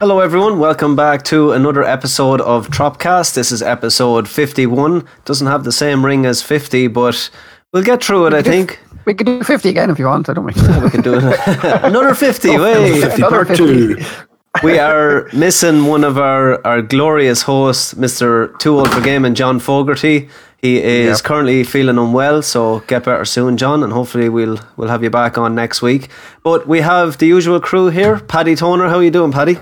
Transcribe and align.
Hello, 0.00 0.20
everyone. 0.20 0.58
Welcome 0.58 0.96
back 0.96 1.22
to 1.24 1.52
another 1.52 1.82
episode 1.82 2.40
of 2.40 2.68
Tropcast. 2.68 3.34
This 3.34 3.52
is 3.52 3.62
episode 3.62 4.28
51. 4.28 5.06
Doesn't 5.24 5.46
have 5.46 5.64
the 5.64 5.72
same 5.72 6.04
ring 6.04 6.26
as 6.26 6.42
50, 6.42 6.88
but 6.88 7.30
we'll 7.72 7.82
get 7.82 8.02
through 8.02 8.26
it, 8.26 8.34
I 8.34 8.42
think. 8.42 8.80
We 9.04 9.14
could 9.14 9.26
do 9.26 9.42
50 9.42 9.68
again 9.68 9.90
if 9.90 9.98
you 9.98 10.06
want. 10.06 10.28
I 10.28 10.32
don't 10.34 10.44
mind. 10.44 10.82
We 10.82 10.90
can 10.96 11.02
do 11.02 11.14
it. 11.16 11.38
another 11.84 12.14
50. 12.14 12.58
Wait. 12.58 13.00
50 13.02 13.16
Another 13.22 13.36
part 13.44 13.48
50. 13.48 13.66
two. 13.66 13.96
We 14.62 14.78
are 14.78 15.28
missing 15.32 15.84
one 15.86 16.04
of 16.04 16.16
our, 16.16 16.64
our 16.64 16.80
glorious 16.80 17.42
hosts, 17.42 17.92
Mr. 17.94 18.56
Too 18.60 18.78
Old 18.78 18.88
for 18.88 19.00
Gaming, 19.00 19.34
John 19.34 19.58
Fogarty. 19.58 20.28
He 20.58 20.80
is 20.80 21.18
Yep. 21.18 21.24
currently 21.24 21.64
feeling 21.64 21.98
unwell, 21.98 22.40
so 22.40 22.78
get 22.86 23.02
better 23.02 23.24
soon, 23.24 23.56
John, 23.56 23.82
and 23.82 23.92
hopefully 23.92 24.28
we'll 24.28 24.60
we'll 24.76 24.86
have 24.90 25.02
you 25.02 25.10
back 25.10 25.36
on 25.38 25.56
next 25.56 25.82
week. 25.82 26.08
But 26.44 26.68
we 26.68 26.82
have 26.82 27.18
the 27.18 27.26
usual 27.26 27.58
crew 27.58 27.88
here. 27.88 28.20
Paddy 28.20 28.54
Toner, 28.54 28.86
how 28.88 28.98
are 28.98 29.02
you 29.02 29.10
doing, 29.10 29.32
Paddy? 29.32 29.58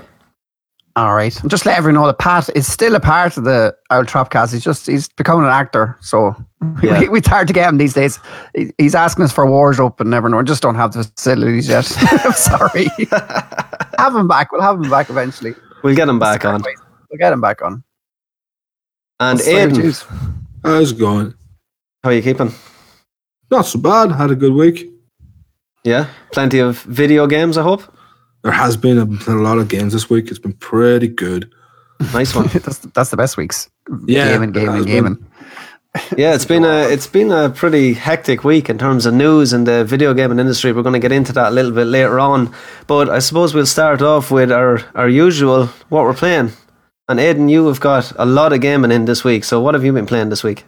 All 0.95 1.15
right. 1.15 1.35
And 1.41 1.49
just 1.49 1.65
let 1.65 1.75
everyone 1.77 2.01
know 2.01 2.07
that 2.07 2.19
Pat 2.19 2.49
is 2.55 2.71
still 2.71 2.93
a 2.93 2.99
part 2.99 3.35
of 3.37 3.45
the 3.45 3.75
Owl 3.89 4.03
Tropcast. 4.05 4.53
He's 4.53 4.63
just, 4.63 4.85
he's 4.85 5.09
becoming 5.09 5.45
an 5.45 5.51
actor. 5.51 5.97
So 6.01 6.35
Yeah. 6.83 7.09
we, 7.09 7.17
it's 7.17 7.27
hard 7.27 7.47
to 7.47 7.53
get 7.53 7.67
him 7.67 7.77
these 7.79 7.93
days. 7.93 8.19
He- 8.55 8.71
He's 8.77 8.93
asking 8.93 9.25
us 9.25 9.31
for 9.33 9.45
wardrobe 9.47 9.99
and 9.99 10.11
never 10.11 10.29
know. 10.29 10.37
We 10.37 10.43
just 10.43 10.61
don't 10.61 10.75
have 10.75 10.93
the 10.93 11.03
facilities 11.03 11.67
yet. 11.67 11.91
I'm 12.25 12.31
sorry. 12.33 12.85
have 13.97 14.15
him 14.15 14.27
back. 14.27 14.51
We'll 14.51 14.61
have 14.61 14.75
him 14.83 14.89
back 14.89 15.09
eventually. 15.09 15.55
We'll 15.83 15.95
get 15.95 16.07
him 16.07 16.19
back 16.19 16.45
on. 16.45 16.61
We'll 16.61 17.17
get 17.17 17.33
him 17.33 17.41
back 17.41 17.63
on. 17.63 17.83
And 19.19 19.39
That's 19.39 19.47
the 19.47 19.53
way 19.55 19.65
we 19.65 19.71
Aidan, 19.71 19.81
choose. 19.81 20.05
How's 20.63 20.91
it 20.91 20.99
going? 20.99 21.33
how 22.03 22.09
are 22.09 22.13
you 22.13 22.21
keeping? 22.21 22.53
Not 23.49 23.65
so 23.65 23.79
bad. 23.79 24.11
Had 24.11 24.31
a 24.31 24.35
good 24.35 24.53
week. 24.53 24.89
Yeah, 25.83 26.07
plenty 26.31 26.59
of 26.59 26.81
video 26.83 27.27
games. 27.27 27.57
I 27.57 27.63
hope. 27.63 27.81
There 28.43 28.51
has 28.51 28.77
been 28.77 28.99
I've 28.99 29.09
been 29.09 29.17
playing 29.19 29.39
a 29.39 29.43
lot 29.43 29.57
of 29.57 29.67
games 29.69 29.93
this 29.93 30.09
week. 30.09 30.29
It's 30.29 30.39
been 30.39 30.53
pretty 30.53 31.07
good. 31.07 31.51
Nice 32.13 32.35
one. 32.35 32.47
that's, 32.53 32.79
that's 32.79 33.09
the 33.09 33.17
best 33.17 33.37
weeks. 33.37 33.69
Yeah, 34.05 34.29
Gaming, 34.33 34.49
it 34.49 34.53
gaming, 34.53 34.83
been. 34.83 34.85
gaming. 34.85 35.25
Yeah, 36.17 36.33
it's 36.33 36.45
been 36.45 36.65
a 36.65 36.89
it's 36.89 37.05
been 37.05 37.31
a 37.31 37.49
pretty 37.51 37.93
hectic 37.93 38.43
week 38.43 38.67
in 38.69 38.79
terms 38.79 39.05
of 39.05 39.13
news 39.13 39.53
in 39.53 39.65
the 39.65 39.85
video 39.85 40.13
gaming 40.15 40.39
industry. 40.39 40.71
We're 40.73 40.81
going 40.81 40.93
to 40.93 40.99
get 40.99 41.11
into 41.11 41.31
that 41.33 41.49
a 41.49 41.51
little 41.55 41.71
bit 41.71 41.85
later 41.85 42.19
on, 42.19 42.51
but 42.87 43.09
I 43.09 43.19
suppose 43.19 43.53
we'll 43.53 43.67
start 43.67 44.01
off 44.01 44.31
with 44.31 44.51
our 44.51 44.81
our 44.95 45.07
usual 45.07 45.67
what 45.89 46.03
we're 46.03 46.15
playing. 46.15 46.51
And 47.07 47.19
Aidan, 47.19 47.47
you 47.47 47.67
have 47.67 47.79
got 47.79 48.11
a 48.17 48.25
lot 48.25 48.53
of 48.53 48.61
gaming 48.61 48.91
in 48.91 49.05
this 49.05 49.23
week. 49.23 49.43
So 49.43 49.61
what 49.61 49.75
have 49.75 49.83
you 49.85 49.93
been 49.93 50.05
playing 50.07 50.29
this 50.29 50.43
week? 50.43 50.65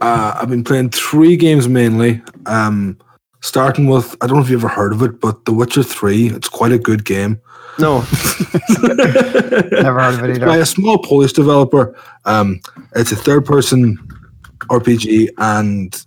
Uh, 0.00 0.34
I've 0.40 0.48
been 0.48 0.62
playing 0.64 0.90
three 0.90 1.36
games 1.36 1.68
mainly. 1.68 2.22
Um, 2.46 2.96
starting 3.40 3.86
with 3.86 4.16
I 4.20 4.26
don't 4.26 4.36
know 4.36 4.42
if 4.42 4.50
you've 4.50 4.64
ever 4.64 4.72
heard 4.72 4.92
of 4.92 5.02
it, 5.02 5.20
but 5.20 5.44
The 5.44 5.52
Witcher 5.52 5.82
Three. 5.82 6.28
It's 6.28 6.48
quite 6.48 6.72
a 6.72 6.78
good 6.78 7.04
game. 7.04 7.40
No, 7.78 7.98
Never 8.82 10.00
heard 10.00 10.14
of 10.14 10.24
it 10.24 10.40
by 10.40 10.58
a 10.58 10.66
small 10.66 10.98
Polish 10.98 11.32
developer. 11.32 11.96
Um, 12.24 12.60
it's 12.94 13.12
a 13.12 13.16
third-person 13.16 13.96
RPG, 14.68 15.30
and 15.38 16.04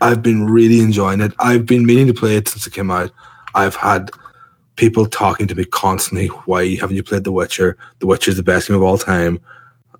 I've 0.00 0.22
been 0.22 0.46
really 0.46 0.80
enjoying 0.80 1.20
it. 1.20 1.32
I've 1.38 1.64
been 1.64 1.86
meaning 1.86 2.06
to 2.08 2.14
play 2.14 2.36
it 2.36 2.48
since 2.48 2.66
it 2.66 2.72
came 2.72 2.90
out. 2.90 3.12
I've 3.54 3.76
had 3.76 4.10
people 4.76 5.06
talking 5.06 5.46
to 5.46 5.54
me 5.54 5.64
constantly. 5.64 6.26
Why 6.26 6.74
haven't 6.76 6.96
you 6.96 7.02
played 7.02 7.24
The 7.24 7.32
Witcher? 7.32 7.78
The 8.00 8.06
Witcher 8.06 8.32
is 8.32 8.36
the 8.36 8.42
best 8.42 8.68
game 8.68 8.76
of 8.76 8.82
all 8.82 8.98
time. 8.98 9.40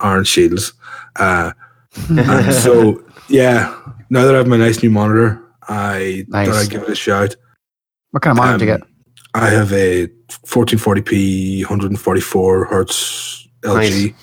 Aaron 0.02 0.24
Shields. 0.24 0.72
Uh, 1.16 1.52
and 2.10 2.52
so, 2.52 3.02
yeah. 3.28 3.74
Now 4.10 4.24
that 4.24 4.34
I 4.34 4.38
have 4.38 4.46
my 4.46 4.56
nice 4.56 4.82
new 4.82 4.90
monitor, 4.90 5.42
I 5.70 6.24
Nice. 6.28 6.48
thought 6.48 6.56
I'd 6.56 6.70
give 6.70 6.82
it 6.82 6.90
a 6.90 6.94
shout. 6.94 7.36
What 8.10 8.22
kind 8.22 8.36
of 8.36 8.42
monitor 8.44 8.58
do 8.58 8.64
you 8.66 8.72
Um, 8.74 8.80
get? 8.80 8.88
I 9.34 9.48
have 9.50 9.72
a 9.72 10.08
1440p, 10.46 11.60
144 11.62 12.64
hertz 12.66 13.46
LG. 13.62 14.14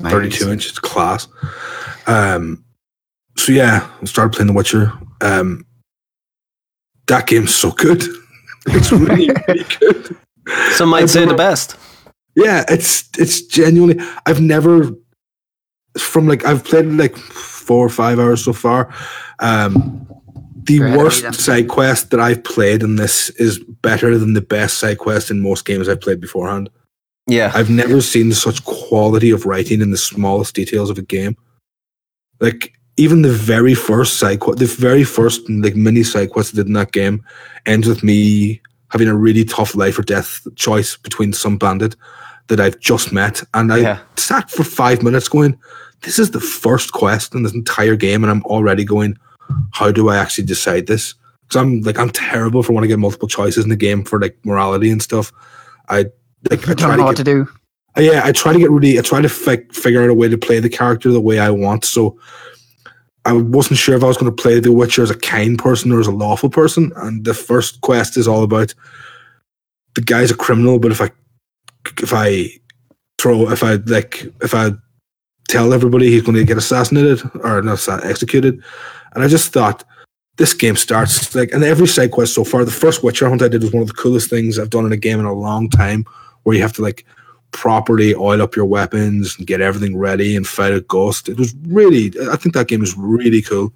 Nice. 0.00 0.12
32 0.12 0.50
inch. 0.52 0.68
It's 0.68 0.78
class. 0.78 1.26
Um, 2.06 2.64
so 3.36 3.50
yeah, 3.52 3.90
I 4.00 4.04
started 4.04 4.32
playing 4.32 4.46
The 4.46 4.52
Witcher. 4.52 4.92
Um, 5.20 5.66
that 7.08 7.26
game's 7.26 7.54
so 7.54 7.72
good. 7.72 8.04
it's 8.68 8.92
really, 8.92 9.30
really 9.48 9.64
good. 9.80 10.16
some 10.72 10.90
might 10.90 11.02
I've 11.02 11.10
say 11.10 11.24
the 11.26 11.34
best. 11.34 11.76
Yeah, 12.36 12.64
it's 12.68 13.08
it's 13.18 13.42
genuinely. 13.42 14.04
I've 14.26 14.40
never 14.40 14.90
from 15.98 16.28
like 16.28 16.44
I've 16.44 16.62
played 16.64 16.86
like 16.86 17.16
four 17.16 17.84
or 17.84 17.88
five 17.88 18.20
hours 18.20 18.44
so 18.44 18.52
far. 18.52 18.94
Um, 19.40 20.06
the 20.68 20.74
You're 20.74 20.86
ahead 20.86 20.98
of 20.98 21.00
me 21.00 21.04
worst 21.04 21.40
side 21.40 21.68
quest 21.68 22.10
that 22.10 22.20
I've 22.20 22.44
played 22.44 22.82
in 22.82 22.96
this 22.96 23.30
is 23.30 23.58
better 23.58 24.16
than 24.16 24.34
the 24.34 24.40
best 24.40 24.78
side 24.78 24.98
quest 24.98 25.30
in 25.30 25.40
most 25.40 25.64
games 25.64 25.88
I've 25.88 26.00
played 26.00 26.20
beforehand. 26.20 26.70
Yeah, 27.26 27.50
I've 27.54 27.70
never 27.70 28.00
seen 28.00 28.32
such 28.32 28.64
quality 28.64 29.30
of 29.30 29.44
writing 29.44 29.80
in 29.80 29.90
the 29.90 29.96
smallest 29.96 30.54
details 30.54 30.88
of 30.90 30.98
a 30.98 31.02
game. 31.02 31.36
Like 32.40 32.72
even 32.96 33.22
the 33.22 33.32
very 33.32 33.74
first 33.74 34.18
side 34.18 34.40
quest, 34.40 34.58
the 34.60 34.66
very 34.66 35.04
first 35.04 35.48
like 35.50 35.74
mini 35.76 36.02
side 36.02 36.30
quest 36.30 36.54
I 36.54 36.56
did 36.56 36.68
in 36.68 36.74
that 36.74 36.92
game 36.92 37.24
ends 37.66 37.86
with 37.88 38.02
me 38.02 38.60
having 38.90 39.08
a 39.08 39.16
really 39.16 39.44
tough 39.44 39.74
life 39.74 39.98
or 39.98 40.02
death 40.02 40.46
choice 40.56 40.96
between 40.96 41.32
some 41.32 41.58
bandit 41.58 41.96
that 42.48 42.60
I've 42.60 42.80
just 42.80 43.12
met, 43.12 43.42
and 43.52 43.72
I 43.72 43.78
Yeah. 43.78 43.98
sat 44.16 44.50
for 44.50 44.64
five 44.64 45.02
minutes 45.02 45.28
going, 45.28 45.58
"This 46.02 46.18
is 46.18 46.30
the 46.30 46.40
first 46.40 46.92
quest 46.92 47.34
in 47.34 47.42
this 47.42 47.52
entire 47.52 47.96
game," 47.96 48.24
and 48.24 48.30
I'm 48.30 48.42
already 48.44 48.84
going, 48.84 49.18
"How 49.72 49.90
do 49.90 50.08
I 50.08 50.16
actually 50.16 50.44
decide 50.44 50.86
this?" 50.86 51.14
Because 51.42 51.62
I'm 51.62 51.80
like 51.82 51.98
I'm 51.98 52.10
terrible 52.10 52.62
for 52.62 52.72
when 52.72 52.84
I 52.84 52.86
get 52.86 52.98
multiple 52.98 53.28
choices 53.28 53.64
in 53.64 53.70
the 53.70 53.76
game 53.76 54.04
for 54.04 54.20
like 54.20 54.36
morality 54.44 54.90
and 54.90 55.02
stuff. 55.02 55.32
I 55.88 56.06
like 56.50 56.68
I 56.68 56.74
try 56.74 56.74
don't 56.74 56.90
to 56.90 56.96
know 56.98 57.04
what 57.04 57.16
get 57.16 57.24
to 57.24 57.44
do. 57.44 57.48
uh, 57.96 58.00
yeah, 58.00 58.22
I 58.24 58.32
try 58.32 58.52
to 58.52 58.58
get 58.58 58.70
really, 58.70 58.98
I 58.98 59.02
try 59.02 59.20
to 59.20 59.28
fi- 59.28 59.66
figure 59.72 60.02
out 60.02 60.10
a 60.10 60.14
way 60.14 60.28
to 60.28 60.38
play 60.38 60.60
the 60.60 60.68
character 60.68 61.10
the 61.10 61.20
way 61.20 61.38
I 61.38 61.50
want. 61.50 61.84
So 61.84 62.18
I 63.24 63.32
wasn't 63.32 63.78
sure 63.78 63.96
if 63.96 64.02
I 64.02 64.06
was 64.06 64.16
going 64.16 64.34
to 64.34 64.42
play 64.42 64.60
The 64.60 64.72
Witcher 64.72 65.02
as 65.02 65.10
a 65.10 65.18
kind 65.18 65.58
person 65.58 65.92
or 65.92 66.00
as 66.00 66.06
a 66.06 66.12
lawful 66.12 66.48
person. 66.48 66.92
And 66.96 67.24
the 67.24 67.34
first 67.34 67.80
quest 67.80 68.16
is 68.16 68.28
all 68.28 68.42
about 68.42 68.74
the 69.94 70.00
guy's 70.00 70.30
a 70.30 70.36
criminal, 70.36 70.78
but 70.78 70.92
if 70.92 71.00
I, 71.00 71.10
if 72.00 72.12
I 72.14 72.50
throw, 73.18 73.50
if 73.50 73.62
I 73.64 73.74
like, 73.86 74.32
if 74.42 74.54
I 74.54 74.70
tell 75.48 75.72
everybody 75.72 76.08
he's 76.08 76.22
going 76.22 76.36
to 76.36 76.44
get 76.44 76.56
assassinated 76.56 77.20
or 77.42 77.62
not 77.62 77.88
executed, 78.04 78.62
and 79.14 79.24
I 79.24 79.28
just 79.28 79.52
thought. 79.52 79.84
This 80.36 80.54
game 80.54 80.76
starts 80.76 81.34
like, 81.34 81.50
and 81.50 81.64
every 81.64 81.88
side 81.88 82.12
quest 82.12 82.32
so 82.32 82.44
far. 82.44 82.64
The 82.64 82.70
first 82.70 83.02
Witcher 83.02 83.28
hunt 83.28 83.42
I 83.42 83.48
did 83.48 83.60
was 83.60 83.72
one 83.72 83.82
of 83.82 83.88
the 83.88 83.94
coolest 83.94 84.30
things 84.30 84.56
I've 84.56 84.70
done 84.70 84.86
in 84.86 84.92
a 84.92 84.96
game 84.96 85.18
in 85.18 85.26
a 85.26 85.32
long 85.32 85.68
time, 85.68 86.04
where 86.44 86.54
you 86.54 86.62
have 86.62 86.74
to 86.74 86.82
like 86.82 87.04
properly 87.50 88.14
oil 88.14 88.40
up 88.40 88.54
your 88.54 88.64
weapons 88.64 89.34
and 89.36 89.48
get 89.48 89.60
everything 89.60 89.96
ready 89.96 90.36
and 90.36 90.46
fight 90.46 90.72
a 90.72 90.80
ghost. 90.82 91.28
It 91.28 91.38
was 91.38 91.56
really, 91.66 92.12
I 92.30 92.36
think 92.36 92.54
that 92.54 92.68
game 92.68 92.84
is 92.84 92.96
really 92.96 93.42
cool. 93.42 93.72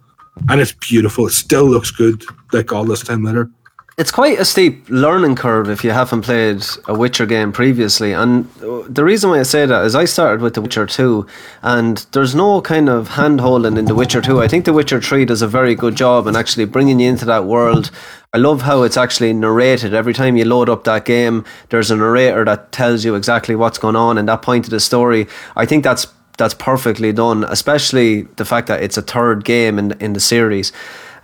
And 0.48 0.60
it's 0.60 0.70
beautiful. 0.70 1.26
It 1.26 1.32
still 1.32 1.64
looks 1.64 1.90
good, 1.90 2.24
like 2.52 2.72
all 2.72 2.84
this 2.84 3.02
time 3.02 3.24
later. 3.24 3.50
It's 3.98 4.10
quite 4.10 4.38
a 4.38 4.44
steep 4.44 4.88
learning 4.88 5.36
curve 5.36 5.68
if 5.68 5.84
you 5.84 5.90
haven't 5.90 6.22
played 6.22 6.64
a 6.86 6.94
Witcher 6.94 7.26
game 7.26 7.52
previously. 7.52 8.12
And 8.12 8.50
the 8.88 9.04
reason 9.04 9.28
why 9.28 9.40
I 9.40 9.42
say 9.42 9.66
that 9.66 9.84
is 9.84 9.94
I 9.94 10.06
started 10.06 10.40
with 10.40 10.54
The 10.54 10.62
Witcher 10.62 10.86
2, 10.86 11.26
and 11.62 11.98
there's 12.12 12.34
no 12.34 12.62
kind 12.62 12.88
of 12.88 13.08
hand 13.08 13.42
holding 13.42 13.76
in 13.76 13.84
The 13.84 13.94
Witcher 13.94 14.22
2. 14.22 14.40
I 14.40 14.48
think 14.48 14.64
The 14.64 14.72
Witcher 14.72 15.00
3 15.00 15.26
does 15.26 15.42
a 15.42 15.46
very 15.46 15.74
good 15.74 15.94
job 15.94 16.26
in 16.26 16.36
actually 16.36 16.64
bringing 16.64 17.00
you 17.00 17.08
into 17.10 17.26
that 17.26 17.44
world. 17.44 17.90
I 18.32 18.38
love 18.38 18.62
how 18.62 18.82
it's 18.82 18.96
actually 18.96 19.34
narrated. 19.34 19.92
Every 19.92 20.14
time 20.14 20.36
you 20.36 20.46
load 20.46 20.70
up 20.70 20.84
that 20.84 21.04
game, 21.04 21.44
there's 21.68 21.90
a 21.90 21.96
narrator 21.96 22.46
that 22.46 22.72
tells 22.72 23.04
you 23.04 23.14
exactly 23.14 23.54
what's 23.54 23.76
going 23.76 23.96
on 23.96 24.16
in 24.16 24.24
that 24.24 24.40
point 24.40 24.64
of 24.64 24.70
the 24.70 24.80
story. 24.80 25.26
I 25.54 25.66
think 25.66 25.84
that's 25.84 26.06
that's 26.38 26.54
perfectly 26.54 27.12
done, 27.12 27.44
especially 27.44 28.22
the 28.22 28.46
fact 28.46 28.66
that 28.68 28.82
it's 28.82 28.96
a 28.96 29.02
third 29.02 29.44
game 29.44 29.78
in 29.78 29.92
in 30.00 30.14
the 30.14 30.20
series. 30.20 30.72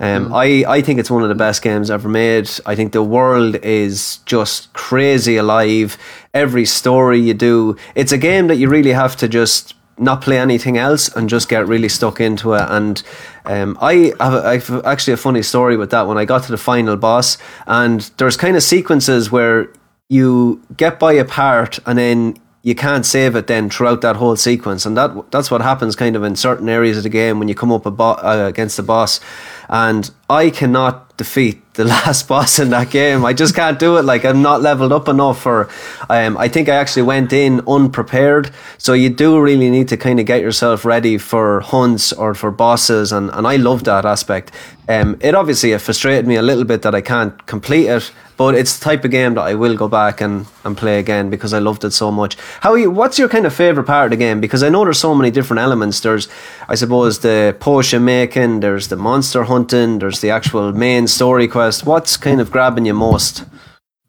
Um, 0.01 0.33
I, 0.33 0.65
I 0.69 0.81
think 0.81 1.01
it's 1.01 1.11
one 1.11 1.23
of 1.23 1.29
the 1.29 1.35
best 1.35 1.63
games 1.63 1.91
ever 1.91 2.09
made. 2.09 2.49
I 2.65 2.75
think 2.77 2.93
the 2.93 3.03
world 3.03 3.57
is 3.57 4.19
just 4.27 4.73
crazy 4.73 5.37
alive. 5.37 5.99
Every 6.33 6.65
story 6.65 7.19
you 7.19 7.35
do, 7.35 7.77
it's 7.95 8.13
a 8.13 8.19
game 8.19 8.47
that 8.47 8.57
you 8.57 8.69
really 8.69 8.93
have 8.93 9.17
to 9.17 9.29
just 9.29 9.75
not 9.99 10.23
play 10.23 10.39
anything 10.39 10.79
else 10.79 11.09
and 11.17 11.29
just 11.29 11.49
get 11.49 11.67
really 11.67 11.89
stuck 11.89 12.21
into 12.21 12.53
it. 12.55 12.65
And 12.69 13.03
um, 13.45 13.77
I 13.81 14.13
have 14.21 14.35
a, 14.35 14.47
I've 14.47 14.71
actually 14.85 15.15
a 15.15 15.17
funny 15.17 15.43
story 15.43 15.77
with 15.77 15.91
that. 15.91 16.07
When 16.07 16.19
I 16.19 16.25
got 16.25 16.45
to 16.45 16.53
the 16.53 16.59
final 16.59 16.97
boss, 16.97 17.39
and 17.67 18.03
there's 18.19 18.37
kind 18.37 18.57
of 18.57 18.63
sequences 18.63 19.33
where 19.33 19.73
you 20.09 20.63
get 20.77 20.99
by 20.99 21.13
a 21.15 21.25
part 21.25 21.79
and 21.85 21.99
then 21.99 22.39
you 22.63 22.75
can't 22.75 23.07
save 23.07 23.37
it 23.37 23.47
then 23.47 23.71
throughout 23.71 24.01
that 24.01 24.17
whole 24.17 24.37
sequence, 24.37 24.85
and 24.85 24.97
that 24.97 25.31
that's 25.31 25.51
what 25.51 25.63
happens 25.63 25.95
kind 25.97 26.17
of 26.17 26.25
in 26.25 26.37
certain 26.37 26.69
areas 26.69 26.97
of 26.97 27.03
the 27.03 27.09
game 27.09 27.39
when 27.39 27.49
you 27.49 27.55
come 27.55 27.73
up 27.73 27.87
a 27.87 27.91
bo- 27.91 28.19
uh, 28.23 28.47
against 28.49 28.77
the 28.77 28.83
boss. 28.83 29.21
And 29.69 30.11
I 30.31 30.51
cannot 30.51 31.17
defeat 31.17 31.63
the 31.75 31.85
last 31.95 32.29
boss 32.29 32.59
in 32.59 32.71
that 32.71 32.91
game. 32.91 33.25
I 33.25 33.33
just 33.33 33.55
can't 33.55 33.79
do 33.79 33.97
it. 33.97 34.05
Like 34.05 34.25
I'm 34.25 34.43
not 34.43 34.61
leveled 34.61 34.93
up 34.93 35.09
enough, 35.09 35.47
or 35.47 35.69
um, 36.11 36.37
I 36.37 36.49
think 36.49 36.69
I 36.69 36.75
actually 36.75 37.03
went 37.03 37.33
in 37.33 37.63
unprepared. 37.67 38.51
So 38.77 38.93
you 38.93 39.09
do 39.09 39.41
really 39.41 39.71
need 39.71 39.89
to 39.89 39.97
kind 39.97 40.21
of 40.21 40.27
get 40.27 40.41
yourself 40.41 40.85
ready 40.85 41.19
for 41.19 41.61
hunts 41.61 42.13
or 42.13 42.35
for 42.35 42.51
bosses, 42.51 43.13
and, 43.13 43.31
and 43.31 43.47
I 43.47 43.57
love 43.57 43.85
that 43.85 44.05
aspect. 44.05 44.53
Um, 44.89 45.19
it 45.21 45.35
obviously 45.35 45.73
it 45.73 45.81
frustrated 45.81 46.27
me 46.27 46.37
a 46.37 46.43
little 46.43 46.65
bit 46.65 46.83
that 46.83 46.95
I 46.95 47.03
can't 47.03 47.45
complete 47.47 47.87
it, 47.89 48.11
but 48.39 48.55
it's 48.55 48.79
the 48.79 48.85
type 48.85 49.05
of 49.05 49.11
game 49.11 49.35
that 49.35 49.43
I 49.43 49.55
will 49.55 49.77
go 49.77 49.89
back 49.89 50.21
and, 50.23 50.47
and 50.65 50.77
play 50.77 51.01
again 51.01 51.29
because 51.29 51.53
I 51.53 51.59
loved 51.59 51.85
it 51.85 51.91
so 51.91 52.11
much. 52.11 52.39
How 52.61 52.75
you, 52.75 52.89
what's 52.89 53.19
your 53.19 53.29
kind 53.29 53.45
of 53.45 53.53
favorite 53.53 53.85
part 53.85 54.07
of 54.07 54.11
the 54.13 54.17
game? 54.17 54.41
Because 54.41 54.63
I 54.63 54.69
know 54.69 54.85
there's 54.85 55.01
so 55.01 55.15
many 55.15 55.33
different 55.33 55.61
elements. 55.61 56.01
There's, 56.01 56.29
I 56.69 56.77
suppose, 56.77 57.19
the 57.19 57.57
potion 57.59 58.05
making. 58.05 58.61
There's 58.61 58.89
the 58.89 58.97
monster 58.97 59.43
hunting. 59.43 59.99
There's 59.99 60.18
the 60.21 60.31
actual 60.31 60.73
main 60.73 61.07
story 61.07 61.49
quest. 61.49 61.87
What's 61.87 62.17
kind 62.17 62.41
of 62.41 62.51
grabbing 62.51 62.87
you 62.87 62.95
most? 62.95 63.45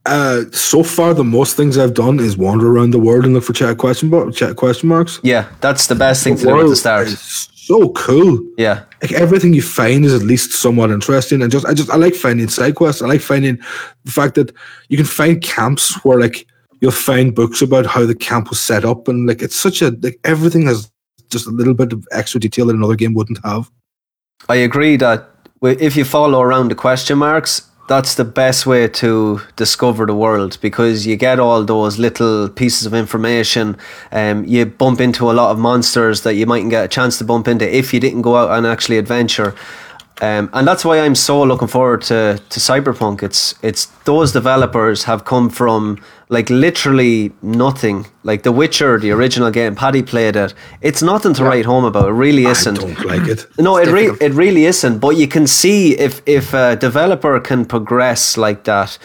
Uh, 0.06 0.46
so 0.52 0.82
far, 0.82 1.14
the 1.14 1.24
most 1.24 1.56
things 1.56 1.78
I've 1.78 1.94
done 1.94 2.20
is 2.20 2.38
wander 2.38 2.68
around 2.72 2.92
the 2.92 3.00
world 3.00 3.26
and 3.26 3.34
look 3.34 3.44
for 3.44 3.54
chat 3.54 3.78
question 3.78 4.10
bo- 4.10 4.32
chat 4.32 4.56
question 4.56 4.90
marks. 4.90 5.20
Yeah, 5.24 5.48
that's 5.62 5.88
the 5.88 5.96
best 5.96 6.24
thing 6.24 6.36
to 6.38 6.44
do 6.46 6.60
at 6.62 6.68
the 6.68 6.76
start. 6.76 7.10
so 7.10 7.90
cool. 7.90 8.40
Yeah, 8.58 8.84
Like 9.02 9.12
everything 9.12 9.54
you 9.54 9.62
find 9.62 10.04
is 10.06 10.14
at 10.14 10.24
least 10.24 10.54
somewhat 10.54 10.90
interesting, 10.90 11.42
and 11.42 11.52
just 11.52 11.66
I 11.66 11.74
just 11.74 11.90
I 11.92 11.98
like 11.98 12.16
finding 12.16 12.48
side 12.48 12.76
quests. 12.76 13.02
I 13.02 13.08
like 13.08 13.22
finding 13.22 13.58
the 14.06 14.12
fact 14.12 14.36
that 14.36 14.52
you 14.88 14.98
can 14.98 15.06
find 15.06 15.42
camps 15.42 15.94
where 16.04 16.20
like 16.20 16.48
you'll 16.82 16.92
find 16.92 17.36
books 17.36 17.62
about 17.62 17.86
how 17.86 18.06
the 18.06 18.16
camp 18.16 18.50
was 18.50 18.60
set 18.60 18.86
up, 18.86 19.08
and 19.08 19.28
like 19.28 19.42
it's 19.44 19.56
such 19.56 19.82
a 19.82 19.92
like 20.02 20.20
everything 20.24 20.66
has 20.66 20.90
just 21.30 21.46
a 21.46 21.52
little 21.52 21.76
bit 21.76 21.94
of 21.94 22.08
extra 22.12 22.40
detail 22.40 22.66
that 22.68 22.76
another 22.76 22.96
game 22.96 23.14
wouldn't 23.14 23.46
have. 23.46 23.70
I 24.48 24.56
agree 24.56 24.96
that 24.96 25.30
if 25.62 25.96
you 25.96 26.06
follow 26.06 26.42
around 26.42 26.72
the 26.72 26.76
question 26.76 27.18
marks, 27.18 27.70
that's 27.90 28.14
the 28.14 28.24
best 28.24 28.68
way 28.68 28.88
to 28.88 29.42
discover 29.56 30.06
the 30.06 30.14
world 30.14 30.60
because 30.62 31.08
you 31.08 31.16
get 31.16 31.40
all 31.40 31.64
those 31.66 31.98
little 31.98 32.48
pieces 32.48 32.86
of 32.86 32.94
information. 32.94 33.76
Um, 34.12 34.46
you 34.46 34.68
bump 34.68 35.02
into 35.02 35.30
a 35.32 35.34
lot 35.34 35.52
of 35.52 35.58
monsters 35.58 36.22
that 36.22 36.36
you 36.36 36.46
mightn't 36.46 36.70
get 36.70 36.86
a 36.86 36.88
chance 36.88 37.18
to 37.18 37.24
bump 37.24 37.48
into 37.48 37.68
if 37.68 37.92
you 37.92 38.00
didn't 38.00 38.22
go 38.22 38.36
out 38.36 38.56
and 38.56 38.68
actually 38.68 39.00
adventure. 39.00 39.56
Um, 40.22 40.50
and 40.54 40.68
that's 40.68 40.86
why 40.86 41.00
I'm 41.00 41.16
so 41.16 41.42
looking 41.42 41.68
forward 41.68 42.04
to, 42.04 42.40
to 42.50 42.60
Cyberpunk. 42.60 43.24
It's 43.24 43.56
it's 43.64 43.88
those 44.04 44.34
developers 44.34 45.06
have 45.06 45.26
come 45.26 45.50
from 45.50 46.04
like 46.30 46.50
literally 46.52 47.32
nothing. 47.42 48.06
Like 48.24 48.44
The 48.44 48.52
Witcher, 48.52 49.00
the 49.00 49.12
original 49.12 49.50
game, 49.50 49.76
Paddy 49.76 50.04
played 50.04 50.36
it. 50.36 50.54
It's 50.82 51.02
nothing 51.02 51.34
to 51.34 51.44
write 51.44 51.66
home 51.66 51.84
about. 51.86 52.08
It 52.08 52.14
really 52.14 52.46
isn't. 52.46 52.78
I 52.80 52.82
don't 52.82 53.06
like 53.06 53.28
it. 53.28 53.48
No, 53.60 53.78
it 53.78 53.90
re- 53.90 54.16
it 54.22 54.34
really 54.34 54.66
isn't. 54.66 55.00
But 55.00 55.18
you 55.18 55.28
can 55.28 55.48
see 55.48 55.98
if 55.98 56.22
if 56.26 56.54
a 56.54 56.76
developer 56.76 57.40
can 57.40 57.66
progress 57.66 58.38
like 58.38 58.64
that 58.66 58.98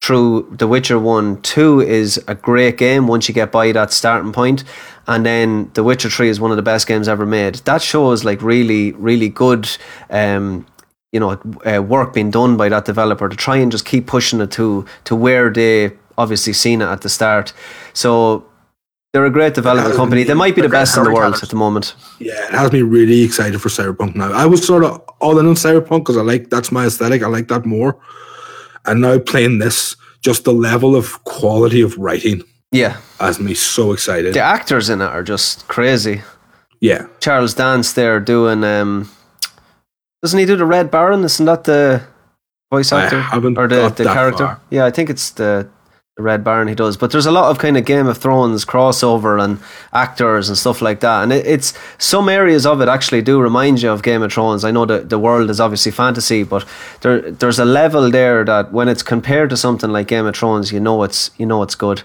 through 0.00 0.54
The 0.56 0.68
Witcher 0.68 0.98
One, 0.98 1.42
Two 1.42 1.80
is 1.80 2.22
a 2.28 2.34
great 2.36 2.78
game 2.78 3.08
once 3.08 3.28
you 3.28 3.34
get 3.34 3.50
by 3.50 3.72
that 3.72 3.92
starting 3.92 4.32
point, 4.32 4.62
and 5.08 5.26
then 5.26 5.70
The 5.74 5.82
Witcher 5.82 6.08
Three 6.08 6.28
is 6.28 6.38
one 6.38 6.52
of 6.52 6.56
the 6.56 6.62
best 6.62 6.86
games 6.86 7.08
ever 7.08 7.26
made. 7.26 7.56
That 7.64 7.82
shows 7.82 8.24
like 8.24 8.40
really 8.40 8.92
really 8.92 9.28
good. 9.28 9.68
Um, 10.10 10.64
you 11.10 11.18
know, 11.20 11.40
uh, 11.64 11.82
work 11.82 12.12
being 12.12 12.30
done 12.30 12.56
by 12.58 12.68
that 12.68 12.84
developer 12.84 13.28
to 13.30 13.36
try 13.36 13.56
and 13.56 13.72
just 13.72 13.86
keep 13.86 14.06
pushing 14.06 14.40
it 14.40 14.50
to 14.52 14.84
to 15.04 15.16
where 15.16 15.50
they 15.50 15.92
obviously 16.18 16.52
seen 16.52 16.82
it 16.82 16.86
at 16.86 17.00
the 17.00 17.08
start. 17.08 17.54
So 17.94 18.44
they're 19.14 19.24
a 19.24 19.30
great 19.30 19.54
development 19.54 19.94
company. 19.96 20.24
They 20.24 20.34
might 20.34 20.54
be 20.54 20.60
the 20.60 20.68
best 20.68 20.96
in 20.98 21.04
the 21.04 21.10
world 21.10 21.36
storytellers. 21.36 21.42
at 21.44 21.48
the 21.50 21.56
moment. 21.56 21.94
Yeah, 22.18 22.44
it 22.48 22.50
has 22.52 22.70
me 22.72 22.82
really 22.82 23.22
excited 23.22 23.58
for 23.62 23.70
Cyberpunk 23.70 24.14
now. 24.14 24.30
I 24.32 24.44
was 24.44 24.66
sort 24.66 24.84
of 24.84 25.00
all 25.20 25.38
in 25.38 25.46
on 25.46 25.54
Cyberpunk 25.54 26.00
because 26.00 26.18
I 26.18 26.22
like 26.22 26.50
that's 26.50 26.70
my 26.70 26.84
aesthetic. 26.84 27.22
I 27.22 27.28
like 27.28 27.48
that 27.48 27.64
more. 27.64 27.96
And 28.84 29.00
now 29.00 29.18
playing 29.18 29.58
this, 29.60 29.96
just 30.22 30.44
the 30.44 30.52
level 30.52 30.94
of 30.94 31.24
quality 31.24 31.80
of 31.80 31.96
writing 31.96 32.42
Yeah, 32.72 32.96
has 33.20 33.38
me 33.40 33.54
so 33.54 33.92
excited. 33.92 34.34
the 34.34 34.40
actors 34.40 34.90
in 34.90 35.00
it 35.00 35.06
are 35.06 35.22
just 35.22 35.66
crazy. 35.68 36.22
Yeah, 36.80 37.06
Charles 37.20 37.54
Dance 37.54 37.92
there 37.94 38.20
doing 38.20 38.62
um 38.64 39.08
doesn't 40.22 40.38
he 40.38 40.46
do 40.46 40.56
the 40.56 40.66
Red 40.66 40.90
Baron? 40.90 41.24
Isn't 41.24 41.46
that 41.46 41.64
the 41.64 42.02
voice 42.72 42.92
actor? 42.92 43.24
or 43.32 43.68
the, 43.68 43.88
the 43.96 44.04
character? 44.04 44.46
far. 44.46 44.60
Yeah, 44.70 44.84
I 44.84 44.90
think 44.90 45.10
it's 45.10 45.30
the 45.30 45.68
Red 46.18 46.42
Baron 46.42 46.68
he 46.68 46.74
does. 46.74 46.96
But 46.96 47.10
there's 47.12 47.26
a 47.26 47.30
lot 47.30 47.50
of 47.50 47.58
kind 47.58 47.76
of 47.76 47.84
Game 47.84 48.06
of 48.06 48.18
Thrones 48.18 48.64
crossover 48.64 49.42
and 49.42 49.60
actors 49.92 50.48
and 50.48 50.58
stuff 50.58 50.82
like 50.82 51.00
that. 51.00 51.22
And 51.22 51.32
it, 51.32 51.46
it's 51.46 51.72
some 51.98 52.28
areas 52.28 52.66
of 52.66 52.80
it 52.80 52.88
actually 52.88 53.22
do 53.22 53.40
remind 53.40 53.82
you 53.82 53.90
of 53.90 54.02
Game 54.02 54.22
of 54.22 54.32
Thrones. 54.32 54.64
I 54.64 54.70
know 54.70 54.84
that 54.86 55.10
the 55.10 55.18
world 55.18 55.48
is 55.50 55.60
obviously 55.60 55.92
fantasy, 55.92 56.42
but 56.42 56.64
there 57.02 57.30
there's 57.30 57.58
a 57.58 57.64
level 57.64 58.10
there 58.10 58.44
that 58.44 58.72
when 58.72 58.88
it's 58.88 59.02
compared 59.02 59.50
to 59.50 59.56
something 59.56 59.90
like 59.90 60.08
Game 60.08 60.26
of 60.26 60.36
Thrones, 60.36 60.72
you 60.72 60.80
know 60.80 61.02
it's 61.04 61.30
you 61.38 61.46
know 61.46 61.62
it's 61.62 61.74
good. 61.76 62.02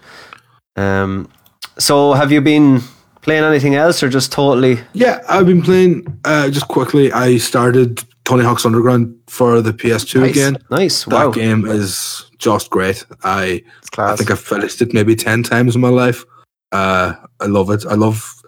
Um 0.76 1.30
so 1.78 2.14
have 2.14 2.32
you 2.32 2.42
been 2.42 2.82
playing 3.22 3.44
anything 3.44 3.74
else 3.76 4.04
or 4.04 4.10
just 4.10 4.32
totally 4.32 4.80
yeah. 4.94 5.22
I've 5.30 5.46
been 5.48 5.62
playing. 5.62 6.20
Uh, 6.26 6.50
just 6.50 6.68
quickly, 6.68 7.12
I 7.12 7.38
started 7.38 8.04
Tony 8.26 8.44
Hawk's 8.44 8.66
Underground 8.66 9.16
for 9.28 9.62
the 9.62 9.72
PS2 9.74 10.22
Nice. 10.22 10.32
again. 10.32 10.58
nice? 10.70 11.06
That 11.06 11.14
Wow. 11.26 11.32
game 11.32 11.66
is 11.66 12.26
just 12.44 12.70
great. 12.70 13.06
I 13.24 13.64
I 13.98 14.16
think 14.16 14.30
I've 14.30 14.40
finished 14.40 14.82
it 14.82 14.94
maybe 14.94 15.16
ten 15.16 15.44
times 15.44 15.76
in 15.76 15.82
my 15.82 15.90
life. 15.90 16.26
Uh, 16.72 17.14
I 17.40 17.46
love 17.46 17.70
it. 17.70 17.86
I 17.86 17.96
love. 17.96 18.42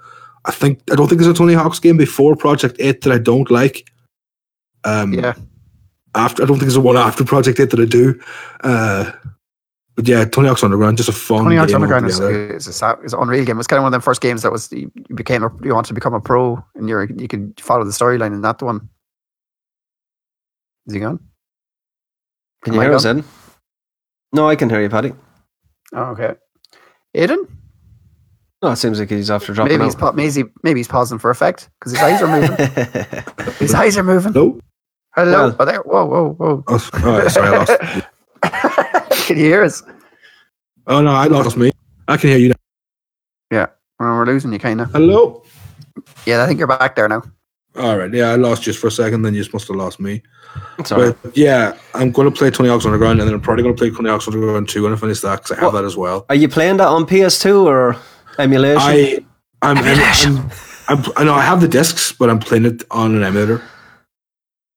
I 0.46 0.52
think 0.52 0.82
I 0.92 0.96
don't 0.96 1.08
think 1.08 1.22
there's 1.22 1.32
a 1.32 1.38
Tony 1.38 1.54
Hawk's 1.54 1.80
game 1.80 1.98
before 1.98 2.36
Project 2.36 2.76
Eight 2.80 3.02
that 3.02 3.14
I 3.14 3.18
don't 3.18 3.50
like. 3.50 3.90
Um, 4.84 5.14
yeah. 5.14 5.34
After 6.14 6.44
I 6.44 6.46
don't 6.46 6.58
think 6.58 6.68
there's 6.68 6.76
a 6.76 6.82
one 6.82 6.98
after 6.98 7.24
Project 7.24 7.60
Eight 7.60 7.70
that 7.72 7.80
I 7.80 7.86
do. 7.86 8.20
Uh, 8.64 9.12
but 9.96 10.08
yeah, 10.08 10.26
Tony 10.26 10.50
Hawk's 10.50 10.64
Underground 10.64 10.98
just 10.98 11.10
a 11.10 11.14
fun. 11.14 11.44
Tony 11.44 11.56
Hawk's 11.56 11.72
game 11.72 11.82
Underground 11.82 12.06
is, 12.06 12.20
is, 12.20 12.68
a, 12.68 12.74
sa- 12.74 13.00
is 13.04 13.14
an 13.14 13.22
unreal 13.22 13.46
game. 13.46 13.58
It's 13.60 13.68
kind 13.68 13.78
of 13.78 13.84
one 13.84 13.90
of 13.90 13.94
them 13.94 14.02
first 14.02 14.22
games 14.22 14.42
that 14.42 14.52
was 14.52 14.72
you 14.72 14.92
you 15.10 15.16
became 15.16 15.44
a, 15.44 15.52
you 15.64 15.74
wanted 15.74 15.88
to 15.88 15.94
become 15.94 16.14
a 16.14 16.20
pro 16.20 16.64
and 16.76 16.90
you're 16.90 17.06
you 17.06 17.28
could 17.28 17.60
follow 17.62 17.86
the 17.86 17.92
storyline 17.92 18.34
in 18.34 18.42
that 18.42 18.62
one. 18.62 18.90
Is 20.88 20.94
he 20.94 21.00
gone? 21.00 21.20
Can 22.64 22.74
Am 22.74 22.76
you 22.76 22.82
hear 22.82 22.94
us, 22.94 23.06
gone? 23.06 23.24
Ed? 24.36 24.42
No, 24.42 24.48
I 24.50 24.56
can 24.56 24.70
hear 24.70 24.82
you, 24.82 24.90
Paddy. 24.90 25.14
Oh, 25.94 26.04
okay. 26.12 26.34
Aiden? 27.16 27.48
No, 28.62 28.72
it 28.72 28.78
seems 28.78 29.00
like 29.00 29.10
he's 29.10 29.30
after 29.30 29.54
dropping 29.54 29.74
Maybe 29.74 29.84
he's, 29.86 29.96
out. 29.96 30.00
pa- 30.00 30.12
maybe, 30.12 30.44
maybe 30.64 30.80
he's 30.80 30.88
pausing 30.88 31.20
for 31.20 31.30
effect 31.30 31.70
because 31.80 31.92
his 31.94 32.02
eyes 32.02 32.22
are 32.22 32.28
moving. 32.28 33.54
his 33.60 33.74
eyes 33.74 33.98
are 33.98 34.04
moving. 34.04 34.34
No. 34.34 34.60
Hello. 35.16 35.50
Well- 35.50 35.56
oh, 35.60 35.66
there. 35.66 35.82
Whoa, 35.82 36.06
whoa, 36.06 36.34
whoa. 36.34 36.64
Oh, 36.68 36.90
all 37.04 37.20
right, 37.20 37.32
sorry, 37.32 37.48
I 37.48 37.58
lost. 37.58 38.08
Can 39.28 39.38
you 39.38 39.46
hear 39.46 39.64
us? 39.64 39.84
Oh 40.88 41.02
no, 41.02 41.12
I 41.12 41.26
lost 41.26 41.58
me. 41.58 41.72
I 42.08 42.18
can 42.18 42.30
hear 42.30 42.38
you 42.38 42.50
now. 42.50 42.56
Oh, 44.00 44.18
we're 44.18 44.26
losing 44.26 44.52
you, 44.52 44.60
kind 44.60 44.82
of. 44.82 44.92
Hello. 44.92 45.42
Yeah, 46.26 46.44
I 46.44 46.48
think 46.48 46.60
you're 46.60 46.68
back 46.68 46.96
there 46.96 47.08
now. 47.08 47.24
All 47.78 47.98
right, 47.98 48.14
yeah, 48.14 48.32
I 48.32 48.36
lost 48.36 48.64
just 48.64 48.78
for 48.78 48.88
a 48.88 48.92
second. 48.92 49.22
Then 49.22 49.34
you 49.34 49.40
just 49.42 49.54
must 49.54 49.68
have 49.70 49.78
lost 49.78 50.00
me. 50.00 50.22
Right. 50.92 51.16
But 51.24 51.38
yeah, 51.38 51.78
I'm 51.94 52.12
going 52.12 52.30
to 52.30 52.38
play 52.38 52.52
Tony 52.52 52.70
Hawk's 52.70 52.86
Underground, 52.86 53.20
and 53.20 53.28
then 53.28 53.34
I'm 53.34 53.42
probably 53.42 53.64
going 53.64 53.76
to 53.76 53.80
play 53.80 53.90
Tony 53.90 54.10
Hawk's 54.10 54.28
Underground 54.28 54.68
2 54.68 54.84
when 54.84 54.94
I 54.94 54.96
finish 54.98 55.22
that 55.22 55.38
because 55.38 55.52
I 55.52 55.56
have 55.62 55.74
What? 55.74 55.82
that 55.82 55.86
as 55.86 55.96
well. 55.96 56.26
Are 56.30 56.36
you 56.36 56.50
playing 56.50 56.78
that 56.78 56.88
on 56.88 57.06
PS2 57.06 57.64
or 57.64 57.96
emulation? 58.38 58.82
I, 58.82 59.20
I'm, 59.62 59.78
I'm, 59.78 60.52
I'm, 60.90 61.14
I 61.16 61.24
know 61.24 61.34
I 61.34 61.42
have 61.42 61.62
the 61.62 61.68
discs, 61.68 62.12
but 62.12 62.30
I'm 62.30 62.40
playing 62.40 62.66
it 62.66 62.84
on 62.92 63.16
an 63.16 63.24
emulator. 63.24 63.64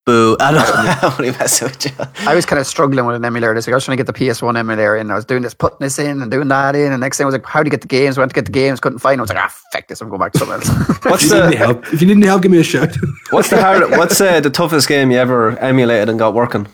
Boo. 0.08 0.38
I 0.40 0.52
don't 0.52 0.64
I'm 0.64 1.12
only 1.18 1.32
messing 1.32 1.68
with 1.68 1.84
you. 1.84 1.92
I 2.26 2.34
was 2.34 2.46
kind 2.46 2.58
of 2.58 2.66
struggling 2.66 3.04
with 3.04 3.16
an 3.16 3.26
emulator 3.26 3.52
this 3.52 3.66
week. 3.66 3.74
I 3.74 3.76
was 3.76 3.84
trying 3.84 3.98
to 3.98 4.02
get 4.02 4.10
the 4.10 4.18
PS1 4.18 4.56
emulator 4.56 4.96
in. 4.96 5.10
I 5.10 5.14
was 5.14 5.26
doing 5.26 5.42
this, 5.42 5.52
putting 5.52 5.80
this 5.80 5.98
in 5.98 6.22
and 6.22 6.30
doing 6.30 6.48
that 6.48 6.74
in. 6.74 6.92
And 6.92 7.00
next 7.02 7.18
thing 7.18 7.24
I 7.24 7.26
was 7.26 7.34
like, 7.34 7.44
how 7.44 7.62
do 7.62 7.66
you 7.66 7.70
get 7.70 7.82
the 7.82 7.88
games? 7.88 8.16
I 8.16 8.22
Went 8.22 8.30
to 8.30 8.34
get 8.34 8.46
the 8.46 8.50
games, 8.50 8.80
couldn't 8.80 9.00
find 9.00 9.16
them. 9.16 9.20
I 9.20 9.24
was 9.24 9.28
like, 9.28 9.38
ah, 9.38 9.54
fuck 9.70 9.86
this. 9.86 10.00
I'm 10.00 10.08
going 10.08 10.20
back 10.20 10.32
to 10.32 10.38
something 10.38 10.54
else. 10.54 11.04
What's 11.04 11.24
If 11.24 11.30
you 11.30 11.36
need 11.36 11.42
any 11.42 11.50
the 11.50 11.58
help, 11.58 11.92
if 11.92 12.00
you 12.00 12.06
need 12.06 12.16
any 12.16 12.26
help, 12.26 12.40
give 12.40 12.50
me 12.50 12.58
a 12.58 12.62
shout. 12.62 12.96
what's 13.30 13.50
the 13.50 13.60
hard 13.60 13.90
what's 13.90 14.18
uh, 14.18 14.40
the 14.40 14.48
toughest 14.48 14.88
game 14.88 15.10
you 15.10 15.18
ever 15.18 15.58
emulated 15.58 16.08
and 16.08 16.18
got 16.18 16.32
working? 16.32 16.66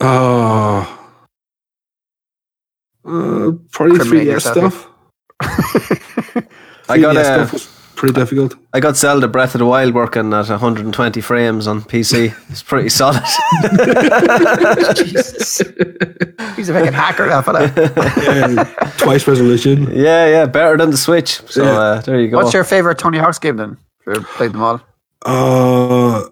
Oh, 0.00 0.88
uh, 3.04 3.50
probably 3.72 3.98
3DS 3.98 4.40
stuff. 4.40 4.88
I 6.88 6.96
got 6.96 7.14
3DS 7.14 7.18
uh, 7.18 7.46
stuff 7.46 7.52
was 7.52 7.73
pretty 8.04 8.20
difficult. 8.20 8.54
I 8.74 8.80
got 8.80 8.96
Zelda 8.96 9.26
Breath 9.28 9.54
of 9.54 9.60
the 9.60 9.66
Wild 9.66 9.94
working 9.94 10.32
at 10.34 10.48
120 10.50 11.20
frames 11.22 11.66
on 11.66 11.80
PC. 11.80 12.34
It's 12.50 12.62
pretty 12.62 12.90
solid. 12.90 13.22
Jesus. 14.94 15.58
He's 16.56 16.68
a 16.68 16.74
fucking 16.74 16.92
hacker, 16.92 17.26
that 17.28 17.44
fella. 17.46 17.72
Yeah, 18.22 18.64
twice 18.98 19.26
resolution. 19.26 19.84
yeah, 19.92 20.26
yeah, 20.26 20.46
better 20.46 20.76
than 20.76 20.90
the 20.90 20.96
Switch. 20.98 21.40
So 21.50 21.64
Yeah. 21.64 21.70
uh, 21.78 22.00
there 22.02 22.20
you 22.20 22.28
go. 22.28 22.36
What's 22.36 22.52
your 22.52 22.64
favorite 22.64 22.98
Tony 22.98 23.18
Hawk's 23.18 23.38
game 23.38 23.56
then? 23.56 23.78
If 24.06 24.16
you 24.18 24.22
played 24.22 24.52
them 24.52 24.62
all. 24.62 24.80
Uh, 25.24 26.28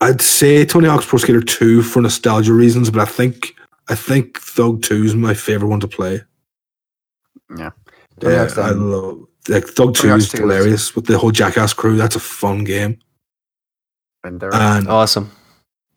I'd 0.00 0.22
say 0.22 0.64
Tony 0.64 0.88
Hawk's 0.88 1.04
Pro 1.04 1.18
Skater 1.18 1.42
2 1.42 1.82
for 1.82 2.00
nostalgia 2.00 2.54
reasons, 2.54 2.90
but 2.90 3.00
I 3.02 3.04
think 3.04 3.54
I 3.90 3.94
think 3.94 4.38
Thug 4.40 4.82
2 4.82 5.04
is 5.04 5.14
my 5.14 5.34
favorite 5.34 5.68
one 5.68 5.80
to 5.80 5.88
play. 5.88 6.22
Yeah. 7.58 7.70
Tony 8.20 8.34
Yeah, 8.34 8.40
Hawk's, 8.40 8.56
I 8.56 8.70
um, 8.70 8.90
love 8.90 9.26
like 9.50 9.66
Thug 9.66 9.94
2 9.94 10.14
is 10.14 10.32
hilarious 10.32 10.94
with 10.94 11.06
the 11.06 11.18
whole 11.18 11.30
Jackass 11.32 11.72
crew. 11.74 11.96
That's 11.96 12.16
a 12.16 12.20
fun 12.20 12.64
game. 12.64 12.98
And 14.24 14.42
And 14.42 14.88
Awesome. 14.88 15.30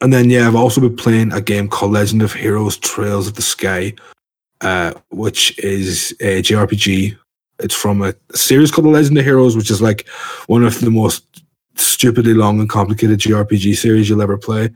and 0.01 0.12
then 0.12 0.29
yeah, 0.29 0.48
I've 0.48 0.55
also 0.55 0.81
been 0.81 0.95
playing 0.95 1.31
a 1.33 1.41
game 1.41 1.67
called 1.69 1.91
Legend 1.93 2.22
of 2.22 2.33
Heroes: 2.33 2.77
Trails 2.77 3.27
of 3.27 3.33
the 3.36 3.41
Sky, 3.41 3.93
uh, 4.62 4.93
which 5.10 5.57
is 5.60 6.15
a 6.22 6.41
JRPG. 6.41 7.17
It's 7.60 7.75
from 7.75 8.01
a 8.01 8.13
series 8.33 8.72
called 8.72 8.86
The 8.86 8.91
Legend 8.91 9.17
of 9.17 9.25
Heroes, 9.25 9.55
which 9.55 9.69
is 9.69 9.81
like 9.81 10.07
one 10.48 10.63
of 10.63 10.79
the 10.79 10.89
most 10.89 11.43
stupidly 11.75 12.33
long 12.33 12.60
and 12.60 12.69
complicated 12.69 13.19
JRPG 13.19 13.75
series 13.75 14.10
you'll 14.10 14.22
ever 14.22 14.38
play. 14.38 14.69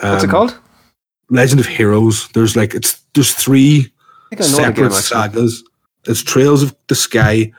What's 0.00 0.24
it 0.24 0.26
Um, 0.26 0.30
called? 0.30 0.58
Legend 1.30 1.60
of 1.60 1.66
Heroes. 1.66 2.28
There's 2.34 2.56
like 2.56 2.74
it's 2.74 3.00
there's 3.14 3.32
three 3.34 3.92
I 4.32 4.36
think 4.36 4.40
I 4.42 4.44
know 4.44 4.56
the 4.56 4.72
game 4.72 4.90
separate 4.90 4.92
sagas. 5.32 5.64
There's 6.04 6.22
Trails 6.24 6.62
of 6.64 6.74
the 6.88 6.94
Sky. 6.94 7.52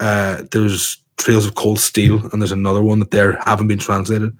Uh, 0.00 0.42
there's 0.50 0.98
Trails 1.16 1.46
of 1.46 1.54
Cold 1.54 1.80
Steel, 1.80 2.28
and 2.32 2.42
there's 2.42 2.52
another 2.52 2.82
one 2.82 2.98
that 2.98 3.10
there 3.10 3.40
haven't 3.44 3.68
been 3.68 3.78
translated. 3.78 4.36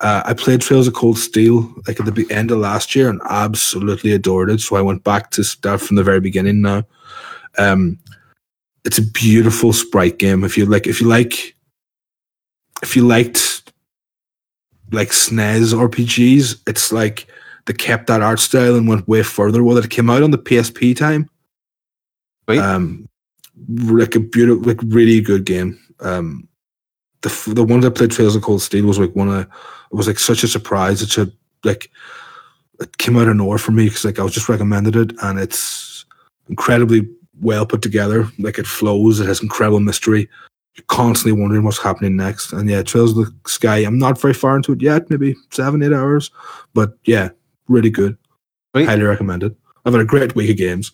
Uh, 0.00 0.22
I 0.26 0.34
played 0.34 0.60
Trails 0.60 0.88
of 0.88 0.94
Cold 0.94 1.16
Steel 1.16 1.72
like 1.86 2.00
at 2.00 2.12
the 2.12 2.28
end 2.28 2.50
of 2.50 2.58
last 2.58 2.96
year 2.96 3.08
and 3.08 3.20
absolutely 3.30 4.12
adored 4.12 4.50
it. 4.50 4.60
So 4.60 4.74
I 4.74 4.82
went 4.82 5.04
back 5.04 5.30
to 5.32 5.44
start 5.44 5.80
from 5.80 5.94
the 5.94 6.02
very 6.02 6.18
beginning 6.20 6.60
now. 6.60 6.82
Um, 7.56 8.00
it's 8.84 8.98
a 8.98 9.02
beautiful 9.02 9.72
sprite 9.72 10.18
game. 10.18 10.42
If 10.42 10.58
you 10.58 10.66
like, 10.66 10.88
if 10.88 11.00
you 11.00 11.06
like, 11.06 11.54
if 12.82 12.96
you 12.96 13.06
liked 13.06 13.72
like 14.90 15.10
SNES 15.10 15.72
RPGs, 15.72 16.62
it's 16.66 16.90
like 16.90 17.28
they 17.66 17.72
kept 17.72 18.08
that 18.08 18.22
art 18.22 18.40
style 18.40 18.74
and 18.74 18.88
went 18.88 19.06
way 19.06 19.22
further 19.22 19.62
with 19.62 19.78
it. 19.78 19.84
It 19.84 19.90
came 19.90 20.10
out 20.10 20.24
on 20.24 20.32
the 20.32 20.38
PSP 20.38 20.96
time. 20.96 21.30
Sweet. 22.48 22.58
Um, 22.58 23.08
like 23.68 24.14
a 24.14 24.20
beautiful, 24.20 24.64
like 24.64 24.78
really 24.84 25.20
good 25.20 25.44
game. 25.44 25.78
Um, 26.00 26.48
the 27.22 27.52
the 27.54 27.64
one 27.64 27.80
that 27.80 27.92
played 27.92 28.10
Trails 28.10 28.36
of 28.36 28.42
Cold 28.42 28.62
Steel 28.62 28.86
was 28.86 28.98
like 28.98 29.14
one 29.14 29.28
of 29.28 29.40
it 29.42 29.48
was 29.90 30.06
like 30.06 30.18
such 30.18 30.42
a 30.42 30.48
surprise. 30.48 31.02
It's 31.02 31.18
a 31.18 31.30
like 31.64 31.90
it 32.80 32.98
came 32.98 33.16
out 33.16 33.28
of 33.28 33.36
nowhere 33.36 33.58
for 33.58 33.72
me 33.72 33.84
because 33.84 34.04
like 34.04 34.18
I 34.18 34.24
was 34.24 34.34
just 34.34 34.48
recommended 34.48 34.96
it 34.96 35.12
and 35.22 35.38
it's 35.38 36.04
incredibly 36.48 37.08
well 37.40 37.66
put 37.66 37.82
together. 37.82 38.28
Like 38.38 38.58
it 38.58 38.66
flows. 38.66 39.20
It 39.20 39.26
has 39.26 39.42
incredible 39.42 39.80
mystery. 39.80 40.28
You're 40.74 40.84
constantly 40.88 41.38
wondering 41.38 41.64
what's 41.64 41.82
happening 41.82 42.16
next. 42.16 42.52
And 42.52 42.68
yeah, 42.68 42.82
Trails 42.82 43.16
of 43.16 43.26
the 43.26 43.34
Sky. 43.46 43.78
I'm 43.78 43.98
not 43.98 44.20
very 44.20 44.34
far 44.34 44.56
into 44.56 44.72
it 44.72 44.80
yet. 44.80 45.10
Maybe 45.10 45.36
seven, 45.50 45.82
eight 45.82 45.92
hours. 45.92 46.30
But 46.72 46.94
yeah, 47.04 47.28
really 47.68 47.90
good. 47.90 48.16
Sweet. 48.74 48.86
Highly 48.86 49.02
recommended. 49.02 49.54
I've 49.84 49.92
had 49.92 50.00
a 50.00 50.06
great 50.06 50.34
week 50.34 50.50
of 50.50 50.56
games. 50.56 50.92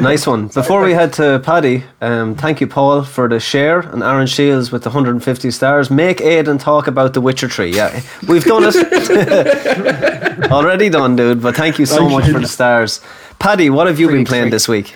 Nice 0.00 0.26
one. 0.26 0.48
Before 0.48 0.82
we 0.82 0.92
head 0.92 1.12
to 1.14 1.40
Paddy, 1.42 1.84
um, 2.00 2.34
thank 2.34 2.60
you, 2.60 2.66
Paul, 2.66 3.02
for 3.02 3.28
the 3.28 3.40
share 3.40 3.80
and 3.80 4.02
Aaron 4.02 4.26
Shields 4.26 4.70
with 4.70 4.82
the 4.82 4.90
150 4.90 5.50
stars. 5.50 5.90
Make 5.90 6.20
Aidan 6.20 6.58
talk 6.58 6.86
about 6.86 7.14
the 7.14 7.20
Witcher 7.20 7.48
Tree. 7.48 7.70
Yeah, 7.70 8.00
we've 8.28 8.44
done 8.44 8.62
it. 8.66 10.50
Already 10.52 10.90
done, 10.90 11.16
dude. 11.16 11.42
But 11.42 11.56
thank 11.56 11.78
you 11.78 11.86
so 11.86 11.98
Thank 11.98 12.12
much 12.12 12.26
you. 12.26 12.34
for 12.34 12.40
the 12.40 12.48
stars. 12.48 13.00
Paddy, 13.38 13.70
what 13.70 13.86
have 13.86 13.98
you 13.98 14.08
been 14.08 14.24
playing 14.24 14.50
this 14.50 14.68
week? 14.68 14.94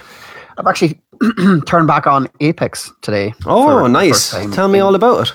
I've 0.58 0.66
actually 0.66 1.00
turned 1.66 1.86
back 1.86 2.06
on 2.06 2.28
Apex 2.40 2.92
today. 3.02 3.34
Oh, 3.46 3.86
nice. 3.86 4.30
Tell 4.54 4.68
me 4.68 4.80
all 4.80 4.94
about 4.94 5.28
it. 5.28 5.34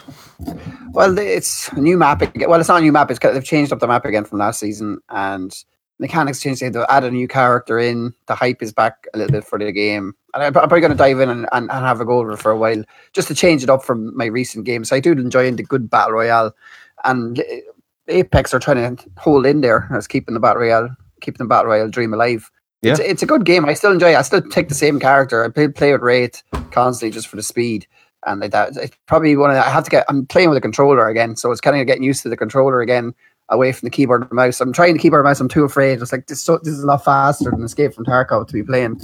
Well, 0.91 1.17
it's 1.17 1.69
a 1.69 1.79
new 1.79 1.97
map. 1.97 2.21
Well, 2.47 2.59
it's 2.59 2.69
not 2.69 2.79
a 2.79 2.81
new 2.81 2.91
map. 2.91 3.09
It's 3.09 3.19
kind 3.19 3.35
of, 3.35 3.35
they've 3.35 3.47
changed 3.47 3.73
up 3.73 3.79
the 3.79 3.87
map 3.87 4.05
again 4.05 4.25
from 4.25 4.39
last 4.39 4.59
season, 4.59 4.99
and 5.09 5.53
mechanics 5.99 6.41
changed. 6.41 6.61
They've 6.61 6.75
added 6.89 7.13
a 7.13 7.15
new 7.15 7.27
character 7.27 7.79
in. 7.79 8.13
The 8.27 8.35
hype 8.35 8.61
is 8.61 8.73
back 8.73 9.07
a 9.13 9.17
little 9.17 9.31
bit 9.31 9.43
for 9.45 9.59
the 9.59 9.71
game, 9.71 10.13
and 10.33 10.43
I'm, 10.43 10.53
probably 10.53 10.79
going 10.81 10.91
to 10.91 10.97
dive 10.97 11.19
in 11.19 11.29
and, 11.29 11.47
and, 11.51 11.71
and 11.71 11.85
have 11.85 12.01
a 12.01 12.05
go 12.05 12.19
over 12.19 12.35
for 12.37 12.51
a 12.51 12.57
while, 12.57 12.83
just 13.13 13.27
to 13.29 13.35
change 13.35 13.63
it 13.63 13.69
up 13.69 13.83
from 13.83 14.15
my 14.15 14.25
recent 14.25 14.65
games. 14.65 14.91
I 14.91 14.99
do 14.99 15.11
enjoy 15.11 15.51
the 15.51 15.63
good 15.63 15.89
battle 15.89 16.13
royale, 16.13 16.53
and 17.03 17.43
Apex 18.07 18.53
are 18.53 18.59
trying 18.59 18.97
to 18.97 19.09
hold 19.17 19.45
in 19.45 19.61
there 19.61 19.87
as 19.93 20.07
keeping 20.07 20.33
the 20.33 20.39
battle 20.39 20.61
royale, 20.61 20.89
keeping 21.21 21.45
the 21.45 21.49
battle 21.49 21.71
royale 21.71 21.89
dream 21.89 22.13
alive. 22.13 22.49
It's, 22.81 22.99
Yeah. 22.99 23.05
it's 23.05 23.23
a 23.23 23.25
good 23.25 23.45
game. 23.45 23.63
I 23.65 23.73
still 23.75 23.93
enjoy 23.93 24.11
it. 24.11 24.15
I 24.17 24.21
still 24.23 24.41
take 24.41 24.67
the 24.67 24.75
same 24.75 24.99
character. 24.99 25.45
I 25.45 25.49
play, 25.49 25.69
play 25.69 25.93
with 25.93 26.01
Wraith 26.01 26.43
constantly 26.71 27.13
just 27.13 27.27
for 27.27 27.37
the 27.37 27.43
speed 27.43 27.87
and 28.25 28.41
like 28.41 28.51
that. 28.51 28.75
It's 28.75 28.97
probably 29.05 29.37
one 29.37 29.51
of 29.51 29.55
the, 29.55 29.65
I 29.65 29.69
have 29.69 29.85
to 29.85 29.89
get. 29.89 30.05
I'm 30.09 30.25
playing 30.25 30.49
with 30.49 30.57
a 30.57 30.61
controller 30.61 31.07
again, 31.07 31.37
so 31.37 31.51
it's 31.51 31.61
kind 31.61 31.79
of 31.79 31.87
getting 31.87 32.03
used 32.03 32.23
to 32.23 32.29
the 32.29 32.35
controller 32.35 32.81
again, 32.81 33.13
away 33.53 33.71
from 33.71 33.85
the 33.85 33.91
keyboard 33.91 34.23
and 34.23 34.31
mouse. 34.31 34.59
I'm 34.59 34.73
trying 34.73 34.93
the 34.93 34.99
keyboard 34.99 35.23
mouse. 35.23 35.39
I'm 35.39 35.47
too 35.47 35.63
afraid. 35.63 36.01
It's 36.01 36.11
like 36.11 36.27
this. 36.27 36.41
So, 36.41 36.57
this 36.57 36.73
is 36.73 36.83
a 36.83 36.87
lot 36.87 37.05
faster 37.05 37.51
than 37.51 37.63
Escape 37.63 37.93
from 37.93 38.05
Tarkov 38.05 38.47
to 38.47 38.53
be 38.53 38.63
playing 38.63 38.99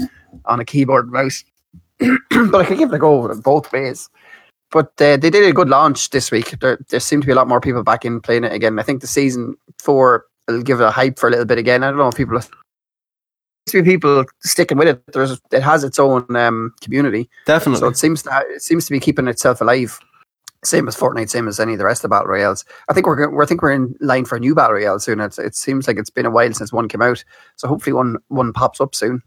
on 0.45 0.59
a 0.59 0.65
keyboard 0.65 1.05
and 1.05 1.13
mouse. 1.13 1.43
but 1.99 2.55
I 2.55 2.65
can 2.65 2.77
give 2.77 2.91
it 2.91 2.95
a 2.95 2.99
go 2.99 3.33
both 3.41 3.71
ways. 3.71 4.09
But 4.71 4.89
uh, 5.01 5.17
they 5.17 5.29
did 5.29 5.49
a 5.49 5.53
good 5.53 5.69
launch 5.69 6.11
this 6.11 6.31
week. 6.31 6.59
There, 6.59 6.79
there 6.89 6.99
seem 6.99 7.21
to 7.21 7.25
be 7.25 7.31
a 7.31 7.35
lot 7.35 7.47
more 7.47 7.61
people 7.61 7.83
back 7.83 8.05
in 8.05 8.21
playing 8.21 8.43
it 8.43 8.53
again. 8.53 8.77
I 8.77 8.83
think 8.83 9.01
the 9.01 9.07
season 9.07 9.55
four 9.79 10.25
will 10.47 10.61
give 10.61 10.79
it 10.79 10.85
a 10.85 10.91
hype 10.91 11.17
for 11.17 11.27
a 11.27 11.31
little 11.31 11.45
bit 11.45 11.57
again. 11.57 11.83
I 11.83 11.89
don't 11.89 11.97
know 11.97 12.07
if 12.07 12.15
people. 12.15 12.39
To 12.39 13.83
be 13.83 13.91
people 13.91 14.25
sticking 14.39 14.77
with 14.77 14.87
it. 14.87 15.03
There's 15.13 15.39
it 15.51 15.61
has 15.61 15.83
its 15.83 15.99
own 15.99 16.35
um, 16.35 16.73
community. 16.81 17.29
Definitely. 17.45 17.79
So 17.79 17.87
it 17.87 17.97
seems 17.97 18.23
to 18.23 18.43
it 18.47 18.61
seems 18.61 18.85
to 18.85 18.91
be 18.91 18.99
keeping 18.99 19.27
itself 19.27 19.61
alive. 19.61 19.99
Same 20.63 20.87
as 20.89 20.95
Fortnite, 20.97 21.29
same 21.29 21.47
as 21.47 21.59
any 21.59 21.73
of 21.73 21.79
the 21.79 21.85
rest 21.85 22.03
of 22.03 22.09
battle 22.09 22.27
royales. 22.27 22.65
I 22.89 22.93
think 22.93 23.07
we're 23.07 23.29
we're 23.29 23.43
I 23.43 23.45
think 23.45 23.61
we're 23.61 23.71
in 23.71 23.95
line 24.01 24.25
for 24.25 24.35
a 24.35 24.39
new 24.39 24.53
battle 24.53 24.73
royale 24.75 24.99
soon. 24.99 25.19
It's, 25.21 25.39
it 25.39 25.55
seems 25.55 25.87
like 25.87 25.97
it's 25.97 26.09
been 26.09 26.25
a 26.25 26.31
while 26.31 26.51
since 26.53 26.73
one 26.73 26.87
came 26.89 27.01
out, 27.01 27.23
so 27.55 27.67
hopefully 27.67 27.93
one 27.93 28.17
one 28.27 28.51
pops 28.51 28.81
up 28.81 28.93
soon. 28.93 29.21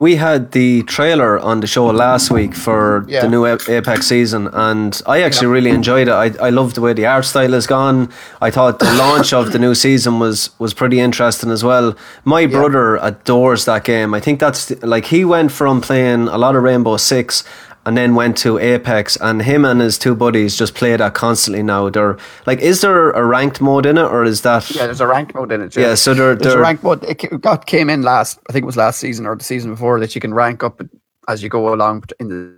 We 0.00 0.16
had 0.16 0.50
the 0.50 0.82
trailer 0.82 1.38
on 1.38 1.60
the 1.60 1.68
show 1.68 1.86
last 1.86 2.28
week 2.30 2.54
for 2.54 3.04
Yeah. 3.08 3.22
the 3.22 3.28
new 3.28 3.46
Apex 3.46 4.06
season, 4.08 4.48
and 4.52 5.00
I 5.06 5.22
actually 5.22 5.46
really 5.46 5.70
enjoyed 5.70 6.08
it. 6.08 6.12
I, 6.12 6.32
I 6.40 6.50
love 6.50 6.74
the 6.74 6.80
way 6.80 6.92
the 6.92 7.06
art 7.06 7.24
style 7.24 7.52
has 7.52 7.66
gone. 7.68 8.10
I 8.42 8.50
thought 8.50 8.80
the 8.80 8.92
launch 8.94 9.32
of 9.32 9.52
the 9.52 9.58
new 9.58 9.74
season 9.86 10.18
was 10.18 10.50
was 10.58 10.74
pretty 10.74 10.98
interesting 11.00 11.50
as 11.50 11.62
well. 11.62 11.96
My 12.24 12.46
brother 12.46 12.96
adores 12.96 13.64
that 13.66 13.84
game. 13.84 14.14
I 14.14 14.20
think 14.20 14.40
that's 14.40 14.66
the- 14.66 14.86
like 14.86 15.06
he 15.06 15.24
went 15.24 15.52
from 15.52 15.80
playing 15.80 16.26
a 16.28 16.38
lot 16.38 16.56
of 16.56 16.62
Rainbow 16.64 16.96
Six 16.96 17.44
and 17.86 17.96
then 17.96 18.14
went 18.14 18.36
to 18.38 18.58
Apex, 18.58 19.16
and 19.20 19.42
him 19.42 19.64
and 19.64 19.80
his 19.80 19.98
two 19.98 20.14
buddies 20.14 20.56
just 20.56 20.74
play 20.74 20.96
that 20.96 21.14
constantly 21.14 21.62
now. 21.62 21.90
They're 21.90 22.16
like, 22.46 22.60
is 22.60 22.80
there 22.80 23.10
a 23.10 23.24
ranked 23.24 23.60
mode 23.60 23.86
in 23.86 23.98
it, 23.98 24.04
or 24.04 24.24
is 24.24 24.42
that? 24.42 24.70
Yeah, 24.70 24.86
there's 24.86 25.00
a 25.00 25.06
rank 25.06 25.34
mode 25.34 25.52
in 25.52 25.60
it. 25.60 25.76
Yeah, 25.76 25.94
so 25.94 26.14
they're- 26.14 26.34
there's 26.34 26.54
a 26.54 26.58
rank 26.58 26.82
mode. 26.82 27.04
It 27.04 27.40
got 27.40 27.66
came 27.66 27.90
in 27.90 28.02
last. 28.02 28.38
I 28.48 28.52
think 28.52 28.62
it 28.62 28.66
was 28.66 28.76
last 28.76 28.98
season 29.00 29.26
or 29.26 29.36
the 29.36 29.44
season 29.44 29.70
before 29.70 30.00
that 30.00 30.14
you 30.14 30.20
can 30.20 30.32
rank 30.34 30.62
up 30.62 30.80
as 31.28 31.42
you 31.42 31.48
go 31.48 31.72
along 31.74 32.04
in 32.20 32.28
the. 32.28 32.54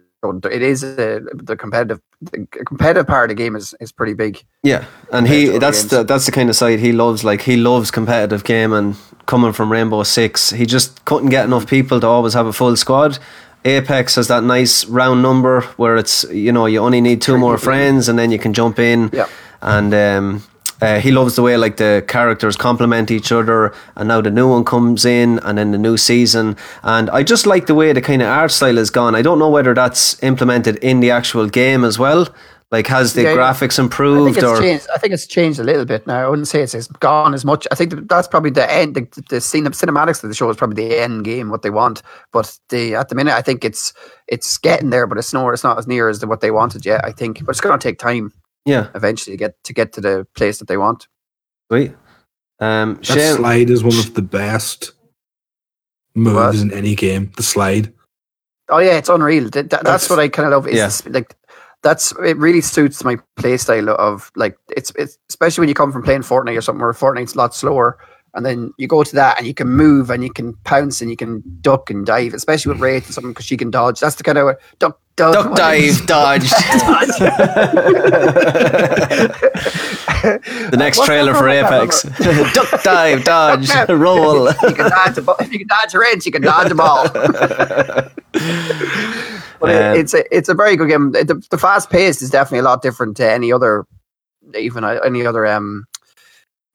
It 0.51 0.63
is 0.63 0.83
uh, 0.83 1.21
the 1.35 1.57
competitive. 1.57 2.01
The 2.21 2.47
competitive 2.67 3.07
part 3.07 3.31
of 3.31 3.37
the 3.37 3.41
game 3.41 3.55
is, 3.55 3.75
is 3.81 3.93
pretty 3.93 4.15
big. 4.15 4.43
Yeah, 4.65 4.87
and 5.13 5.29
he 5.29 5.59
that's 5.59 5.83
games. 5.83 5.91
the 5.91 6.03
that's 6.03 6.27
the 6.27 6.33
kind 6.33 6.49
of 6.51 6.57
side 6.57 6.81
he 6.81 6.91
loves. 6.91 7.23
Like 7.23 7.43
he 7.43 7.57
loves 7.57 7.91
competitive 7.93 8.43
gaming. 8.43 8.97
Coming 9.27 9.53
from 9.53 9.71
Rainbow 9.71 10.03
Six, 10.05 10.51
he 10.51 10.67
just 10.67 11.05
couldn't 11.05 11.31
get 11.31 11.45
enough 11.45 11.67
people 11.67 12.01
to 12.01 12.07
always 12.07 12.35
have 12.35 12.47
a 12.47 12.53
full 12.53 12.75
squad. 12.77 13.19
Apex 13.65 14.15
has 14.15 14.29
that 14.29 14.45
nice 14.45 14.85
round 14.87 15.23
number 15.23 15.63
where 15.77 15.97
it's 15.97 16.25
you 16.31 16.53
know 16.53 16.67
you 16.67 16.81
only 16.81 17.01
need 17.01 17.21
two 17.21 17.37
more 17.39 17.59
friends 17.59 18.09
and 18.09 18.19
then 18.19 18.31
you 18.31 18.39
can 18.39 18.53
jump 18.53 18.79
in. 18.79 19.11
Yeah. 19.13 19.27
and 19.63 19.93
um, 19.95 20.43
uh, 20.81 21.01
he 21.01 21.11
loves 21.11 21.37
the 21.37 21.43
way 21.43 21.57
like 21.57 21.77
the 21.79 22.05
characters 22.07 22.57
complement 22.57 23.11
each 23.11 23.33
other. 23.33 23.73
And 23.97 24.09
now 24.09 24.21
the 24.21 24.31
new 24.31 24.49
one 24.49 24.65
comes 24.65 25.05
in, 25.05 25.39
and 25.41 25.59
then 25.59 25.71
the 25.71 25.79
new 25.79 25.97
season. 25.97 26.57
And 26.83 27.09
I 27.11 27.23
just 27.23 27.47
like 27.47 27.67
the 27.67 27.75
way 27.75 27.93
the 27.93 28.03
kind 28.03 28.23
of 28.23 28.29
art 28.29 28.51
style 28.51 28.77
has 28.77 28.91
gone. 28.91 29.15
I 29.15 29.23
don't 29.23 29.39
know 29.39 29.49
whether 29.49 29.75
that's 29.75 30.23
implemented 30.23 30.77
in 30.77 31.01
the 31.01 31.11
actual 31.11 31.49
game 31.49 31.85
as 31.85 31.99
well. 31.99 32.29
Like, 32.77 32.87
has 32.89 33.15
the 33.15 33.23
Yeah, 33.23 33.31
yeah. 33.31 33.37
graphics 33.39 33.79
I 33.79 33.85
improved 33.85 34.35
think 34.35 34.47
or? 34.47 34.61
changed. 34.61 34.87
I 34.95 34.99
think 34.99 35.15
it's 35.15 35.27
changed 35.27 35.59
a 35.59 35.65
little 35.65 35.87
bit 35.87 36.07
now. 36.07 36.27
I 36.27 36.29
wouldn't 36.29 36.47
say 36.47 36.61
it's, 36.61 36.75
it's 36.75 36.89
gone 36.89 37.33
as 37.33 37.43
much. 37.43 37.67
I 37.71 37.75
think 37.75 38.07
that's 38.09 38.29
probably 38.29 38.51
the 38.51 38.71
end. 38.71 38.95
The, 38.97 39.01
the 39.31 39.37
cine, 39.37 39.67
cinematics 39.69 40.23
of 40.23 40.29
the 40.29 40.35
show 40.35 40.51
is 40.51 40.59
probably 40.59 40.87
the 40.87 40.99
end 41.01 41.25
game, 41.25 41.49
what 41.49 41.63
they 41.63 41.71
want. 41.71 42.03
But 42.33 42.59
the 42.69 42.95
at 42.95 43.09
the 43.09 43.15
minute, 43.15 43.33
I 43.35 43.41
think 43.41 43.65
it's 43.65 43.95
it's 44.29 44.59
getting 44.59 44.91
there, 44.91 45.07
but 45.07 45.17
it's 45.17 45.33
nowhere. 45.33 45.55
It's 45.55 45.65
not 45.65 45.79
as 45.79 45.87
near 45.87 46.09
as 46.11 46.19
the, 46.21 46.27
what 46.27 46.43
they 46.43 46.51
wanted 46.51 46.85
yet. 46.85 47.03
I 47.05 47.13
think, 47.13 47.43
but 47.47 47.53
it's 47.53 47.61
going 47.63 47.79
to 47.79 47.83
take 47.83 47.99
time 47.99 48.31
Yeah, 48.67 48.89
eventually 48.95 49.37
to 49.37 49.39
get 49.39 49.65
to 49.65 49.73
get 49.73 49.93
to 49.95 50.01
the 50.03 50.27
place 50.35 50.59
that 50.59 50.69
they 50.69 50.77
want. 50.77 51.09
sweet. 51.73 51.95
Um, 52.61 52.97
That 52.97 53.05
Shane, 53.07 53.37
slide 53.37 53.71
is 53.71 53.83
one 53.85 53.99
of 53.99 54.13
the 54.13 54.23
best 54.23 54.93
moves 56.15 56.61
in 56.63 56.73
any 56.73 56.95
game. 56.95 57.33
The 57.37 57.43
slide. 57.43 57.93
Oh 58.69 58.79
yeah, 58.79 58.97
it's 58.99 59.09
unreal. 59.09 59.45
Th- 59.51 59.53
th- 59.53 59.71
that's, 59.71 59.85
That's- 59.85 60.11
what 60.11 60.19
I 60.19 60.29
kind 60.29 60.47
of 60.47 60.53
love. 60.53 60.67
Is 60.69 60.77
Yeah. 60.77 60.87
this- 60.87 61.07
like 61.07 61.37
that's 61.83 62.13
it. 62.25 62.37
Really 62.37 62.61
suits 62.61 63.05
my 63.05 63.17
playstyle 63.39 63.89
of 63.89 64.31
like 64.37 64.59
it's 64.77 64.93
it's 64.97 65.19
especially 65.29 65.63
when 65.63 65.69
you 65.69 65.75
come 65.75 65.93
from 65.93 66.03
playing 66.03 66.23
Fortnite 66.23 66.57
or 66.57 66.61
something 66.61 66.83
where 66.83 66.93
Fortnite's 66.93 67.35
a 67.35 67.39
lot 67.39 67.55
slower, 67.55 67.99
and 68.35 68.45
then 68.45 68.73
you 68.77 68.87
go 68.87 69.03
to 69.03 69.15
that 69.15 69.39
and 69.39 69.47
you 69.47 69.55
can 69.55 69.69
move 69.69 70.11
and 70.11 70.23
you 70.23 70.31
can 70.31 70.55
pounce 70.65 71.01
and 71.01 71.11
you 71.11 71.17
can 71.17 71.43
duck 71.61 71.91
and 71.91 72.05
dive, 72.05 72.35
especially 72.35 72.73
with 72.73 72.81
Wraith 72.81 73.07
and 73.07 73.15
something 73.15 73.33
because 73.33 73.47
she 73.47 73.57
can 73.57 73.71
dodge. 73.71 74.01
That's 74.01 74.17
the 74.17 74.25
kind 74.25 74.39
of 74.39 74.57
duck 74.79 75.01
dodge, 75.17 75.35
duck 75.35 75.57
dive, 75.57 76.07
dodge. 76.07 76.51
the 80.71 80.77
next 80.77 80.99
What's 80.99 81.07
trailer 81.09 81.33
for 81.35 81.41
from? 81.41 81.49
I 81.49 81.61
can't 81.63 81.83
Apex. 81.85 82.03
duck 82.55 82.83
dive, 82.83 83.25
dodge, 83.25 83.69
roll. 83.89 84.47
you 84.49 84.55
can 84.75 84.91
dodge 84.91 85.19
a 85.19 85.23
ball. 85.23 85.37
If 85.41 85.53
you 85.53 85.59
can 85.61 85.69
dodge 85.69 85.95
a 85.95 85.99
wrench, 85.99 86.27
you 86.27 86.33
can 86.33 86.43
dodge 86.43 86.71
a 86.71 86.75
ball. 86.75 87.09
But 89.59 89.71
it- 89.71 90.01
it's 90.01 90.15
a 90.15 90.37
it's 90.37 90.49
a 90.49 90.55
very 90.55 90.77
good 90.77 90.89
game. 90.89 91.13
The, 91.13 91.43
the 91.51 91.59
fast 91.59 91.91
pace 91.91 92.21
is 92.23 92.31
definitely 92.31 92.61
a 92.61 92.63
lot 92.65 92.83
different 92.83 93.17
to 93.19 93.31
any 93.31 93.53
other, 93.53 93.87
even 94.59 94.85
uh, 94.85 94.99
any 95.05 95.25
other 95.27 95.47
um 95.47 95.87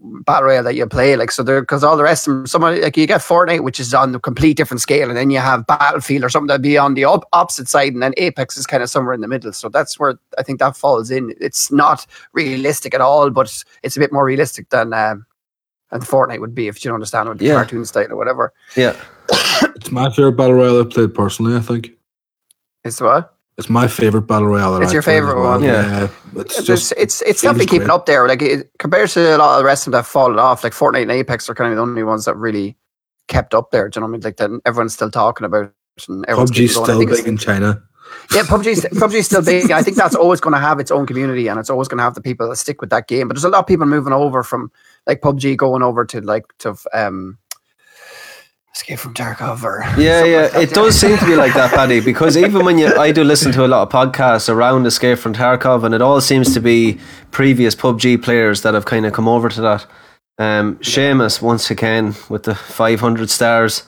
battle 0.03 0.48
royale 0.48 0.63
that 0.63 0.75
you 0.75 0.86
play. 0.88 1.15
Like 1.15 1.31
so, 1.31 1.43
there 1.43 1.62
because 1.62 1.84
all 1.84 1.96
the 1.96 2.03
rest 2.03 2.27
of 2.27 2.34
them, 2.34 2.48
somebody 2.48 2.81
like 2.81 2.98
you 2.98 3.05
get 3.08 3.22
Fortnite, 3.22 3.63
which 3.63 3.79
is 3.79 3.93
on 3.93 4.13
a 4.15 4.20
complete 4.20 4.58
different 4.58 4.81
scale, 4.81 5.08
and 5.10 5.17
then 5.17 5.29
you 5.29 5.39
have 5.39 5.67
Battlefield 5.67 6.24
or 6.24 6.29
something 6.29 6.48
that'd 6.48 6.62
be 6.62 6.77
on 6.77 6.93
the 6.96 7.03
op- 7.05 7.27
opposite 7.34 7.67
side, 7.67 7.93
and 7.93 8.01
then 8.01 8.13
Apex 8.17 8.58
is 8.58 8.65
kind 8.67 8.81
of 8.84 8.89
somewhere 8.89 9.13
in 9.13 9.22
the 9.22 9.27
middle. 9.27 9.53
So 9.53 9.70
that's 9.70 10.00
where 10.00 10.17
I 10.38 10.43
think 10.43 10.60
that 10.60 10.75
falls 10.75 11.12
in. 11.12 11.34
It's 11.39 11.72
not 11.72 12.05
realistic 12.34 12.93
at 12.93 13.01
all, 13.01 13.29
but 13.29 13.63
it's 13.84 13.96
a 13.96 14.00
bit 14.00 14.12
more 14.12 14.25
realistic 14.25 14.70
than. 14.70 14.93
Um, 14.93 15.25
and 15.93 16.03
Fortnite 16.03 16.39
would 16.39 16.55
be 16.55 16.70
if 16.70 16.84
you 16.84 16.89
don't 16.89 16.96
understand 16.96 17.27
what 17.27 17.38
the 17.38 17.46
Yeah. 17.48 17.55
cartoon 17.55 17.84
style 17.84 18.10
or 18.12 18.15
whatever. 18.15 18.53
Yeah. 18.77 18.96
It's 19.75 19.91
my 19.91 20.10
favorite 20.10 20.38
battle 20.38 20.53
royale 20.55 20.79
I've 20.79 20.89
played 20.89 21.13
personally. 21.13 21.53
I 21.55 21.60
think 21.60 21.91
It's 22.86 23.01
what? 23.01 23.36
It's 23.58 23.70
my 23.70 23.88
favorite 23.88 24.24
battle 24.24 24.48
royale. 24.48 24.74
that 24.74 24.81
It's 24.81 24.89
I've 24.89 24.93
your 24.93 25.01
favorite 25.01 25.36
well. 25.36 25.60
one? 25.60 25.63
Yeah. 25.63 26.08
it's 26.36 26.58
It's 26.58 26.67
just 26.67 26.93
it's 26.98 27.22
it's 27.22 27.41
seems 27.41 27.41
definitely 27.41 27.65
keeping 27.65 27.89
up 27.89 28.05
there. 28.05 28.27
Like 28.27 28.41
it, 28.41 28.72
compared 28.79 29.10
to 29.12 29.36
a 29.36 29.38
lot 29.38 29.53
of 29.53 29.60
the 29.60 29.65
rest 29.65 29.84
of 29.84 29.86
them 29.86 29.91
that 29.91 29.98
have 30.00 30.08
fallen 30.08 30.39
off, 30.39 30.63
like 30.63 30.74
Fortnite 30.74 31.03
and 31.03 31.12
Apex 31.12 31.50
are 31.50 31.55
kind 31.55 31.72
of 31.72 31.75
the 31.75 31.81
only 31.81 32.03
ones 32.03 32.25
that 32.25 32.36
really 32.36 32.77
kept 33.27 33.53
up 33.53 33.72
there. 33.72 33.89
Do 33.89 33.98
you 33.98 34.01
know 34.01 34.08
what 34.08 34.12
I 34.12 34.13
mean? 34.13 34.22
Like 34.22 34.38
that 34.38 34.62
everyone's 34.65 34.93
still 34.93 35.12
talking 35.12 35.46
about 35.46 35.65
it 35.65 35.74
and 36.08 36.25
PUBG's 36.25 36.51
keeping 36.51 36.67
going. 36.67 36.67
I 36.67 36.84
still 36.84 37.00
think 37.00 37.12
big 37.12 37.27
in 37.27 37.38
China. 37.38 37.84
Yeah, 38.34 38.43
PUBG's 38.43 38.81
PUBG's 39.00 39.25
still 39.25 39.43
big. 39.43 39.72
I 39.72 39.81
think 39.81 39.98
that's 39.98 40.15
always 40.15 40.39
going 40.41 40.53
to 40.53 40.60
have 40.60 40.79
its 40.79 40.91
own 40.91 41.05
community, 41.05 41.48
and 41.48 41.60
it's 41.60 41.70
always 41.70 41.88
going 41.88 41.98
to 41.98 42.03
have 42.03 42.15
the 42.15 42.22
people 42.22 42.50
that 42.50 42.55
stick 42.55 42.81
with 42.81 42.89
that 42.89 43.08
game. 43.08 43.27
But 43.27 43.36
there's 43.36 43.43
a 43.43 43.50
lot 43.50 43.60
of 43.60 43.67
people 43.67 43.86
moving 43.86 44.13
over 44.13 44.43
from 44.43 44.72
like 45.08 45.22
PUBG 45.22 45.58
going 45.58 45.84
over 45.84 46.05
to 46.05 46.22
like 46.22 46.46
to 46.60 46.75
um, 46.93 47.38
Escape 48.74 49.00
from 49.00 49.13
Tarkov 49.13 49.63
or 49.63 49.84
Yeah, 50.00 50.24
yeah, 50.25 50.42
like 50.44 50.51
that, 50.54 50.63
it 50.63 50.70
does 50.74 50.98
seem 51.00 51.18
to 51.18 51.25
be 51.25 51.36
like 51.36 51.54
that, 51.54 51.72
Paddy. 51.75 52.00
Because 52.00 52.38
even 52.38 52.63
when 52.63 52.78
you, 52.78 52.96
I 52.96 53.12
do 53.12 53.24
listen 53.24 53.51
to 53.54 53.66
a 53.66 53.68
lot 53.68 53.82
of 53.84 53.90
podcasts 53.90 54.48
around 54.48 54.86
Escape 54.86 55.18
from 55.20 55.34
Tarkov, 55.34 55.84
and 55.84 55.94
it 55.94 56.01
all 56.01 56.22
seems 56.22 56.54
to 56.54 56.60
be 56.62 57.00
previous 57.32 57.75
PUBG 57.75 58.24
players 58.24 58.62
that 58.62 58.74
have 58.74 58.86
kind 58.86 59.06
of 59.06 59.13
come 59.13 59.28
over 59.28 59.50
to 59.50 59.62
that. 59.62 59.86
Um, 60.38 60.78
Seamus 60.78 61.42
once 61.42 61.70
again 61.70 62.16
with 62.30 62.44
the 62.44 62.56
500 62.56 63.30
stars. 63.30 63.84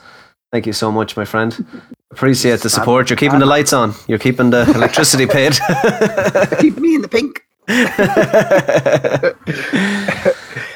Thank 0.52 0.66
you 0.66 0.72
so 0.72 0.92
much, 0.92 1.16
my 1.16 1.24
friend. 1.24 1.66
Appreciate 2.12 2.60
the 2.60 2.70
support. 2.70 3.10
You're 3.10 3.16
keeping 3.16 3.40
the 3.40 3.46
lights 3.46 3.72
on. 3.72 3.94
You're 4.06 4.20
keeping 4.20 4.50
the 4.50 4.70
electricity 4.72 5.26
paid. 5.26 5.54
Keep 6.60 6.76
me 6.78 6.94
in 6.94 7.02
the 7.02 7.08
pink. 7.08 7.40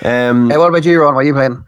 um, 0.05 0.51
Hey, 0.51 0.57
what 0.57 0.69
about 0.71 0.85
you, 0.85 1.01
Ron? 1.01 1.15
What 1.15 1.21
are 1.21 1.29
you 1.29 1.35
playing? 1.35 1.65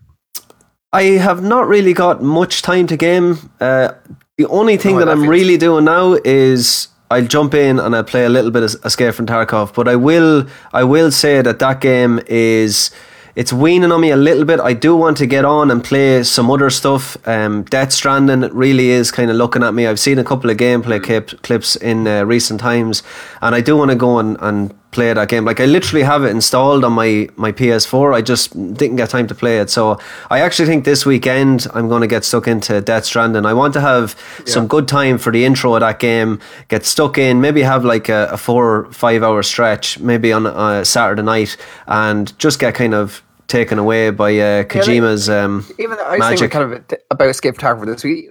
I 0.93 1.03
have 1.03 1.43
not 1.43 1.69
really 1.69 1.93
got 1.93 2.23
much 2.23 2.63
time 2.63 2.87
to 2.89 2.97
game. 2.97 3.51
Uh, 3.61 3.93
the 4.37 4.47
only 4.47 4.77
thing 4.77 4.97
that 4.97 5.09
I'm 5.09 5.29
really 5.29 5.57
doing 5.57 5.85
now 5.85 6.15
is 6.25 6.89
I'll 7.11 7.27
jump 7.27 7.55
in 7.55 7.79
and 7.79 7.95
I'll 7.95 8.05
play 8.05 8.25
a 8.25 8.29
little 8.29 8.51
bit 8.51 8.63
of 8.65 8.75
Escape 8.85 9.15
from 9.15 9.27
Tarkov. 9.27 9.75
But 9.75 9.87
I 9.87 9.97
will, 9.97 10.49
I 10.73 10.83
will 10.83 11.13
say 11.13 11.43
that 11.43 11.59
that 11.59 11.81
game 11.81 12.21
is. 12.27 12.91
It's 13.37 13.53
weaning 13.53 13.93
on 13.93 14.01
me 14.01 14.11
a 14.11 14.17
little 14.17 14.45
bit. 14.45 14.59
I 14.59 14.73
do 14.73 14.97
want 14.97 15.17
to 15.19 15.27
get 15.27 15.45
on 15.45 15.71
and 15.71 15.85
play 15.85 16.25
some 16.25 16.51
other 16.51 16.69
stuff. 16.69 17.17
Um, 17.29 17.63
Death 17.63 17.93
Stranding 17.93 18.41
really 18.53 18.91
is 18.91 19.13
kind 19.13 19.31
of 19.31 19.37
looking 19.37 19.63
at 19.63 19.73
me. 19.73 19.87
I've 19.87 20.01
seen 20.01 20.19
a 20.19 20.25
couple 20.25 20.51
of 20.51 20.57
gameplay 20.57 21.01
clip, 21.03 21.41
clips 21.43 21.77
in 21.77 22.09
uh, 22.09 22.25
recent 22.25 22.59
times, 22.61 23.05
and 23.41 23.55
I 23.55 23.61
do 23.61 23.77
want 23.77 23.93
to 23.93 23.97
go 23.97 24.19
and, 24.19 24.37
and 24.41 24.75
play 24.91 25.13
that 25.13 25.29
game. 25.29 25.45
Like 25.45 25.61
I 25.61 25.67
literally 25.67 26.03
have 26.03 26.25
it 26.25 26.31
installed 26.31 26.85
on 26.85 26.93
my, 26.93 27.29
my 27.37 27.53
PS4. 27.53 28.15
I 28.15 28.23
just 28.23 28.53
didn't 28.75 28.97
get 28.97 29.11
time 29.11 29.27
to 29.29 29.35
play 29.35 29.59
it. 29.59 29.71
So 29.71 29.99
I 30.31 30.41
actually 30.41 30.67
think 30.67 30.85
this 30.85 31.07
weekend 31.07 31.67
I'm 31.75 31.89
going 31.89 32.01
to 32.01 32.07
get 32.07 32.25
stuck 32.25 32.49
into 32.49 32.81
Death 32.81 33.05
Stranding. 33.05 33.47
I 33.47 33.55
want 33.55 33.73
to 33.75 33.81
have 33.81 34.17
some 34.47 34.67
good 34.67 34.89
time 34.89 35.19
for 35.19 35.33
the 35.33 35.45
intro 35.45 35.75
of 35.75 35.81
that 35.81 35.99
game. 35.99 36.41
Get 36.69 36.85
stuck 36.85 37.19
in. 37.19 37.41
Maybe 37.41 37.63
have 37.63 37.85
like 37.85 38.09
a, 38.09 38.29
a 38.33 38.37
four 38.37 38.87
or 38.87 38.93
five 38.93 39.23
hour 39.23 39.43
stretch. 39.43 39.99
Maybe 40.01 40.33
on 40.33 40.47
a 40.47 40.85
Saturday 40.85 41.23
night 41.23 41.57
and 41.87 42.37
just 42.39 42.59
get 42.59 42.75
kind 42.75 42.95
of 42.95 43.23
taken 43.47 43.79
away 43.79 44.11
by 44.11 44.31
uh, 44.39 44.65
Kojima's. 44.65 45.29
Um, 45.29 45.67
Even 45.79 45.97
though 45.97 46.05
I 46.05 46.13
was 46.13 46.21
Magic. 46.21 46.51
kind 46.51 46.73
of 46.73 46.99
about 47.11 47.29
Escape 47.29 47.57
Tarkov 47.57 47.87
this 47.87 48.05
week. 48.05 48.29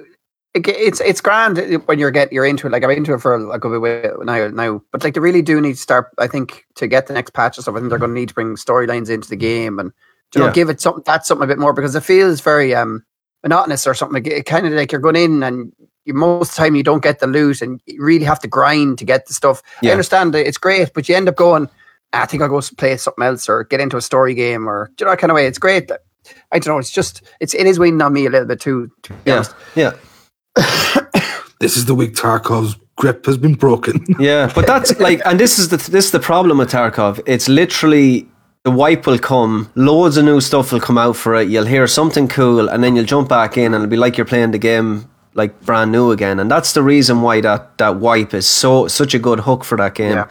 It- 0.54 0.68
It's 0.68 1.00
it's 1.02 1.22
grand 1.22 1.58
when 1.86 2.00
you're 2.00 2.12
get 2.12 2.32
you're 2.34 2.46
into 2.46 2.68
it. 2.68 2.72
Like 2.72 2.84
I'm 2.84 2.92
into 2.92 3.14
it 3.14 3.22
for 3.22 3.34
a 3.36 3.60
good 3.60 3.82
bit 3.82 4.14
now 4.26 4.48
now, 4.48 4.82
but 4.92 5.04
like 5.04 5.14
they 5.14 5.20
really 5.20 5.42
do 5.42 5.60
need 5.62 5.74
to 5.74 5.80
start. 5.80 6.08
I 6.18 6.28
think 6.28 6.66
to 6.76 6.88
get 6.88 7.08
the 7.08 7.14
next 7.14 7.34
patch 7.34 7.58
and 7.58 7.64
stuff. 7.64 7.76
I 7.76 7.80
think 7.80 7.90
they're 7.90 8.00
going 8.00 8.12
to 8.14 8.20
need 8.20 8.30
to 8.30 8.36
bring 8.36 8.56
storylines 8.56 9.10
into 9.10 9.30
the 9.30 9.36
game 9.36 9.80
and 9.80 9.92
you 10.36 10.40
know 10.42 10.48
Yeah. 10.48 10.54
give 10.54 10.70
it 10.70 10.82
something 10.82 11.04
that's 11.06 11.28
something 11.28 11.44
a 11.44 11.48
bit 11.48 11.60
more 11.60 11.74
because 11.74 11.96
it 11.96 12.04
feels 12.04 12.42
very 12.42 12.74
um 12.76 13.04
monotonous 13.44 13.86
or 13.88 13.94
something. 13.94 14.26
It 14.26 14.46
kind 14.46 14.66
of 14.68 14.74
like 14.74 14.92
you're 14.92 15.02
going 15.02 15.16
in 15.16 15.44
and 15.44 15.72
you, 16.06 16.14
most 16.14 16.52
of 16.52 16.56
the 16.56 16.62
time 16.64 16.76
you 16.76 16.84
don't 16.84 17.04
get 17.04 17.20
the 17.20 17.28
loot 17.28 17.62
and 17.62 17.80
you 17.86 18.02
really 18.04 18.26
have 18.26 18.40
to 18.40 18.48
grind 18.48 18.98
to 19.00 19.06
get 19.06 19.28
the 19.28 19.34
stuff. 19.34 19.62
I 19.84 19.92
understand 19.92 20.34
that 20.34 20.48
it's 20.48 20.58
great, 20.58 20.92
but 20.94 21.08
you 21.08 21.16
end 21.16 21.30
up 21.30 21.36
going. 21.36 21.70
"Ah, 22.14 22.24
I 22.24 22.26
think 22.26 22.42
I'll 22.42 22.50
go 22.50 22.60
play 22.78 22.98
something 22.98 23.24
else 23.24 23.48
or 23.48 23.66
get 23.66 23.80
into 23.80 23.98
a 23.98 24.02
story 24.02 24.34
game 24.34 24.68
or 24.68 24.90
do 24.96 25.04
you 25.04 25.06
know 25.06 25.12
that 25.12 25.20
kind 25.20 25.30
of 25.32 25.36
way. 25.36 25.46
It's 25.46 25.60
great. 25.60 25.92
I 26.52 26.58
don't 26.60 26.74
know. 26.74 26.80
It's 26.80 26.90
just 26.90 27.22
it's 27.40 27.54
it 27.54 27.68
is 27.68 27.78
weighing 27.80 28.02
on 28.02 28.14
me 28.14 28.26
a 28.26 28.30
little 28.32 28.48
bit 28.48 28.60
too. 28.60 28.90
To 29.04 29.14
be 29.14 29.20
yeah, 29.26 29.36
honest. 29.36 29.56
yeah. 29.76 29.92
This 31.60 31.76
is 31.76 31.86
the 31.86 31.94
week 31.96 32.14
Tarkov's 32.14 32.76
grip 32.96 33.26
has 33.26 33.38
been 33.38 33.56
broken. 33.56 34.06
Yeah, 34.20 34.52
but 34.54 34.66
that's 34.66 34.98
like, 35.00 35.22
and 35.26 35.40
this 35.40 35.60
is 35.60 35.70
the 35.70 35.78
this 35.78 36.06
is 36.06 36.12
the 36.12 36.20
problem 36.20 36.58
with 36.60 36.72
Tarkov. 36.72 37.20
It's 37.26 37.48
literally 37.50 38.28
the 38.64 38.72
wipe 38.72 39.06
will 39.06 39.20
come, 39.20 39.70
loads 39.76 40.18
of 40.18 40.26
new 40.26 40.40
stuff 40.42 40.72
will 40.72 40.80
come 40.82 40.98
out 40.98 41.16
for 41.16 41.36
it. 41.36 41.50
You'll 41.50 41.66
hear 41.66 41.88
something 41.88 42.28
cool, 42.28 42.70
and 42.70 42.84
then 42.84 42.96
you'll 42.96 43.06
jump 43.06 43.28
back 43.30 43.58
in, 43.58 43.74
and 43.74 43.76
it'll 43.76 43.88
be 43.90 43.98
like 43.98 44.18
you're 44.18 44.26
playing 44.26 44.52
the 44.52 44.58
game 44.58 45.10
like 45.34 45.60
brand 45.62 45.92
new 45.92 46.12
again. 46.12 46.40
And 46.40 46.50
that's 46.50 46.74
the 46.74 46.82
reason 46.82 47.22
why 47.22 47.42
that 47.42 47.78
that 47.78 47.98
wipe 47.98 48.34
is 48.34 48.48
so 48.48 48.88
such 48.88 49.14
a 49.14 49.20
good 49.20 49.40
hook 49.42 49.64
for 49.66 49.78
that 49.78 49.96
game. 49.96 50.14
Yeah. 50.14 50.28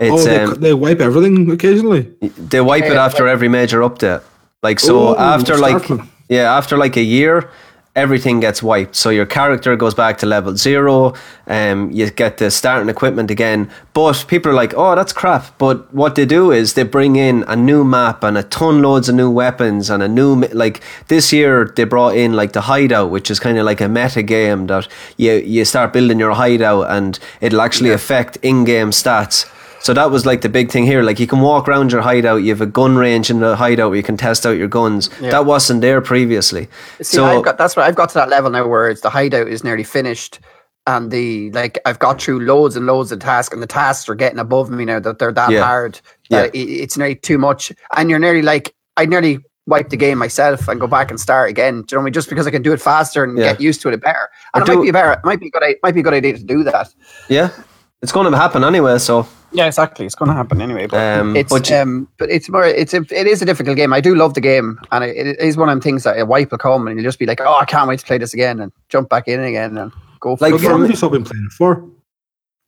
It's 0.00 0.22
oh, 0.22 0.24
they, 0.24 0.40
um, 0.44 0.54
they 0.60 0.74
wipe 0.74 1.00
everything 1.00 1.50
occasionally. 1.50 2.10
they 2.50 2.60
wipe 2.60 2.84
it 2.84 2.96
after 2.96 3.24
like- 3.24 3.32
every 3.32 3.48
major 3.48 3.80
update. 3.80 4.22
Like 4.62 4.80
so, 4.80 5.08
Oh, 5.08 5.16
after 5.16 5.56
like 5.58 5.84
starting. 5.84 6.08
yeah, 6.28 6.56
after 6.56 6.76
like 6.78 6.96
a 6.96 7.02
year, 7.02 7.50
everything 7.96 8.40
gets 8.40 8.62
wiped. 8.62 8.96
So 8.96 9.10
your 9.10 9.26
character 9.26 9.76
goes 9.76 9.94
back 9.94 10.18
to 10.18 10.26
level 10.26 10.56
zero. 10.56 11.14
Um, 11.46 11.90
you 11.90 12.10
get 12.10 12.38
the 12.38 12.50
starting 12.50 12.88
equipment 12.88 13.30
again. 13.30 13.70
But 13.92 14.24
people 14.28 14.50
are 14.50 14.54
like, 14.54 14.74
"Oh, 14.76 14.94
that's 14.94 15.12
crap." 15.12 15.56
But 15.58 15.92
what 15.94 16.14
they 16.14 16.26
do 16.26 16.50
is 16.50 16.74
they 16.74 16.82
bring 16.82 17.16
in 17.16 17.44
a 17.46 17.56
new 17.56 17.84
map 17.84 18.24
and 18.24 18.36
a 18.36 18.42
ton 18.42 18.82
loads 18.82 19.08
of 19.08 19.14
new 19.14 19.30
weapons 19.30 19.90
and 19.90 20.02
a 20.02 20.08
new 20.08 20.36
like 20.52 20.80
this 21.08 21.32
year 21.32 21.72
they 21.76 21.84
brought 21.84 22.16
in 22.16 22.32
like 22.32 22.52
the 22.52 22.62
hideout, 22.62 23.10
which 23.10 23.30
is 23.30 23.38
kind 23.38 23.58
of 23.58 23.64
like 23.64 23.80
a 23.80 23.88
meta 23.88 24.22
game 24.22 24.66
that 24.66 24.88
you 25.16 25.32
you 25.32 25.64
start 25.64 25.92
building 25.92 26.18
your 26.18 26.34
hideout 26.34 26.90
and 26.90 27.18
it'll 27.40 27.60
actually 27.60 27.90
affect 27.90 28.36
in-game 28.42 28.90
stats. 28.90 29.46
So 29.84 29.92
that 29.92 30.10
was 30.10 30.24
like 30.24 30.40
the 30.40 30.48
big 30.48 30.70
thing 30.70 30.86
here. 30.86 31.02
Like 31.02 31.20
you 31.20 31.26
can 31.26 31.40
walk 31.42 31.68
around 31.68 31.92
your 31.92 32.00
hideout, 32.00 32.36
you 32.36 32.48
have 32.48 32.62
a 32.62 32.66
gun 32.66 32.96
range 32.96 33.28
in 33.28 33.40
the 33.40 33.54
hideout 33.54 33.90
where 33.90 33.98
you 33.98 34.02
can 34.02 34.16
test 34.16 34.46
out 34.46 34.56
your 34.56 34.66
guns. 34.66 35.10
That 35.20 35.44
wasn't 35.44 35.82
there 35.82 36.00
previously. 36.00 36.68
See, 36.98 37.04
so 37.04 37.26
I've 37.26 37.44
got 37.44 37.58
that's 37.58 37.76
what 37.76 37.84
I've 37.86 37.94
got 37.94 38.08
to 38.08 38.14
that 38.14 38.30
level 38.30 38.50
now 38.50 38.66
where 38.66 38.88
it's 38.88 39.02
the 39.02 39.10
hideout 39.10 39.46
is 39.46 39.62
nearly 39.62 39.84
finished, 39.84 40.40
and 40.86 41.10
the 41.10 41.50
like 41.50 41.78
I've 41.84 41.98
got 41.98 42.22
through 42.22 42.40
loads 42.46 42.76
and 42.76 42.86
loads 42.86 43.12
of 43.12 43.18
tasks, 43.18 43.52
and 43.52 43.62
the 43.62 43.66
tasks 43.66 44.08
are 44.08 44.14
getting 44.14 44.38
above 44.38 44.70
me 44.70 44.86
now 44.86 45.00
that 45.00 45.18
they're 45.18 45.32
that 45.32 45.50
Yeah. 45.50 45.62
hard. 45.62 46.00
That 46.30 46.54
it, 46.54 46.60
it's 46.60 46.96
nearly 46.96 47.16
too 47.16 47.36
much, 47.36 47.70
and 47.94 48.08
you're 48.08 48.18
nearly 48.18 48.40
like 48.40 48.74
I 48.96 49.04
nearly 49.04 49.38
wipe 49.66 49.90
the 49.90 49.96
game 49.98 50.16
myself 50.16 50.66
and 50.66 50.80
go 50.80 50.86
back 50.86 51.10
and 51.10 51.20
start 51.20 51.50
again. 51.50 51.82
Do 51.82 51.92
you 51.92 51.96
know 51.96 51.98
what 51.98 52.00
I 52.00 52.04
mean? 52.04 52.12
Just 52.14 52.30
because 52.30 52.46
I 52.46 52.50
can 52.50 52.62
do 52.62 52.72
it 52.72 52.80
faster 52.80 53.22
and 53.22 53.36
Yeah. 53.36 53.52
get 53.52 53.60
used 53.60 53.82
to 53.82 53.90
it 53.90 54.00
better, 54.00 54.30
and 54.54 54.66
it 54.66 54.74
might 54.74 54.82
be 54.82 54.90
better. 54.92 55.12
It 55.12 55.18
might 55.24 55.40
be 55.40 55.48
a 55.48 55.50
good. 55.50 55.62
i- 55.62 55.76
Might 55.82 55.92
be 55.94 56.00
a 56.00 56.02
good 56.04 56.14
idea 56.14 56.38
to 56.38 56.42
do 56.42 56.64
that. 56.64 56.88
yeah, 57.28 57.50
it's 58.04 58.12
going 58.12 58.30
to 58.30 58.36
happen 58.36 58.62
anyway. 58.62 58.98
So 58.98 59.26
Yeah, 59.52 59.66
exactly. 59.66 60.04
It's 60.04 60.14
going 60.14 60.28
to 60.28 60.34
happen 60.34 60.60
anyway. 60.60 60.86
But 60.86 61.20
Um, 61.20 61.34
it's 61.34 61.52
but 61.52 61.72
um, 61.72 62.06
but 62.18 62.30
it's 62.30 62.48
more. 62.50 62.66
It's 62.66 62.92
a, 62.92 62.98
it 63.10 63.26
is 63.26 63.40
a 63.40 63.46
difficult 63.46 63.76
game. 63.76 63.92
I 63.94 64.00
do 64.00 64.14
love 64.14 64.34
the 64.34 64.42
game, 64.42 64.78
and 64.92 65.02
it, 65.02 65.16
it 65.16 65.40
is 65.40 65.56
one 65.56 65.68
of 65.70 65.72
them 65.72 65.80
things 65.80 66.04
that 66.04 66.18
a 66.18 66.26
wipe 66.26 66.50
will 66.50 66.58
come, 66.58 66.86
and 66.86 66.96
you'll 66.96 67.08
just 67.08 67.18
be 67.18 67.26
like, 67.26 67.40
oh, 67.40 67.58
I 67.58 67.64
can't 67.64 67.88
wait 67.88 68.00
to 68.00 68.06
play 68.06 68.18
this 68.18 68.34
again, 68.34 68.60
and 68.60 68.70
jump 68.90 69.08
back 69.08 69.26
in 69.26 69.40
again, 69.40 69.78
and 69.78 69.90
go 70.20 70.36
for 70.36 70.44
Like 70.44 70.54
it. 70.54 70.60
How 70.60 70.72
long 70.72 70.82
have 70.82 70.90
you 70.90 70.96
still 70.96 71.10
been 71.10 71.24
playing 71.24 71.46
it 71.46 71.52
for? 71.52 71.82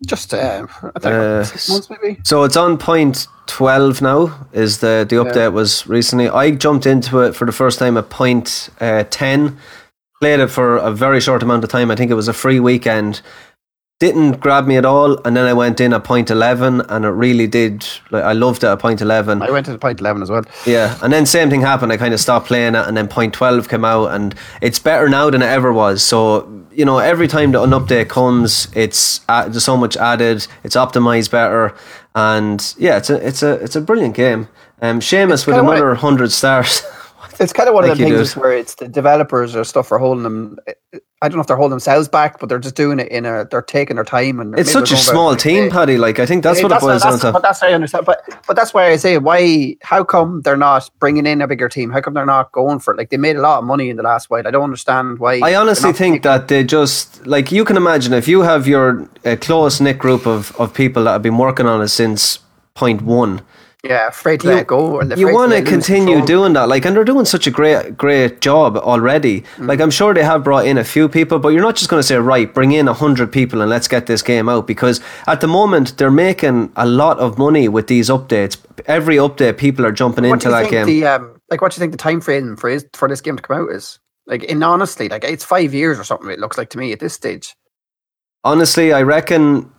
just 0.07 0.35
uh, 0.35 0.67
I 0.83 0.99
think 0.99 1.15
Uh, 1.15 1.45
six 1.45 1.69
months 1.69 1.91
maybe. 1.91 2.19
So 2.25 2.45
it's 2.45 2.57
on 2.57 2.79
point 2.79 3.29
twelve 3.47 4.01
now. 4.03 4.49
Is 4.53 4.79
the 4.79 5.07
the 5.09 5.17
update 5.17 5.53
was 5.53 5.87
recently? 5.87 6.29
I 6.29 6.51
jumped 6.51 6.87
into 6.87 7.21
it 7.21 7.35
for 7.35 7.47
the 7.47 7.53
first 7.53 7.79
time 7.79 7.97
at 7.97 8.09
point 8.09 8.71
uh, 8.81 9.05
ten. 9.11 9.57
Played 10.21 10.41
it 10.41 10.49
for 10.51 10.77
a 10.79 10.91
very 10.91 11.21
short 11.21 11.43
amount 11.43 11.63
of 11.65 11.71
time. 11.71 11.91
I 11.91 11.97
think 11.97 12.11
it 12.11 12.15
was 12.15 12.29
a 12.29 12.33
free 12.33 12.61
weekend. 12.61 13.21
Didn't 13.99 14.41
grab 14.41 14.67
me 14.67 14.77
at 14.77 14.85
all, 14.85 15.19
and 15.25 15.35
then 15.35 15.47
I 15.47 15.55
went 15.55 15.81
in 15.81 15.95
at 15.95 16.05
point 16.05 16.31
eleven, 16.31 16.83
and 16.83 17.07
it 17.07 17.11
really 17.11 17.47
did. 17.47 17.87
Like 18.11 18.25
I 18.25 18.35
loved 18.35 18.63
it 18.63 18.67
at 18.67 18.79
point 18.79 19.01
eleven. 19.01 19.41
I 19.41 19.51
went 19.51 19.65
to 19.67 19.79
point 19.79 20.01
eleven 20.01 20.21
as 20.21 20.29
well. 20.31 20.45
Yeah, 20.67 20.99
and 21.03 21.11
then 21.11 21.25
same 21.25 21.49
thing 21.49 21.63
happened. 21.63 21.91
I 21.91 21.97
kind 21.97 22.13
of 22.13 22.21
stopped 22.21 22.47
playing 22.47 22.75
it, 22.75 22.87
and 22.87 22.95
then 22.95 23.09
point 23.09 23.33
twelve 23.33 23.71
came 23.71 23.87
out, 23.87 24.09
and 24.09 24.35
it's 24.61 24.79
better 24.79 25.09
now 25.09 25.31
than 25.31 25.41
it 25.41 25.47
ever 25.47 25.73
was. 25.73 26.03
So 26.03 26.67
you 26.73 26.85
know, 26.85 26.99
every 26.99 27.27
time 27.27 27.53
that 27.53 27.63
an 27.63 27.71
update 27.71 28.11
comes, 28.11 28.69
it's 28.77 29.23
uh, 29.31 29.49
there's 29.49 29.65
so 29.65 29.79
much 29.79 29.97
added. 29.97 30.47
It's 30.63 30.77
optimized 30.77 31.31
better, 31.31 31.75
and 32.15 32.75
yeah, 32.77 32.99
it's 32.99 33.09
a 33.09 33.27
it's 33.27 33.43
a 33.43 33.53
it's 33.55 33.77
a 33.77 33.81
brilliant 33.81 34.15
game. 34.15 34.49
Um, 34.83 35.01
Seamus 35.01 35.47
with 35.47 35.57
another 35.57 35.95
hundred 35.95 36.33
stars. 36.33 36.83
It's 37.41 37.53
kind 37.53 37.69
of 37.69 37.75
one 37.75 37.89
of 37.89 37.97
the 37.97 38.05
things 38.05 38.37
where 38.37 38.53
it's 38.53 38.75
the 38.77 38.89
developers 38.89 39.55
or 39.55 39.65
stuff 39.65 39.91
are 39.93 39.99
holding 39.99 40.23
them. 40.23 40.59
I 41.23 41.29
don't 41.29 41.37
know 41.37 41.41
if 41.41 41.47
they're 41.47 41.57
holding 41.57 41.71
themselves 41.71 42.09
back, 42.09 42.39
but 42.39 42.49
they're 42.49 42.59
just 42.59 42.75
doing 42.75 43.01
it 43.01 43.09
in 43.09 43.25
a. 43.25 43.47
They're 43.51 43.63
taking 43.63 43.97
their 43.97 44.05
time 44.05 44.39
and 44.39 44.59
It's 44.59 44.71
such 44.71 44.93
a 44.93 44.97
small 44.97 45.35
team, 45.35 45.71
Paddy. 45.71 45.97
Like 45.97 46.19
I 46.19 46.27
think 46.27 46.43
that's 46.43 46.63
what 46.63 46.73
it 46.73 46.81
boils 46.81 47.03
down 47.03 47.19
to. 47.21 47.33
But 47.33 47.43
that's 47.43 47.63
what 47.63 47.71
I 47.71 47.75
understand. 47.75 48.05
But 48.05 48.23
but 48.47 48.55
that's 48.55 48.75
why 48.75 48.91
I 48.91 48.97
say 48.97 49.19
why? 49.19 49.77
How 49.83 50.05
come 50.05 50.43
they're 50.43 50.57
not 50.57 50.91
bringing 50.99 51.27
in 51.27 51.41
a 51.41 51.47
bigger 51.47 51.69
team? 51.69 51.91
How 51.91 52.01
come 52.01 52.15
they're 52.15 52.27
not 52.27 52.53
going 52.53 52.81
for 52.81 52.93
it? 52.93 52.99
Like 52.99 53.11
they 53.11 53.17
made 53.17 53.37
a 53.37 53.41
lot 53.41 53.59
of 53.59 53.65
money 53.65 53.89
in 53.89 53.97
the 53.97 54.03
last 54.03 54.29
while. 54.29 54.47
I 54.47 54.51
don't 54.51 54.65
understand 54.65 55.19
why. 55.19 55.41
I 55.43 55.55
honestly 55.55 55.93
think 55.93 56.23
that 56.23 56.49
they 56.49 56.65
just 56.65 57.27
like 57.27 57.51
you 57.51 57.65
can 57.65 57.77
imagine 57.77 58.13
if 58.13 58.29
you 58.29 58.43
have 58.43 58.67
your 58.67 59.09
uh, 59.25 59.37
close 59.41 59.81
knit 59.81 59.99
group 59.99 60.27
of, 60.27 60.55
of 60.61 60.75
people 60.75 61.05
that 61.05 61.13
have 61.13 61.23
been 61.23 61.39
working 61.39 61.67
on 61.67 61.81
it 61.81 61.89
since 61.89 62.41
point 62.75 63.03
one, 63.03 63.41
yeah, 63.89 64.09
afraid 64.09 64.41
to 64.41 64.49
you- 64.49 64.55
let 64.55 64.67
go. 64.67 65.01
and 65.01 65.17
you 65.17 65.33
want 65.33 65.53
to 65.53 65.63
continue 65.63 66.17
control. 66.17 66.27
doing 66.27 66.53
that. 66.55 66.69
Like, 66.69 66.85
and 66.85 66.97
they're 66.97 67.05
doing 67.05 67.25
such 67.25 67.47
a 67.47 67.51
great 67.51 67.97
great 67.97 68.41
job 68.41 68.77
already. 68.77 69.43
Mm. 69.57 69.69
Like, 69.69 69.81
I'm 69.81 69.91
sure 69.91 70.13
they 70.15 70.25
have 70.25 70.45
brought 70.45 70.67
in 70.67 70.79
a 70.79 70.85
few 70.85 71.09
people, 71.09 71.39
but 71.39 71.49
you're 71.49 71.63
not 71.63 71.77
just 71.77 71.89
going 71.91 72.01
to 72.01 72.07
say 72.07 72.17
right, 72.17 72.53
bring 72.53 72.73
in 72.73 72.89
a 72.89 72.93
hundred 72.93 73.33
people 73.33 73.61
and 73.61 73.71
let's 73.71 73.89
get 73.89 74.07
this 74.07 74.23
game 74.23 74.49
out 74.49 74.67
because 74.67 75.01
at 75.27 75.41
the 75.41 75.49
moment 75.49 75.97
they're 75.99 76.11
making 76.11 76.73
a 76.77 76.87
lot 76.87 77.19
of 77.19 77.39
money 77.39 77.69
with 77.69 77.87
these 77.87 78.09
updates. 78.09 78.57
Every 78.87 79.17
update, 79.17 79.57
people 79.59 79.87
are 79.87 79.93
jumping 79.93 80.25
What 80.25 80.35
into 80.35 80.49
do 80.49 80.51
you 80.51 80.57
that 80.57 80.71
think 80.71 80.73
game. 80.73 80.87
The, 80.87 81.07
um, 81.07 81.41
like, 81.51 81.61
what 81.63 81.73
do 81.73 81.77
you 81.77 81.81
think 81.81 81.93
the 81.93 81.99
time 81.99 82.21
frame 82.21 82.57
for 82.57 82.69
is, 82.69 82.87
for 82.95 83.09
this 83.09 83.21
game 83.21 83.37
to 83.37 83.43
come 83.43 83.63
out 83.63 83.71
is? 83.71 83.99
Like, 84.27 84.43
in 84.45 84.63
honestly, 84.63 85.09
like 85.09 85.23
it's 85.23 85.45
five 85.45 85.73
years 85.73 85.99
or 85.99 86.05
something. 86.05 86.29
It 86.31 86.41
looks 86.41 86.59
like 86.59 86.71
to 86.71 86.79
me 86.79 86.93
at 86.93 86.99
this 86.99 87.15
stage. 87.15 87.55
Honestly, 88.43 88.93
I 88.93 89.03
reckon, 89.03 89.71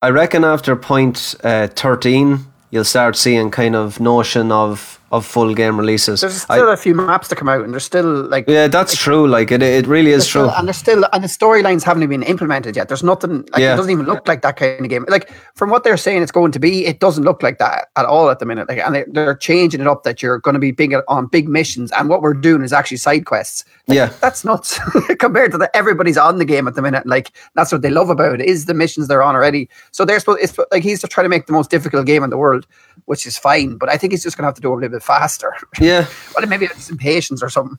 I 0.00 0.10
reckon 0.10 0.44
after 0.44 0.74
point 0.76 1.34
uh, 1.44 1.68
thirteen, 1.68 2.46
you'll 2.72 2.84
start 2.84 3.14
seeing 3.14 3.50
kind 3.52 3.76
of 3.76 4.00
notion 4.00 4.50
of 4.50 4.98
of 5.12 5.24
full 5.26 5.54
game 5.54 5.78
releases. 5.78 6.22
There's 6.22 6.42
still 6.42 6.70
a 6.70 6.76
few 6.76 6.94
maps 6.94 7.28
to 7.28 7.36
come 7.36 7.48
out, 7.48 7.62
and 7.62 7.72
there's 7.72 7.84
still 7.84 8.24
like 8.28 8.48
yeah, 8.48 8.66
that's 8.66 8.96
true. 8.96 9.28
Like 9.28 9.52
it, 9.52 9.62
it 9.62 9.86
really 9.86 10.10
is 10.10 10.26
still- 10.26 10.48
true. 10.48 10.56
and 10.58 10.66
there's 10.66 10.78
still 10.78 11.04
and 11.12 11.22
the 11.22 11.28
storylines 11.28 11.82
haven't 11.84 12.02
even 12.02 12.20
been 12.20 12.28
implemented 12.28 12.74
yet. 12.76 12.88
There's 12.88 13.02
nothing 13.04 13.44
like 13.52 13.60
Yeah. 13.60 13.74
it 13.74 13.76
doesn't 13.76 13.92
even 13.92 14.06
look 14.06 14.26
like 14.26 14.42
that 14.42 14.56
kind 14.56 14.80
of 14.80 14.88
game. 14.88 15.04
Like 15.08 15.30
from 15.54 15.70
what 15.70 15.84
they're 15.84 15.96
saying 15.98 16.22
it's 16.22 16.32
going 16.32 16.50
to 16.52 16.58
be, 16.58 16.86
it 16.86 16.98
doesn't 16.98 17.24
look 17.24 17.42
like 17.42 17.58
that 17.58 17.88
at 17.96 18.06
all 18.06 18.30
at 18.30 18.38
the 18.38 18.46
minute. 18.46 18.68
Like 18.68 18.78
and 18.78 18.94
they, 18.94 19.04
they're 19.06 19.34
changing 19.36 19.80
it 19.82 19.86
up 19.86 20.02
that 20.04 20.22
you're 20.22 20.38
going 20.38 20.54
to 20.54 20.58
be 20.60 20.70
big 20.72 20.94
on 21.08 21.26
big 21.26 21.48
missions, 21.48 21.92
and 21.92 22.08
what 22.08 22.22
we're 22.22 22.34
doing 22.34 22.62
is 22.62 22.72
actually 22.72 22.96
side 22.96 23.26
quests. 23.26 23.64
Like, 23.86 23.96
Yeah. 23.96 24.12
that's 24.20 24.44
nuts 24.44 24.78
compared 25.18 25.52
to 25.52 25.58
the 25.58 25.74
everybody's 25.76 26.16
on 26.16 26.38
the 26.38 26.44
game 26.46 26.66
at 26.66 26.74
the 26.74 26.82
minute. 26.82 27.06
Like 27.06 27.32
that's 27.54 27.70
what 27.70 27.82
they 27.82 27.90
love 27.90 28.08
about 28.10 28.40
it 28.40 28.46
is 28.46 28.64
the 28.64 28.74
missions 28.74 29.08
they're 29.08 29.22
on 29.22 29.34
already. 29.34 29.68
So 29.90 30.04
they're 30.06 30.20
supposed 30.20 30.40
it's 30.42 30.56
like 30.70 30.82
he's 30.82 31.02
trying 31.02 31.24
to 31.26 31.28
make 31.28 31.46
the 31.46 31.52
most 31.52 31.70
difficult 31.70 32.06
game 32.06 32.24
in 32.24 32.30
the 32.30 32.38
world, 32.38 32.66
which 33.04 33.26
is 33.26 33.36
fine. 33.36 33.76
But 33.76 33.90
I 33.90 33.98
think 33.98 34.12
he's 34.12 34.22
just 34.22 34.38
going 34.38 34.44
to 34.44 34.48
have 34.48 34.54
to 34.54 34.60
do 34.62 34.72
a 34.72 34.74
little 34.74 34.88
bit 34.88 35.01
faster. 35.02 35.54
Yeah, 35.80 36.06
well, 36.36 36.46
maybe 36.46 36.66
it's 36.66 36.88
impatience 36.90 37.42
or 37.42 37.48
something. 37.50 37.78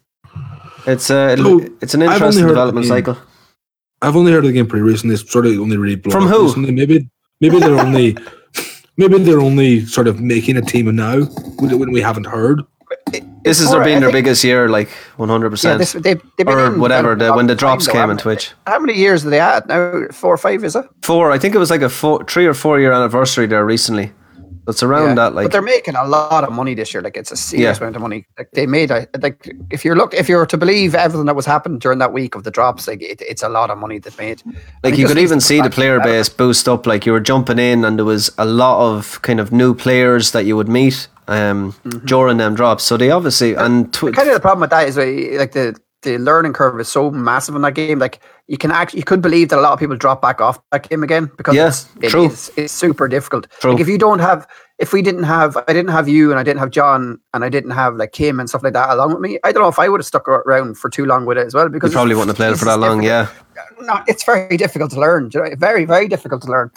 it's 0.86 1.10
uh, 1.10 1.36
So, 1.38 1.60
it's 1.82 1.94
an 1.94 2.02
I've 2.04 2.10
only 2.10 2.16
interesting 2.16 2.44
heard 2.44 2.50
development 2.50 2.86
cycle. 2.88 3.18
I've 4.02 4.16
only 4.16 4.32
heard 4.32 4.44
of 4.44 4.50
the 4.50 4.54
game 4.54 4.68
pretty 4.68 4.84
recently. 4.84 5.16
It's 5.16 5.32
sort 5.32 5.46
of 5.46 5.54
only 5.60 5.78
really 5.78 5.96
blown 5.96 6.12
From 6.12 6.24
up 6.26 6.30
who? 6.36 6.44
recently. 6.46 6.72
Maybe 6.72 7.10
maybe 7.42 7.60
they're 7.60 7.80
only 7.88 8.18
maybe 8.98 9.18
they're 9.20 9.40
only 9.42 9.86
sort 9.86 10.08
of 10.08 10.20
making 10.20 10.58
a 10.58 10.62
team 10.62 10.94
now 10.96 11.22
when 11.60 11.80
when 11.80 11.92
we 11.92 12.02
haven't 12.02 12.26
heard. 12.26 12.62
This 13.44 13.60
is 13.60 13.68
Or 13.70 13.72
their 13.74 13.82
I 13.82 13.86
being 13.86 14.00
their 14.00 14.12
biggest 14.12 14.44
year, 14.44 14.70
like 14.70 14.88
one 15.18 15.28
hundred 15.30 15.48
Yeah, 15.48 15.52
percent, 15.52 15.80
this, 15.80 15.94
they've, 15.94 16.22
they've 16.38 16.46
been 16.46 16.50
or 16.58 16.78
whatever. 16.78 17.16
development 17.16 17.20
The, 17.20 17.34
when 17.34 17.48
the 17.48 17.56
drops 17.56 17.86
though, 17.88 17.92
came 17.94 18.10
on? 18.10 18.18
Twitch, 18.18 18.52
How 18.68 18.80
many 18.80 18.94
years 18.98 19.26
are 19.26 19.30
they 19.30 19.40
at 19.42 19.68
now? 19.68 20.06
Four 20.12 20.34
or 20.34 20.38
five, 20.38 20.64
is 20.64 20.76
it? 20.76 20.86
four. 21.02 21.32
I 21.32 21.38
think 21.40 21.54
it 21.54 21.58
was 21.58 21.70
like 21.70 21.82
a 21.82 21.90
four, 21.90 22.24
three 22.26 22.46
or 22.46 22.54
four 22.54 22.80
year 22.80 22.94
anniversary 22.94 23.46
there 23.48 23.66
recently. 23.66 24.14
It's 24.67 24.82
around 24.82 25.10
Yeah. 25.10 25.15
that, 25.15 25.36
like 25.36 25.45
but 25.45 25.52
they're 25.52 25.62
making 25.62 25.95
a 25.95 26.06
lot 26.08 26.43
of 26.45 26.52
money 26.54 26.73
this 26.73 26.93
year. 26.93 27.02
Like 27.04 27.17
it's 27.17 27.32
a 27.32 27.36
serious 27.36 27.78
Yeah. 27.78 27.84
amount 27.84 27.95
of 27.97 28.02
money. 28.02 28.26
Like 28.38 28.49
they 28.52 28.65
made 28.65 28.91
a 28.91 29.08
like 29.21 29.54
if 29.71 29.84
you're 29.84 29.95
look 29.95 30.13
if 30.13 30.30
you're 30.30 30.45
to 30.45 30.58
believe 30.58 30.95
everything 30.95 31.26
that 31.26 31.36
was 31.36 31.45
happening 31.45 31.80
during 31.80 31.99
that 31.99 32.13
week 32.13 32.36
of 32.36 32.43
the 32.43 32.52
drops, 32.52 32.88
like 32.88 33.02
it, 33.02 33.21
it's 33.21 33.43
a 33.43 33.49
lot 33.49 33.69
of 33.69 33.78
money 33.78 33.99
they've 33.99 34.17
made. 34.17 34.41
Like 34.84 34.97
you 34.97 35.06
could 35.08 35.17
even 35.17 35.41
see 35.41 35.60
the 35.62 35.69
player 35.69 35.99
base 35.99 36.30
boost 36.30 36.67
up. 36.69 36.88
Like 36.88 37.06
you 37.06 37.12
were 37.12 37.19
jumping 37.19 37.60
in, 37.60 37.84
and 37.84 37.97
there 37.97 38.06
was 38.06 38.32
a 38.38 38.45
lot 38.45 38.80
of 38.89 39.21
kind 39.21 39.39
of 39.39 39.52
new 39.52 39.73
players 39.73 40.32
that 40.32 40.45
you 40.45 40.56
would 40.56 40.69
meet 40.69 41.08
um, 41.28 41.73
Mm-hmm. 41.86 42.06
during 42.06 42.38
them 42.38 42.54
drops. 42.56 42.84
So 42.84 42.97
they 42.97 43.10
obviously 43.12 43.54
and 43.56 43.91
tw- 43.93 44.13
kind 44.13 44.28
of 44.30 44.34
the 44.34 44.39
problem 44.41 44.62
with 44.62 44.69
that 44.71 44.88
is 44.88 44.97
like 44.97 45.52
the 45.54 45.76
the 46.04 46.18
learning 46.18 46.54
curve 46.54 46.80
is 46.80 46.88
so 46.88 47.10
massive 47.12 47.56
in 47.56 47.62
that 47.63 47.74
game. 47.74 48.00
Like 48.00 48.20
you 48.48 48.58
can 48.58 48.72
actually 48.72 49.00
you 49.00 49.04
could 49.06 49.22
believe 49.22 49.50
that 49.50 49.58
a 49.60 49.62
lot 49.62 49.74
of 49.74 49.80
people 49.80 49.96
drop 49.96 50.22
back 50.22 50.39
off 50.42 50.60
that 50.72 50.88
game 50.89 51.04
again 51.04 51.32
because 51.38 51.56
it's, 51.56 51.88
it 52.02 52.10
true. 52.10 52.26
is- 52.26 52.52
it's 52.56 52.74
super 52.74 53.08
difficult. 53.08 53.48
True. 53.60 53.72
Like 53.72 53.82
if 53.82 53.88
you 53.88 53.98
don't 53.98 54.20
have 54.20 54.48
if 54.80 54.94
we 54.94 55.02
didn't 55.02 55.24
have 55.24 55.58
I 55.68 55.74
didn't 55.74 55.92
have 55.92 56.08
you 56.08 56.32
and 56.32 56.39
I 56.39 56.44
didn't 56.44 56.60
have 56.60 56.70
John 56.72 57.20
and 57.34 57.44
I 57.44 57.50
didn't 57.50 57.72
have 57.72 57.96
like 57.96 58.12
Kim 58.12 58.39
and 58.39 58.48
stuff 58.50 58.63
like 58.63 58.74
that 58.74 58.89
along 58.89 59.13
with 59.13 59.22
me, 59.22 59.39
I 59.44 59.52
don't 59.52 59.63
know 59.63 59.70
if 59.70 59.80
I 59.80 59.89
would 59.89 60.00
have 60.00 60.06
stuck 60.06 60.28
around 60.28 60.78
for 60.78 60.89
too 60.89 61.06
long 61.06 61.26
with 61.26 61.38
it 61.38 61.48
as 61.48 61.54
well 61.54 61.66
you 61.66 61.72
because 61.72 61.94
probably 61.94 62.16
wouldn't 62.16 62.30
have 62.30 62.38
played 62.38 62.54
it 62.54 62.58
for 62.58 62.66
that 62.66 62.80
long. 62.80 63.02
difficult. 63.02 63.30
Yeah. 63.86 63.86
No, 63.86 64.04
it's 64.08 64.24
very 64.24 64.58
difficult 64.58 64.92
to 64.92 65.00
learn. 65.00 65.30
you 65.34 65.42
know? 65.42 65.50
Very, 65.58 65.86
very 65.86 66.08
difficult 66.08 66.42
to 66.44 66.48
learn. 66.50 66.72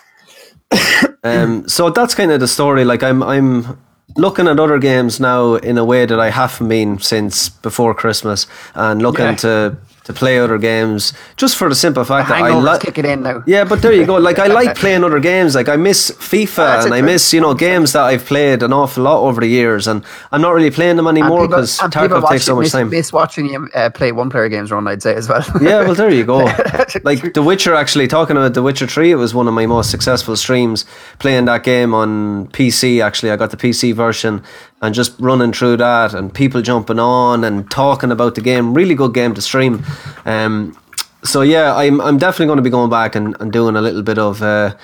Um, 1.24 1.68
so 1.68 1.90
that's 1.90 2.14
kind 2.14 2.30
of 2.32 2.40
the 2.40 2.48
story. 2.48 2.84
Like 2.84 3.02
I'm, 3.02 3.22
I'm 3.22 3.78
looking 4.16 4.48
at 4.48 4.58
other 4.58 4.78
games 4.78 5.20
now 5.20 5.54
in 5.56 5.78
a 5.78 5.84
way 5.84 6.06
that 6.06 6.18
I 6.18 6.30
haven't 6.30 6.68
been 6.68 6.98
since 6.98 7.48
before 7.48 7.94
Christmas, 7.94 8.46
and 8.74 9.02
looking 9.02 9.26
Yeah. 9.26 9.34
to 9.36 9.76
to 10.06 10.12
play 10.12 10.38
other 10.38 10.56
games 10.56 11.12
just 11.36 11.56
for 11.56 11.68
the 11.68 11.74
simple 11.74 12.04
fact 12.04 12.28
that 12.28 12.42
I 12.42 12.54
like. 12.54 12.80
kick 12.80 12.98
it 12.98 13.04
in 13.04 13.22
now. 13.22 13.42
Yeah, 13.44 13.64
but 13.64 13.82
there 13.82 13.92
you 13.92 14.06
go. 14.06 14.16
Like 14.26 14.38
I 14.40 14.46
like 14.46 14.76
playing 14.76 15.04
other 15.04 15.20
games. 15.20 15.54
Like 15.54 15.68
I 15.68 15.76
miss 15.76 16.10
FIFA 16.10 16.56
That's 16.56 16.84
and 16.86 16.94
I 16.94 17.00
miss 17.00 17.32
you 17.32 17.40
know 17.40 17.54
games 17.54 17.92
that 17.92 18.02
I've 18.02 18.24
played 18.24 18.62
an 18.62 18.72
awful 18.72 19.04
lot 19.04 19.20
over 19.20 19.40
the 19.40 19.46
years, 19.46 19.86
and 19.86 20.04
I'm 20.32 20.40
not 20.40 20.50
really 20.50 20.70
playing 20.70 20.96
them 20.96 21.06
anymore 21.06 21.46
because 21.46 21.78
Tarkov 21.78 22.28
takes 22.28 22.44
so 22.44 22.56
much 22.56 22.64
miss, 22.64 22.72
time. 22.72 22.90
Miss 22.90 23.12
watching 23.12 23.46
you 23.46 23.68
uh, 23.74 23.90
play 23.90 24.10
one 24.10 24.30
player 24.30 24.48
games 24.48 24.72
run, 24.72 24.88
I'd 24.88 25.02
say 25.02 25.14
as 25.14 25.28
well. 25.28 25.44
Yeah, 25.60 25.82
well, 25.82 25.94
there 25.94 26.10
you 26.10 26.24
go. 26.24 26.38
like 27.04 27.34
The 27.34 27.42
Witcher, 27.42 27.74
actually, 27.74 28.08
talking 28.08 28.36
about 28.36 28.54
The 28.54 28.62
Witcher 28.62 28.86
3, 28.86 29.12
it 29.12 29.16
was 29.16 29.34
one 29.34 29.46
of 29.46 29.54
my 29.54 29.66
most 29.66 29.90
successful 29.90 30.36
streams 30.36 30.84
playing 31.18 31.44
that 31.44 31.62
game 31.62 31.94
on 31.94 32.48
PC. 32.48 33.02
Actually, 33.02 33.30
I 33.30 33.36
got 33.36 33.50
the 33.50 33.56
PC 33.56 33.94
version 33.94 34.42
and 34.82 34.94
just 34.94 35.18
running 35.18 35.52
through 35.52 35.78
that 35.78 36.14
and 36.14 36.32
people 36.32 36.62
jumping 36.62 36.98
on 36.98 37.44
and 37.44 37.70
talking 37.70 38.12
about 38.12 38.34
the 38.34 38.40
game. 38.40 38.74
Really 38.74 38.94
good 38.94 39.14
game 39.14 39.34
to 39.34 39.42
stream. 39.42 39.84
Um, 40.24 40.76
so, 41.24 41.40
yeah, 41.42 41.74
I'm, 41.74 42.00
I'm 42.00 42.18
definitely 42.18 42.46
going 42.46 42.58
to 42.58 42.62
be 42.62 42.70
going 42.70 42.90
back 42.90 43.14
and, 43.14 43.36
and 43.40 43.52
doing 43.52 43.74
a 43.76 43.80
little 43.80 44.02
bit 44.02 44.18
of, 44.18 44.42
uh, 44.42 44.76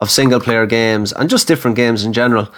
of 0.00 0.10
single 0.10 0.40
player 0.40 0.66
games 0.66 1.12
and 1.12 1.30
just 1.30 1.46
different 1.48 1.76
games 1.76 2.04
in 2.04 2.12
general. 2.12 2.52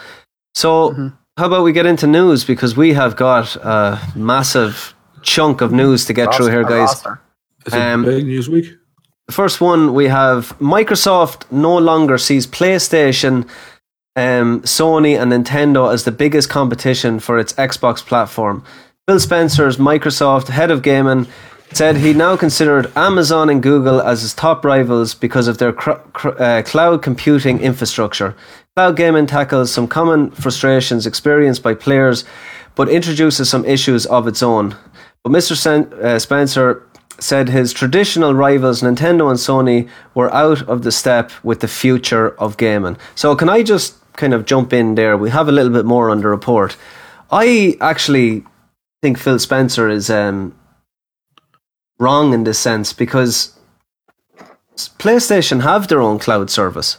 So, 0.54 1.12
how 1.36 1.46
about 1.46 1.62
we 1.62 1.72
get 1.72 1.86
into 1.86 2.06
news 2.06 2.44
because 2.44 2.76
we 2.76 2.94
have 2.94 3.14
got 3.14 3.54
a 3.56 4.00
massive 4.16 4.94
chunk 5.22 5.60
of 5.60 5.70
news 5.72 6.04
to 6.06 6.12
get 6.12 6.34
through 6.34 6.46
here, 6.48 6.64
guys. 6.64 6.88
roster. 6.88 7.20
Is 7.66 7.74
it 7.74 7.78
Um, 7.80 8.04
big 8.04 8.26
news 8.26 8.48
week? 8.48 8.72
The 9.26 9.32
first 9.32 9.60
one 9.60 9.94
we 9.94 10.08
have 10.08 10.58
Microsoft 10.58 11.44
no 11.52 11.76
longer 11.76 12.18
sees 12.18 12.46
PlayStation, 12.46 13.46
um, 14.18 14.62
Sony, 14.62 15.20
and 15.20 15.30
Nintendo 15.30 15.92
as 15.92 16.02
the 16.02 16.10
biggest 16.10 16.50
competition 16.50 17.20
for 17.20 17.38
its 17.38 17.52
Xbox 17.52 18.04
platform. 18.04 18.64
Phil 19.06 19.20
Spencer's 19.20 19.76
Microsoft 19.76 20.48
head 20.48 20.72
of 20.72 20.82
gaming 20.82 21.28
said 21.72 21.96
he 21.96 22.12
now 22.12 22.36
considered 22.36 22.90
Amazon 22.96 23.48
and 23.48 23.62
Google 23.62 24.00
as 24.00 24.22
his 24.22 24.34
top 24.34 24.64
rivals 24.64 25.14
because 25.14 25.46
of 25.46 25.58
their 25.58 25.72
cr- 25.72 26.02
cr- 26.12 26.42
uh, 26.42 26.62
cloud 26.62 27.00
computing 27.00 27.60
infrastructure. 27.60 28.34
Cloud 28.74 28.96
gaming 28.96 29.26
tackles 29.26 29.70
some 29.70 29.86
common 29.86 30.32
frustrations 30.32 31.06
experienced 31.06 31.62
by 31.62 31.74
players, 31.74 32.24
but 32.74 32.88
introduces 32.88 33.48
some 33.48 33.64
issues 33.64 34.04
of 34.06 34.26
its 34.26 34.42
own. 34.42 34.76
But 35.22 35.32
Mr. 35.32 35.56
Sen- 35.56 35.92
uh, 36.02 36.18
Spencer 36.18 36.82
said 37.20 37.48
his 37.48 37.72
traditional 37.72 38.34
rivals 38.34 38.82
Nintendo 38.82 39.28
and 39.30 39.38
Sony 39.38 39.88
were 40.14 40.32
out 40.34 40.62
of 40.68 40.82
the 40.82 40.92
step 40.92 41.30
with 41.42 41.60
the 41.60 41.68
future 41.68 42.30
of 42.36 42.56
gaming. 42.56 42.96
So 43.14 43.36
can 43.36 43.48
I 43.48 43.62
just 43.62 43.94
kind 44.18 44.34
of 44.34 44.44
jump 44.44 44.72
in 44.72 44.94
there? 44.94 45.16
We 45.16 45.30
have 45.30 45.48
a 45.48 45.52
little 45.52 45.72
bit 45.72 45.86
more 45.86 46.10
on 46.10 46.20
the 46.20 46.28
report. 46.28 46.76
I 47.30 47.76
actually 47.80 48.44
think 49.00 49.18
Phil 49.18 49.38
Spencer 49.38 49.88
is 49.88 50.10
um, 50.10 50.54
wrong 51.98 52.34
in 52.34 52.44
this 52.44 52.58
sense 52.58 52.92
because 52.92 53.58
PlayStation 54.98 55.62
have 55.62 55.88
their 55.88 56.00
own 56.00 56.18
cloud 56.18 56.50
service. 56.50 56.98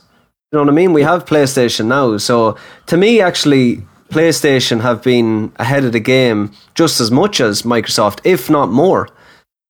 You 0.51 0.57
know 0.57 0.63
what 0.63 0.71
I 0.71 0.75
mean? 0.75 0.93
We 0.93 1.03
have 1.03 1.25
PlayStation 1.25 1.85
now. 1.85 2.17
So 2.17 2.57
to 2.87 2.97
me, 2.97 3.21
actually, 3.21 3.83
PlayStation 4.09 4.81
have 4.81 5.03
been 5.03 5.51
ahead 5.57 5.83
of 5.83 5.91
the 5.91 5.99
game 5.99 6.51
just 6.73 6.99
as 6.99 7.11
much 7.11 7.39
as 7.39 7.61
Microsoft, 7.61 8.19
if 8.23 8.49
not 8.49 8.69
more. 8.69 9.07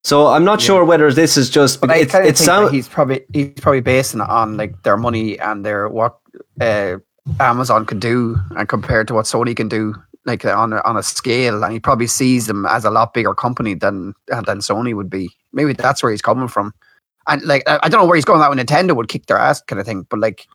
So 0.05 0.27
I'm 0.27 0.45
not 0.45 0.61
sure 0.61 0.85
whether 0.85 1.11
this 1.11 1.35
is 1.35 1.49
just 1.49 1.81
But 1.81 1.91
I 1.91 1.97
it's 1.97 2.11
kind 2.11 2.25
of 2.25 2.37
think 2.37 2.45
sound, 2.45 2.73
he's 2.73 2.87
probably 2.87 3.25
he's 3.33 3.51
probably 3.59 3.81
basing 3.81 4.21
it 4.21 4.29
on 4.29 4.55
like 4.55 4.81
their 4.83 4.95
money 4.95 5.37
and 5.37 5.65
their 5.65 5.89
what 5.89 6.19
uh, 6.61 6.97
Amazon 7.39 7.85
could 7.85 7.99
do, 7.99 8.37
and 8.51 8.67
compared 8.67 9.07
to 9.07 9.13
what 9.13 9.25
Sony 9.25 9.55
can 9.55 9.69
do, 9.69 9.95
like 10.25 10.45
on 10.45 10.73
a, 10.73 10.81
on 10.83 10.97
a 10.97 11.03
scale, 11.03 11.63
and 11.63 11.73
he 11.73 11.79
probably 11.79 12.07
sees 12.07 12.47
them 12.47 12.65
as 12.65 12.85
a 12.85 12.91
lot 12.91 13.13
bigger 13.13 13.33
company 13.33 13.73
than 13.73 14.13
uh, 14.31 14.41
than 14.41 14.59
Sony 14.59 14.93
would 14.93 15.09
be. 15.09 15.29
Maybe 15.53 15.73
that's 15.73 16.01
where 16.03 16.11
he's 16.11 16.21
coming 16.21 16.47
from. 16.47 16.73
And 17.27 17.41
like 17.43 17.63
I 17.67 17.89
don't 17.89 18.01
know 18.01 18.07
where 18.07 18.15
he's 18.15 18.25
going. 18.25 18.39
That 18.39 18.49
with 18.49 18.59
Nintendo 18.59 18.95
would 18.95 19.09
kick 19.09 19.27
their 19.27 19.37
ass, 19.37 19.61
kind 19.61 19.79
of 19.79 19.85
thing. 19.85 20.05
But 20.09 20.19
like 20.19 20.47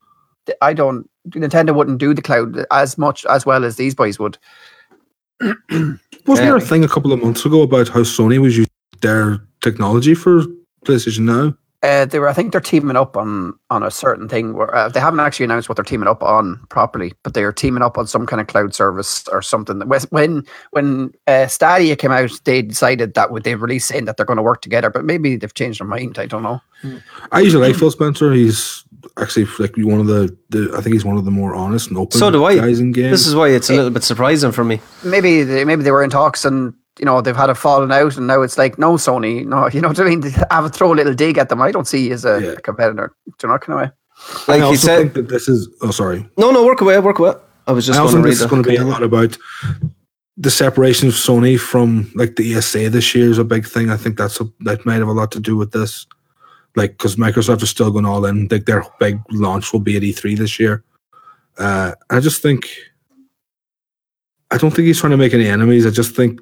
I 0.61 0.73
don't. 0.73 1.09
Nintendo 1.31 1.75
wouldn't 1.75 1.99
do 1.99 2.13
the 2.13 2.23
cloud 2.23 2.67
as 2.71 2.99
much 2.99 3.25
as 3.27 3.47
well 3.47 3.65
as 3.65 3.77
these 3.77 3.95
boys 3.95 4.19
would. 4.19 4.37
Wasn't 5.41 5.99
there 6.27 6.57
a 6.57 6.61
thing 6.61 6.85
a 6.85 6.89
couple 6.89 7.13
of 7.13 7.23
months 7.23 7.45
ago 7.45 7.63
about 7.63 7.89
how 7.89 8.01
Sony 8.01 8.39
was 8.39 8.57
using 8.57 8.71
their 9.01 9.41
technology 9.63 10.15
for 10.15 10.43
PlayStation 10.85 11.21
Now? 11.21 11.57
Uh, 11.85 12.07
they 12.07 12.19
were, 12.19 12.29
I 12.29 12.33
think, 12.33 12.51
they're 12.53 12.63
teaming 12.63 12.97
up 12.97 13.15
on 13.15 13.59
on 13.69 13.83
a 13.83 13.91
certain 13.91 14.27
thing. 14.27 14.55
Where 14.55 14.75
uh, 14.75 14.89
they 14.89 15.01
haven't 15.01 15.21
actually 15.21 15.45
announced 15.45 15.69
what 15.69 15.77
they're 15.77 15.85
teaming 15.85 16.09
up 16.09 16.23
on 16.23 16.65
properly, 16.71 17.13
but 17.23 17.35
they 17.35 17.45
are 17.45 17.53
teaming 17.53 17.83
up 17.83 17.99
on 17.99 18.07
some 18.07 18.25
kind 18.25 18.41
of 18.41 18.47
cloud 18.47 18.75
service 18.75 19.29
or 19.29 19.43
something. 19.43 19.81
When 20.09 20.47
when 20.71 21.13
uh, 21.27 21.47
Stadia 21.47 21.95
came 21.97 22.11
out, 22.11 22.31
they 22.45 22.63
decided 22.63 23.13
that 23.15 23.31
would 23.31 23.45
they 23.45 23.55
release 23.55 23.85
saying 23.85 24.07
that 24.07 24.17
they're 24.17 24.25
going 24.25 24.39
to 24.39 24.43
work 24.43 24.63
together, 24.63 24.89
but 24.89 25.05
maybe 25.05 25.37
they've 25.37 25.53
changed 25.53 25.81
their 25.81 25.87
mind. 25.87 26.19
I 26.19 26.25
don't 26.25 26.43
know. 26.43 26.63
I 27.33 27.41
usually 27.41 27.69
like 27.69 27.77
Phil 27.77 27.91
Spencer. 27.91 28.33
He's 28.33 28.85
actually 29.19 29.47
like 29.59 29.77
one 29.77 30.01
of 30.01 30.07
the, 30.07 30.35
the 30.49 30.73
I 30.77 30.81
think 30.81 30.95
he's 30.95 31.05
one 31.05 31.17
of 31.17 31.25
the 31.25 31.31
more 31.31 31.55
honest 31.55 31.89
and 31.89 31.99
open 31.99 32.19
So 32.19 32.31
do 32.31 32.45
I. 32.45 32.57
guys 32.57 32.81
in 32.81 32.93
games. 32.93 33.11
This 33.11 33.27
is 33.27 33.35
why 33.35 33.51
it's 33.51 33.69
a 33.71 33.75
little 33.75 33.91
bit 33.91 34.03
surprising 34.03 34.53
for 34.53 34.65
me. 34.65 34.81
Maybe 35.05 35.43
they, 35.43 35.65
maybe 35.65 35.83
they 35.83 35.91
were 35.91 36.03
in 36.03 36.11
talks 36.11 36.45
and 36.45 36.75
you 36.99 37.05
know 37.05 37.21
they've 37.21 37.37
had 37.37 37.51
a 37.51 37.55
falling 37.55 37.91
out, 37.93 38.17
and 38.17 38.27
now 38.27 38.43
it's 38.43 38.59
like 38.59 38.79
no 38.79 38.95
Sony, 38.95 39.45
no, 39.45 39.69
you 39.73 39.81
know 39.81 39.89
what 39.89 40.01
I 40.01 40.05
mean? 40.05 40.23
I 40.51 40.55
have 40.55 40.65
a 40.65 40.69
throw 40.69 40.93
a 40.93 40.95
little 40.95 41.15
dig 41.15 41.39
at 41.39 41.49
them. 41.49 41.61
I 41.63 41.71
don't 41.73 41.87
see 41.89 42.07
you 42.09 42.13
as 42.15 42.25
a 42.25 42.41
Yeah. 42.43 42.55
competitor. 42.63 43.15
Do 43.27 43.33
you 43.43 43.49
know 43.49 43.59
kind 43.59 43.81
of 43.81 43.87
way? 43.87 43.93
I 44.49 44.53
Like 44.53 44.63
also 44.63 44.71
you 44.73 44.77
said, 44.79 44.99
think 44.99 45.13
that 45.15 45.29
this 45.29 45.49
is 45.49 45.69
oh 45.83 45.91
sorry. 45.91 46.29
no, 46.39 46.51
no, 46.51 46.65
work 46.65 46.81
away, 46.81 46.99
work 47.01 47.19
away. 47.19 47.35
I 47.67 47.73
was 47.73 47.87
just 47.87 47.99
I 47.99 48.03
going 48.03 48.07
also 48.07 48.17
to 48.19 48.23
think 48.23 48.25
read 48.27 48.33
this 48.33 48.41
is 48.43 48.47
going 48.51 48.63
to 48.63 48.69
be 48.69 48.77
a 48.77 48.85
lot 48.85 49.03
about 49.03 49.37
the 50.37 50.51
separation 50.51 51.09
of 51.09 51.15
Sony 51.15 51.59
from 51.59 52.11
like 52.15 52.37
the 52.37 52.55
ESA 52.55 52.91
this 52.91 53.15
year 53.15 53.31
is 53.31 53.39
a 53.39 53.45
big 53.45 53.67
thing. 53.67 53.89
I 53.91 53.97
think 53.97 54.19
that's 54.19 54.41
a, 54.41 54.45
that 54.61 54.85
might 54.85 54.97
have 54.97 55.09
a 55.09 55.13
lot 55.13 55.31
to 55.33 55.41
do 55.41 55.57
with 55.57 55.71
this. 55.73 56.07
Like 56.77 56.93
because 56.99 57.17
Microsoft 57.17 57.63
is 57.63 57.71
still 57.71 57.91
going 57.91 58.05
all 58.05 58.25
in. 58.27 58.49
Like 58.51 58.67
their 58.67 58.85
big 58.99 59.21
launch 59.31 59.73
will 59.73 59.81
be 59.81 59.97
at 59.97 60.03
E3 60.03 60.37
this 60.37 60.59
year. 60.61 60.83
Uh, 61.57 61.93
I 62.11 62.19
just 62.21 62.43
think 62.43 62.69
I 64.51 64.59
don't 64.59 64.71
think 64.73 64.87
he's 64.87 65.01
trying 65.01 65.13
to 65.13 65.17
make 65.17 65.35
any 65.35 65.47
enemies. 65.47 65.87
I 65.87 65.91
just 65.91 66.15
think 66.15 66.41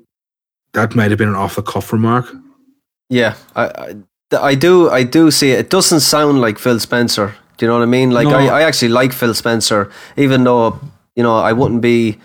that 0.75 0.95
might 0.95 1.11
have 1.11 1.19
been 1.19 1.29
an 1.29 1.35
off 1.35 1.57
the 1.57 1.63
cuff 1.63 1.93
remark. 1.93 2.33
Yeah, 3.09 3.35
I, 3.55 3.65
I, 3.65 3.95
I 4.37 4.55
do, 4.55 4.89
I 4.91 5.03
do 5.05 5.31
see 5.31 5.53
it. 5.53 5.59
It 5.61 5.71
doesn't 5.71 6.01
sound 6.01 6.41
like 6.41 6.59
Phil 6.59 6.81
Spencer. 6.81 7.35
Do 7.57 7.67
you 7.67 7.71
know 7.71 7.79
what 7.79 7.83
I 7.83 7.87
mean? 7.87 8.11
Like 8.11 8.29
No. 8.29 8.37
I, 8.37 8.47
I 8.47 8.63
actually 8.63 8.89
like 8.89 9.13
Phil 9.13 9.35
Spencer, 9.35 9.91
even 10.17 10.45
though 10.45 10.81
you 11.15 11.23
know 11.23 11.37
I 11.39 11.53
wouldn't 11.53 11.81
be. 11.83 12.19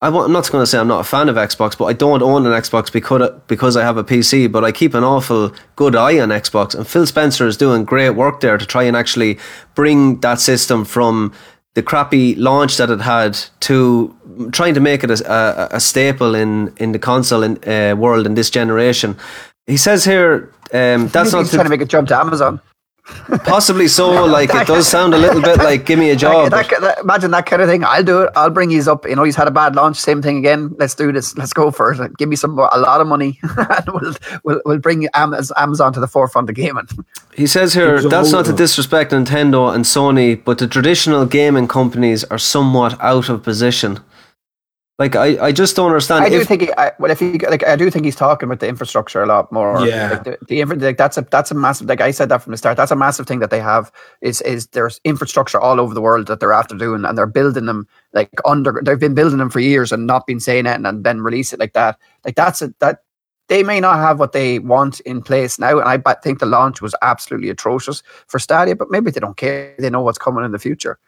I 0.00 0.06
am 0.06 0.32
not 0.32 0.48
going 0.52 0.62
to 0.62 0.66
say 0.66 0.78
I'm 0.78 0.86
not 0.86 1.00
a 1.00 1.04
fan 1.04 1.28
of 1.28 1.34
Xbox, 1.34 1.76
but 1.76 1.86
I 1.86 1.92
don't 1.92 2.22
own 2.22 2.46
an 2.46 2.52
Xbox 2.52 2.92
because 2.92 3.32
because 3.48 3.76
I 3.76 3.82
have 3.82 3.96
a 3.96 4.04
PC. 4.04 4.50
But 4.50 4.64
I 4.64 4.70
keep 4.70 4.94
an 4.94 5.02
awful 5.02 5.52
good 5.74 5.96
eye 5.96 6.20
on 6.20 6.28
Xbox, 6.28 6.74
and 6.74 6.86
Phil 6.86 7.04
Spencer 7.04 7.48
is 7.48 7.56
doing 7.56 7.84
great 7.84 8.10
work 8.10 8.40
there 8.40 8.56
to 8.56 8.64
try 8.64 8.84
and 8.84 8.96
actually 8.96 9.38
bring 9.74 10.20
that 10.20 10.38
system 10.38 10.84
from 10.84 11.32
the 11.78 11.82
crappy 11.84 12.34
launch 12.34 12.76
that 12.78 12.90
it 12.90 13.00
had 13.00 13.38
to 13.60 14.12
trying 14.50 14.74
to 14.74 14.80
make 14.80 15.04
it 15.04 15.10
a, 15.12 15.18
a, 15.32 15.76
a 15.76 15.80
staple 15.80 16.34
in 16.34 16.72
in 16.78 16.90
the 16.90 16.98
console 16.98 17.44
in, 17.44 17.56
uh, 17.68 17.94
world 17.94 18.26
in 18.26 18.34
this 18.34 18.50
generation. 18.50 19.16
He 19.68 19.76
says 19.76 20.04
here 20.04 20.52
um, 20.72 21.06
that's 21.08 21.32
not 21.32 21.46
to- 21.46 21.52
trying 21.54 21.66
to 21.66 21.70
make 21.70 21.80
a 21.80 21.90
jump 21.94 22.08
to 22.08 22.16
Amazon. 22.18 22.60
Possibly 23.44 23.88
so. 23.88 24.24
Like 24.24 24.54
it 24.54 24.66
does 24.66 24.88
sound 24.88 25.14
a 25.14 25.18
little 25.18 25.40
bit 25.42 25.58
like 25.58 25.84
give 25.86 25.98
me 25.98 26.10
a 26.10 26.16
job. 26.16 26.50
That- 26.50 26.68
that- 26.70 26.80
that- 26.80 26.98
imagine 27.00 27.30
that 27.32 27.46
kind 27.46 27.62
of 27.62 27.68
thing. 27.68 27.84
I'll 27.84 28.02
do 28.02 28.22
it. 28.22 28.30
I'll 28.36 28.50
bring 28.50 28.70
you 28.70 28.82
up. 28.90 29.06
You 29.08 29.16
know, 29.16 29.24
he's 29.24 29.36
had 29.36 29.48
a 29.48 29.50
bad 29.50 29.76
launch. 29.76 29.96
Same 29.96 30.22
thing 30.22 30.38
again. 30.38 30.74
Let's 30.78 30.94
do 30.94 31.12
this. 31.12 31.36
Let's 31.36 31.52
go 31.52 31.70
for 31.70 31.92
it. 31.92 32.16
Give 32.16 32.28
me 32.28 32.36
some 32.36 32.52
more, 32.52 32.68
a 32.72 32.78
lot 32.78 33.00
of 33.00 33.06
money, 33.06 33.38
and 33.42 33.84
we'll 33.92 34.14
we'll, 34.44 34.60
we'll 34.64 34.78
bring 34.78 35.06
Amazon 35.14 35.92
to 35.92 36.00
the 36.00 36.08
forefront 36.08 36.48
of 36.48 36.56
gaming. 36.56 36.88
He 37.34 37.46
says 37.46 37.74
here 37.74 38.00
that's 38.08 38.32
not 38.32 38.44
to 38.46 38.52
disrespect 38.52 39.12
Nintendo 39.12 39.74
and 39.74 39.84
Sony, 39.84 40.42
but 40.42 40.58
the 40.58 40.66
traditional 40.66 41.24
gaming 41.26 41.68
companies 41.68 42.24
are 42.24 42.38
somewhat 42.38 43.00
out 43.00 43.28
of 43.28 43.42
position. 43.42 44.00
Like 44.98 45.14
I, 45.14 45.46
I 45.46 45.52
just 45.52 45.76
don't 45.76 45.86
understand. 45.86 46.24
I 46.24 46.28
do 46.28 46.40
if- 46.40 46.48
think. 46.48 46.62
He, 46.62 46.72
I, 46.72 46.90
well, 46.98 47.12
if 47.12 47.20
he 47.20 47.38
like, 47.38 47.64
I 47.64 47.76
do 47.76 47.88
think 47.88 48.04
he's 48.04 48.16
talking 48.16 48.48
about 48.48 48.58
the 48.58 48.66
infrastructure 48.66 49.22
a 49.22 49.26
lot 49.26 49.52
more. 49.52 49.86
Yeah. 49.86 50.10
like 50.10 50.24
the, 50.24 50.38
the 50.48 50.60
infra, 50.60 50.76
like 50.76 50.96
that's 50.96 51.16
a 51.16 51.22
that's 51.22 51.52
a 51.52 51.54
massive. 51.54 51.86
Like 51.86 52.00
I 52.00 52.10
said 52.10 52.28
that 52.30 52.42
from 52.42 52.50
the 52.50 52.56
start. 52.56 52.76
That's 52.76 52.90
a 52.90 52.96
massive 52.96 53.24
thing 53.28 53.38
that 53.38 53.50
they 53.50 53.60
have. 53.60 53.92
Is 54.22 54.40
is 54.40 54.66
there's 54.68 55.00
infrastructure 55.04 55.60
all 55.60 55.78
over 55.78 55.94
the 55.94 56.00
world 56.00 56.26
that 56.26 56.40
they're 56.40 56.52
after 56.52 56.74
doing, 56.74 57.04
and 57.04 57.16
they're 57.16 57.26
building 57.26 57.66
them 57.66 57.86
like 58.12 58.30
under. 58.44 58.82
They've 58.84 58.98
been 58.98 59.14
building 59.14 59.38
them 59.38 59.50
for 59.50 59.60
years 59.60 59.92
and 59.92 60.04
not 60.04 60.26
been 60.26 60.40
saying 60.40 60.66
it, 60.66 60.74
and, 60.74 60.84
and 60.84 61.04
then 61.04 61.20
release 61.20 61.52
it 61.52 61.60
like 61.60 61.74
that. 61.74 61.96
Like 62.24 62.34
that's 62.34 62.60
a 62.60 62.74
that. 62.80 63.02
They 63.46 63.62
may 63.62 63.80
not 63.80 63.96
have 63.96 64.18
what 64.18 64.32
they 64.32 64.58
want 64.58 65.00
in 65.00 65.22
place 65.22 65.58
now, 65.58 65.78
and 65.78 65.88
I 65.88 66.14
think 66.22 66.38
the 66.40 66.44
launch 66.44 66.82
was 66.82 66.94
absolutely 67.00 67.48
atrocious 67.48 68.02
for 68.26 68.38
Stadia. 68.38 68.74
But 68.76 68.90
maybe 68.90 69.12
they 69.12 69.20
don't 69.20 69.36
care; 69.36 69.76
they 69.78 69.90
know 69.90 70.02
what's 70.02 70.18
coming 70.18 70.44
in 70.44 70.50
the 70.50 70.58
future. 70.58 70.98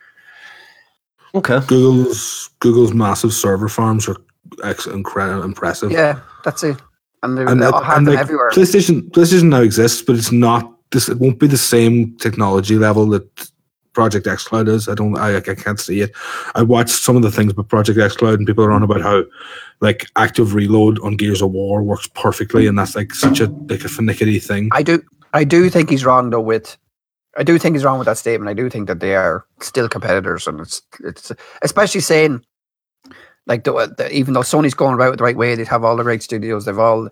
Okay, 1.35 1.61
Google's 1.67 2.51
Google's 2.61 2.93
massive 2.93 3.33
server 3.33 3.69
farms 3.69 4.09
are 4.09 4.17
ex- 4.65 4.87
incredible, 4.87 5.43
impressive. 5.43 5.91
Yeah, 5.91 6.21
that's 6.45 6.63
it. 6.63 6.77
And 7.23 7.37
they, 7.37 7.43
and, 7.43 7.61
they 7.61 7.67
that, 7.67 7.75
all 7.75 7.83
have 7.83 7.99
and 7.99 8.07
them 8.07 8.15
like, 8.15 8.23
everywhere. 8.23 8.51
PlayStation 8.51 9.11
PlayStation 9.11 9.45
now 9.45 9.61
exists, 9.61 10.03
but 10.03 10.17
it's 10.17 10.33
not 10.33 10.73
this. 10.91 11.09
It 11.09 11.19
won't 11.19 11.39
be 11.39 11.47
the 11.47 11.59
same 11.59 12.17
technology 12.17 12.77
level 12.77 13.07
that 13.11 13.51
Project 13.93 14.27
xCloud 14.27 14.69
is. 14.69 14.89
I 14.89 14.95
don't. 14.95 15.19
I, 15.19 15.37
I 15.37 15.41
can't 15.41 15.81
see 15.81 16.01
it. 16.01 16.13
I 16.55 16.63
watched 16.63 16.91
some 16.91 17.17
of 17.17 17.23
the 17.23 17.31
things 17.31 17.53
about 17.53 17.69
Project 17.69 17.99
xCloud, 17.99 18.35
and 18.35 18.47
people 18.47 18.65
are 18.65 18.73
on 18.73 18.83
about 18.83 19.03
how 19.03 19.25
like 19.81 20.07
active 20.17 20.55
reload 20.55 20.99
on 21.01 21.17
Gears 21.17 21.43
of 21.43 21.51
War 21.51 21.83
works 21.83 22.09
perfectly, 22.15 22.67
and 22.67 22.79
that's 22.79 22.95
like 22.95 23.13
such 23.13 23.41
a 23.41 23.47
like 23.69 23.85
a 23.85 23.89
finicky 23.89 24.39
thing. 24.39 24.69
I 24.73 24.83
do 24.83 25.03
I 25.35 25.45
do 25.45 25.69
think 25.71 25.91
he's 25.91 26.05
wrong 26.05 26.31
though 26.31 26.41
with 26.41 26.77
I 27.37 27.43
do 27.45 27.59
think 27.59 27.77
he's 27.77 27.85
wrong 27.85 27.99
with 27.99 28.07
that 28.07 28.19
statement. 28.19 28.49
I 28.49 28.55
do 28.55 28.69
think 28.69 28.89
that 28.89 29.01
they 29.01 29.15
are 29.15 29.45
still 29.61 29.89
competitors 29.89 30.47
and 30.47 30.61
it's 30.61 30.83
it's 31.01 31.33
especially 31.63 32.01
saying 32.01 32.45
like 33.47 33.65
the, 33.65 33.73
the 33.97 34.11
even 34.13 34.35
though 34.35 34.41
Sony's 34.41 34.75
going 34.75 34.95
about 34.95 35.15
it 35.15 35.19
the 35.19 35.25
right 35.25 35.37
way, 35.37 35.55
they 35.55 35.65
have 35.65 35.85
all 35.85 35.97
the 35.97 36.05
right 36.05 36.23
studios, 36.23 36.65
they've 36.65 36.79
all 36.79 37.09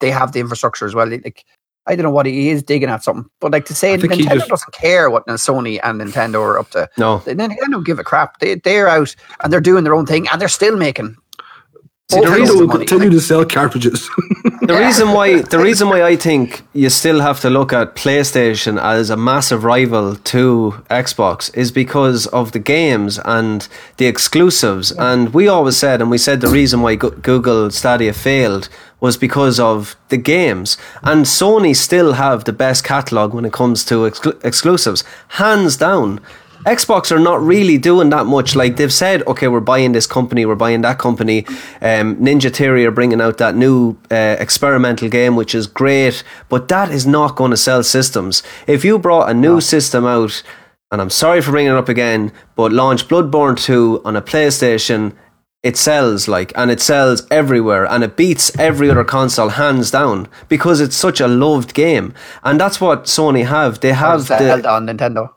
they 0.00 0.10
have 0.10 0.32
the 0.32 0.40
infrastructure 0.40 0.86
as 0.86 0.94
well. 0.94 1.08
Like 1.08 1.44
I 1.86 1.94
don't 1.94 2.02
know 2.02 2.10
what 2.10 2.26
he 2.26 2.48
is 2.50 2.62
digging 2.62 2.88
at 2.88 3.04
something, 3.04 3.30
but 3.40 3.52
like 3.52 3.64
to 3.66 3.74
say 3.74 3.94
I 3.94 3.96
think 3.96 4.12
he 4.14 4.24
Nintendo 4.26 4.34
just- 4.38 4.48
doesn't 4.48 4.74
care 4.74 5.08
what 5.08 5.26
Sony 5.26 5.78
and 5.82 6.00
Nintendo 6.00 6.40
are 6.42 6.58
up 6.58 6.70
to. 6.70 6.88
no. 6.98 7.18
They, 7.18 7.34
they 7.34 7.46
don't 7.46 7.86
give 7.86 7.98
a 7.98 8.04
crap. 8.04 8.40
They 8.40 8.56
they're 8.56 8.88
out 8.88 9.14
and 9.42 9.52
they're 9.52 9.60
doing 9.60 9.84
their 9.84 9.94
own 9.94 10.06
thing 10.06 10.28
and 10.28 10.40
they're 10.40 10.48
still 10.48 10.76
making. 10.76 11.16
See, 12.08 12.20
the 12.20 12.26
boatloads 12.26 12.40
reason- 12.50 12.62
of 12.62 12.68
will 12.70 12.78
continue 12.78 13.10
to 13.10 13.20
sell 13.20 13.44
cartridges. 13.44 14.08
The 14.62 14.76
reason 14.86 15.10
why 15.10 15.42
the 15.42 15.58
reason 15.58 15.88
why 15.88 16.04
I 16.04 16.14
think 16.14 16.62
you 16.72 16.88
still 16.88 17.20
have 17.20 17.40
to 17.40 17.50
look 17.50 17.72
at 17.72 17.96
PlayStation 17.96 18.80
as 18.80 19.10
a 19.10 19.16
massive 19.16 19.64
rival 19.64 20.14
to 20.14 20.74
Xbox 20.88 21.50
is 21.56 21.72
because 21.72 22.28
of 22.28 22.52
the 22.52 22.60
games 22.60 23.18
and 23.24 23.66
the 23.96 24.06
exclusives. 24.06 24.92
And 24.92 25.34
we 25.34 25.48
always 25.48 25.76
said, 25.76 26.00
and 26.00 26.08
we 26.08 26.18
said 26.18 26.40
the 26.40 26.48
reason 26.48 26.80
why 26.80 26.94
Google 26.94 27.72
Stadia 27.72 28.12
failed 28.12 28.68
was 29.00 29.16
because 29.16 29.58
of 29.58 29.96
the 30.08 30.16
games. 30.16 30.76
And 31.02 31.24
Sony 31.26 31.74
still 31.74 32.12
have 32.12 32.44
the 32.44 32.52
best 32.52 32.84
catalog 32.84 33.34
when 33.34 33.44
it 33.44 33.52
comes 33.52 33.84
to 33.86 33.94
exclu- 34.08 34.38
exclusives, 34.44 35.02
hands 35.40 35.76
down. 35.76 36.20
Xbox 36.66 37.12
are 37.12 37.20
not 37.20 37.40
really 37.40 37.78
doing 37.78 38.10
that 38.10 38.26
much. 38.26 38.56
Like 38.56 38.76
they've 38.76 38.92
said, 38.92 39.22
okay, 39.28 39.46
we're 39.46 39.60
buying 39.60 39.92
this 39.92 40.06
company, 40.06 40.44
we're 40.44 40.56
buying 40.56 40.80
that 40.82 40.98
company. 40.98 41.46
Um, 41.80 42.16
Ninja 42.16 42.52
Theory 42.52 42.84
are 42.84 42.90
bringing 42.90 43.20
out 43.20 43.38
that 43.38 43.54
new 43.54 43.96
uh, 44.10 44.36
experimental 44.40 45.08
game, 45.08 45.36
which 45.36 45.54
is 45.54 45.68
great, 45.68 46.24
but 46.48 46.66
that 46.68 46.90
is 46.90 47.06
not 47.06 47.36
going 47.36 47.52
to 47.52 47.56
sell 47.56 47.84
systems. 47.84 48.42
If 48.66 48.84
you 48.84 48.98
brought 48.98 49.30
a 49.30 49.34
new 49.34 49.60
system 49.60 50.04
out, 50.04 50.42
and 50.90 51.00
I'm 51.00 51.10
sorry 51.10 51.40
for 51.40 51.52
bringing 51.52 51.72
it 51.72 51.78
up 51.78 51.88
again, 51.88 52.32
but 52.56 52.72
launch 52.72 53.06
Bloodborne 53.06 53.56
2 53.56 54.02
on 54.04 54.16
a 54.16 54.22
PlayStation, 54.22 55.14
it 55.62 55.76
sells 55.76 56.26
like, 56.26 56.52
and 56.56 56.70
it 56.70 56.80
sells 56.80 57.26
everywhere, 57.30 57.86
and 57.86 58.02
it 58.02 58.16
beats 58.16 58.56
every 58.58 58.90
other 58.90 59.04
console 59.04 59.50
hands 59.50 59.92
down 59.92 60.28
because 60.48 60.80
it's 60.80 60.96
such 60.96 61.20
a 61.20 61.28
loved 61.28 61.74
game, 61.74 62.12
and 62.42 62.58
that's 62.60 62.80
what 62.80 63.04
Sony 63.04 63.46
have. 63.46 63.78
They 63.78 63.92
have 63.92 64.26
the 64.26 64.38
Zelda 64.38 64.70
on 64.70 64.86
Nintendo. 64.86 65.35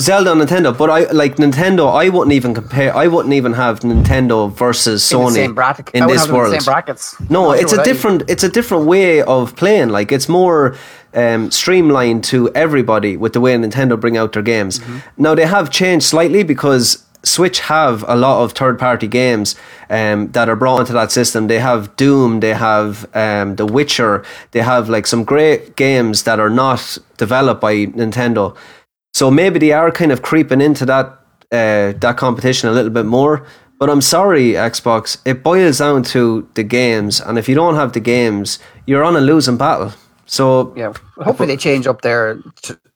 Zelda 0.00 0.30
on 0.30 0.38
Nintendo, 0.38 0.76
but 0.76 0.90
I 0.90 1.10
like 1.10 1.36
Nintendo. 1.36 1.92
I 1.92 2.08
wouldn't 2.08 2.32
even 2.32 2.54
compare. 2.54 2.96
I 2.96 3.08
wouldn't 3.08 3.34
even 3.34 3.52
have 3.54 3.80
Nintendo 3.80 4.52
versus 4.52 5.10
In 5.10 5.18
Sony 5.18 5.26
the 5.26 5.34
same 5.34 5.54
bracket. 5.54 5.90
in 5.92 6.06
this 6.06 6.20
have 6.20 6.28
them 6.28 6.36
in 6.36 6.42
the 6.42 6.48
world. 6.50 6.62
Same 6.62 6.72
brackets. 6.72 7.30
No, 7.30 7.50
it's 7.50 7.72
sure 7.72 7.80
a 7.80 7.84
different. 7.84 8.22
It's 8.28 8.44
a 8.44 8.48
different 8.48 8.86
way 8.86 9.22
of 9.22 9.56
playing. 9.56 9.88
Like 9.88 10.12
it's 10.12 10.28
more 10.28 10.76
um, 11.14 11.50
streamlined 11.50 12.22
to 12.24 12.48
everybody 12.54 13.16
with 13.16 13.32
the 13.32 13.40
way 13.40 13.56
Nintendo 13.56 13.98
bring 13.98 14.16
out 14.16 14.34
their 14.34 14.42
games. 14.42 14.78
Mm-hmm. 14.78 15.22
Now 15.22 15.34
they 15.34 15.46
have 15.46 15.68
changed 15.68 16.06
slightly 16.06 16.44
because 16.44 17.04
Switch 17.24 17.58
have 17.60 18.04
a 18.06 18.14
lot 18.14 18.44
of 18.44 18.52
third-party 18.52 19.08
games 19.08 19.56
um, 19.90 20.30
that 20.30 20.48
are 20.48 20.54
brought 20.54 20.80
into 20.80 20.92
that 20.92 21.10
system. 21.10 21.48
They 21.48 21.58
have 21.58 21.96
Doom, 21.96 22.38
they 22.38 22.54
have 22.54 23.08
um, 23.16 23.56
The 23.56 23.66
Witcher, 23.66 24.24
they 24.52 24.60
have 24.60 24.88
like 24.88 25.08
some 25.08 25.24
great 25.24 25.74
games 25.74 26.22
that 26.22 26.38
are 26.38 26.50
not 26.50 26.98
developed 27.16 27.60
by 27.60 27.86
Nintendo. 27.86 28.56
So 29.14 29.30
maybe 29.30 29.58
they 29.58 29.72
are 29.72 29.90
kind 29.90 30.12
of 30.12 30.22
creeping 30.22 30.60
into 30.60 30.86
that 30.86 31.06
uh, 31.50 31.92
that 31.98 32.16
competition 32.16 32.68
a 32.68 32.72
little 32.72 32.90
bit 32.90 33.06
more. 33.06 33.46
But 33.78 33.90
I'm 33.90 34.00
sorry, 34.00 34.52
Xbox. 34.52 35.18
It 35.24 35.42
boils 35.42 35.78
down 35.78 36.02
to 36.04 36.48
the 36.54 36.64
games, 36.64 37.20
and 37.20 37.38
if 37.38 37.48
you 37.48 37.54
don't 37.54 37.76
have 37.76 37.92
the 37.92 38.00
games, 38.00 38.58
you're 38.86 39.04
on 39.04 39.16
a 39.16 39.20
losing 39.20 39.56
battle. 39.56 39.92
So 40.26 40.74
Yeah, 40.76 40.92
well, 41.16 41.26
hopefully 41.26 41.46
they 41.46 41.56
change 41.56 41.86
up 41.86 42.02
their 42.02 42.38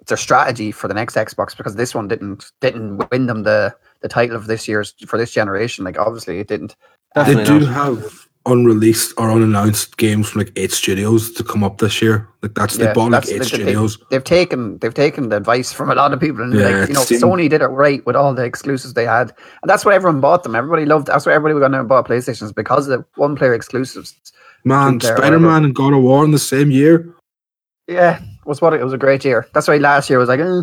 their 0.07 0.16
strategy 0.16 0.72
for 0.72 0.88
the 0.88 0.94
next 0.94 1.14
Xbox 1.14 1.57
because 1.57 1.77
this 1.77 1.94
one 1.94 2.09
didn't 2.09 2.51
didn't 2.61 3.11
win 3.11 3.27
them 3.27 3.44
the 3.44 3.75
the 4.01 4.09
title 4.09 4.37
of 4.37 4.46
this 4.46 4.66
year's 4.66 4.94
for 5.07 5.18
this 5.18 5.31
generation. 5.31 5.85
Like 5.85 5.98
obviously 5.98 6.40
it 6.40 6.48
didn't. 6.48 6.77
they 7.14 7.44
do 7.44 7.61
not. 7.61 7.72
have 7.72 8.29
unreleased 8.46 9.14
or 9.18 9.31
unannounced 9.31 9.96
games 9.96 10.28
from 10.28 10.40
like 10.40 10.52
eight 10.57 10.72
studios 10.72 11.33
to 11.33 11.44
come 11.44 11.62
up 11.62 11.78
this 11.78 12.02
year. 12.02 12.28
Like 12.42 12.55
that's 12.55 12.76
they 12.76 12.85
Yeah, 12.85 12.92
bought 12.92 13.12
like 13.12 13.22
that's- 13.22 13.31
eight 13.31 13.38
they- 13.38 13.64
they- 13.64 13.64
studios. 13.72 13.98
They've 14.11 14.24
taken 14.24 14.78
they've 14.78 14.92
taken 14.94 15.28
the 15.28 15.37
advice 15.37 15.72
from 15.72 15.90
a 15.90 15.94
lot 15.94 16.12
of 16.12 16.18
people, 16.20 16.42
and 16.42 16.52
Yeah, 16.52 16.81
like 16.81 16.88
you 16.88 16.94
know, 16.94 17.00
seemed- 17.02 17.22
Sony 17.22 17.48
did 17.48 17.62
it 17.62 17.66
right 17.66 18.05
with 18.05 18.16
all 18.16 18.35
the 18.35 18.44
exclusives 18.44 18.94
they 18.94 19.05
had, 19.07 19.28
and 19.62 19.68
that's 19.68 19.85
why 19.85 19.94
everyone 19.94 20.20
bought 20.20 20.42
them. 20.42 20.55
Everybody 20.57 20.85
loved. 20.87 21.07
That's 21.07 21.24
why 21.26 21.33
everybody 21.35 21.61
went 21.61 21.74
out 21.74 21.81
and 21.81 21.88
bought 21.88 22.09
PlayStations 22.09 22.55
because 22.55 22.88
of 22.88 22.98
the 23.00 23.05
one 23.14 23.37
player 23.37 23.55
exclusives. 23.55 24.14
Man, 24.64 24.94
Two-player, 24.98 25.16
Spider 25.16 25.40
Man 25.40 25.64
and 25.64 25.74
God 25.74 25.92
of 25.92 26.02
War 26.02 26.24
in 26.24 26.31
the 26.33 26.38
same 26.38 26.70
year. 26.70 27.14
Yeah, 27.88 28.20
was 28.44 28.61
what 28.61 28.74
it 28.74 28.83
was 28.83 28.92
a 28.92 28.98
great 28.98 29.24
year. 29.24 29.46
That's 29.55 29.66
why 29.68 29.76
last 29.76 30.09
year 30.11 30.18
was 30.18 30.28
like, 30.28 30.40
eh. 30.40 30.62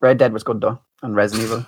Red 0.00 0.18
Dead 0.18 0.32
was 0.32 0.42
good 0.42 0.60
though, 0.60 0.78
and 1.02 1.14
Resident 1.16 1.44
Evil. 1.48 1.66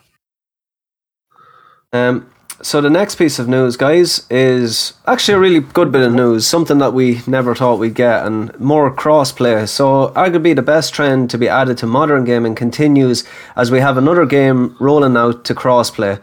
Um, 1.92 2.30
so 2.60 2.80
the 2.80 2.90
next 2.90 3.14
piece 3.14 3.38
of 3.38 3.48
news, 3.48 3.76
guys, 3.76 4.26
is 4.30 4.94
actually 5.06 5.34
a 5.34 5.38
really 5.38 5.60
good 5.60 5.92
bit 5.92 6.02
of 6.02 6.12
news. 6.12 6.46
Something 6.46 6.78
that 6.78 6.92
we 6.92 7.20
never 7.26 7.54
thought 7.54 7.78
we'd 7.78 7.94
get, 7.94 8.26
and 8.26 8.58
more 8.58 8.94
crossplay. 8.94 9.68
So 9.68 10.08
arguably 10.16 10.56
the 10.56 10.62
best 10.62 10.92
trend 10.92 11.30
to 11.30 11.38
be 11.38 11.48
added 11.48 11.78
to 11.78 11.86
modern 11.86 12.24
gaming 12.24 12.54
continues 12.54 13.24
as 13.54 13.70
we 13.70 13.80
have 13.80 13.96
another 13.96 14.26
game 14.26 14.76
rolling 14.80 15.16
out 15.16 15.44
to 15.44 15.54
crossplay. 15.54 16.20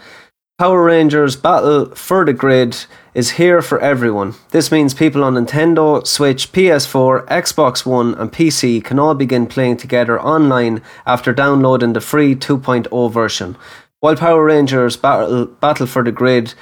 Power 0.57 0.83
Rangers 0.83 1.35
Battle 1.35 1.93
for 1.95 2.23
the 2.23 2.31
Grid 2.31 2.85
is 3.13 3.31
here 3.31 3.61
for 3.61 3.77
everyone. 3.79 4.35
This 4.51 4.71
means 4.71 4.93
people 4.93 5.21
on 5.21 5.33
Nintendo, 5.33 6.07
Switch, 6.07 6.53
PS4, 6.53 7.27
Xbox 7.27 7.85
One, 7.85 8.13
and 8.15 8.31
PC 8.31 8.81
can 8.81 8.97
all 8.97 9.15
begin 9.15 9.47
playing 9.47 9.77
together 9.77 10.17
online 10.17 10.81
after 11.05 11.33
downloading 11.33 11.91
the 11.91 11.99
free 11.99 12.35
2.0 12.35 13.11
version. 13.11 13.57
While 14.01 14.15
Power 14.15 14.43
Rangers 14.43 14.97
Battle, 14.97 15.45
Battle 15.45 15.87
for 15.87 16.03
the 16.03 16.11
Grid 16.11 16.53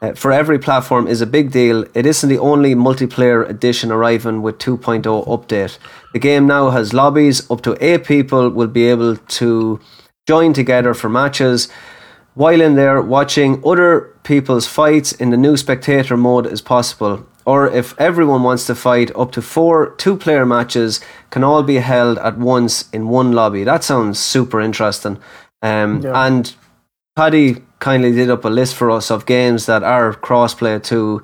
uh, 0.00 0.12
for 0.14 0.32
every 0.32 0.58
platform 0.58 1.06
is 1.06 1.20
a 1.20 1.26
big 1.26 1.50
deal, 1.50 1.84
it 1.94 2.06
isn't 2.06 2.28
the 2.28 2.38
only 2.38 2.74
multiplayer 2.74 3.48
edition 3.48 3.90
arriving 3.90 4.42
with 4.42 4.58
2.0 4.58 5.02
update. 5.26 5.78
The 6.12 6.18
game 6.18 6.46
now 6.46 6.70
has 6.70 6.92
lobbies, 6.92 7.50
up 7.50 7.62
to 7.62 7.76
8 7.80 8.04
people 8.04 8.50
will 8.50 8.68
be 8.68 8.84
able 8.84 9.16
to 9.16 9.80
join 10.26 10.52
together 10.52 10.94
for 10.94 11.08
matches. 11.08 11.68
While 12.34 12.60
in 12.60 12.76
there, 12.76 13.00
watching 13.02 13.60
other 13.66 14.12
people's 14.22 14.66
fights 14.68 15.10
in 15.12 15.30
the 15.30 15.36
new 15.36 15.56
spectator 15.56 16.16
mode 16.16 16.46
is 16.46 16.60
possible. 16.62 17.26
Or 17.44 17.66
if 17.68 17.98
everyone 17.98 18.42
wants 18.44 18.66
to 18.66 18.74
fight, 18.74 19.10
up 19.16 19.32
to 19.32 19.42
four 19.42 19.94
two 19.96 20.16
player 20.16 20.46
matches 20.46 21.00
can 21.30 21.42
all 21.42 21.62
be 21.62 21.76
held 21.76 22.18
at 22.18 22.38
once 22.38 22.88
in 22.92 23.08
one 23.08 23.32
lobby. 23.32 23.64
That 23.64 23.82
sounds 23.82 24.18
super 24.20 24.60
interesting. 24.60 25.18
Um, 25.62 26.02
Yeah. 26.02 26.26
And 26.26 26.54
Paddy 27.18 27.56
kindly 27.80 28.12
did 28.12 28.30
up 28.30 28.44
a 28.44 28.48
list 28.48 28.76
for 28.76 28.92
us 28.92 29.10
of 29.10 29.26
games 29.26 29.66
that 29.66 29.82
are 29.82 30.14
crossplay 30.14 30.80
to 30.84 31.20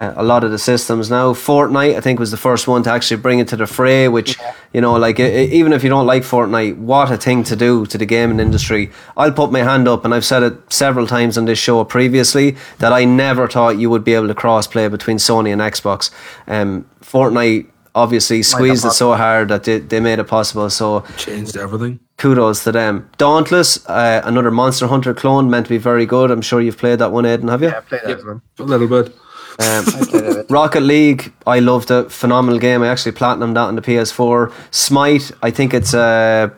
uh, 0.00 0.12
a 0.16 0.24
lot 0.24 0.42
of 0.42 0.50
the 0.50 0.58
systems 0.58 1.08
now. 1.08 1.34
Fortnite, 1.34 1.94
I 1.94 2.00
think, 2.00 2.18
was 2.18 2.32
the 2.32 2.36
first 2.36 2.66
one 2.66 2.82
to 2.82 2.90
actually 2.90 3.18
bring 3.18 3.38
it 3.38 3.46
to 3.48 3.56
the 3.56 3.68
fray. 3.68 4.08
Which 4.08 4.36
you 4.72 4.80
know, 4.80 4.94
like 4.94 5.20
e- 5.20 5.52
even 5.52 5.72
if 5.72 5.84
you 5.84 5.88
don't 5.88 6.04
like 6.04 6.24
Fortnite, 6.24 6.78
what 6.78 7.12
a 7.12 7.16
thing 7.16 7.44
to 7.44 7.54
do 7.54 7.86
to 7.86 7.96
the 7.96 8.06
gaming 8.06 8.40
industry. 8.40 8.90
I'll 9.16 9.30
put 9.30 9.52
my 9.52 9.60
hand 9.60 9.86
up, 9.86 10.04
and 10.04 10.12
I've 10.12 10.24
said 10.24 10.42
it 10.42 10.72
several 10.72 11.06
times 11.06 11.38
on 11.38 11.44
this 11.44 11.60
show 11.60 11.84
previously 11.84 12.56
that 12.78 12.92
I 12.92 13.04
never 13.04 13.46
thought 13.46 13.78
you 13.78 13.88
would 13.88 14.02
be 14.02 14.14
able 14.14 14.26
to 14.26 14.34
crossplay 14.34 14.90
between 14.90 15.18
Sony 15.18 15.52
and 15.52 15.62
Xbox. 15.62 16.10
Um, 16.48 16.90
Fortnite 17.02 17.70
obviously 17.96 18.42
squeezed 18.42 18.84
it 18.84 18.92
so 18.92 19.14
hard 19.14 19.48
that 19.48 19.64
they, 19.64 19.78
they 19.80 19.98
made 20.00 20.18
it 20.20 20.24
possible. 20.28 20.70
So 20.70 21.00
Changed 21.16 21.56
everything. 21.56 21.98
kudos 22.18 22.62
to 22.64 22.70
them. 22.72 23.10
Dauntless, 23.18 23.84
uh, 23.88 24.20
another 24.24 24.50
Monster 24.52 24.86
Hunter 24.86 25.14
clone, 25.14 25.50
meant 25.50 25.66
to 25.66 25.70
be 25.70 25.78
very 25.78 26.06
good. 26.06 26.30
I'm 26.30 26.42
sure 26.42 26.60
you've 26.60 26.78
played 26.78 26.98
that 27.00 27.10
one, 27.10 27.26
Aidan, 27.26 27.48
have 27.48 27.62
you? 27.62 27.68
Yeah, 27.70 27.78
I 27.78 27.80
played 27.80 28.00
that 28.04 28.18
as 28.18 28.24
well. 28.24 28.40
A 28.58 28.62
little 28.62 28.86
bit. 28.86 29.06
Um, 29.08 29.14
I 29.88 30.04
played 30.10 30.24
it. 30.24 30.30
a 30.30 30.34
bit. 30.42 30.50
Rocket 30.50 30.82
League, 30.82 31.32
I 31.46 31.58
loved 31.60 31.90
it. 31.90 32.12
Phenomenal 32.12 32.58
game. 32.60 32.82
I 32.82 32.88
actually 32.88 33.12
platinumed 33.12 33.54
that 33.54 33.66
on 33.68 33.74
the 33.76 33.82
PS4. 33.82 34.52
Smite, 34.70 35.32
I 35.42 35.50
think 35.50 35.72
it's 35.74 35.94
a 35.94 36.52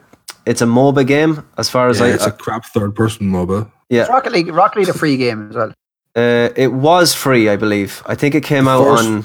it's 0.44 0.60
a 0.62 0.66
MOBA 0.66 1.06
game 1.06 1.44
as 1.56 1.68
far 1.70 1.88
as 1.88 2.00
Yeah, 2.00 2.06
I. 2.06 2.10
it's 2.10 2.26
a 2.26 2.32
crap 2.32 2.64
third 2.66 2.94
person 2.96 3.26
MOBA. 3.30 3.70
yeah, 3.90 4.04
Rocket 4.06 4.32
League, 4.32 4.48
Rocket 4.48 4.78
League, 4.80 4.88
a 4.88 4.94
free 4.94 5.16
game 5.16 5.50
as 5.50 5.56
well. 5.56 5.72
uh, 6.16 6.48
it 6.56 6.72
was 6.72 7.14
free, 7.14 7.48
I 7.48 7.56
believe. 7.56 8.02
I 8.06 8.14
think 8.16 8.34
it 8.34 8.42
came 8.42 8.66
out 8.66 8.82
First- 8.84 9.08
on. 9.08 9.24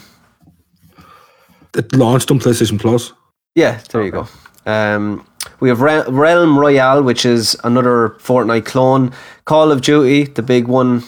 It 1.76 1.94
launched 1.96 2.32
on 2.32 2.40
PlayStation 2.40 2.80
Plus. 2.80 3.14
Yeah, 3.56 3.82
there 3.92 4.04
you 4.04 4.12
go. 4.12 4.28
Um, 4.66 5.26
we 5.60 5.70
have 5.70 5.82
Re- 5.82 6.06
Realm 6.08 6.58
Royale, 6.58 7.04
which 7.04 7.26
is 7.26 7.56
another 7.64 8.10
Fortnite 8.20 8.66
clone. 8.66 9.12
Call 9.46 9.72
of 9.72 9.82
Duty, 9.82 10.26
the 10.26 10.42
big 10.42 10.68
one 10.68 11.04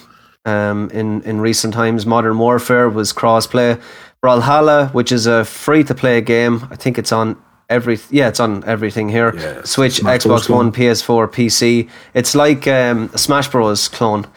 um, 0.45 0.89
in 0.91 1.21
in 1.23 1.41
recent 1.41 1.73
times. 1.73 2.06
Modern 2.06 2.38
Warfare 2.38 2.89
was 2.89 3.13
crossplay. 3.13 3.82
Brawlhalla, 4.23 4.91
which 4.93 5.12
is 5.12 5.28
a 5.28 5.45
free 5.45 5.84
to 5.84 5.93
play 5.93 6.19
game. 6.21 6.67
I 6.71 6.75
think 6.75 6.97
it's 6.97 7.12
on 7.12 7.38
every 7.69 7.99
yeah, 8.10 8.28
it's 8.28 8.39
on 8.39 8.63
everything 8.65 9.10
here. 9.10 9.36
Yeah, 9.36 9.63
Switch, 9.63 9.93
Smash 9.97 10.23
Bros. 10.23 10.47
Xbox 10.47 10.49
One, 10.49 10.71
PS4, 10.71 11.28
PC. 11.28 11.89
It's 12.13 12.36
like 12.36 12.67
um, 12.67 13.10
a 13.13 13.17
Smash 13.17 13.49
Bros. 13.49 13.88
clone. 13.88 14.28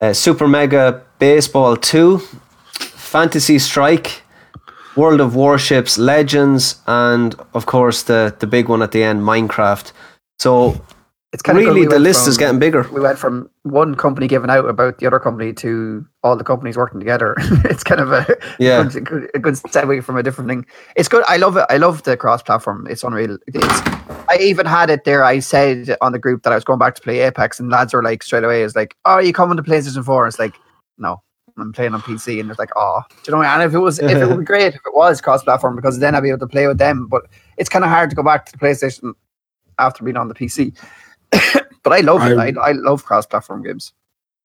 Uh, 0.00 0.12
Super 0.12 0.48
Mega 0.48 1.02
Baseball 1.18 1.76
Two, 1.76 2.18
Fantasy 2.72 3.58
Strike. 3.58 4.21
World 4.96 5.20
of 5.20 5.34
Warships, 5.34 5.98
Legends, 5.98 6.80
and 6.86 7.34
of 7.54 7.66
course 7.66 8.02
the 8.04 8.34
the 8.38 8.46
big 8.46 8.68
one 8.68 8.82
at 8.82 8.92
the 8.92 9.02
end, 9.02 9.22
Minecraft. 9.22 9.92
So 10.38 10.74
It's 11.32 11.42
kind 11.42 11.56
of 11.58 11.64
really, 11.64 11.86
the 11.86 11.98
list 11.98 12.28
is 12.28 12.36
getting 12.36 12.58
bigger. 12.58 12.82
We 12.92 13.00
went 13.00 13.18
from 13.18 13.48
one 13.62 13.94
company 13.94 14.26
giving 14.28 14.50
out 14.50 14.68
about 14.68 14.98
the 14.98 15.06
other 15.06 15.18
company 15.18 15.54
to 15.54 16.04
all 16.22 16.36
the 16.36 16.44
companies 16.44 16.76
working 16.76 17.00
together. 17.00 17.34
it's 17.64 17.82
kind 17.82 18.02
of 18.02 18.12
a 18.12 18.26
Yeah. 18.58 18.82
good, 18.84 19.06
good, 19.06 19.30
a 19.34 19.38
good 19.38 19.54
segue 19.54 20.04
from 20.04 20.18
a 20.18 20.22
different 20.22 20.50
thing. 20.50 20.66
It's 20.94 21.08
good. 21.08 21.24
I 21.26 21.38
love 21.38 21.56
it. 21.56 21.64
I 21.70 21.78
love 21.78 22.02
the 22.02 22.16
cross-platform. 22.18 22.86
It's 22.90 23.02
unreal. 23.02 23.38
It's. 23.46 23.80
I 24.28 24.36
even 24.40 24.66
had 24.66 24.90
it 24.90 25.04
there. 25.04 25.24
I 25.24 25.38
said 25.38 25.96
on 26.02 26.12
the 26.12 26.18
group 26.18 26.42
that 26.42 26.52
I 26.52 26.56
was 26.56 26.64
going 26.64 26.78
back 26.78 26.94
to 26.96 27.02
play 27.02 27.20
Apex, 27.20 27.58
and 27.58 27.70
lads 27.70 27.94
were 27.94 28.02
like 28.02 28.22
straight 28.22 28.44
away, 28.44 28.62
"Is 28.62 28.76
like, 28.76 28.94
oh, 29.06 29.18
you 29.18 29.32
coming 29.32 29.56
to 29.56 29.62
PlayStation 29.62 30.04
4? 30.04 30.26
It's 30.26 30.38
like, 30.38 30.54
no, 30.98 31.22
I'm 31.58 31.72
playing 31.72 31.94
on 31.94 32.00
PC, 32.02 32.40
and 32.40 32.50
it's 32.50 32.58
like, 32.58 32.70
oh, 32.76 33.02
do 33.10 33.16
you 33.30 33.36
know? 33.36 33.42
And 33.42 33.62
if 33.62 33.74
it 33.74 33.78
was, 33.78 33.98
if 33.98 34.10
it 34.10 34.26
would 34.26 34.38
be 34.38 34.44
great 34.52 34.68
if 34.74 34.80
it 34.86 34.94
was 34.94 35.20
cross-platform 35.20 35.76
because 35.76 35.98
then 35.98 36.14
I'd 36.14 36.22
be 36.22 36.30
able 36.30 36.38
to 36.40 36.46
play 36.46 36.66
with 36.66 36.78
them. 36.78 37.06
But 37.08 37.26
it's 37.58 37.68
kind 37.68 37.84
of 37.84 37.90
hard 37.90 38.10
to 38.10 38.16
go 38.16 38.22
back 38.22 38.46
to 38.46 38.52
the 38.52 38.58
PlayStation 38.58 39.12
after 39.78 40.04
being 40.04 40.16
on 40.16 40.28
the 40.28 40.34
PC. 40.34 40.74
but 41.82 41.92
I 41.92 42.00
love 42.00 42.22
it. 42.22 42.38
I, 42.38 42.48
I- 42.60 42.68
I 42.68 42.72
love 42.72 43.04
cross-platform 43.04 43.62
games. 43.64 43.92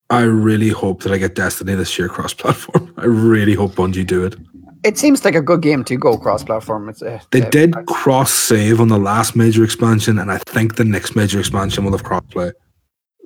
I 0.09 0.21
really 0.21 0.69
hope 0.69 1.03
that 1.03 1.11
I 1.11 1.17
get 1.17 1.35
Destiny 1.35 1.75
this 1.75 1.97
year 1.99 2.07
cross 2.15 2.33
platform. 2.33 2.93
I 2.97 3.05
really 3.05 3.53
hope 3.53 3.71
Bungie 3.73 4.07
do 4.07 4.25
it. 4.25 4.35
It 4.83 4.97
seems 4.97 5.25
like 5.25 5.35
a 5.35 5.41
good 5.41 5.61
game 5.61 5.83
to 5.85 5.97
go 5.97 6.17
cross-platform. 6.17 6.87
It's 6.89 7.01
uh, 7.01 7.19
They 7.31 7.41
uh, 7.41 7.49
did 7.49 7.73
cross 7.87 8.31
save 8.33 8.79
on 8.79 8.87
the 8.87 8.97
last 8.99 9.35
major 9.35 9.63
expansion, 9.63 10.19
and 10.19 10.31
I 10.31 10.37
think 10.39 10.75
the 10.75 10.85
next 10.85 11.15
major 11.15 11.39
expansion 11.39 11.83
will 11.83 11.91
have 11.91 12.03
crossplay. 12.03 12.53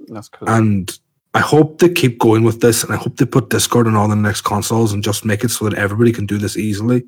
That's 0.07 0.29
cool. 0.29 0.49
And 0.49 0.97
I 1.33 1.39
hope 1.39 1.79
they 1.79 1.89
keep 1.89 2.19
going 2.19 2.43
with 2.43 2.59
this, 2.61 2.83
and 2.83 2.93
I 2.93 2.97
hope 2.97 3.15
they 3.17 3.25
put 3.25 3.49
Discord 3.49 3.87
on 3.87 3.95
all 3.95 4.07
the 4.09 4.15
next 4.17 4.41
consoles 4.41 4.91
and 4.91 5.01
just 5.03 5.23
make 5.23 5.43
it 5.43 5.49
so 5.49 5.63
that 5.69 5.77
everybody 5.77 6.11
can 6.11 6.25
do 6.25 6.37
this 6.37 6.57
easily. 6.57 7.03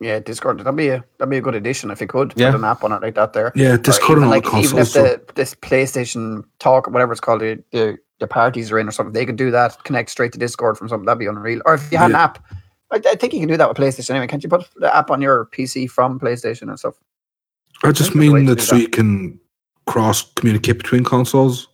yeah, 0.00 0.18
Discord. 0.20 0.58
That'd 0.60 0.76
be 0.76 0.88
a 0.88 1.04
that'd 1.18 1.30
be 1.30 1.38
a 1.38 1.40
good 1.40 1.54
addition 1.56 1.90
if 1.90 2.00
you 2.00 2.06
could 2.06 2.32
Yeah. 2.36 2.50
put 2.52 2.58
an 2.60 2.64
app 2.64 2.84
on 2.84 2.92
it 2.92 3.02
like 3.02 3.14
that. 3.16 3.32
There. 3.32 3.52
Yeah, 3.54 3.74
Or 3.74 3.78
Discord 3.78 4.18
even 4.18 4.22
on 4.24 4.28
all 4.28 4.30
like 4.30 4.44
the 4.44 4.50
even 4.50 4.62
if 4.78 4.92
consoles. 4.92 4.92
so- 4.92 5.02
the 5.02 5.32
this 5.34 5.54
PlayStation 5.56 6.44
Talk 6.60 6.86
whatever 6.90 7.12
it's 7.12 7.20
called, 7.20 7.40
the, 7.40 7.62
the 7.72 7.98
the 8.20 8.26
parties 8.26 8.70
are 8.72 8.78
in 8.80 8.88
or 8.88 8.90
something, 8.92 9.12
they 9.12 9.24
could 9.26 9.36
do 9.36 9.50
that. 9.52 9.82
Connect 9.84 10.10
straight 10.10 10.32
to 10.32 10.38
Discord 10.38 10.76
from 10.76 10.88
something. 10.88 11.06
That'd 11.06 11.20
be 11.20 11.26
unreal. 11.26 11.62
Or 11.64 11.74
if 11.74 11.90
you 11.92 11.98
had 11.98 12.10
an 12.10 12.16
app, 12.16 12.44
I, 12.90 12.96
I 13.06 13.14
think 13.14 13.32
you 13.32 13.38
can 13.38 13.48
do 13.48 13.56
that 13.56 13.68
with 13.68 13.76
PlayStation 13.78 14.10
anyway. 14.10 14.26
Can't 14.26 14.42
you 14.42 14.48
put 14.48 14.68
the 14.76 14.94
app 14.94 15.10
on 15.12 15.20
your 15.22 15.46
PC 15.46 15.88
from 15.88 16.18
PlayStation 16.18 16.62
and 16.68 16.78
stuff? 16.78 16.94
I 17.84 17.92
just 17.92 18.10
think 18.10 18.20
there's 18.20 18.28
a 18.30 18.32
way 18.32 18.38
mean 18.40 18.46
that 18.46 18.60
so 18.60 18.74
that. 18.74 18.80
you 18.82 18.88
can 18.88 19.38
cross 19.86 20.22
communicate 20.34 20.78
between 20.78 21.04
consoles. 21.04 21.67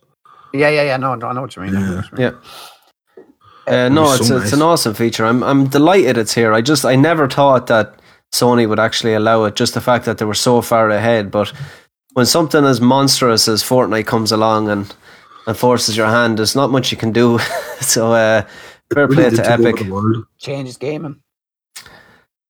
Yeah, 0.57 0.69
yeah, 0.69 0.83
yeah. 0.83 0.97
No, 0.97 1.15
no 1.15 1.27
I 1.27 1.33
know 1.33 1.41
what 1.41 1.55
you 1.55 1.61
mean. 1.63 1.73
Yeah. 1.73 1.95
what 1.95 2.11
you 2.11 2.17
mean. 2.17 2.33
Yeah. 2.33 3.25
Uh, 3.67 3.89
no, 3.89 4.13
it's 4.13 4.27
so 4.27 4.37
it's 4.37 4.45
nice. 4.45 4.53
an 4.53 4.61
awesome 4.61 4.93
feature. 4.93 5.25
I'm 5.25 5.43
I'm 5.43 5.67
delighted 5.67 6.17
it's 6.17 6.33
here. 6.33 6.53
I 6.53 6.61
just 6.61 6.85
I 6.85 6.95
never 6.95 7.27
thought 7.27 7.67
that 7.67 7.99
Sony 8.31 8.67
would 8.69 8.79
actually 8.79 9.13
allow 9.15 9.43
it. 9.45 9.55
Just 9.55 9.73
the 9.73 9.81
fact 9.81 10.05
that 10.05 10.19
they 10.19 10.25
were 10.25 10.35
so 10.35 10.61
far 10.61 10.89
ahead. 10.89 11.31
But 11.31 11.51
when 12.13 12.25
something 12.25 12.63
as 12.63 12.79
monstrous 12.79 13.47
as 13.47 13.63
Fortnite 13.63 14.05
comes 14.05 14.31
along 14.31 14.69
and 14.69 14.95
and 15.47 15.57
forces 15.57 15.97
your 15.97 16.07
hand, 16.07 16.37
there's 16.37 16.55
not 16.55 16.69
much 16.69 16.91
you 16.91 16.97
can 16.97 17.11
do. 17.11 17.39
so 17.81 18.13
uh, 18.13 18.43
fair 18.93 19.07
Really 19.07 19.15
play 19.15 19.25
uh, 19.27 19.43
to 19.43 19.51
Epic. 19.51 19.77
the 19.77 19.91
world. 19.91 20.25
Changes 20.37 20.77
gaming. 20.77 21.21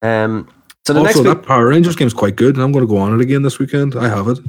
Um, 0.01 0.49
so 0.85 0.93
the 0.93 0.99
Also, 0.99 1.23
next 1.23 1.29
that 1.29 1.35
big, 1.41 1.47
Power 1.47 1.67
Rangers 1.67 1.95
game 1.95 2.07
is 2.07 2.13
quite 2.13 2.35
good, 2.35 2.55
and 2.55 2.63
I'm 2.63 2.71
going 2.71 2.85
to 2.85 2.89
go 2.89 2.97
on 2.97 3.13
it 3.13 3.21
again 3.21 3.41
this 3.41 3.57
weekend. 3.57 3.95
I 3.95 4.07
have 4.07 4.27
it. 4.27 4.39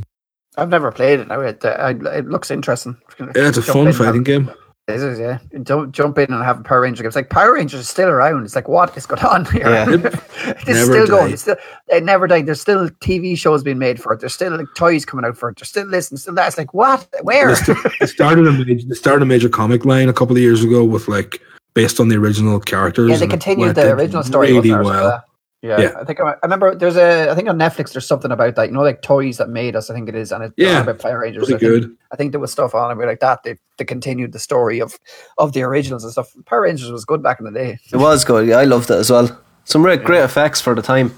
I've 0.56 0.68
never 0.68 0.90
played 0.90 1.20
it. 1.20 1.28
Now 1.28 1.40
it, 1.40 1.64
uh, 1.64 1.94
it 2.06 2.26
looks 2.26 2.50
interesting. 2.50 2.96
Yeah, 3.18 3.26
it's 3.34 3.58
a 3.58 3.62
fun 3.62 3.92
fighting 3.92 4.22
game. 4.22 4.50
It 4.88 5.02
is, 5.02 5.18
yeah. 5.18 5.38
Don't 5.64 5.90
jump 5.90 6.16
in 6.16 6.32
and 6.32 6.44
have 6.44 6.60
a 6.60 6.62
Power 6.62 6.82
Ranger 6.82 7.02
game. 7.02 7.08
It's 7.08 7.16
like 7.16 7.28
Power 7.28 7.54
Rangers 7.54 7.80
is 7.80 7.88
still 7.88 8.08
around. 8.08 8.44
It's 8.44 8.54
like 8.54 8.68
what 8.68 8.96
is 8.96 9.04
going 9.04 9.24
on 9.24 9.44
here? 9.52 9.68
Yeah. 9.68 9.86
it's 9.90 10.66
Never 10.66 10.92
still 10.92 11.06
going. 11.08 11.32
It's 11.32 11.42
still 11.42 11.56
it 11.88 12.04
never 12.04 12.28
died. 12.28 12.46
There's 12.46 12.60
still 12.60 12.88
TV 12.88 13.36
shows 13.36 13.64
being 13.64 13.78
made 13.80 14.00
for 14.00 14.12
it. 14.12 14.20
There's 14.20 14.34
still 14.34 14.56
like 14.56 14.68
toys 14.76 15.04
coming 15.04 15.24
out 15.24 15.36
for 15.36 15.48
it. 15.48 15.58
There's 15.58 15.70
still 15.70 15.90
this 15.90 16.10
and 16.10 16.20
still 16.20 16.34
that. 16.34 16.46
It's 16.46 16.58
like 16.58 16.72
what? 16.72 17.08
Where? 17.22 17.52
They 17.98 18.06
started 18.06 18.46
a 18.46 18.52
major, 18.52 18.86
they 18.86 18.94
started 18.94 19.22
a 19.22 19.26
major 19.26 19.48
comic 19.48 19.84
line 19.84 20.08
a 20.08 20.12
couple 20.12 20.36
of 20.36 20.42
years 20.42 20.62
ago 20.62 20.84
with 20.84 21.08
like 21.08 21.42
based 21.74 21.98
on 21.98 22.08
the 22.08 22.16
original 22.16 22.60
characters. 22.60 23.10
Yeah, 23.10 23.16
they 23.16 23.26
continued 23.26 23.74
the 23.74 23.90
original 23.90 24.22
story. 24.22 24.52
really 24.52 24.70
wasn't 24.70 24.84
there, 24.92 25.02
so 25.02 25.08
well. 25.08 25.24
That- 25.68 25.78
Yeah, 25.80 25.90
Yeah. 25.90 26.00
I 26.00 26.04
think 26.04 26.20
I, 26.20 26.30
I 26.32 26.36
remember. 26.42 26.74
There's 26.74 26.96
a, 26.96 27.30
I 27.30 27.34
think 27.34 27.48
on 27.48 27.58
Netflix 27.58 27.92
there's 27.92 28.06
something 28.06 28.30
about 28.32 28.54
that. 28.56 28.68
You 28.68 28.72
know, 28.74 28.82
like 28.82 29.02
toys 29.02 29.36
that 29.38 29.48
made 29.48 29.76
us. 29.76 29.90
I 29.90 29.94
think 29.94 30.08
it 30.08 30.14
is, 30.14 30.32
and 30.32 30.44
it's 30.44 30.54
Yeah, 30.56 30.82
about 30.82 31.00
Fire 31.00 31.20
Rangers. 31.20 31.44
Pretty 31.46 31.54
I 31.54 31.58
think, 31.70 31.82
good. 31.82 31.96
I 32.12 32.16
think 32.16 32.30
there 32.32 32.40
was 32.40 32.52
stuff 32.52 32.74
on 32.74 33.00
it 33.00 33.04
like 33.06 33.20
that. 33.20 33.42
They, 33.42 33.56
they 33.78 33.84
continued 33.84 34.32
the 34.32 34.38
story 34.38 34.80
of 34.80 34.98
of 35.38 35.52
the 35.52 35.62
originals 35.62 36.04
and 36.04 36.12
stuff. 36.12 36.32
Power 36.46 36.62
Rangers 36.62 36.90
was 36.90 37.04
good 37.04 37.22
back 37.22 37.38
in 37.38 37.44
the 37.46 37.52
day. 37.52 37.78
It 37.92 37.96
was 37.96 38.24
good. 38.24 38.46
Yeah, 38.48 38.56
I 38.58 38.64
loved 38.64 38.90
it 38.90 38.94
as 38.96 39.10
well. 39.10 39.38
Some 39.64 39.82
great, 39.82 40.04
great 40.04 40.22
effects 40.22 40.60
for 40.60 40.74
the 40.74 40.82
time. 40.82 41.12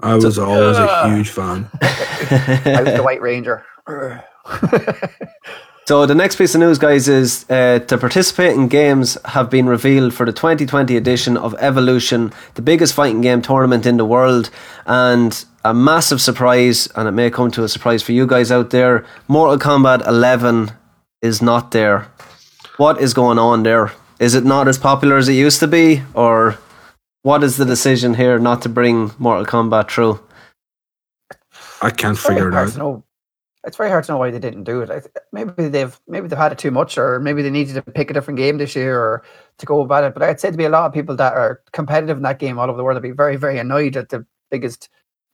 I 0.00 0.14
was 0.14 0.38
always 0.38 0.76
a 0.76 0.82
uh, 0.82 1.08
huge 1.14 1.28
fan. 1.30 1.68
I 1.82 2.82
was 2.84 2.94
the 2.94 3.02
White 3.02 3.20
Ranger. 3.20 3.64
So 5.88 6.04
the 6.04 6.14
next 6.14 6.36
piece 6.36 6.54
of 6.54 6.60
news, 6.60 6.76
guys, 6.76 7.08
is 7.08 7.46
uh, 7.48 7.78
to 7.78 7.96
participate 7.96 8.52
in 8.52 8.68
games 8.68 9.16
have 9.24 9.48
been 9.48 9.64
revealed 9.64 10.12
for 10.12 10.26
the 10.26 10.34
2020 10.34 10.94
edition 10.98 11.38
of 11.38 11.54
Evolution, 11.58 12.30
the 12.56 12.60
biggest 12.60 12.92
fighting 12.92 13.22
game 13.22 13.40
tournament 13.40 13.86
in 13.86 13.96
the 13.96 14.04
world, 14.04 14.50
and 14.84 15.46
a 15.64 15.72
massive 15.72 16.20
surprise, 16.20 16.88
and 16.88 17.08
it 17.08 17.12
may 17.12 17.30
come 17.30 17.50
to 17.52 17.64
a 17.64 17.70
surprise 17.70 18.02
for 18.02 18.12
you 18.12 18.26
guys 18.26 18.52
out 18.52 18.68
there. 18.68 19.06
Mortal 19.28 19.56
Kombat 19.58 20.06
11 20.06 20.72
is 21.22 21.40
not 21.40 21.70
there. 21.70 22.12
What 22.76 23.00
is 23.00 23.14
going 23.14 23.38
on 23.38 23.62
there? 23.62 23.90
Is 24.20 24.34
it 24.34 24.44
not 24.44 24.68
as 24.68 24.76
popular 24.76 25.16
as 25.16 25.30
it 25.30 25.40
used 25.40 25.60
to 25.60 25.66
be, 25.66 26.02
or 26.12 26.58
what 27.22 27.42
is 27.42 27.56
the 27.56 27.64
decision 27.64 28.12
here 28.12 28.38
not 28.38 28.60
to 28.60 28.68
bring 28.68 29.12
Mortal 29.18 29.46
Kombat 29.46 29.90
through? 29.90 30.20
I 31.80 31.88
can't 31.88 32.18
figure 32.18 32.50
it 32.50 32.54
out. 32.54 32.72
to 32.72 32.78
know. 32.78 33.04
It's 33.64 33.76
very 33.76 33.90
hard 33.90 34.04
to 34.04 34.12
know 34.12 34.18
why 34.18 34.30
they 34.30 34.38
didn't 34.38 34.64
do 34.64 34.82
it. 34.82 35.08
Maybe 35.32 35.68
they've 35.68 36.00
maybe 36.06 36.28
they've 36.28 36.38
had 36.38 36.52
it 36.52 36.58
too 36.58 36.70
much, 36.70 36.96
or 36.96 37.18
maybe 37.20 37.42
they 37.42 37.50
needed 37.50 37.74
to 37.74 37.82
pick 37.82 38.10
a 38.10 38.14
different 38.14 38.38
game 38.38 38.58
this 38.58 38.76
year, 38.76 38.98
or 38.98 39.24
to 39.58 39.66
go 39.66 39.80
about 39.80 40.04
it. 40.04 40.14
But 40.14 40.22
I'd 40.22 40.40
say 40.40 40.50
to 40.50 40.56
be 40.56 40.64
a 40.64 40.70
lot 40.70 40.86
of 40.86 40.92
people 40.92 41.16
that 41.16 41.34
are 41.34 41.60
competitive 41.72 42.16
in 42.16 42.22
that 42.22 42.38
game 42.38 42.58
all 42.58 42.68
over 42.68 42.76
the 42.76 42.84
world, 42.84 42.96
would 42.96 43.02
be 43.02 43.10
very 43.10 43.36
very 43.36 43.58
annoyed 43.58 43.96
at 43.96 44.10
the 44.10 44.24
biggest 44.50 44.88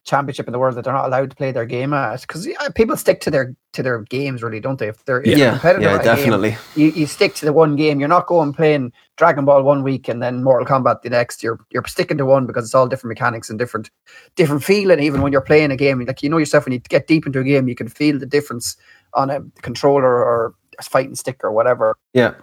championship 0.05 0.47
in 0.47 0.53
the 0.53 0.59
world 0.59 0.75
that 0.77 0.85
they're 0.85 0.93
not 0.93 1.07
allowed 1.07 1.31
to 1.31 1.37
play 1.37 1.51
their 1.51 1.65
game 1.65 1.93
at 1.95 2.21
because 2.21 2.47
people 2.75 2.97
stick 2.97 3.21
to 3.23 3.31
their 3.31 3.57
to 3.73 3.83
their 3.83 4.03
games 4.03 4.43
really 4.43 4.61
don't 4.61 4.79
they 4.79 4.89
if 4.89 5.05
they're 5.05 5.23
if 5.23 5.37
Yeah, 5.37 5.51
competitive 5.51 5.83
yeah, 5.83 5.95
a 5.95 5.99
game, 5.99 6.17
definitely. 6.17 6.57
you, 6.77 6.89
you 6.89 7.07
stick 7.07 7.35
to 7.37 7.47
the 7.47 7.53
one 7.53 7.75
game. 7.75 7.99
You're 7.99 8.09
not 8.09 8.27
going 8.27 8.53
playing 8.53 8.93
Dragon 9.17 9.45
Ball 9.45 9.63
one 9.63 9.83
week 9.83 10.09
and 10.09 10.23
then 10.23 10.45
Mortal 10.45 10.67
Kombat 10.67 11.03
the 11.03 11.11
next. 11.11 11.43
You're 11.43 11.59
you're 11.71 11.85
sticking 11.87 12.19
to 12.19 12.27
one 12.27 12.47
because 12.47 12.65
it's 12.65 12.75
all 12.75 12.87
different 12.87 13.19
mechanics 13.19 13.49
and 13.49 13.59
different 13.59 13.91
different 14.37 14.63
feeling. 14.63 15.01
Even 15.01 15.23
when 15.23 15.33
you're 15.33 15.41
playing 15.41 15.71
a 15.71 15.77
game, 15.77 16.05
like 16.05 16.23
you 16.23 16.29
know 16.29 16.39
yourself 16.39 16.67
when 16.67 16.73
you 16.73 16.81
get 16.81 17.07
deep 17.07 17.27
into 17.27 17.41
a 17.41 17.45
game, 17.45 17.67
you 17.67 17.75
can 17.75 17.89
feel 17.89 18.19
the 18.19 18.27
difference 18.27 18.77
on 19.15 19.31
a 19.31 19.41
controller 19.63 20.05
or 20.05 20.55
a 20.79 20.83
fighting 20.83 21.15
stick 21.15 21.43
or 21.43 21.51
whatever. 21.51 21.97
Yeah. 22.13 22.35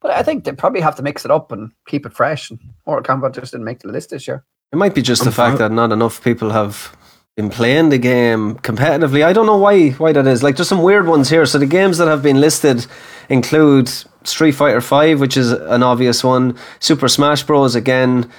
But 0.00 0.10
I 0.10 0.22
think 0.22 0.44
they 0.44 0.52
probably 0.52 0.80
have 0.80 0.96
to 0.96 1.02
mix 1.02 1.24
it 1.24 1.30
up 1.30 1.52
and 1.52 1.70
keep 1.86 2.04
it 2.04 2.12
fresh. 2.12 2.50
And 2.50 2.60
Mortal 2.86 3.16
Kombat 3.16 3.34
just 3.34 3.52
didn't 3.52 3.64
make 3.64 3.80
the 3.80 3.88
list 3.88 4.10
this 4.10 4.26
year. 4.28 4.44
It 4.72 4.76
might 4.76 4.94
be 4.94 5.02
just 5.02 5.22
I'm 5.22 5.26
the 5.26 5.32
fact 5.32 5.58
that 5.58 5.72
not 5.72 5.92
enough 5.92 6.22
people 6.22 6.50
have 6.50 6.96
been 7.36 7.50
playing 7.50 7.90
the 7.90 7.98
game 7.98 8.56
competitively. 8.56 9.24
I 9.24 9.32
don't 9.32 9.46
know 9.46 9.58
why 9.58 9.90
why 9.90 10.12
that 10.12 10.26
is. 10.26 10.42
Like 10.42 10.56
there's 10.56 10.68
some 10.68 10.82
weird 10.82 11.06
ones 11.06 11.30
here. 11.30 11.46
So 11.46 11.58
the 11.58 11.66
games 11.66 11.98
that 11.98 12.08
have 12.08 12.22
been 12.22 12.40
listed 12.40 12.86
include 13.28 13.88
Street 14.24 14.52
Fighter 14.52 14.80
Five, 14.80 15.20
which 15.20 15.36
is 15.36 15.52
an 15.52 15.82
obvious 15.82 16.24
one, 16.24 16.56
Super 16.80 17.08
Smash 17.08 17.42
Bros. 17.42 17.74
again, 17.74 18.30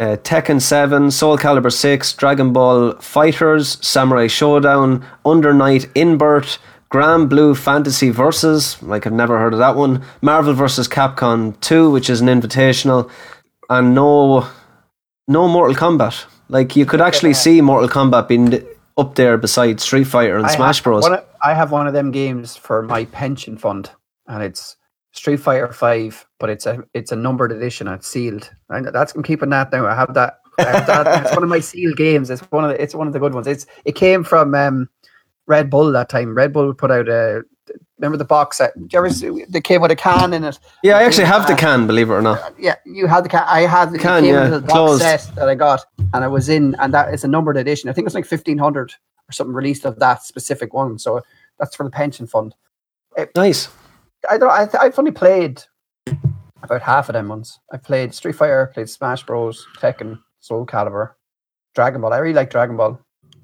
uh, 0.00 0.16
Tekken 0.22 0.60
Seven, 0.60 1.10
Soul 1.10 1.36
Calibur 1.38 1.72
Six, 1.72 2.12
Dragon 2.14 2.52
Ball 2.52 2.94
Fighters, 3.00 3.78
Samurai 3.86 4.26
Showdown, 4.26 5.04
Under 5.24 5.52
Night 5.54 5.88
In-Birth. 5.94 6.58
Grand 6.88 7.30
Blue 7.30 7.54
Fantasy 7.54 8.10
Versus, 8.10 8.82
like 8.82 9.06
I've 9.06 9.14
never 9.14 9.38
heard 9.38 9.54
of 9.54 9.58
that 9.60 9.76
one. 9.76 10.04
Marvel 10.20 10.52
vs. 10.52 10.88
Capcom 10.88 11.58
2, 11.60 11.90
which 11.90 12.10
is 12.10 12.20
an 12.20 12.26
invitational, 12.26 13.10
and 13.70 13.94
no 13.94 14.46
no 15.28 15.48
Mortal 15.48 15.76
Kombat. 15.76 16.24
Like 16.48 16.76
you 16.76 16.86
could 16.86 17.00
actually 17.00 17.34
see 17.34 17.60
Mortal 17.60 17.88
Kombat 17.88 18.28
being 18.28 18.62
up 18.96 19.14
there 19.14 19.38
beside 19.38 19.80
Street 19.80 20.04
Fighter 20.04 20.36
and 20.36 20.46
I 20.46 20.54
Smash 20.54 20.78
have 20.78 20.84
Bros. 20.84 21.06
Of, 21.06 21.24
I 21.42 21.54
have 21.54 21.72
one 21.72 21.86
of 21.86 21.92
them 21.92 22.10
games 22.10 22.56
for 22.56 22.82
my 22.82 23.04
pension 23.06 23.56
fund, 23.56 23.90
and 24.26 24.42
it's 24.42 24.76
Street 25.12 25.38
Fighter 25.38 25.72
Five, 25.72 26.26
but 26.38 26.50
it's 26.50 26.66
a 26.66 26.82
it's 26.94 27.12
a 27.12 27.16
numbered 27.16 27.52
edition. 27.52 27.88
and 27.88 27.96
It's 27.96 28.08
sealed. 28.08 28.50
And 28.68 28.86
that's 28.86 29.14
I'm 29.14 29.22
keeping 29.22 29.50
that 29.50 29.72
now. 29.72 29.86
I 29.86 29.94
have 29.94 30.14
that. 30.14 30.38
I 30.58 30.64
have 30.64 30.86
that. 30.86 31.24
it's 31.26 31.34
one 31.34 31.42
of 31.42 31.48
my 31.48 31.60
sealed 31.60 31.96
games. 31.96 32.30
It's 32.30 32.42
one 32.50 32.64
of 32.64 32.70
the, 32.70 32.82
it's 32.82 32.94
one 32.94 33.06
of 33.06 33.12
the 33.12 33.18
good 33.18 33.34
ones. 33.34 33.46
It's 33.46 33.66
it 33.84 33.94
came 33.94 34.24
from 34.24 34.54
um, 34.54 34.88
Red 35.46 35.70
Bull 35.70 35.92
that 35.92 36.08
time. 36.08 36.34
Red 36.34 36.52
Bull 36.52 36.74
put 36.74 36.90
out 36.90 37.08
a. 37.08 37.42
Remember 38.02 38.18
the 38.18 38.24
box 38.24 38.58
set? 38.58 38.76
Did 38.76 38.92
you 38.92 38.98
ever 38.98 39.10
see? 39.10 39.44
They 39.48 39.60
came 39.60 39.80
with 39.80 39.92
a 39.92 39.96
can 39.96 40.34
in 40.34 40.42
it. 40.42 40.58
yeah, 40.82 40.98
I 40.98 41.04
actually 41.04 41.26
have 41.26 41.46
the 41.46 41.52
Uh, 41.52 41.56
can, 41.56 41.86
believe 41.86 42.10
it 42.10 42.14
or 42.14 42.20
not. 42.20 42.52
Yeah, 42.58 42.74
you 42.84 43.06
had 43.06 43.24
the 43.24 43.28
can. 43.28 43.44
I 43.46 43.60
had 43.60 43.92
the 43.92 43.98
Can, 43.98 44.24
yeah, 44.24 44.56
a 44.56 44.60
box 44.60 44.72
closed. 44.72 45.02
set 45.02 45.30
that 45.36 45.48
I 45.48 45.54
got, 45.54 45.84
and 46.12 46.24
I 46.24 46.26
was 46.26 46.48
in, 46.48 46.74
and 46.80 46.92
that 46.92 47.14
is 47.14 47.22
a 47.22 47.28
numbered 47.28 47.56
edition. 47.56 47.88
I 47.88 47.92
think 47.92 48.02
it 48.02 48.06
was 48.06 48.14
like 48.14 48.26
fifteen 48.26 48.58
hundred 48.58 48.92
or 49.28 49.32
something 49.32 49.54
released 49.54 49.84
of 49.84 50.00
that 50.00 50.24
specific 50.24 50.74
one. 50.74 50.98
So 50.98 51.22
that's 51.60 51.76
for 51.76 51.84
the 51.84 51.90
pension 51.90 52.26
fund. 52.26 52.56
Nice. 53.36 53.68
I 54.28 54.36
don't. 54.36 54.50
I, 54.50 54.68
I've 54.80 54.98
only 54.98 55.12
played 55.12 55.62
about 56.64 56.82
half 56.82 57.08
of 57.08 57.12
them 57.12 57.28
ones. 57.28 57.60
I 57.72 57.76
played 57.76 58.14
Street 58.14 58.34
Fighter, 58.34 58.68
played 58.74 58.88
Smash 58.88 59.24
Bros, 59.24 59.64
Tekken, 59.78 60.18
Soul 60.40 60.66
Calibur, 60.66 61.12
Dragon 61.76 62.00
Ball. 62.00 62.12
I 62.12 62.18
really 62.18 62.34
like 62.34 62.50
Dragon 62.50 62.76
Ball. 62.76 62.98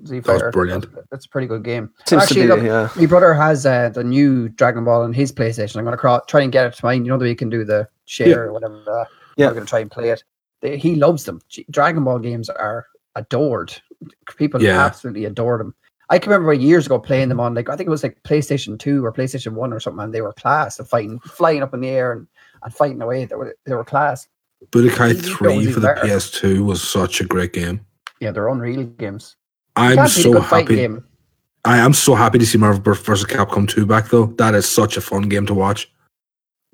Z 0.06 0.20
Fighter. 0.20 0.50
brilliant. 0.50 0.86
That's 1.10 1.26
a 1.26 1.28
pretty 1.28 1.46
good 1.46 1.62
game. 1.64 1.90
Seems 2.06 2.22
Actually, 2.22 2.42
to 2.48 2.56
be, 2.56 2.62
look, 2.62 2.62
yeah. 2.62 2.88
my 3.00 3.06
brother 3.06 3.34
has 3.34 3.66
uh, 3.66 3.88
the 3.90 4.04
new 4.04 4.48
Dragon 4.48 4.84
Ball 4.84 5.02
on 5.02 5.12
his 5.12 5.32
PlayStation. 5.32 5.76
I'm 5.76 5.84
going 5.84 5.96
to 5.98 6.22
try 6.28 6.42
and 6.42 6.52
get 6.52 6.66
it 6.66 6.74
to 6.74 6.84
mine. 6.84 7.04
You 7.04 7.10
know 7.12 7.18
the 7.18 7.24
way 7.24 7.30
you 7.30 7.36
can 7.36 7.50
do 7.50 7.64
the 7.64 7.88
share 8.04 8.28
Yeah. 8.28 8.34
or 8.36 8.52
whatever. 8.52 8.82
Uh, 8.86 9.04
Yeah. 9.36 9.48
I'm 9.48 9.54
going 9.54 9.64
to 9.66 9.70
try 9.70 9.80
and 9.80 9.90
play 9.90 10.10
it. 10.10 10.22
They, 10.60 10.76
he 10.76 10.96
loves 10.96 11.24
them. 11.24 11.40
G- 11.48 11.66
Dragon 11.70 12.04
Ball 12.04 12.18
games 12.18 12.48
are 12.50 12.86
adored. 13.14 13.72
People 14.36 14.62
Yeah. 14.62 14.84
absolutely 14.84 15.24
adore 15.24 15.58
them. 15.58 15.74
I 16.10 16.18
can 16.18 16.30
remember 16.32 16.52
years 16.54 16.86
ago 16.86 16.98
playing 16.98 17.28
them 17.28 17.38
on 17.40 17.52
like 17.54 17.68
I 17.68 17.76
think 17.76 17.86
it 17.86 17.90
was 17.90 18.02
like 18.02 18.22
PlayStation 18.22 18.78
Two 18.78 19.04
or 19.04 19.12
PlayStation 19.12 19.52
One 19.52 19.74
or 19.74 19.80
something, 19.80 20.02
and 20.04 20.14
they 20.14 20.22
were 20.22 20.32
class 20.32 20.78
of 20.78 20.88
fighting, 20.88 21.18
flying 21.20 21.62
up 21.62 21.74
in 21.74 21.80
the 21.80 21.88
air 21.90 22.12
and, 22.12 22.26
and 22.62 22.72
fighting 22.72 23.02
away. 23.02 23.26
They 23.26 23.34
were 23.34 23.54
they 23.66 23.74
were 23.74 23.84
class. 23.84 24.26
Budokai 24.70 25.20
3 25.22 25.70
for 25.70 25.80
the 25.80 25.86
better. 25.88 26.00
PS2 26.06 26.64
was 26.64 26.82
such 26.82 27.20
a 27.20 27.24
great 27.24 27.52
game. 27.52 27.84
Yeah, 28.20 28.30
they're 28.32 28.48
unreal 28.48 28.84
games. 28.84 29.36
I'm 29.78 29.96
Can't 29.96 30.08
beat 30.14 30.26
a 30.26 30.32
so 30.32 30.40
happy. 30.40 30.76
game. 30.76 31.04
I 31.64 31.78
am 31.78 31.92
so 31.92 32.14
happy 32.14 32.38
to 32.38 32.46
see 32.46 32.58
Marvel 32.58 32.80
vs. 32.94 33.24
Capcom 33.26 33.68
2 33.68 33.84
back 33.86 34.08
though. 34.10 34.26
That 34.38 34.54
is 34.54 34.66
such 34.66 34.96
a 34.96 35.00
fun 35.00 35.22
game 35.28 35.46
to 35.46 35.54
watch. 35.54 35.90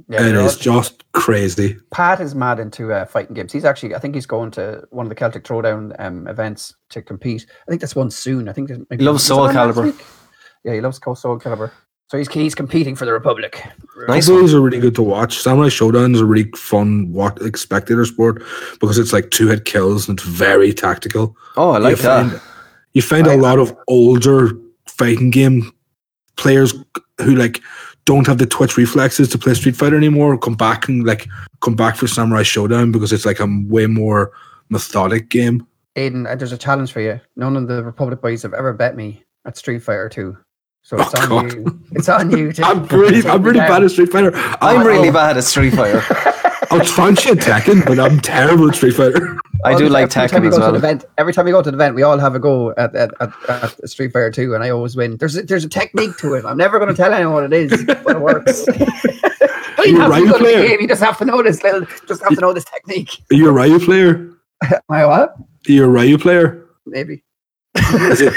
Yeah, 0.09 0.21
it 0.21 0.33
they're 0.33 0.41
is 0.41 0.55
all- 0.67 0.81
just 0.83 1.05
crazy. 1.13 1.77
Pat 1.93 2.21
is 2.21 2.35
mad 2.35 2.59
into 2.59 2.93
uh, 2.93 3.05
fighting 3.05 3.35
games. 3.35 3.53
He's 3.53 3.65
actually, 3.65 3.95
I 3.95 3.99
think 3.99 4.15
he's 4.15 4.27
going 4.27 4.51
to 4.53 4.83
one 4.91 5.07
of 5.07 5.09
the 5.11 5.15
Celtic 5.15 5.45
Throwdown 5.45 5.95
um, 6.01 6.27
events 6.27 6.75
to 6.91 7.01
compete. 7.03 7.47
I 7.67 7.71
think 7.71 7.81
that's 7.81 7.95
one 7.97 8.11
soon. 8.11 8.49
I 8.49 8.53
think 8.53 8.69
there's 8.69 8.81
maybe 8.91 9.03
He 9.05 9.07
loves 9.09 9.23
Soul 9.25 9.41
on 9.43 9.55
Calibur. 9.55 9.95
Yeah, 10.65 10.75
he 10.75 10.81
loves 10.81 10.99
Co- 10.99 11.15
Soul 11.15 11.39
Calibur. 11.39 11.71
So 12.11 12.19
he's 12.19 12.29
he's 12.29 12.55
competing 12.55 12.97
for 12.97 13.07
the 13.07 13.13
Republic. 13.13 13.63
Nice 14.09 14.27
Those 14.27 14.53
are 14.53 14.61
really 14.61 14.79
good 14.81 14.95
to 14.97 15.03
watch. 15.03 15.39
Samurai 15.39 15.69
Showdown 15.71 16.15
is 16.15 16.21
a 16.21 16.25
really 16.27 16.51
fun 16.55 17.11
what 17.13 17.41
like 17.41 17.57
spectator 17.57 18.05
sport 18.05 18.43
because 18.81 18.99
it's 18.99 19.13
like 19.13 19.31
two 19.31 19.49
hit 19.49 19.65
kills 19.65 20.07
and 20.09 20.19
it's 20.19 20.29
very 20.29 20.73
tactical. 20.75 21.35
Oh, 21.57 21.71
I 21.71 21.79
like 21.79 21.97
you 21.97 22.03
that. 22.03 22.31
Find, 22.31 22.41
you 22.95 23.03
find 23.03 23.27
I- 23.27 23.35
a 23.35 23.37
lot 23.37 23.59
of 23.59 23.77
older 23.89 24.51
fighting 24.89 25.31
game 25.31 25.71
players 26.37 26.75
who 27.21 27.35
like 27.37 27.61
don't 28.07 28.27
have 28.27 28.39
the 28.39 28.47
twitch 28.47 28.77
reflexes 28.77 29.29
to 29.31 29.39
play 29.39 29.55
Street 29.55 29.77
Fighter 29.77 29.97
anymore 29.97 30.37
come 30.39 30.55
back 30.55 30.89
and 30.89 31.05
like 31.07 31.27
come 31.61 31.75
back 31.75 31.97
for 31.97 32.07
Samurai 32.07 32.43
Showdown 32.43 32.93
because 32.93 33.13
it's 33.13 33.25
like 33.25 33.41
a 33.41 33.47
way 33.69 33.87
more 33.87 34.33
methodic 34.69 35.29
game. 35.31 35.67
Aiden, 35.97 36.29
uh, 36.31 36.35
there's 36.35 36.53
a 36.53 36.59
challenge 36.59 36.93
for 36.93 37.01
you. 37.01 37.21
None 37.37 37.57
of 37.57 37.69
the 37.69 37.83
Republic 37.85 38.21
boys 38.21 38.43
have 38.43 38.53
ever 38.53 38.73
bet 38.73 38.97
me 38.97 39.23
at 39.47 39.57
Street 39.57 39.79
Fighter 39.83 40.09
2. 40.09 40.37
So 40.83 40.97
it's 40.99 41.15
Oh, 41.15 41.37
on 41.39 41.49
God. 41.49 41.53
you. 41.55 41.81
It's 41.93 42.09
on 42.09 42.31
you. 42.31 42.53
To, 42.55 42.63
I'm 42.67 42.85
really, 42.87 43.19
I'm 43.19 43.23
take 43.23 43.47
really 43.47 43.61
me 43.61 43.67
bad 43.69 43.85
at 43.85 43.91
Street 43.93 44.11
Fighter. 44.11 44.33
I'm 44.35 44.57
I'll- 44.61 44.85
really 44.85 45.09
I'll, 45.09 45.15
bad 45.15 45.37
at 45.39 45.45
Street 45.45 45.73
Fighter. 45.73 46.03
I'll 46.71 46.85
trounce 46.85 47.25
you 47.25 47.33
at 47.33 47.39
Tekken, 47.39 47.87
but 47.87 47.99
I'm 48.01 48.21
terrible 48.21 48.69
at 48.69 48.75
Street 48.75 48.95
Fighter. 48.95 49.39
I 49.65 49.75
do 49.79 49.85
the- 49.85 49.91
like 49.91 50.17
every 50.17 50.29
time 50.29 50.43
we 50.43 50.49
Tekken 50.49 50.51
go 50.51 50.57
as 50.57 50.57
to 50.57 50.65
an 50.67 50.73
well. 50.73 50.75
event, 50.77 51.05
every 51.19 51.33
time 51.33 51.45
we 51.47 51.51
go 51.51 51.63
to 51.63 51.69
an 51.69 51.75
event, 51.75 51.95
we 51.95 52.03
all 52.03 52.19
have 52.19 52.35
a 52.35 52.39
go 52.39 52.73
at, 52.77 52.95
at, 52.95 53.11
at, 53.21 53.31
at 53.49 53.89
Street 53.89 54.13
Fighter 54.13 54.31
2, 54.31 54.55
and 54.55 54.63
I 54.63 54.71
always 54.71 54.95
win. 54.97 55.17
There's 55.17 55.37
a, 55.37 55.43
there's 55.43 55.65
a 55.65 55.69
technique 55.69 56.17
to 56.19 56.35
it. 56.35 56.45
I'm 56.45 56.57
never 56.57 56.79
going 56.79 56.91
to 56.91 56.97
tell 56.97 57.13
anyone 57.13 57.35
what 57.35 57.45
it 57.45 57.53
is, 57.53 57.85
but 57.87 58.17
it 58.17 58.21
works. 58.21 58.67
But 59.77 59.87
you 59.89 59.95
You're 59.95 60.03
have 60.03 60.11
right, 60.13 60.21
to 60.21 60.27
go 60.27 60.33
to 60.33 60.39
the 60.39 60.45
player. 60.45 60.69
game. 60.69 60.81
You 60.83 60.89
just 60.89 61.03
have 61.03 61.19
to 61.19 61.25
know 61.25 61.43
this 61.43 61.63
little. 61.65 61.85
Just 62.07 62.23
have 62.23 62.33
to 62.37 62.41
know 62.41 62.53
this 62.53 62.65
technique. 62.65 63.11
Are 63.33 63.35
you 63.35 63.49
a 63.49 63.53
Ryu 63.53 63.81
player? 63.81 64.31
Am 64.71 64.81
I 64.89 65.05
what? 65.05 65.31
Are 65.37 65.73
you 65.73 65.85
a 65.85 65.89
Ryu 65.89 66.17
player? 66.17 66.65
Maybe 66.87 67.25
Is 67.93 68.21
it 68.21 68.33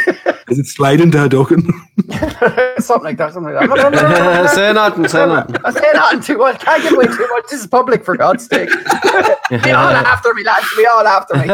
is 0.50 0.60
it 0.60 0.66
slide 0.66 1.02
into 1.02 1.18
Hadoken? 1.18 1.64
something 2.82 3.04
like 3.04 3.18
that. 3.18 3.34
Something 3.34 3.54
like 3.54 3.70
that. 3.70 4.50
say 4.56 4.72
nothing, 4.74 5.08
say 5.08 5.26
nothing. 5.26 5.56
I'm 5.64 5.74
saying 5.74 5.94
nothing 5.94 6.22
too 6.22 6.38
much. 6.38 6.60
Can't 6.62 6.84
give 6.84 6.94
away 6.94 7.06
too 7.06 7.28
much. 7.32 7.46
This 7.50 7.62
is 7.62 7.68
public, 7.68 8.06
for 8.06 8.16
God's 8.16 8.46
sake. 8.46 8.70
be 8.70 9.72
all 9.72 9.92
after 9.92 10.34
me, 10.34 10.44
lads. 10.44 10.68
Be 10.76 10.86
all 10.86 11.06
after 11.06 11.36
me. 11.36 11.42
we 11.44 11.48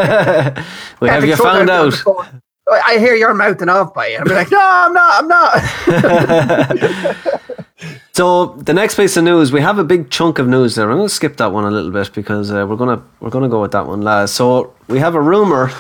have 1.10 1.24
Can't 1.24 1.28
you 1.28 1.36
found 1.36 1.70
out 1.70 1.86
on 1.86 1.90
the 1.90 1.98
out. 1.98 2.04
phone. 2.04 2.42
I 2.70 2.98
hear 2.98 3.16
you're 3.16 3.34
mouthing 3.34 3.70
off 3.70 3.94
by 3.94 4.08
it. 4.08 4.22
I'm 4.22 4.28
like, 4.28 4.50
no, 4.50 4.58
I'm 4.60 4.94
not. 4.94 5.24
I'm 5.24 5.28
not. 5.28 5.58
So 8.14 8.54
the 8.58 8.74
next 8.74 8.96
piece 8.96 9.18
of 9.18 9.24
news, 9.24 9.52
we 9.52 9.60
have 9.62 9.80
a 9.80 9.84
big 9.84 10.12
chunk 10.12 10.38
of 10.38 10.48
news 10.48 10.76
there. 10.76 10.88
I'm 10.90 10.98
going 10.98 11.10
to 11.10 11.14
skip 11.14 11.38
that 11.38 11.52
one 11.52 11.66
a 11.66 11.72
little 11.72 11.90
bit 11.90 12.14
because 12.14 12.52
uh, 12.52 12.64
we're 12.70 12.76
gonna 12.76 13.02
we're 13.20 13.32
gonna 13.32 13.50
go 13.50 13.60
with 13.60 13.72
that 13.72 13.88
one 13.88 14.02
last. 14.02 14.36
So 14.36 14.76
we 14.88 15.00
have 15.00 15.16
a 15.16 15.22
rumor, 15.22 15.72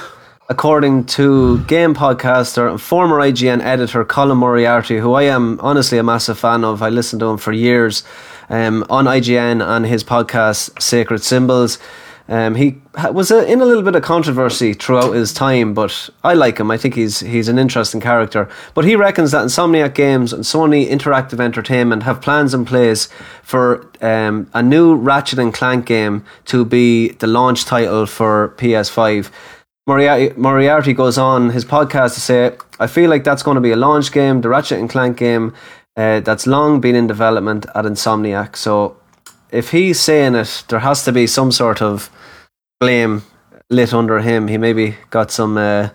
according 0.54 1.04
to 1.04 1.58
game 1.64 1.96
podcaster 1.96 2.70
and 2.70 2.80
former 2.80 3.18
IGN 3.18 3.60
editor 3.64 4.06
Colin 4.06 4.38
Moriarty, 4.38 5.00
who 5.00 5.14
I 5.14 5.24
am 5.24 5.60
honestly 5.62 5.98
a 5.98 6.04
massive 6.04 6.38
fan 6.38 6.64
of. 6.64 6.84
I 6.84 6.90
listened 6.90 7.22
to 7.22 7.26
him 7.26 7.40
for 7.40 7.52
years 7.52 8.04
um, 8.50 8.86
on 8.88 9.06
IGN 9.06 9.68
and 9.68 9.84
his 9.84 10.04
podcast 10.04 10.80
Sacred 10.80 11.24
Symbols. 11.24 11.80
Um, 12.28 12.54
he 12.54 12.80
was 13.12 13.32
a, 13.32 13.52
in 13.52 13.62
a 13.62 13.66
little 13.66 13.82
bit 13.82 13.96
of 13.96 14.04
controversy 14.04 14.76
throughout 14.76 15.14
his 15.14 15.34
time, 15.34 15.74
but 15.74 16.12
I 16.24 16.36
like 16.36 16.60
him. 16.60 16.70
I 16.70 16.78
think 16.78 16.94
he's 16.94 17.22
he's 17.22 17.48
an 17.48 17.58
interesting 17.58 18.00
character. 18.00 18.48
But 18.76 18.86
he 18.86 18.96
reckons 18.96 19.32
that 19.32 19.46
Insomniac 19.46 19.96
Games 19.96 20.32
and 20.34 20.44
Sony 20.44 20.88
Interactive 20.88 21.40
Entertainment 21.40 22.04
have 22.04 22.22
plans 22.22 22.54
in 22.54 22.64
place 22.64 23.10
for 23.42 23.90
um, 24.02 24.52
a 24.54 24.62
new 24.62 24.94
Ratchet 24.94 25.40
and 25.40 25.52
Clank 25.52 25.88
game 25.88 26.24
to 26.46 26.64
be 26.64 27.10
the 27.14 27.28
launch 27.28 27.66
title 27.66 28.06
for 28.06 28.54
PS5. 28.58 29.32
Moriarty, 29.86 30.34
Moriarty 30.38 30.94
goes 30.94 31.18
on 31.18 31.50
his 31.50 31.66
podcast 31.66 32.14
to 32.14 32.22
say, 32.22 32.56
"I 32.80 32.88
feel 32.88 33.10
like 33.10 33.24
that's 33.24 33.44
going 33.44 33.56
to 33.56 33.62
be 33.62 33.72
a 33.72 33.76
launch 33.76 34.12
game, 34.12 34.42
the 34.42 34.50
Ratchet 34.50 34.80
and 34.80 34.90
Clank 34.90 35.18
game 35.18 35.54
uh, 35.98 36.22
that's 36.22 36.48
long 36.48 36.80
been 36.80 36.96
in 36.96 37.08
development 37.08 37.66
at 37.76 37.86
Insomniac." 37.86 38.56
So 38.56 38.96
if 39.52 39.72
he's 39.72 40.00
saying 40.00 40.36
it, 40.36 40.64
there 40.70 40.80
has 40.80 41.04
to 41.04 41.12
be 41.12 41.28
some 41.28 41.52
sort 41.52 41.82
of 41.82 42.10
blame 42.80 43.24
lit 43.70 43.94
under 43.94 44.20
him. 44.20 44.48
He 44.48 44.58
maybe 44.58 44.96
got 45.10 45.32
some, 45.32 45.58
uh, 45.58 45.90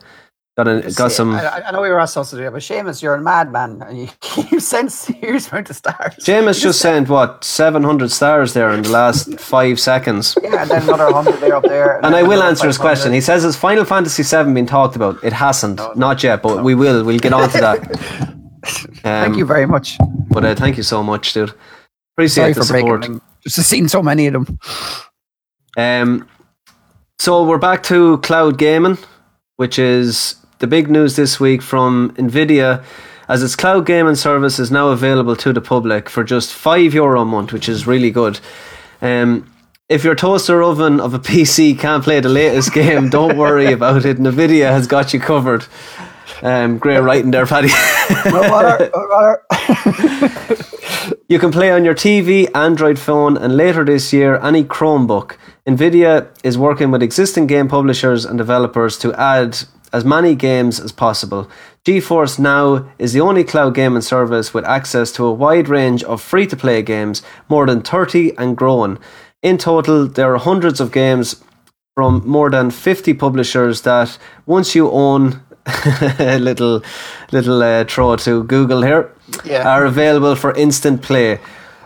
got 0.59 0.67
a, 0.67 0.93
got 0.97 1.13
some. 1.13 1.35
I, 1.37 1.69
I 1.69 1.71
know 1.71 1.81
we 1.81 1.89
were 1.89 2.01
asked 2.01 2.17
us 2.17 2.31
to 2.31 2.37
do 2.37 2.43
it, 2.49 2.51
but 2.51 2.61
Seamus, 2.63 3.01
you're 3.01 3.15
a 3.15 3.23
madman. 3.23 3.81
And 3.83 3.99
you, 3.99 4.09
you 4.51 4.59
sent 4.61 4.91
serious 4.91 5.51
amount 5.51 5.71
of 5.71 5.77
stars. 5.77 6.17
James 6.17 6.61
just 6.61 6.81
sent 6.81 7.09
what 7.09 7.45
seven 7.45 7.85
hundred 7.85 8.11
stars 8.11 8.55
there 8.55 8.71
in 8.71 8.83
the 8.83 8.91
last 8.91 9.39
five 9.55 9.79
seconds. 9.79 10.37
Yeah, 10.43 10.63
and 10.63 10.71
then 10.71 10.83
another 10.83 11.13
hundred 11.13 11.37
there 11.41 11.55
up 11.55 11.63
there. 11.63 12.05
And 12.05 12.17
I 12.17 12.25
will 12.25 12.43
answer 12.43 12.67
his 12.67 12.77
question. 12.77 13.13
He 13.13 13.21
says, 13.21 13.45
"Has 13.45 13.57
Final 13.57 13.85
Fantasy 13.85 14.25
VII 14.25 14.53
been 14.53 14.67
talked 14.67 14.97
about?" 14.97 15.23
It 15.23 15.33
hasn't, 15.33 15.81
not 15.97 16.23
yet, 16.25 16.43
but 16.43 16.65
we 16.65 16.75
will. 16.75 17.05
We'll 17.05 17.19
get 17.21 17.33
on 17.33 17.49
to 17.51 17.59
that. 17.59 18.35
Thank 18.65 19.07
Um, 19.07 19.35
you 19.35 19.47
very 19.47 19.67
much. 19.67 19.97
But 20.31 20.45
uh, 20.45 20.55
thank 20.55 20.77
you 20.77 20.83
so 20.83 21.03
much, 21.03 21.33
dude. 21.33 21.55
Appreciate 22.15 22.43
Sorry 22.43 22.53
the 22.53 22.61
for 22.61 22.67
support. 22.67 23.23
Just 23.47 23.63
seen 23.71 23.89
so 23.89 24.03
many 24.03 24.27
of 24.27 24.33
them. 24.35 24.59
Um, 25.77 26.29
so 27.19 27.45
we're 27.45 27.59
back 27.59 27.83
to 27.85 28.19
cloud 28.19 28.59
gaming, 28.59 28.99
which 29.57 29.79
is 29.79 30.35
the 30.59 30.67
big 30.67 30.91
news 30.91 31.17
this 31.17 31.39
week 31.39 31.63
from 31.63 32.13
Nvidia, 32.17 32.85
as 33.29 33.43
its 33.43 33.55
cloud 33.55 33.87
gaming 33.87 34.15
service 34.15 34.59
is 34.59 34.71
now 34.71 34.89
available 34.89 35.37
to 35.37 35.53
the 35.53 35.61
public 35.61 36.09
for 36.09 36.25
just 36.25 36.53
five 36.53 36.95
euro 36.95 37.23
a 37.23 37.25
month, 37.25 37.53
which 37.53 37.69
is 37.69 37.87
really 37.87 38.11
good. 38.11 38.41
Um, 39.01 39.51
if 39.89 40.05
your 40.05 40.15
toaster 40.15 40.63
oven 40.63 41.01
of 41.01 41.15
a 41.15 41.19
PC 41.31 41.79
can't 41.79 42.03
play 42.05 42.21
the 42.21 42.29
latest 42.29 42.73
game, 42.73 43.09
don't 43.09 43.37
worry 43.37 43.73
about 43.79 44.05
it. 44.05 44.19
Nvidia 44.19 44.71
has 44.71 44.87
got 44.87 45.13
you 45.13 45.21
covered. 45.21 45.67
Um, 46.43 46.79
great 46.79 47.01
writing 47.01 47.31
there, 47.31 47.47
Paddy. 47.47 47.69
No 48.27 48.43
matter, 48.43 48.91
no 48.95 49.09
matter. 49.09 50.65
You 51.29 51.39
can 51.39 51.53
play 51.53 51.71
on 51.71 51.85
your 51.85 51.95
TV, 51.95 52.49
Android 52.55 52.99
phone, 52.99 53.37
and 53.37 53.55
later 53.57 53.85
this 53.85 54.13
year, 54.13 54.37
any 54.37 54.65
Chromebook. 54.65 55.37
Nvidia 55.67 56.29
is 56.43 56.57
working 56.57 56.91
with 56.91 57.03
existing 57.03 57.47
game 57.47 57.69
publishers 57.69 58.25
and 58.25 58.39
developers 58.39 58.97
to 58.99 59.13
add 59.15 59.59
as 59.93 60.05
many 60.05 60.35
games 60.35 60.79
as 60.81 60.93
possible. 60.93 61.49
GeForce 61.85 62.39
Now 62.39 62.89
is 62.99 63.13
the 63.13 63.21
only 63.21 63.45
cloud 63.45 63.75
gaming 63.75 64.03
service 64.03 64.53
with 64.53 64.65
access 64.65 65.11
to 65.13 65.25
a 65.25 65.33
wide 65.33 65.69
range 65.69 66.03
of 66.05 66.21
free 66.21 66.47
to 66.47 66.57
play 66.57 66.83
games, 66.83 67.23
more 67.49 67.67
than 67.67 67.83
30 67.83 68.37
and 68.39 68.57
growing. 68.57 68.99
In 69.43 69.57
total, 69.59 70.07
there 70.07 70.35
are 70.35 70.39
hundreds 70.39 70.81
of 70.81 70.93
games 70.93 71.43
from 71.95 72.23
more 72.27 72.51
than 72.51 72.71
50 72.71 73.15
publishers 73.15 73.83
that 73.83 74.19
once 74.47 74.75
you 74.75 74.91
own 74.91 75.41
a 76.19 76.39
little 76.41 76.83
little 77.33 77.63
uh, 77.63 77.85
throw 77.85 78.17
to 78.17 78.43
Google 78.45 78.83
here 78.83 79.13
Yeah. 79.45 79.69
are 79.69 79.85
available 79.85 80.35
for 80.37 80.53
instant 80.57 81.03
play. 81.03 81.39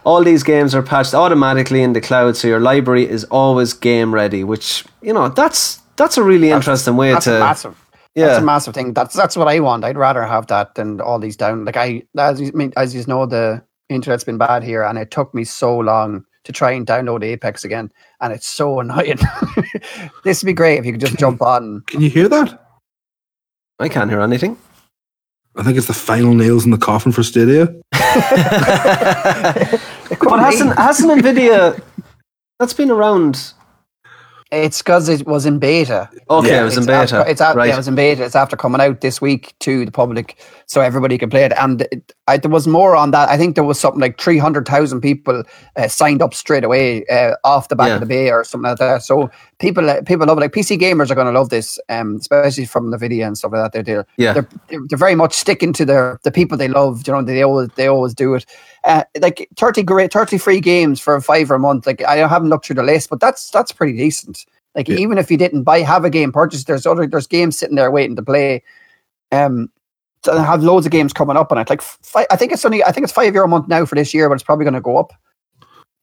All 0.04 0.22
these 0.24 0.42
games 0.42 0.74
are 0.74 0.82
patched 0.82 1.14
automatically 1.14 1.82
in 1.82 1.92
the 1.92 2.00
cloud, 2.00 2.36
so 2.36 2.48
your 2.48 2.60
library 2.60 3.08
is 3.08 3.24
always 3.30 3.72
game 3.72 4.12
ready. 4.14 4.44
Which 4.44 4.84
you 5.00 5.12
know 5.12 5.28
that's 5.28 5.80
that's 5.96 6.16
a 6.18 6.22
really 6.22 6.50
interesting 6.50 6.96
way 6.96 7.12
That's 7.12 7.24
to 7.26 7.38
massive. 7.38 7.81
Yeah 8.14 8.26
That's 8.26 8.42
a 8.42 8.44
massive 8.44 8.74
thing. 8.74 8.92
That's 8.92 9.14
that's 9.14 9.36
what 9.36 9.48
I 9.48 9.60
want. 9.60 9.84
I'd 9.84 9.96
rather 9.96 10.24
have 10.24 10.46
that 10.48 10.74
than 10.74 11.00
all 11.00 11.18
these 11.18 11.36
down. 11.36 11.64
Like 11.64 11.76
I, 11.76 12.02
as 12.18 12.40
you 12.40 12.48
I 12.48 12.56
mean, 12.56 12.72
as 12.76 12.94
you 12.94 13.04
know, 13.06 13.26
the 13.26 13.62
internet's 13.88 14.24
been 14.24 14.38
bad 14.38 14.62
here, 14.62 14.82
and 14.82 14.98
it 14.98 15.10
took 15.10 15.34
me 15.34 15.44
so 15.44 15.78
long 15.78 16.24
to 16.44 16.52
try 16.52 16.72
and 16.72 16.86
download 16.86 17.22
Apex 17.24 17.64
again, 17.64 17.92
and 18.20 18.32
it's 18.32 18.46
so 18.46 18.80
annoying. 18.80 19.18
this 20.24 20.42
would 20.42 20.46
be 20.46 20.52
great 20.52 20.78
if 20.78 20.86
you 20.86 20.92
could 20.92 21.00
just 21.00 21.18
jump 21.18 21.42
on. 21.42 21.82
Can 21.86 22.00
you 22.00 22.10
hear 22.10 22.28
that? 22.28 22.66
I 23.78 23.88
can't 23.88 24.10
hear 24.10 24.20
anything. 24.20 24.56
I 25.56 25.62
think 25.62 25.76
it's 25.76 25.86
the 25.86 25.92
final 25.92 26.34
nails 26.34 26.64
in 26.64 26.70
the 26.70 26.78
coffin 26.78 27.12
for 27.12 27.22
Stadia. 27.22 27.74
But 30.20 30.40
hasn't 30.40 30.78
hasn't 30.78 31.10
Nvidia? 31.10 31.82
That's 32.58 32.74
been 32.74 32.90
around. 32.90 33.52
It's 34.52 34.82
because 34.82 35.08
it 35.08 35.26
was 35.26 35.46
in 35.46 35.58
beta. 35.58 36.10
Okay, 36.28 36.50
Yeah, 36.50 36.60
it 36.60 36.64
was 36.64 36.76
in 36.76 36.84
beta. 36.84 37.16
After, 37.16 37.30
it's 37.30 37.40
out, 37.40 37.56
right. 37.56 37.68
yeah, 37.68 37.74
it 37.74 37.78
was 37.78 37.88
in 37.88 37.94
beta. 37.94 38.22
It's 38.22 38.36
after 38.36 38.54
coming 38.54 38.82
out 38.82 39.00
this 39.00 39.18
week 39.18 39.54
to 39.60 39.86
the 39.86 39.90
public, 39.90 40.38
so 40.66 40.82
everybody 40.82 41.16
can 41.16 41.30
play 41.30 41.44
it. 41.44 41.52
And 41.58 41.80
it, 41.90 42.12
I, 42.28 42.36
there 42.36 42.50
was 42.50 42.66
more 42.68 42.94
on 42.94 43.12
that. 43.12 43.30
I 43.30 43.38
think 43.38 43.54
there 43.54 43.64
was 43.64 43.80
something 43.80 44.00
like 44.00 44.20
three 44.20 44.36
hundred 44.36 44.68
thousand 44.68 45.00
people 45.00 45.42
uh, 45.76 45.88
signed 45.88 46.20
up 46.20 46.34
straight 46.34 46.64
away 46.64 47.06
uh, 47.06 47.32
off 47.44 47.68
the 47.68 47.76
back 47.76 47.88
Yeah. 47.88 47.94
of 47.94 48.00
the 48.00 48.06
bay 48.06 48.30
or 48.30 48.44
something 48.44 48.68
like 48.68 48.78
that. 48.78 49.02
So 49.02 49.30
people, 49.58 49.88
uh, 49.88 50.02
people 50.02 50.26
love 50.26 50.36
it. 50.36 50.42
Like 50.42 50.52
PC 50.52 50.78
gamers 50.78 51.10
are 51.10 51.14
going 51.14 51.32
to 51.32 51.38
love 51.38 51.48
this, 51.48 51.78
um, 51.88 52.16
especially 52.16 52.66
from 52.66 52.92
Nvidia 52.92 53.26
and 53.26 53.38
stuff 53.38 53.52
like 53.52 53.62
that. 53.62 53.72
They're, 53.72 53.82
they're 53.82 54.06
yeah, 54.18 54.34
they're, 54.34 54.48
they're, 54.68 54.80
they're 54.90 54.98
very 54.98 55.14
much 55.14 55.32
sticking 55.32 55.72
to 55.72 55.86
their 55.86 56.20
the 56.24 56.30
people 56.30 56.58
they 56.58 56.68
love. 56.68 57.06
You 57.06 57.14
know, 57.14 57.22
they 57.22 57.42
always 57.42 57.70
they 57.76 57.86
always 57.86 58.12
do 58.12 58.34
it. 58.34 58.44
Uh, 58.84 59.04
like 59.20 59.48
thirty 59.56 59.82
great, 59.82 60.12
thirty 60.12 60.38
free 60.38 60.60
games 60.60 60.98
for 60.98 61.14
a 61.14 61.22
five 61.22 61.50
or 61.50 61.54
a 61.54 61.58
month. 61.58 61.86
Like 61.86 62.02
I 62.02 62.16
haven't 62.26 62.48
looked 62.48 62.66
through 62.66 62.76
the 62.76 62.82
list, 62.82 63.10
but 63.10 63.20
that's 63.20 63.50
that's 63.50 63.70
pretty 63.72 63.96
decent. 63.96 64.44
Like 64.74 64.88
Yeah. 64.88 64.96
even 64.96 65.18
if 65.18 65.30
you 65.30 65.36
didn't 65.36 65.62
buy 65.62 65.80
have 65.80 66.04
a 66.04 66.10
game 66.10 66.32
purchased, 66.32 66.66
there's 66.66 66.86
other 66.86 67.06
there's 67.06 67.26
games 67.28 67.56
sitting 67.58 67.76
there 67.76 67.90
waiting 67.90 68.16
to 68.16 68.22
play. 68.22 68.62
Um, 69.30 69.70
so 70.24 70.36
I 70.36 70.42
have 70.44 70.62
loads 70.64 70.86
of 70.86 70.92
games 70.92 71.12
coming 71.12 71.36
up 71.36 71.52
on 71.52 71.58
it. 71.58 71.70
Like 71.70 71.82
fi- 71.82 72.26
I 72.30 72.36
think 72.36 72.52
it's 72.52 72.64
only 72.64 72.82
I 72.82 72.90
think 72.92 73.04
it's 73.04 73.12
five 73.12 73.34
euro 73.34 73.46
a 73.46 73.48
month 73.48 73.68
now 73.68 73.84
for 73.84 73.94
this 73.94 74.12
year, 74.14 74.28
but 74.28 74.34
it's 74.34 74.42
probably 74.42 74.64
going 74.64 74.74
to 74.74 74.80
go 74.80 74.96
up. 74.96 75.12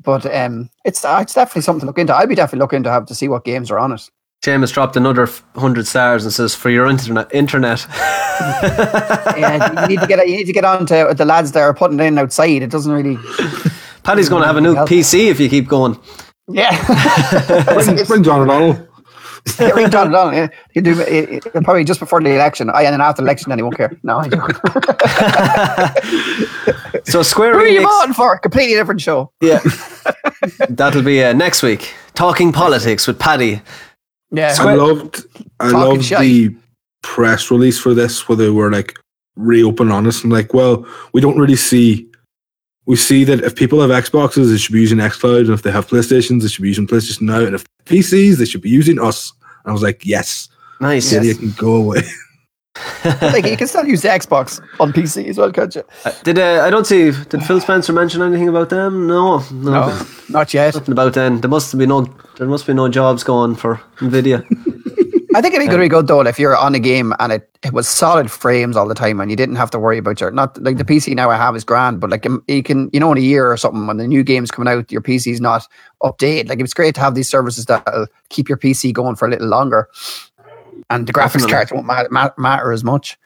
But 0.01 0.25
um, 0.33 0.69
it's 0.85 1.03
uh, 1.03 1.19
it's 1.21 1.33
definitely 1.33 1.63
something 1.63 1.81
to 1.81 1.85
look 1.87 1.97
into. 1.99 2.15
I'd 2.15 2.29
be 2.29 2.35
definitely 2.35 2.59
looking 2.59 2.83
to 2.83 2.91
have 2.91 3.05
to 3.07 3.15
see 3.15 3.27
what 3.27 3.43
games 3.43 3.69
are 3.71 3.79
on 3.79 3.91
it. 3.91 4.09
James 4.41 4.71
dropped 4.71 4.95
another 4.95 5.27
hundred 5.55 5.85
stars 5.85 6.23
and 6.23 6.33
says 6.33 6.55
for 6.55 6.69
your 6.69 6.87
internet. 6.87 7.33
Internet. 7.35 7.85
yeah, 7.91 9.81
you 9.81 9.87
need 9.89 9.99
to 9.99 10.07
get 10.07 10.25
you 10.29 10.37
need 10.37 10.45
to 10.45 10.53
get 10.53 10.63
on 10.63 10.85
to 10.85 11.13
the 11.15 11.25
lads 11.25 11.51
that 11.51 11.59
are 11.61 11.73
putting 11.73 11.99
it 11.99 12.03
in 12.05 12.17
outside. 12.17 12.61
It 12.61 12.69
doesn't 12.69 12.91
really. 12.91 13.17
Paddy's 14.03 14.29
going 14.29 14.41
to 14.41 14.47
have 14.47 14.55
a 14.55 14.61
new 14.61 14.75
Help. 14.75 14.87
PC 14.89 15.27
if 15.29 15.39
you 15.41 15.49
keep 15.49 15.67
going. 15.67 15.99
Yeah, 16.47 16.71
Bring, 17.73 18.05
bring 18.05 18.23
John 18.23 18.41
O'Donnell. 18.41 18.87
Yeah, 19.59 19.69
ring 19.71 19.89
John 19.91 20.07
O'Donnell. 20.07 20.33
Yeah. 20.33 20.47
He'll 20.71 20.83
do 20.83 20.99
it, 21.01 21.45
it- 21.45 21.63
probably 21.63 21.83
just 21.83 21.99
before 21.99 22.21
the 22.21 22.29
election. 22.33 22.69
I 22.69 22.83
and 22.83 22.93
then 22.93 23.01
after 23.01 23.21
the 23.21 23.25
election, 23.27 23.49
then 23.49 23.59
he 23.59 23.63
won't 23.63 23.75
care. 23.77 23.91
No, 24.03 24.19
I 24.19 24.27
don't. 24.29 24.51
So 27.07 27.21
Square 27.23 27.53
Who 27.53 27.59
are 27.59 27.67
you 27.67 27.81
Enix. 27.81 27.99
voting 27.99 28.13
for? 28.13 28.37
Completely 28.39 28.75
different 28.75 29.01
show. 29.01 29.31
Yeah, 29.41 29.59
that'll 30.69 31.03
be 31.03 31.23
uh, 31.23 31.33
next 31.33 31.61
week. 31.61 31.93
Talking 32.15 32.51
politics 32.51 33.05
with 33.05 33.19
Paddy. 33.19 33.61
Yeah, 34.31 34.55
I 34.59 34.75
loved 34.75 35.25
I 35.59 35.69
loved 35.71 36.05
shite. 36.05 36.21
the 36.21 36.55
press 37.01 37.49
release 37.49 37.79
for 37.79 37.93
this 37.93 38.27
where 38.27 38.35
they 38.35 38.49
were 38.49 38.71
like 38.71 38.97
reopen 39.35 39.91
honest 39.91 40.23
and 40.23 40.31
like, 40.33 40.53
well, 40.53 40.85
we 41.13 41.21
don't 41.21 41.37
really 41.37 41.55
see 41.55 42.09
we 42.85 42.95
see 42.95 43.23
that 43.23 43.41
if 43.41 43.55
people 43.55 43.79
have 43.81 43.91
Xboxes, 43.91 44.49
they 44.49 44.57
should 44.57 44.73
be 44.73 44.81
using 44.81 44.97
xCloud, 44.97 45.41
and 45.41 45.51
if 45.51 45.61
they 45.61 45.69
have 45.69 45.87
PlayStations, 45.87 46.41
they 46.41 46.47
should 46.47 46.63
be 46.63 46.69
using 46.69 46.87
PlayStation 46.87 47.21
Now, 47.21 47.41
and 47.41 47.53
if 47.53 47.63
PCs, 47.85 48.37
they 48.37 48.45
should 48.45 48.63
be 48.63 48.69
using 48.71 48.99
us. 48.99 49.31
And 49.63 49.69
I 49.69 49.73
was 49.73 49.83
like, 49.83 50.03
yes, 50.07 50.49
Nice. 50.81 51.05
Stadia 51.05 51.35
can 51.35 51.51
go 51.51 51.75
away. 51.75 52.01
like 53.21 53.45
you 53.45 53.57
can 53.57 53.67
still 53.67 53.85
use 53.85 54.01
the 54.01 54.09
Xbox 54.09 54.61
on 54.79 54.93
PC 54.93 55.27
as 55.27 55.37
well, 55.37 55.51
can't 55.51 55.73
you? 55.75 55.83
Uh, 56.05 56.11
Did 56.23 56.39
uh, 56.39 56.63
I 56.63 56.69
don't 56.69 56.85
see? 56.85 57.11
Did 57.11 57.43
Phil 57.43 57.61
Spencer 57.61 57.93
mention 57.93 58.21
anything 58.21 58.47
about 58.47 58.69
them? 58.69 59.07
No, 59.07 59.39
no, 59.51 59.71
No, 59.71 60.05
not 60.29 60.53
yet. 60.53 60.73
nothing 60.73 60.91
about 60.91 61.13
them. 61.13 61.41
There 61.41 61.49
must 61.49 61.77
be 61.77 61.85
no. 61.85 62.05
There 62.37 62.47
must 62.47 62.67
be 62.67 62.73
no 62.73 62.89
jobs 62.89 63.23
going 63.23 63.55
for 63.55 63.81
Nvidia. 63.97 64.45
I 65.35 65.41
think 65.41 65.53
it'd 65.53 65.69
be 65.69 65.75
really 65.75 65.89
good 65.89 66.07
though 66.07 66.21
if 66.21 66.39
you're 66.39 66.57
on 66.57 66.73
a 66.73 66.79
game 66.79 67.13
and 67.19 67.31
it, 67.31 67.47
it 67.63 67.71
was 67.71 67.87
solid 67.87 68.31
frames 68.31 68.75
all 68.75 68.87
the 68.87 68.95
time 68.95 69.19
and 69.19 69.29
you 69.29 69.37
didn't 69.37 69.57
have 69.57 69.69
to 69.71 69.79
worry 69.79 69.99
about 69.99 70.19
your 70.19 70.31
not 70.31 70.59
like 70.63 70.77
the 70.77 70.83
PC 70.83 71.13
now 71.15 71.29
I 71.29 71.37
have 71.37 71.55
is 71.55 71.63
grand, 71.63 71.99
but 71.99 72.09
like 72.09 72.25
um, 72.25 72.43
you 72.47 72.63
can 72.63 72.89
you 72.93 72.99
know 72.99 73.11
in 73.11 73.19
a 73.19 73.21
year 73.21 73.51
or 73.51 73.55
something 73.55 73.85
when 73.85 73.97
the 73.97 74.07
new 74.07 74.23
game's 74.23 74.49
coming 74.49 74.73
out, 74.73 74.91
your 74.91 75.01
PC's 75.01 75.39
not 75.39 75.67
updated. 76.01 76.49
Like 76.49 76.59
it's 76.59 76.73
great 76.73 76.95
to 76.95 77.01
have 77.01 77.13
these 77.13 77.29
services 77.29 77.65
that'll 77.65 78.07
keep 78.29 78.49
your 78.49 78.57
PC 78.57 78.91
going 78.91 79.15
for 79.15 79.27
a 79.27 79.31
little 79.31 79.47
longer, 79.47 79.87
and 80.89 81.07
the 81.07 81.13
graphics 81.13 81.33
Definitely. 81.33 81.51
cards 81.51 81.71
won't 81.71 81.87
matter, 81.87 82.09
ma- 82.11 82.31
matter 82.37 82.71
as 82.71 82.83
much. 82.83 83.17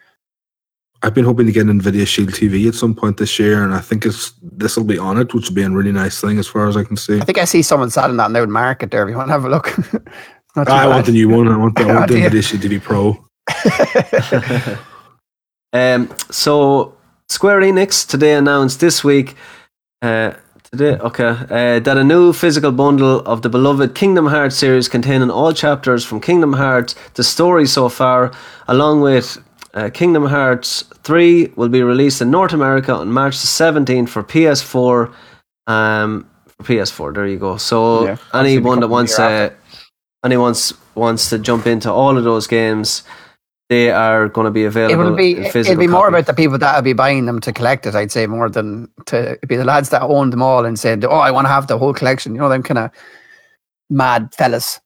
I've 1.02 1.14
been 1.14 1.26
hoping 1.26 1.46
to 1.48 1.52
get 1.52 1.68
an 1.68 1.82
Nvidia 1.82 2.08
Shield 2.08 2.30
TV 2.30 2.66
at 2.68 2.76
some 2.76 2.96
point 2.96 3.18
this 3.18 3.38
year, 3.38 3.64
and 3.64 3.74
I 3.74 3.80
think 3.80 4.06
it's 4.06 4.32
this 4.42 4.78
will 4.78 4.86
be 4.86 4.98
on 4.98 5.18
it, 5.18 5.34
which 5.34 5.50
will 5.50 5.56
be 5.56 5.64
a 5.64 5.70
really 5.70 5.92
nice 5.92 6.22
thing 6.22 6.40
as 6.40 6.48
far 6.48 6.68
as 6.68 6.78
I 6.78 6.84
can 6.86 6.96
see. 6.96 7.20
I 7.20 7.26
think 7.26 7.38
I 7.38 7.44
see 7.46 7.62
someone 7.62 7.90
selling 7.90 8.16
that 8.18 8.32
now 8.32 8.44
in 8.44 8.52
market 8.52 8.90
there. 8.92 9.04
If 9.04 9.10
you 9.12 9.18
want 9.18 9.28
to 9.28 9.34
have 9.34 9.44
a 9.44 9.50
look, 9.50 9.78
I 10.56 10.64
bad. 10.64 10.88
want 10.88 11.06
the 11.06 11.12
new 11.12 11.28
one. 11.28 11.50
I 11.50 11.58
want 11.58 11.76
the, 11.76 11.84
I 11.84 11.94
want 11.94 12.10
the 12.10 12.16
Nvidia 12.22 12.44
Shield 12.44 12.64
TV 12.64 12.82
Pro. 12.82 13.20
um, 15.74 16.10
so 16.32 16.96
Square 17.28 17.62
Enix 17.62 18.08
today 18.08 18.36
announced 18.36 18.80
this 18.80 19.04
week. 19.04 19.36
Uh, 20.02 20.34
Today, 20.74 20.98
okay, 21.02 21.38
uh, 21.52 21.80
that 21.82 21.98
a 22.00 22.04
new 22.04 22.34
physical 22.34 22.72
bundle 22.72 23.20
of 23.28 23.44
the 23.44 23.50
beloved 23.50 23.94
Kingdom 23.94 24.26
Hearts 24.26 24.56
series 24.56 24.90
containing 24.90 25.30
all 25.30 25.54
chapters 25.54 26.04
from 26.04 26.20
Kingdom 26.20 26.54
Hearts, 26.54 26.96
the 27.14 27.24
story 27.24 27.68
so 27.68 27.90
far, 27.90 28.32
along 28.68 29.02
with 29.02 29.38
uh, 29.76 29.92
Kingdom 29.94 30.26
Hearts 30.26 30.82
3 31.04 31.54
will 31.56 31.70
be 31.70 31.84
released 31.84 32.24
in 32.24 32.32
North 32.32 32.54
America 32.54 32.92
on 32.92 33.12
March 33.12 33.40
the 33.40 33.46
17th 33.46 34.10
for 34.10 34.24
PS4. 34.24 35.14
Um, 35.68 36.28
for 36.48 36.64
PS4, 36.64 37.14
there 37.14 37.28
you 37.28 37.38
go. 37.38 37.58
So 37.58 38.06
yeah, 38.06 38.18
anyone 38.34 38.80
that 38.80 38.88
wants 38.88 39.20
uh, 39.20 39.52
anyone 40.26 40.56
wants 40.96 41.30
to 41.30 41.38
jump 41.38 41.68
into 41.68 41.92
all 41.92 42.18
of 42.18 42.24
those 42.24 42.48
games, 42.48 43.04
they 43.74 43.92
are 43.92 44.30
going 44.30 44.46
to 44.46 44.52
be 44.52 44.66
available. 44.66 44.94
It 44.94 45.04
will 45.04 45.16
be. 45.16 45.32
It'll 45.38 45.76
be 45.76 45.88
more 45.88 46.08
about 46.08 46.26
the 46.26 46.34
people 46.34 46.58
that 46.58 46.76
will 46.76 46.82
be 46.84 46.94
buying 46.94 47.26
them 47.26 47.40
to 47.42 47.52
collect 47.52 47.86
it. 47.86 47.96
I'd 47.96 48.12
say 48.12 48.28
more 48.28 48.50
than 48.50 48.90
to 49.08 49.38
be 49.48 49.56
the 49.56 49.66
lads 49.66 49.90
that 49.90 50.02
own 50.02 50.30
them 50.30 50.42
all 50.42 50.66
and 50.66 50.78
said, 50.78 51.06
"Oh, 51.06 51.24
I 51.28 51.32
want 51.32 51.46
to 51.46 51.54
have 51.58 51.68
the 51.68 51.78
whole 51.78 51.94
collection." 51.94 52.36
You 52.36 52.42
know, 52.42 52.50
them 52.50 52.64
kind 52.64 52.78
of 52.78 52.92
mad 53.90 54.34
fellas. 54.34 54.80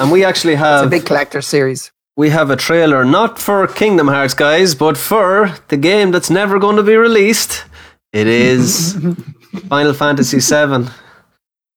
and 0.00 0.10
we 0.10 0.24
actually 0.24 0.54
have 0.54 0.84
it's 0.84 0.94
a 0.94 0.96
big 0.98 1.06
collector 1.06 1.42
series 1.42 1.92
we 2.20 2.28
have 2.28 2.50
a 2.50 2.56
trailer 2.56 3.02
not 3.02 3.38
for 3.38 3.66
Kingdom 3.66 4.08
Hearts, 4.08 4.34
guys, 4.34 4.74
but 4.74 4.98
for 4.98 5.54
the 5.68 5.78
game 5.78 6.10
that's 6.10 6.28
never 6.28 6.58
going 6.58 6.76
to 6.76 6.82
be 6.82 6.96
released. 6.96 7.64
It 8.12 8.26
is 8.26 8.94
Final 9.70 9.94
Fantasy 9.94 10.40
VII. 10.40 10.90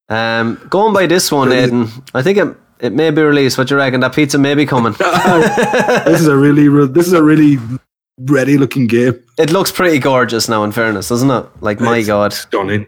Um, 0.09 0.59
going 0.69 0.93
by 0.93 1.05
this 1.05 1.31
one, 1.31 1.49
Aiden, 1.49 1.87
I 2.13 2.21
think 2.21 2.37
it 2.37 2.57
it 2.83 2.91
may 2.91 3.09
be 3.11 3.21
released. 3.21 3.57
What 3.57 3.71
you 3.71 3.77
reckon? 3.77 4.01
That 4.01 4.13
pizza 4.13 4.37
may 4.37 4.55
be 4.55 4.65
coming. 4.65 4.93
this 6.05 6.19
is 6.19 6.27
a 6.27 6.35
really 6.35 6.67
this 6.87 7.07
is 7.07 7.13
a 7.13 7.23
really 7.23 7.57
ready 8.19 8.57
looking 8.57 8.87
game. 8.87 9.23
It 9.39 9.51
looks 9.51 9.71
pretty 9.71 9.99
gorgeous 9.99 10.49
now. 10.49 10.63
In 10.65 10.73
fairness, 10.73 11.07
doesn't 11.07 11.31
it? 11.31 11.45
Like 11.61 11.79
my 11.79 11.97
it's 11.97 12.07
god, 12.07 12.33
stunning. 12.33 12.85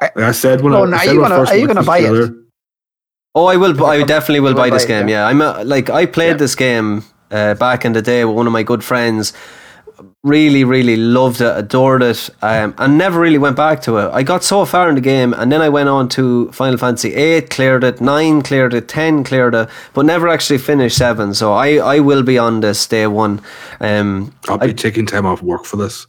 Like 0.00 0.16
I 0.18 0.32
said 0.32 0.60
when 0.60 0.74
oh, 0.74 0.84
I, 0.84 0.96
I 0.96 1.04
said 1.06 1.16
are 1.16 1.56
you 1.56 1.66
gonna 1.66 1.84
buy 1.84 2.00
trailer, 2.00 2.24
it? 2.24 2.34
Oh, 3.34 3.46
I 3.46 3.56
will. 3.56 3.86
I 3.86 4.02
definitely 4.02 4.40
will 4.40 4.54
buy 4.54 4.70
this 4.70 4.84
game. 4.84 5.08
Yeah, 5.08 5.26
I'm 5.26 5.40
a, 5.40 5.64
like 5.64 5.88
I 5.88 6.04
played 6.04 6.38
this 6.38 6.56
game 6.56 7.04
uh, 7.30 7.54
back 7.54 7.84
in 7.84 7.92
the 7.92 8.02
day 8.02 8.24
with 8.24 8.36
one 8.36 8.48
of 8.48 8.52
my 8.52 8.64
good 8.64 8.82
friends. 8.82 9.32
Really, 10.24 10.62
really 10.62 10.96
loved 10.96 11.40
it, 11.40 11.56
adored 11.56 12.02
it, 12.02 12.30
um, 12.42 12.74
and 12.78 12.96
never 12.96 13.18
really 13.18 13.38
went 13.38 13.56
back 13.56 13.82
to 13.82 13.96
it. 13.96 14.08
I 14.12 14.22
got 14.22 14.44
so 14.44 14.64
far 14.64 14.88
in 14.88 14.94
the 14.94 15.00
game, 15.00 15.34
and 15.34 15.50
then 15.50 15.60
I 15.60 15.68
went 15.68 15.88
on 15.88 16.08
to 16.10 16.52
Final 16.52 16.78
Fantasy 16.78 17.12
Eight, 17.14 17.50
cleared 17.50 17.82
it, 17.82 18.00
nine 18.00 18.42
cleared 18.42 18.72
it, 18.72 18.86
ten 18.86 19.24
cleared 19.24 19.54
it, 19.56 19.68
but 19.94 20.06
never 20.06 20.28
actually 20.28 20.58
finished 20.58 20.96
seven. 20.96 21.34
So 21.34 21.52
I, 21.52 21.74
I 21.78 21.98
will 21.98 22.22
be 22.22 22.38
on 22.38 22.60
this 22.60 22.86
day 22.86 23.08
one. 23.08 23.40
Um, 23.80 24.32
I'll 24.48 24.58
be 24.58 24.68
I, 24.68 24.72
taking 24.72 25.06
time 25.06 25.26
off 25.26 25.42
work 25.42 25.64
for 25.64 25.76
this 25.76 26.06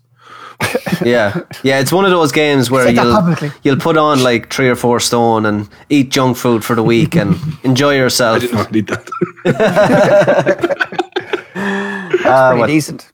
yeah, 1.06 1.42
yeah. 1.64 1.80
It's 1.80 1.92
one 1.92 2.06
of 2.06 2.12
those 2.12 2.32
games 2.32 2.70
where 2.70 2.90
you'll 2.90 3.36
you'll 3.64 3.80
put 3.80 3.98
on 3.98 4.22
like 4.24 4.52
three 4.52 4.70
or 4.70 4.76
four 4.76 5.00
stone 5.00 5.46
and 5.46 5.70
eat 5.90 6.10
junk 6.10 6.38
food 6.38 6.64
for 6.64 6.76
the 6.76 6.84
week 6.84 7.16
and 7.16 7.36
enjoy 7.64 7.96
yourself. 7.96 8.38
I 8.38 8.40
did 8.40 8.54
not 8.54 8.72
need 8.72 8.88
that. 8.88 9.10
That's 11.54 12.26
uh, 12.26 12.54
pretty 12.54 12.74
decent. 12.74 13.13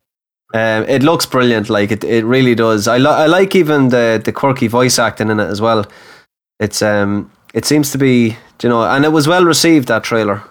Um, 0.54 0.84
it 0.86 1.04
looks 1.04 1.26
brilliant. 1.26 1.70
Like 1.70 1.92
it, 1.92 2.04
it 2.04 2.26
really 2.26 2.56
does. 2.56 2.88
I, 2.88 2.98
lo- 2.98 3.12
I 3.12 3.28
like 3.28 3.56
even 3.56 3.90
the 3.90 4.22
the 4.24 4.32
quirky 4.32 4.68
voice 4.68 4.98
acting 4.98 5.30
in 5.30 5.40
it 5.40 5.48
as 5.48 5.62
well. 5.62 5.86
It's 6.60 6.82
um, 6.82 7.32
it 7.54 7.66
seems 7.66 7.92
to 7.92 7.98
be, 7.98 8.36
you 8.64 8.70
know, 8.70 8.84
and 8.84 9.06
it 9.06 9.12
was 9.12 9.28
well 9.28 9.46
received 9.46 9.88
that 9.90 10.04
trailer. 10.04 10.44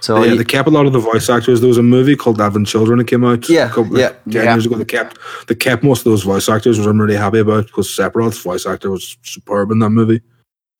So 0.00 0.22
yeah, 0.22 0.34
they 0.34 0.44
kept 0.44 0.68
a 0.68 0.70
lot 0.70 0.86
of 0.86 0.92
the 0.92 0.98
voice 0.98 1.28
actors. 1.30 1.60
There 1.60 1.68
was 1.68 1.78
a 1.78 1.82
movie 1.82 2.16
called 2.16 2.40
Advent 2.40 2.66
Children 2.66 2.98
that 2.98 3.06
came 3.06 3.24
out. 3.24 3.48
Yeah, 3.48 3.68
couple, 3.68 3.98
yeah, 3.98 4.10
ten 4.30 4.44
yeah. 4.44 4.54
years 4.54 4.66
ago. 4.66 4.76
They 4.76 4.84
kept 4.84 5.18
they 5.46 5.54
kept 5.54 5.82
most 5.82 6.00
of 6.00 6.12
those 6.12 6.22
voice 6.22 6.48
actors, 6.48 6.78
which 6.78 6.86
I'm 6.86 7.00
really 7.00 7.16
happy 7.16 7.38
about 7.38 7.66
because 7.66 7.88
Sephiroth's 7.88 8.42
voice 8.42 8.66
actor 8.66 8.90
was 8.90 9.16
superb 9.22 9.70
in 9.70 9.78
that 9.80 9.90
movie. 9.90 10.20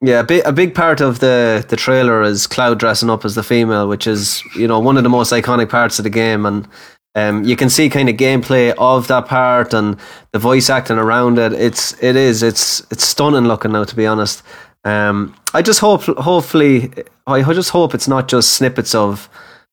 Yeah, 0.02 0.20
a 0.20 0.24
big, 0.24 0.44
a 0.44 0.52
big 0.52 0.74
part 0.74 1.00
of 1.00 1.20
the, 1.20 1.64
the 1.68 1.76
trailer 1.76 2.22
is 2.22 2.46
Cloud 2.46 2.78
dressing 2.78 3.08
up 3.08 3.24
as 3.24 3.34
the 3.34 3.42
female, 3.42 3.88
which 3.88 4.06
is 4.06 4.42
you 4.54 4.68
know 4.68 4.78
one 4.78 4.96
of 4.96 5.02
the 5.02 5.08
most 5.08 5.32
iconic 5.32 5.70
parts 5.70 5.98
of 5.98 6.02
the 6.02 6.10
game, 6.10 6.44
and 6.44 6.68
um, 7.16 7.44
you 7.44 7.56
can 7.56 7.70
see 7.70 7.88
kind 7.88 8.10
of 8.10 8.16
gameplay 8.16 8.74
of 8.76 9.08
that 9.08 9.26
part 9.26 9.72
and 9.72 9.96
the 10.32 10.38
voice 10.38 10.68
acting 10.68 10.98
around 10.98 11.38
it. 11.38 11.54
It's 11.54 12.00
it 12.02 12.14
is 12.14 12.42
it's 12.42 12.86
it's 12.90 13.08
stunning 13.08 13.46
looking 13.48 13.72
now, 13.72 13.84
to 13.84 13.96
be 13.96 14.06
honest. 14.06 14.42
Um, 14.84 15.34
I 15.54 15.62
just 15.62 15.80
hope, 15.80 16.02
hopefully, 16.02 16.92
I 17.26 17.42
just 17.54 17.70
hope 17.70 17.94
it's 17.94 18.06
not 18.06 18.28
just 18.28 18.52
snippets 18.52 18.94
of 18.94 19.30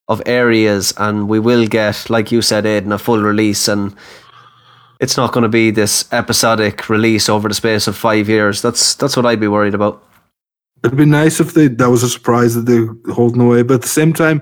of 0.08 0.22
areas, 0.26 0.94
and 0.98 1.28
we 1.28 1.38
will 1.38 1.68
get, 1.68 2.10
like 2.10 2.32
you 2.32 2.42
said, 2.42 2.66
Aidan, 2.66 2.94
a 2.94 2.98
full 2.98 3.22
release, 3.22 3.68
and 3.68 3.94
it's 5.02 5.18
not 5.18 5.34
going 5.34 5.44
to 5.44 5.50
be 5.50 5.70
this 5.70 6.12
episodic 6.14 6.88
release 6.88 7.28
over 7.28 7.50
the 7.50 7.54
space 7.54 7.88
of 7.88 7.98
five 7.98 8.30
years. 8.30 8.62
That's 8.62 8.96
that's 8.96 9.18
what 9.18 9.26
I'd 9.26 9.42
be 9.42 9.50
worried 9.50 9.76
about. 9.76 10.02
It'd 10.82 10.98
be 10.98 11.06
nice 11.06 11.42
if 11.42 11.54
they 11.54 11.68
that 11.68 11.90
was 11.90 12.04
a 12.04 12.10
surprise 12.10 12.56
that 12.56 12.66
they're 12.66 13.14
holding 13.14 13.42
away, 13.42 13.64
but 13.64 13.76
at 13.76 13.82
the 13.82 13.88
same 13.90 14.14
time, 14.14 14.42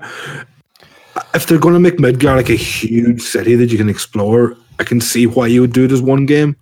if 1.34 1.46
they're 1.46 1.58
going 1.58 1.74
to 1.74 1.80
make 1.80 1.96
Midgar 1.96 2.36
like 2.36 2.50
a 2.50 2.54
huge 2.54 3.22
city 3.22 3.54
that 3.54 3.70
you 3.70 3.78
can 3.78 3.88
explore, 3.88 4.56
I 4.78 4.84
can 4.84 5.00
see 5.00 5.26
why 5.26 5.46
you 5.46 5.60
would 5.60 5.72
do 5.72 5.84
it 5.84 5.92
as 5.92 6.02
one 6.02 6.26
game. 6.26 6.56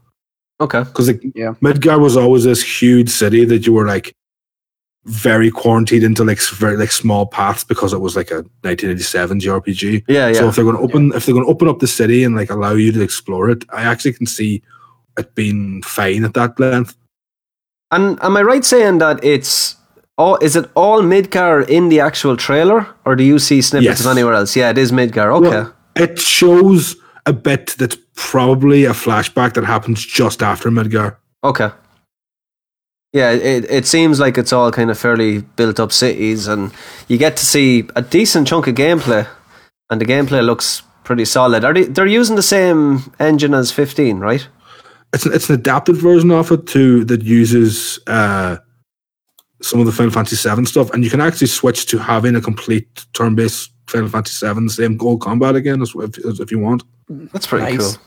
Okay. 0.60 0.80
Because 0.80 1.08
like, 1.08 1.22
yeah. 1.34 1.54
Midgar 1.62 2.00
was 2.00 2.16
always 2.16 2.44
this 2.44 2.62
huge 2.62 3.08
city 3.08 3.44
that 3.44 3.66
you 3.66 3.72
were 3.72 3.86
like 3.86 4.14
very 5.06 5.50
quarantined 5.50 6.04
into 6.04 6.24
like 6.24 6.40
very 6.40 6.76
like 6.76 6.92
small 6.92 7.26
paths 7.26 7.64
because 7.64 7.92
it 7.92 8.00
was 8.00 8.16
like 8.16 8.30
a 8.30 8.44
1987 8.62 9.40
JRPG. 9.40 10.04
Yeah, 10.06 10.28
yeah. 10.28 10.32
So 10.34 10.48
if 10.48 10.56
they're 10.56 10.64
going 10.64 10.76
to 10.76 10.82
open 10.82 11.08
yeah. 11.08 11.16
if 11.16 11.26
they're 11.26 11.34
going 11.34 11.46
to 11.46 11.50
open 11.50 11.68
up 11.68 11.78
the 11.78 11.86
city 11.86 12.22
and 12.22 12.36
like 12.36 12.50
allow 12.50 12.74
you 12.74 12.92
to 12.92 13.00
explore 13.00 13.48
it, 13.48 13.64
I 13.70 13.82
actually 13.82 14.12
can 14.12 14.26
see 14.26 14.62
it 15.18 15.34
being 15.34 15.82
fine 15.82 16.24
at 16.24 16.34
that 16.34 16.60
length. 16.60 16.96
And 17.90 18.22
am 18.22 18.36
I 18.36 18.42
right 18.42 18.64
saying 18.64 18.98
that 18.98 19.24
it's 19.24 19.76
all 20.20 20.36
is 20.36 20.54
it 20.56 20.66
all 20.74 21.02
Midgar 21.02 21.68
in 21.68 21.88
the 21.88 22.00
actual 22.00 22.36
trailer, 22.36 22.86
or 23.04 23.16
do 23.16 23.24
you 23.24 23.38
see 23.38 23.62
snippets 23.62 24.00
yes. 24.00 24.00
of 24.00 24.06
anywhere 24.06 24.34
else? 24.34 24.54
Yeah, 24.60 24.70
it 24.70 24.78
is 24.78 24.92
Midgar. 24.92 25.28
Okay. 25.38 25.48
Well, 25.48 25.74
it 25.96 26.18
shows 26.18 26.96
a 27.26 27.32
bit 27.32 27.74
that's 27.78 27.98
probably 28.14 28.84
a 28.84 28.92
flashback 28.92 29.54
that 29.54 29.64
happens 29.64 30.04
just 30.04 30.42
after 30.42 30.70
Midgar. 30.70 31.16
Okay. 31.42 31.70
Yeah, 33.12 33.32
it 33.32 33.64
it 33.70 33.86
seems 33.86 34.20
like 34.20 34.38
it's 34.38 34.52
all 34.52 34.70
kind 34.70 34.90
of 34.90 34.98
fairly 34.98 35.40
built 35.56 35.80
up 35.80 35.90
cities, 35.92 36.48
and 36.48 36.70
you 37.08 37.18
get 37.18 37.36
to 37.38 37.44
see 37.44 37.88
a 37.96 38.02
decent 38.02 38.46
chunk 38.48 38.68
of 38.68 38.74
gameplay, 38.74 39.26
and 39.88 40.00
the 40.00 40.04
gameplay 40.04 40.44
looks 40.44 40.82
pretty 41.02 41.24
solid. 41.24 41.64
Are 41.64 41.74
they? 41.74 41.84
They're 41.84 42.20
using 42.20 42.36
the 42.36 42.42
same 42.56 43.12
engine 43.18 43.54
as 43.54 43.72
fifteen, 43.72 44.20
right? 44.20 44.46
It's 45.12 45.26
an, 45.26 45.32
it's 45.32 45.48
an 45.48 45.56
adapted 45.56 45.96
version 45.96 46.30
of 46.30 46.52
it 46.52 46.66
too 46.66 47.04
that 47.06 47.22
uses 47.22 47.98
uh, 48.06 48.58
some 49.62 49.80
of 49.80 49.86
the 49.86 49.92
Final 49.92 50.12
Fantasy 50.12 50.48
VII 50.48 50.64
stuff, 50.64 50.90
and 50.90 51.04
you 51.04 51.10
can 51.10 51.20
actually 51.20 51.46
switch 51.46 51.86
to 51.86 51.98
having 51.98 52.36
a 52.36 52.40
complete 52.40 53.06
turn-based 53.12 53.70
Final 53.86 54.08
Fantasy 54.08 54.46
VII, 54.46 54.68
same 54.68 54.96
goal 54.96 55.18
combat 55.18 55.56
again, 55.56 55.82
as, 55.82 55.92
if, 55.96 56.40
if 56.40 56.50
you 56.50 56.58
want. 56.58 56.82
That's 57.08 57.46
pretty 57.46 57.76
nice. 57.76 57.96
cool. 57.96 58.04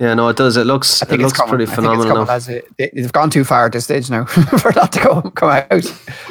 Yeah, 0.00 0.14
no, 0.14 0.28
it 0.28 0.36
does. 0.36 0.56
It 0.56 0.64
looks. 0.64 1.02
I 1.02 1.06
think 1.06 1.20
it 1.20 1.24
looks 1.24 1.36
coming. 1.36 1.56
pretty 1.56 1.66
phenomenal. 1.66 2.30
I 2.30 2.38
think 2.38 2.64
it, 2.78 2.92
they've 2.94 3.12
gone 3.12 3.30
too 3.30 3.42
far 3.42 3.66
at 3.66 3.72
this 3.72 3.84
stage 3.84 4.08
now 4.08 4.24
for 4.26 4.70
that 4.72 4.92
to 4.92 5.00
go 5.00 5.22
come 5.32 5.50
out. 5.50 5.66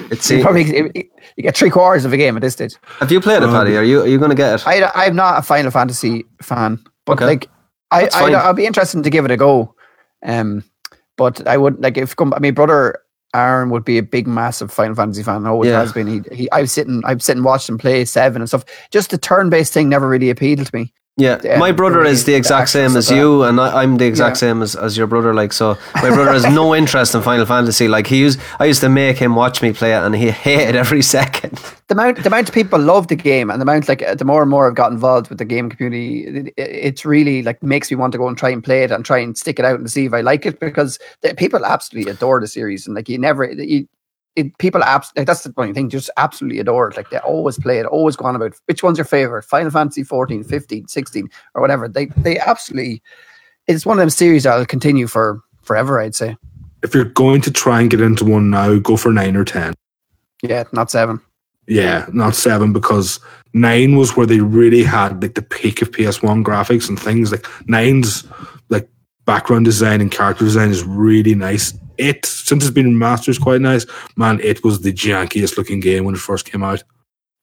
It's 0.09 0.31
you 0.31 0.41
probably 0.41 0.63
you 1.35 1.43
get 1.43 1.57
three 1.57 1.69
quarters 1.69 2.05
of 2.05 2.13
a 2.13 2.17
game 2.17 2.37
at 2.37 2.41
this 2.41 2.53
stage. 2.53 2.75
Have 2.99 3.11
you 3.11 3.19
played 3.19 3.43
it, 3.43 3.47
Paddy? 3.47 3.75
Are 3.75 3.83
you 3.83 4.03
are 4.03 4.07
you 4.07 4.19
going 4.19 4.29
to 4.29 4.35
get 4.35 4.61
it? 4.61 4.67
I 4.67 4.89
I'm 4.95 5.17
not 5.17 5.39
a 5.39 5.41
Final 5.41 5.69
Fantasy 5.69 6.25
fan, 6.41 6.81
but 7.05 7.17
okay. 7.17 7.25
like 7.25 7.49
I 7.91 8.07
I 8.13 8.31
I'll 8.35 8.53
be 8.53 8.65
interested 8.65 9.03
to 9.03 9.09
give 9.09 9.25
it 9.25 9.31
a 9.31 9.37
go. 9.37 9.75
Um, 10.23 10.63
but 11.17 11.45
I 11.45 11.57
would 11.57 11.83
like 11.83 11.97
if 11.97 12.15
come. 12.15 12.33
I 12.33 12.39
mean, 12.39 12.53
brother 12.53 12.97
Aaron 13.37 13.69
would 13.69 13.85
be 13.85 13.97
a 13.97 14.03
big, 14.03 14.27
massive 14.27 14.71
Final 14.71 14.95
Fantasy 14.95 15.23
fan. 15.23 15.45
Always 15.45 15.69
yeah. 15.69 15.79
has 15.79 15.93
been. 15.93 16.07
He, 16.07 16.35
he, 16.35 16.51
I 16.51 16.61
was 16.61 16.71
sitting, 16.71 17.01
I've 17.05 17.21
sitting, 17.21 17.43
watched 17.43 17.69
him 17.69 17.77
play 17.77 18.03
seven 18.03 18.41
and 18.41 18.49
stuff. 18.49 18.65
Just 18.91 19.11
the 19.11 19.17
turn-based 19.17 19.71
thing 19.71 19.87
never 19.89 20.09
really 20.09 20.29
appealed 20.29 20.65
to 20.65 20.75
me. 20.75 20.93
Yeah, 21.19 21.57
my 21.57 21.71
brother 21.71 22.03
is 22.03 22.25
the 22.25 22.35
exact 22.35 22.69
same 22.69 22.95
as 22.95 23.09
you, 23.09 23.41
and 23.41 23.59
I, 23.59 23.81
am 23.81 23.97
the 23.97 24.05
exact 24.05 24.35
yeah. 24.35 24.49
same 24.51 24.61
as, 24.61 24.75
as 24.75 24.95
your 24.95 25.07
brother. 25.07 25.33
Like, 25.33 25.51
so 25.51 25.75
my 25.95 26.09
brother 26.09 26.31
has 26.31 26.45
no 26.45 26.75
interest 26.75 27.15
in 27.15 27.23
Final 27.23 27.47
Fantasy. 27.47 27.87
Like, 27.87 28.05
he 28.05 28.19
used, 28.19 28.39
I 28.59 28.65
used 28.65 28.81
to 28.81 28.89
make 28.89 29.17
him 29.17 29.33
watch 29.33 29.63
me 29.63 29.73
play 29.73 29.93
it, 29.93 30.03
and 30.03 30.15
he 30.15 30.29
hated 30.31 30.75
every 30.75 31.01
second. 31.01 31.53
The 31.87 31.95
amount, 31.95 32.17
the 32.17 32.27
amount 32.27 32.49
of 32.49 32.53
people 32.53 32.79
love 32.79 33.07
the 33.07 33.15
game, 33.15 33.49
and 33.49 33.59
the 33.59 33.63
amount, 33.63 33.89
like, 33.89 34.03
the 34.15 34.25
more 34.25 34.43
and 34.43 34.51
more 34.51 34.67
I've 34.67 34.75
got 34.75 34.91
involved 34.91 35.29
with 35.29 35.39
the 35.39 35.45
game 35.45 35.71
community, 35.71 36.27
it, 36.27 36.53
it's 36.55 37.03
really 37.03 37.41
like 37.41 37.63
makes 37.63 37.89
me 37.89 37.97
want 37.97 38.11
to 38.11 38.19
go 38.19 38.27
and 38.27 38.37
try 38.37 38.49
and 38.49 38.63
play 38.63 38.83
it 38.83 38.91
and 38.91 39.03
try 39.03 39.17
and 39.17 39.35
stick 39.35 39.57
it 39.57 39.65
out 39.65 39.79
and 39.79 39.89
see 39.89 40.05
if 40.05 40.13
I 40.13 40.21
like 40.21 40.45
it 40.45 40.59
because 40.59 40.99
the, 41.21 41.33
people 41.33 41.65
absolutely 41.65 42.11
adore 42.11 42.39
the 42.39 42.47
series, 42.47 42.85
and 42.85 42.95
like, 42.95 43.09
you 43.09 43.17
never, 43.17 43.51
you, 43.51 43.87
it, 44.37 44.57
people 44.59 44.83
abs- 44.83 45.11
like, 45.17 45.25
that's 45.25 45.43
the 45.43 45.51
funny 45.51 45.73
thing, 45.73 45.89
just 45.89 46.11
absolutely 46.15 46.59
adore 46.59 46.89
it. 46.89 46.95
Like 46.95 47.09
they 47.09 47.17
always 47.19 47.57
play 47.57 47.79
it, 47.79 47.87
always 47.87 48.15
go 48.15 48.25
on 48.25 48.35
about 48.35 48.53
which 48.65 48.83
one's 48.83 48.99
your 48.99 49.05
favorite, 49.05 49.43
Final 49.43 49.71
Fantasy 49.71 50.03
14, 50.03 50.43
15, 50.43 50.87
16, 50.87 51.29
or 51.55 51.61
whatever. 51.61 51.89
They 51.89 52.05
they 52.17 52.39
absolutely 52.39 53.01
it's 53.65 53.85
one 53.85 53.97
of 53.97 54.01
them 54.01 54.11
series 54.11 54.43
that'll 54.43 54.65
continue 54.65 55.07
for 55.07 55.41
forever, 55.63 55.99
I'd 55.99 56.15
say. 56.15 56.37
If 56.83 56.93
you're 56.93 57.03
going 57.03 57.41
to 57.41 57.51
try 57.51 57.81
and 57.81 57.89
get 57.89 57.99
into 57.99 58.23
one 58.23 58.51
now, 58.51 58.77
go 58.77 58.95
for 58.95 59.11
nine 59.11 59.35
or 59.35 59.43
ten. 59.43 59.73
Yeah, 60.43 60.65
not 60.71 60.91
seven. 60.91 61.19
Yeah, 61.67 62.05
not 62.13 62.35
seven 62.35 62.71
because 62.71 63.19
nine 63.53 63.97
was 63.97 64.15
where 64.15 64.27
they 64.27 64.39
really 64.39 64.83
had 64.83 65.21
like 65.21 65.33
the 65.33 65.41
peak 65.41 65.81
of 65.81 65.91
PS1 65.91 66.43
graphics 66.43 66.87
and 66.87 66.99
things. 66.99 67.31
Like 67.31 67.45
nine's 67.67 68.23
like 68.69 68.87
background 69.25 69.65
design 69.65 69.99
and 69.99 70.11
character 70.11 70.45
design 70.45 70.69
is 70.69 70.83
really 70.83 71.33
nice. 71.33 71.73
It 71.97 72.25
since 72.25 72.63
it's 72.63 72.73
been 72.73 72.93
remastered 72.93 73.41
quite 73.41 73.61
nice. 73.61 73.85
Man, 74.15 74.39
it 74.41 74.63
was 74.63 74.81
the 74.81 74.93
jankiest 74.93 75.57
looking 75.57 75.79
game 75.79 76.05
when 76.05 76.15
it 76.15 76.19
first 76.19 76.49
came 76.49 76.63
out. 76.63 76.83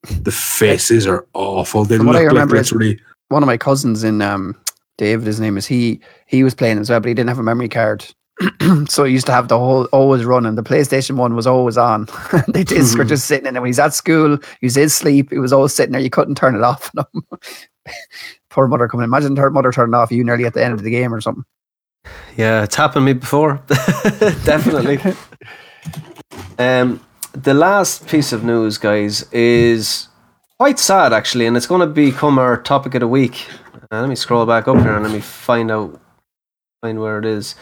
The 0.02 0.32
faces 0.32 1.06
are 1.06 1.26
awful. 1.34 1.84
They 1.84 1.98
look 1.98 2.14
like 2.14 2.48
literally 2.48 3.00
One 3.28 3.42
of 3.42 3.46
my 3.46 3.56
cousins 3.56 4.04
in 4.04 4.22
um 4.22 4.56
David, 4.98 5.26
his 5.26 5.40
name 5.40 5.56
is 5.56 5.66
he 5.66 6.00
he 6.26 6.44
was 6.44 6.54
playing 6.54 6.78
as 6.78 6.90
well, 6.90 7.00
but 7.00 7.08
he 7.08 7.14
didn't 7.14 7.28
have 7.28 7.38
a 7.38 7.42
memory 7.42 7.68
card. 7.68 8.06
so 8.88 9.04
he 9.04 9.12
used 9.12 9.26
to 9.26 9.32
have 9.32 9.48
the 9.48 9.58
whole 9.58 9.84
always 9.86 10.24
running. 10.24 10.54
The 10.54 10.62
PlayStation 10.62 11.16
one 11.16 11.36
was 11.36 11.46
always 11.46 11.76
on. 11.76 12.08
they 12.48 12.64
just 12.64 12.98
were 12.98 13.04
just 13.04 13.26
sitting 13.26 13.46
in 13.46 13.56
it. 13.56 13.60
When 13.60 13.68
he's 13.68 13.78
at 13.78 13.94
school, 13.94 14.38
he 14.60 14.66
was 14.66 14.76
in 14.76 14.88
sleep, 14.88 15.30
he 15.30 15.38
was 15.38 15.52
always 15.52 15.72
sitting 15.72 15.92
there. 15.92 16.00
You 16.00 16.10
couldn't 16.10 16.36
turn 16.36 16.56
it 16.56 16.62
off. 16.62 16.90
Poor 18.50 18.66
mother 18.68 18.88
coming. 18.88 19.04
Imagine 19.04 19.36
her 19.36 19.50
mother 19.50 19.72
turning 19.72 19.94
off 19.94 20.10
you 20.10 20.24
nearly 20.24 20.46
at 20.46 20.54
the 20.54 20.64
end 20.64 20.74
of 20.74 20.82
the 20.82 20.90
game 20.90 21.14
or 21.14 21.20
something. 21.20 21.44
Yeah, 22.36 22.64
it's 22.64 22.74
happened 22.74 23.06
to 23.06 23.12
me 23.12 23.12
before. 23.12 23.62
Definitely. 24.44 24.98
um, 26.58 27.00
the 27.32 27.54
last 27.54 28.06
piece 28.08 28.32
of 28.32 28.44
news, 28.44 28.78
guys, 28.78 29.30
is 29.32 30.08
quite 30.58 30.78
sad 30.78 31.12
actually, 31.12 31.46
and 31.46 31.56
it's 31.56 31.66
going 31.66 31.80
to 31.80 31.86
become 31.86 32.38
our 32.38 32.56
topic 32.60 32.94
of 32.94 33.00
the 33.00 33.08
week. 33.08 33.46
Uh, 33.90 34.00
let 34.00 34.08
me 34.08 34.14
scroll 34.14 34.46
back 34.46 34.66
up 34.66 34.78
here 34.78 34.94
and 34.94 35.04
let 35.04 35.12
me 35.12 35.20
find 35.20 35.70
out 35.70 36.00
find 36.82 37.00
where 37.00 37.18
it 37.18 37.24
is. 37.24 37.54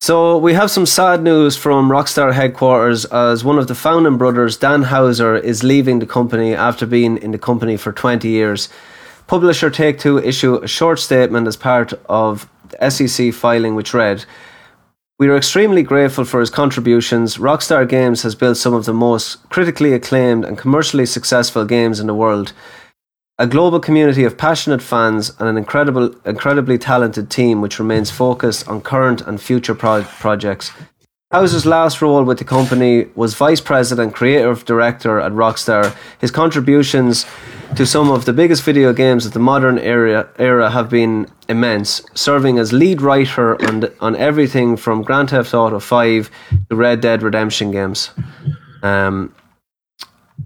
So 0.00 0.38
we 0.38 0.54
have 0.54 0.70
some 0.70 0.86
sad 0.86 1.22
news 1.22 1.56
from 1.56 1.90
Rockstar 1.90 2.32
headquarters 2.32 3.04
as 3.06 3.42
one 3.42 3.58
of 3.58 3.66
the 3.66 3.74
founding 3.74 4.16
brothers, 4.16 4.56
Dan 4.56 4.84
Houser, 4.84 5.36
is 5.36 5.64
leaving 5.64 5.98
the 5.98 6.06
company 6.06 6.54
after 6.54 6.86
being 6.86 7.18
in 7.18 7.32
the 7.32 7.38
company 7.38 7.76
for 7.76 7.92
20 7.92 8.28
years. 8.28 8.68
Publisher 9.26 9.70
Take 9.70 9.98
Two 9.98 10.18
issue 10.18 10.54
a 10.56 10.68
short 10.68 11.00
statement 11.00 11.48
as 11.48 11.56
part 11.56 11.92
of 12.08 12.48
SEC 12.88 13.32
filing, 13.32 13.74
which 13.74 13.94
read. 13.94 14.24
We 15.18 15.28
are 15.28 15.36
extremely 15.36 15.82
grateful 15.82 16.24
for 16.24 16.38
his 16.38 16.50
contributions. 16.50 17.38
Rockstar 17.38 17.88
Games 17.88 18.22
has 18.22 18.36
built 18.36 18.56
some 18.56 18.72
of 18.72 18.84
the 18.84 18.92
most 18.92 19.48
critically 19.48 19.92
acclaimed 19.92 20.44
and 20.44 20.56
commercially 20.56 21.06
successful 21.06 21.64
games 21.64 21.98
in 21.98 22.06
the 22.06 22.14
world. 22.14 22.52
A 23.36 23.46
global 23.46 23.80
community 23.80 24.24
of 24.24 24.38
passionate 24.38 24.82
fans 24.82 25.30
and 25.40 25.48
an 25.48 25.56
incredible, 25.56 26.14
incredibly 26.24 26.78
talented 26.78 27.30
team 27.30 27.60
which 27.60 27.78
remains 27.78 28.10
focused 28.12 28.68
on 28.68 28.80
current 28.80 29.20
and 29.22 29.40
future 29.40 29.74
pro- 29.74 30.04
projects. 30.04 30.70
Houser's 31.30 31.66
last 31.66 32.00
role 32.00 32.24
with 32.24 32.38
the 32.38 32.44
company 32.44 33.06
was 33.14 33.34
Vice 33.34 33.60
President, 33.60 34.14
Creative 34.14 34.64
Director 34.64 35.20
at 35.20 35.32
Rockstar. 35.32 35.96
His 36.20 36.30
contributions 36.30 37.26
to 37.76 37.86
some 37.86 38.10
of 38.10 38.24
the 38.24 38.32
biggest 38.32 38.62
video 38.62 38.92
games 38.92 39.26
of 39.26 39.32
the 39.32 39.38
modern 39.38 39.78
era, 39.78 40.28
era 40.38 40.70
have 40.70 40.88
been 40.88 41.26
immense, 41.48 42.02
serving 42.14 42.58
as 42.58 42.72
lead 42.72 43.00
writer 43.00 43.60
on, 43.66 43.84
on 44.00 44.16
everything 44.16 44.76
from 44.76 45.02
Grand 45.02 45.30
Theft 45.30 45.54
Auto 45.54 45.78
5 45.78 46.30
to 46.70 46.76
Red 46.76 47.00
Dead 47.00 47.22
Redemption 47.22 47.70
games. 47.70 48.10
Um, 48.82 49.34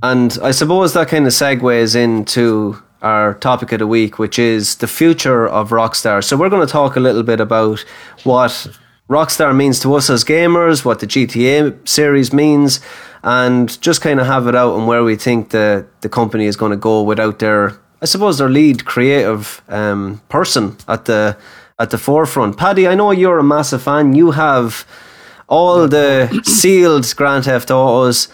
and 0.02 0.36
I 0.42 0.50
suppose 0.50 0.94
that 0.94 1.08
kind 1.08 1.26
of 1.26 1.32
segues 1.32 1.94
into 1.94 2.82
our 3.02 3.34
topic 3.34 3.72
of 3.72 3.80
the 3.80 3.86
week, 3.86 4.18
which 4.18 4.38
is 4.38 4.76
the 4.76 4.86
future 4.86 5.46
of 5.46 5.70
Rockstar. 5.70 6.22
So 6.22 6.36
we're 6.36 6.48
going 6.48 6.66
to 6.66 6.72
talk 6.72 6.96
a 6.96 7.00
little 7.00 7.22
bit 7.22 7.40
about 7.40 7.80
what 8.24 8.68
Rockstar 9.08 9.54
means 9.54 9.80
to 9.80 9.94
us 9.94 10.08
as 10.08 10.24
gamers, 10.24 10.84
what 10.84 11.00
the 11.00 11.06
GTA 11.06 11.86
series 11.86 12.32
means, 12.32 12.80
and 13.22 13.80
just 13.80 14.00
kind 14.00 14.20
of 14.20 14.26
have 14.26 14.46
it 14.46 14.54
out 14.54 14.72
on 14.74 14.86
where 14.86 15.04
we 15.04 15.16
think 15.16 15.50
the, 15.50 15.86
the 16.00 16.08
company 16.08 16.46
is 16.46 16.56
going 16.56 16.70
to 16.72 16.76
go 16.76 17.02
without 17.02 17.38
their, 17.38 17.78
I 18.00 18.06
suppose, 18.06 18.38
their 18.38 18.48
lead 18.48 18.84
creative 18.84 19.62
um, 19.68 20.20
person 20.28 20.76
at 20.88 21.04
the 21.04 21.36
at 21.78 21.90
the 21.90 21.98
forefront. 21.98 22.56
Paddy, 22.58 22.86
I 22.86 22.94
know 22.94 23.10
you're 23.12 23.38
a 23.38 23.42
massive 23.44 23.82
fan. 23.82 24.14
You 24.14 24.32
have 24.32 24.86
all 25.48 25.88
the 25.88 26.42
sealed 26.44 27.12
Grand 27.16 27.44
Theft 27.44 27.70
Autos. 27.70 28.28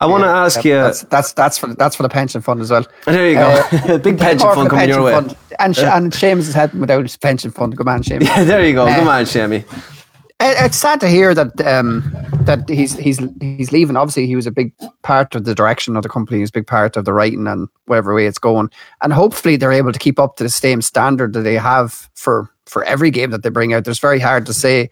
I 0.00 0.06
want 0.06 0.24
to 0.24 0.28
ask 0.28 0.56
Yep, 0.56 0.64
you. 0.64 0.74
That's 0.74 1.02
that's 1.04 1.32
that's 1.32 1.58
for 1.58 1.74
that's 1.74 1.96
for 1.96 2.02
the 2.02 2.08
pension 2.08 2.40
fund 2.42 2.60
as 2.60 2.70
well. 2.70 2.84
There 3.06 3.28
you 3.28 3.34
go. 3.36 3.98
Big 3.98 4.18
pension 4.18 4.48
fund 4.52 4.68
coming 4.68 4.88
your 4.88 5.02
way. 5.02 5.12
fund. 5.12 5.36
And 5.58 5.78
and 5.78 6.12
Seamus 6.12 6.40
is 6.40 6.54
heading 6.54 6.80
without 6.80 7.02
his 7.02 7.16
pension 7.16 7.50
fund. 7.52 7.76
Good 7.76 7.86
man, 7.86 8.02
Seamus. 8.02 8.24
Yeah, 8.24 8.44
there 8.50 8.66
you 8.66 8.74
go. 8.74 8.86
Uh, 8.86 8.94
Come 8.96 9.08
on, 9.08 9.24
Shammy. 9.24 9.64
It- 10.40 10.64
it's 10.64 10.76
sad 10.76 11.00
to 11.00 11.08
hear 11.08 11.34
that 11.34 11.60
um, 11.66 12.02
that 12.42 12.68
he's 12.68 12.96
he's 12.98 13.20
he's 13.40 13.72
leaving. 13.72 13.96
Obviously, 13.96 14.26
he 14.26 14.36
was 14.36 14.46
a 14.46 14.50
big 14.50 14.72
part 15.02 15.34
of 15.34 15.44
the 15.44 15.54
direction 15.54 15.96
of 15.96 16.02
the 16.02 16.08
company. 16.08 16.38
He 16.38 16.42
was 16.42 16.50
a 16.50 16.54
big 16.54 16.66
part 16.66 16.96
of 16.96 17.04
the 17.04 17.12
writing 17.12 17.46
and 17.46 17.68
whatever 17.86 18.14
way 18.14 18.26
it's 18.26 18.38
going. 18.38 18.68
And 19.02 19.12
hopefully, 19.12 19.56
they're 19.56 19.72
able 19.72 19.92
to 19.92 19.98
keep 19.98 20.18
up 20.18 20.36
to 20.36 20.42
the 20.44 20.50
same 20.50 20.82
standard 20.82 21.32
that 21.34 21.40
they 21.42 21.54
have 21.54 22.10
for 22.14 22.50
for 22.66 22.82
every 22.84 23.10
game 23.10 23.30
that 23.30 23.42
they 23.42 23.48
bring 23.48 23.72
out. 23.74 23.86
It's 23.86 23.98
very 24.00 24.18
hard 24.18 24.44
to 24.46 24.52
say 24.54 24.90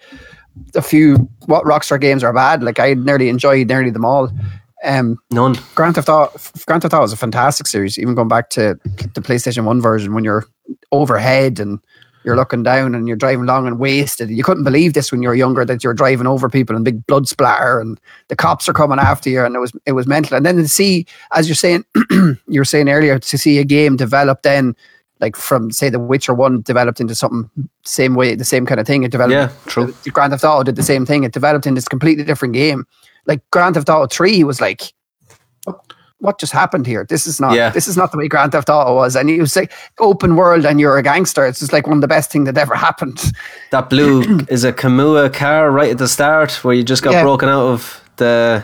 a 0.75 0.83
few 0.83 1.29
what 1.47 1.65
Rockstar 1.65 2.01
games 2.01 2.23
are 2.23 2.33
bad. 2.33 2.63
Like 2.63 2.79
I 2.79 2.95
nearly 2.95 3.29
enjoyed 3.29 3.69
nearly 3.69 3.91
them 3.91 4.05
all. 4.05 4.31
Um, 4.85 5.17
None. 5.31 5.57
Grand 5.75 5.95
Theft 5.95 6.09
Auto, 6.09 6.37
Grand 6.67 6.83
Theft 6.83 6.95
Auto 6.95 7.05
is 7.05 7.13
a 7.13 7.17
fantastic 7.17 7.67
series. 7.67 7.99
Even 7.99 8.15
going 8.15 8.29
back 8.29 8.51
to 8.51 8.79
the 9.15 9.21
PlayStation 9.21 9.65
One 9.65 9.81
version, 9.81 10.13
when 10.15 10.25
you're 10.25 10.45
overhead 10.93 11.59
and 11.61 11.79
you're 12.25 12.37
looking 12.37 12.63
down 12.63 12.95
and 12.95 13.09
you're 13.09 13.17
driving 13.17 13.45
along 13.45 13.67
and 13.67 13.79
wasted, 13.79 14.31
you 14.31 14.45
couldn't 14.45 14.65
believe 14.65 14.95
this 14.95 15.11
when 15.11 15.23
you 15.23 15.29
were 15.29 15.35
younger 15.35 15.65
that 15.65 15.83
you're 15.83 15.95
driving 15.95 16.27
over 16.27 16.49
people 16.49 16.77
and 16.77 16.85
big 16.85 17.07
blood 17.07 17.29
splatter 17.29 17.81
and 17.81 18.01
the 18.29 18.37
cops 18.37 18.69
are 18.69 18.73
coming 18.73 18.99
after 18.99 19.31
you, 19.31 19.45
and 19.45 19.55
it 19.55 19.59
was 19.59 19.73
it 19.87 19.93
was 19.93 20.07
mental. 20.07 20.37
And 20.37 20.47
then 20.47 20.57
to 20.57 20.69
see, 20.69 21.07
as 21.33 21.49
you're 21.49 21.55
saying, 21.55 21.85
you 22.11 22.61
were 22.61 22.65
saying 22.65 22.89
earlier, 22.89 23.19
to 23.19 23.39
see 23.39 23.59
a 23.59 23.65
game 23.65 23.97
develop 23.97 24.43
then. 24.43 24.77
Like 25.21 25.37
from 25.37 25.71
say 25.71 25.89
The 25.89 26.01
Witcher 26.01 26.35
One 26.35 26.63
developed 26.63 27.01
into 27.01 27.15
something 27.15 27.49
same 27.85 28.17
way, 28.17 28.35
the 28.35 28.45
same 28.45 28.67
kind 28.67 28.81
of 28.81 28.89
thing. 28.89 29.05
It 29.05 29.13
developed. 29.13 29.33
Yeah, 29.33 29.53
true. 29.67 29.95
Grand 30.11 30.33
Theft 30.33 30.43
Auto 30.43 30.65
did 30.65 30.75
the 30.75 30.83
same 30.83 31.07
thing. 31.07 31.23
It 31.23 31.33
developed 31.33 31.65
into 31.65 31.77
this 31.79 31.87
completely 31.87 32.25
different 32.25 32.55
game. 32.55 32.85
Like 33.27 33.41
Grand 33.53 33.77
Theft 33.77 33.89
Auto 33.89 34.09
Three 34.09 34.43
was 34.43 34.61
like, 34.61 34.93
what 36.23 36.39
just 36.41 36.53
happened 36.53 36.87
here? 36.87 37.05
This 37.09 37.27
is 37.27 37.41
not 37.41 37.53
Yeah. 37.55 37.71
this 37.71 37.87
is 37.89 37.97
not 37.97 38.11
the 38.13 38.19
way 38.19 38.29
Grand 38.29 38.53
Theft 38.53 38.71
Auto 38.71 38.95
was. 38.95 39.17
And 39.17 39.29
you 39.29 39.47
say 39.47 39.69
open 39.99 40.37
world 40.37 40.65
and 40.65 40.81
you're 40.81 40.97
a 40.97 41.03
gangster. 41.03 41.45
It's 41.47 41.59
just 41.61 41.73
like 41.73 41.87
one 41.87 41.97
of 41.99 42.01
the 42.01 42.09
best 42.17 42.31
things 42.33 42.47
that 42.47 42.57
ever 42.59 42.75
happened. 42.77 43.19
That 43.71 43.91
blue 43.91 44.23
is 44.49 44.65
a 44.65 44.73
Kuruma 44.73 45.33
car 45.33 45.71
right 45.71 45.91
at 45.91 45.99
the 45.99 46.09
start 46.09 46.53
where 46.65 46.75
you 46.75 46.85
just 46.85 47.03
got 47.03 47.13
Yeah. 47.13 47.23
broken 47.25 47.49
out 47.49 47.67
of 47.75 48.01
the 48.17 48.63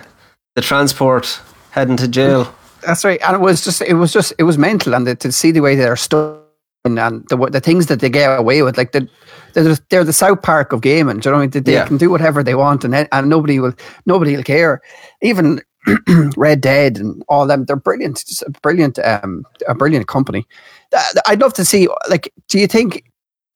the 0.54 0.62
transport 0.62 1.40
heading 1.70 1.96
to 1.98 2.09
jail. 2.09 2.52
That's 2.86 3.04
right. 3.04 3.20
And 3.26 3.34
it 3.34 3.40
was 3.40 3.64
just 3.64 3.82
it 3.82 3.94
was 3.94 4.12
just 4.12 4.32
it 4.38 4.44
was 4.44 4.56
mental 4.56 4.94
and 4.94 5.06
the, 5.06 5.14
to 5.16 5.32
see 5.32 5.50
the 5.52 5.61
way 5.61 5.74
they're 5.76 5.96
stuck 5.96 6.38
and, 6.84 6.98
and 6.98 7.24
the 7.28 7.36
the 7.50 7.61
things 7.61 7.86
that 7.86 7.98
they 8.00 8.09
get 8.11 8.38
away 8.38 8.62
with, 8.62 8.78
like 8.78 8.92
the 8.92 9.09
they're, 9.54 9.76
they're 9.90 10.04
the 10.04 10.12
South 10.12 10.42
Park 10.42 10.72
of 10.72 10.80
gaming. 10.80 11.18
Do 11.18 11.28
you 11.28 11.32
know 11.32 11.38
what 11.38 11.42
I 11.42 11.46
mean? 11.46 11.50
They, 11.50 11.61
they 11.61 11.72
Yeah. 11.72 11.86
can 11.88 11.96
do 11.96 12.09
whatever 12.11 12.44
they 12.44 12.54
want 12.54 12.84
and 12.84 12.94
and 12.94 13.28
nobody 13.28 13.59
will 13.59 13.72
nobody 14.06 14.36
will 14.36 14.44
care. 14.44 14.80
Even 15.22 15.61
Red 16.37 16.61
Dead 16.61 16.99
and 16.99 17.22
all 17.29 17.47
them, 17.47 17.64
they're 17.64 17.76
brilliant. 17.76 18.24
Just 18.26 18.43
a 18.43 18.51
brilliant, 18.62 18.99
um, 19.01 19.45
a 19.66 19.74
brilliant 19.74 20.07
company. 20.09 20.47
I'd 21.26 21.41
love 21.41 21.55
to 21.55 21.64
see. 21.64 21.89
Like, 22.11 22.33
do 22.49 22.59
you 22.59 22.66
think 22.66 23.05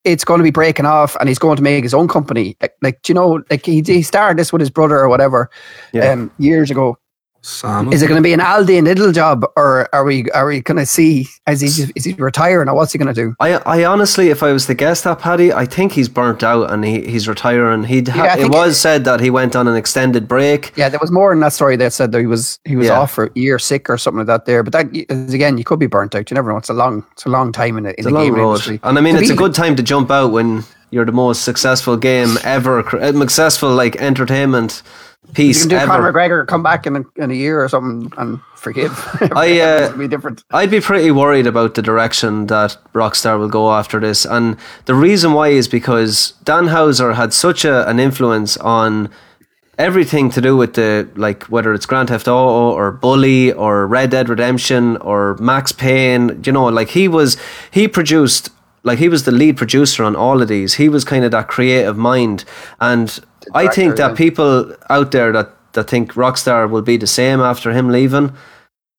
it's 0.04 0.24
going 0.24 0.38
to 0.38 0.44
be 0.44 0.50
breaking 0.50 0.86
off 0.86 1.16
and 1.20 1.28
he's 1.28 1.38
going 1.38 1.56
to 1.56 1.62
make 1.62 1.82
his 1.84 1.94
own 1.94 2.08
company? 2.08 2.56
Like, 2.60 2.74
like 2.82 3.02
do 3.02 3.12
you 3.12 3.14
know? 3.14 3.42
Like 3.50 3.64
he, 3.66 3.82
he 3.82 4.02
started 4.02 4.38
this 4.38 4.52
with 4.52 4.60
his 4.60 4.70
brother 4.70 4.98
or 4.98 5.08
whatever, 5.08 5.50
Yeah. 5.92 6.10
um, 6.12 6.30
years 6.38 6.70
ago. 6.70 6.98
Sam. 7.42 7.92
Is 7.92 8.02
it 8.02 8.06
going 8.08 8.18
to 8.18 8.22
be 8.22 8.32
an 8.32 8.40
Aldi 8.40 8.78
and 8.78 8.86
Lidl 8.86 9.12
job, 9.12 9.44
or 9.56 9.88
are 9.94 10.04
we 10.04 10.30
are 10.30 10.46
we 10.46 10.60
going 10.60 10.78
to 10.78 10.86
see 10.86 11.26
is 11.48 11.60
he 11.60 11.66
just, 11.68 11.92
is 11.96 12.04
he 12.04 12.12
retiring 12.14 12.68
or 12.68 12.74
what's 12.74 12.92
he 12.92 12.98
going 12.98 13.12
to 13.12 13.20
do? 13.20 13.34
I, 13.40 13.54
I 13.66 13.84
honestly, 13.84 14.28
if 14.30 14.42
I 14.44 14.52
was 14.52 14.66
to 14.66 14.74
guess 14.74 15.02
that, 15.02 15.18
Paddy, 15.18 15.52
I 15.52 15.66
think 15.66 15.92
he's 15.92 16.08
burnt 16.08 16.42
out 16.44 16.70
and 16.70 16.84
he, 16.84 17.02
he's 17.02 17.26
retiring. 17.26 17.82
He'd 17.84 18.06
ha- 18.08 18.24
Yeah, 18.24 18.34
it 18.34 18.38
think- 18.42 18.52
was 18.54 18.78
said 18.80 19.04
that 19.04 19.18
he 19.20 19.28
went 19.28 19.56
on 19.56 19.66
an 19.66 19.74
extended 19.74 20.28
break. 20.28 20.72
Yeah, 20.76 20.88
there 20.88 21.00
was 21.00 21.10
more 21.10 21.32
in 21.32 21.40
that 21.40 21.52
story 21.52 21.74
that 21.76 21.92
said 21.92 22.12
that 22.12 22.20
he 22.20 22.26
was 22.26 22.60
he 22.64 22.76
was 22.76 22.86
Yeah. 22.86 23.00
off 23.00 23.10
for 23.12 23.24
a 23.26 23.30
year 23.34 23.58
sick 23.58 23.90
or 23.90 23.98
something 23.98 24.18
like 24.18 24.26
that. 24.28 24.44
There, 24.44 24.62
but 24.62 24.72
that 24.72 24.86
again, 25.34 25.58
you 25.58 25.64
could 25.64 25.80
be 25.80 25.86
burnt 25.88 26.14
out. 26.14 26.30
You 26.30 26.34
never 26.36 26.50
know. 26.50 26.58
It's 26.58 26.68
a 26.70 26.74
long 26.74 27.04
it's 27.12 27.26
a 27.26 27.28
long 27.28 27.50
time 27.52 27.76
in 27.76 27.84
the, 27.84 27.90
in 27.90 27.94
It's 27.98 28.04
the 28.06 28.12
a 28.12 28.14
long 28.14 28.24
gaming 28.24 28.40
road. 28.40 28.50
industry. 28.52 28.80
And 28.84 28.96
I 28.96 29.00
mean, 29.00 29.16
To 29.16 29.20
it's 29.20 29.30
a 29.30 29.34
good 29.34 29.52
time 29.54 29.74
to 29.76 29.82
jump 29.82 30.10
out 30.12 30.30
when 30.30 30.62
you're 30.92 31.06
the 31.06 31.10
most 31.10 31.42
successful 31.42 31.96
game 31.96 32.36
ever, 32.44 32.80
uh, 32.96 33.12
successful 33.12 33.74
like 33.74 33.96
entertainment 33.96 34.82
You 35.26 35.32
piece 35.32 35.62
can 35.62 35.70
do 35.70 35.76
ever. 35.76 35.86
Conor 35.86 36.12
McGregor 36.12 36.46
come 36.46 36.62
back 36.62 36.86
in 36.86 36.96
a, 36.96 37.02
in 37.16 37.30
a 37.30 37.34
year 37.34 37.64
or 37.64 37.68
something 37.68 38.12
and 38.18 38.40
forgive. 38.56 38.92
I 39.34 39.58
uh, 39.60 39.96
be 39.96 40.06
different. 40.06 40.44
I'd 40.50 40.70
be 40.70 40.80
pretty 40.80 41.10
worried 41.10 41.46
about 41.46 41.74
the 41.74 41.82
direction 41.82 42.46
that 42.48 42.76
Rockstar 42.92 43.38
will 43.38 43.48
go 43.48 43.72
after 43.72 43.98
this. 43.98 44.26
And 44.26 44.58
the 44.84 44.94
reason 44.94 45.32
why 45.32 45.48
is 45.48 45.66
because 45.66 46.34
Dan 46.44 46.66
Houser 46.66 47.14
had 47.14 47.32
such 47.32 47.64
a, 47.64 47.88
an 47.88 47.98
influence 47.98 48.58
on 48.58 49.10
everything 49.78 50.28
to 50.30 50.42
do 50.42 50.58
with 50.58 50.74
the 50.74 51.08
like 51.16 51.44
whether 51.44 51.72
it's 51.72 51.86
Grand 51.86 52.10
Theft 52.10 52.28
Auto 52.28 52.76
or 52.76 52.92
Bully 52.92 53.50
or 53.50 53.86
Red 53.86 54.10
Dead 54.10 54.28
Redemption 54.28 54.98
or 54.98 55.36
Max 55.38 55.72
Payne. 55.72 56.42
You 56.44 56.52
know, 56.52 56.66
like 56.66 56.90
he 56.90 57.08
was 57.08 57.38
he 57.70 57.88
produced 57.88 58.50
like 58.82 58.98
he 58.98 59.08
was 59.08 59.24
the 59.24 59.32
lead 59.32 59.56
producer 59.56 60.04
on 60.04 60.16
all 60.16 60.42
of 60.42 60.48
these. 60.48 60.74
He 60.74 60.88
was 60.88 61.04
kind 61.04 61.24
of 61.24 61.30
that 61.30 61.48
creative 61.48 61.96
mind, 61.96 62.44
and 62.80 63.18
I 63.54 63.68
think 63.68 63.96
that 63.96 64.10
yeah. 64.10 64.16
people 64.16 64.74
out 64.90 65.12
there 65.12 65.32
that 65.32 65.54
that 65.72 65.88
think 65.88 66.14
Rockstar 66.14 66.68
will 66.68 66.82
be 66.82 66.96
the 66.96 67.06
same 67.06 67.40
after 67.40 67.72
him 67.72 67.88
leaving. 67.88 68.34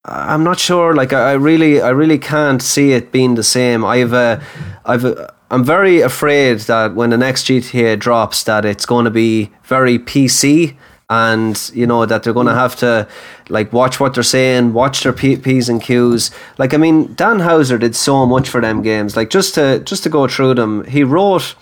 I'm 0.06 0.44
not 0.44 0.60
sure. 0.60 0.94
Like 0.94 1.14
I 1.14 1.32
I 1.32 1.34
really, 1.34 1.82
I 1.82 1.90
really 1.90 2.18
can't 2.20 2.62
see 2.62 2.92
it 2.92 3.12
being 3.12 3.36
the 3.36 3.44
same. 3.44 3.86
I've, 3.86 4.14
uh, 4.14 4.40
I've, 4.86 5.06
uh, 5.06 5.28
I'm 5.50 5.64
very 5.64 6.02
afraid 6.02 6.60
that 6.62 6.96
when 6.96 7.12
the 7.12 7.18
next 7.18 7.46
GTA 7.46 8.00
drops, 8.00 8.44
that 8.44 8.66
it's 8.66 8.86
going 8.86 9.06
to 9.06 9.12
be 9.12 9.52
very 9.64 10.00
PC, 10.00 10.76
and 11.14 11.72
you 11.74 11.86
know 11.86 12.06
that 12.06 12.24
they're 12.24 12.34
going 12.34 12.48
to 12.48 12.56
have 12.56 12.76
to 12.76 13.08
like 13.50 13.72
watch 13.72 14.00
what 14.00 14.14
they're 14.14 14.24
saying, 14.24 14.74
watch 14.74 15.04
their 15.04 15.14
P- 15.14 15.38
p's 15.38 15.70
and 15.70 15.82
q's. 15.82 16.32
Like 16.58 16.74
I 16.74 16.78
mean, 16.78 17.14
Dan 17.14 17.40
Houser 17.40 17.78
did 17.78 17.96
so 17.96 18.26
much 18.26 18.50
for 18.50 18.62
them 18.62 18.82
games. 18.82 19.16
Like 19.16 19.30
just 19.30 19.54
to 19.56 19.80
just 19.80 20.04
to 20.04 20.10
go 20.10 20.28
through 20.28 20.56
them, 20.56 20.84
he 20.86 21.04
wrote 21.04 21.56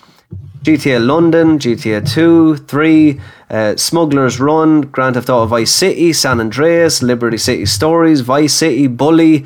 GTA 0.64 1.06
London, 1.06 1.58
GTA 1.60 2.08
2, 2.08 2.58
3, 2.58 3.20
uh, 3.50 3.76
Smuggler's 3.76 4.40
Run, 4.40 4.82
Grand 4.82 5.16
Theft 5.16 5.30
Auto 5.30 5.48
Vice 5.48 5.72
City, 5.72 6.14
San 6.14 6.40
Andreas, 6.40 7.02
Liberty 7.02 7.38
City 7.38 7.66
Stories, 7.66 8.22
Vice 8.22 8.54
City, 8.54 8.88
Bully, 8.88 9.46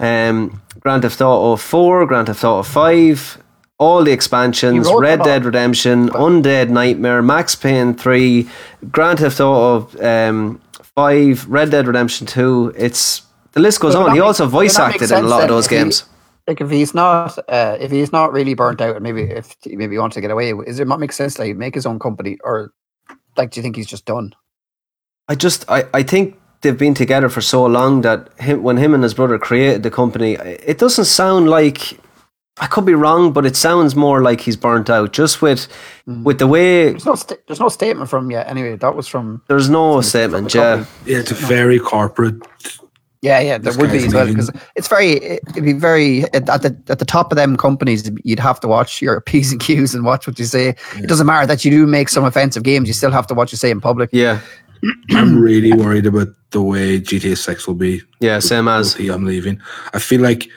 um, 0.00 0.60
Grand 0.80 1.02
Theft 1.02 1.20
Auto 1.20 1.56
4, 1.56 2.06
Grand 2.06 2.26
Theft 2.26 2.44
Auto 2.44 2.64
5, 2.64 3.38
all 3.80 4.04
the 4.04 4.12
expansions, 4.12 4.86
Red. 4.94 5.22
Dead 5.22 5.46
Redemption, 5.46 6.10
Undead 6.10 6.68
Nightmare, 6.68 7.22
Max 7.22 7.54
Payne 7.54 7.94
3, 7.94 8.46
Grand 8.92 9.18
Theft 9.18 9.40
Auto 9.40 9.88
um, 10.06 10.60
5, 10.94 11.48
Red 11.48 11.70
Dead 11.70 11.86
Redemption 11.86 12.26
2. 12.26 12.74
It's 12.76 13.22
the 13.52 13.60
list 13.60 13.80
goes 13.80 13.94
on. 13.94 14.10
He 14.10 14.18
makes- 14.18 14.22
also 14.22 14.46
voice 14.46 14.74
but 14.74 14.80
that 14.80 14.88
makes 14.90 15.02
acted 15.04 15.18
in 15.18 15.24
a 15.24 15.28
lot 15.28 15.42
of 15.42 15.48
those 15.48 15.64
if 15.64 15.70
he- 15.70 15.76
games. 15.78 16.04
Like 16.46 16.60
if 16.60 16.70
he's 16.70 16.94
not, 16.94 17.38
uh, 17.48 17.76
if 17.80 17.90
he's 17.90 18.12
not 18.12 18.32
really 18.32 18.54
burnt 18.54 18.80
out, 18.80 18.96
and 18.96 19.02
maybe 19.04 19.22
if 19.22 19.54
he 19.62 19.76
maybe 19.76 19.96
wants 19.96 20.14
to 20.14 20.20
get 20.20 20.30
away, 20.30 20.52
is 20.66 20.80
it 20.80 20.88
not 20.88 20.98
make 20.98 21.12
sense 21.12 21.34
that 21.34 21.46
he 21.46 21.52
make 21.52 21.74
his 21.74 21.86
own 21.86 21.98
company, 21.98 22.38
or 22.42 22.72
like 23.36 23.52
do 23.52 23.60
you 23.60 23.62
think 23.62 23.76
he's 23.76 23.86
just 23.86 24.04
done? 24.04 24.34
I 25.28 25.36
just 25.36 25.64
I, 25.68 25.84
I 25.94 26.02
think 26.02 26.40
they've 26.62 26.76
been 26.76 26.94
together 26.94 27.28
for 27.28 27.40
so 27.40 27.64
long 27.66 28.00
that 28.00 28.30
him 28.40 28.64
when 28.64 28.78
him 28.78 28.94
and 28.94 29.02
his 29.02 29.14
brother 29.14 29.38
created 29.38 29.84
the 29.84 29.90
company, 29.90 30.32
it 30.34 30.78
doesn't 30.78 31.04
sound 31.04 31.48
like 31.48 32.00
I 32.60 32.66
could 32.66 32.84
be 32.84 32.94
wrong, 32.94 33.32
but 33.32 33.46
it 33.46 33.56
sounds 33.56 33.96
more 33.96 34.20
like 34.20 34.40
he's 34.42 34.56
burnt 34.56 34.90
out. 34.90 35.12
Just 35.12 35.40
with 35.40 35.66
mm. 36.06 36.22
with 36.22 36.38
the 36.38 36.46
way 36.46 36.90
There's 36.90 37.06
no, 37.06 37.14
sta- 37.14 37.36
there's 37.46 37.60
no 37.60 37.70
statement 37.70 38.10
from 38.10 38.26
him 38.26 38.30
yet. 38.32 38.48
Anyway, 38.48 38.76
that 38.76 38.94
was 38.94 39.08
from 39.08 39.42
there's 39.48 39.70
no 39.70 39.94
from 39.94 40.02
statement. 40.02 40.52
the 40.52 40.58
Yeah. 40.58 40.84
Yeah, 41.06 41.18
it's 41.18 41.30
a 41.30 41.34
very 41.34 41.78
corporate. 41.78 42.36
Yeah, 43.22 43.38
yeah, 43.40 43.58
there 43.58 43.76
would 43.76 43.90
be 43.90 43.98
as 43.98 44.14
well 44.14 44.26
because 44.26 44.50
it's 44.76 44.88
very, 44.88 45.10
it'd 45.22 45.62
be 45.62 45.74
very 45.74 46.24
at 46.32 46.46
the 46.46 46.74
at 46.88 46.98
the 46.98 47.04
top 47.04 47.30
of 47.32 47.36
them 47.36 47.56
companies. 47.56 48.10
You'd 48.24 48.40
have 48.40 48.60
to 48.60 48.68
watch 48.68 49.02
your 49.02 49.20
p's 49.26 49.52
and 49.52 49.60
q's 49.60 49.94
and 49.94 50.04
watch 50.04 50.26
what 50.26 50.38
you 50.38 50.46
say. 50.46 50.74
It 50.96 51.06
doesn't 51.06 51.26
matter 51.26 51.46
that 51.46 51.64
you 51.64 51.70
do 51.70 51.86
make 51.86 52.08
some 52.08 52.24
offensive 52.24 52.62
games. 52.62 52.88
You 52.88 52.94
still 52.94 53.10
have 53.10 53.26
to 53.26 53.34
watch 53.34 53.40
what 53.40 53.52
you 53.52 53.58
say 53.58 53.70
in 53.70 53.80
public. 53.80 54.10
yeah, 54.12 54.40
I'm 55.10 55.38
really 55.38 55.72
worried 55.72 56.06
about 56.06 56.28
the 56.50 56.62
way 56.62 57.00
GTA 57.00 57.36
6 57.36 57.66
will 57.66 57.74
be. 57.74 58.02
yeah. 58.20 58.38
Same 58.38 58.68
as 58.68 58.96
with 58.98 59.10
I'm 59.10 59.24
leaving. 59.24 59.60
I 59.92 59.98
feel 59.98 60.20
like 60.20 60.48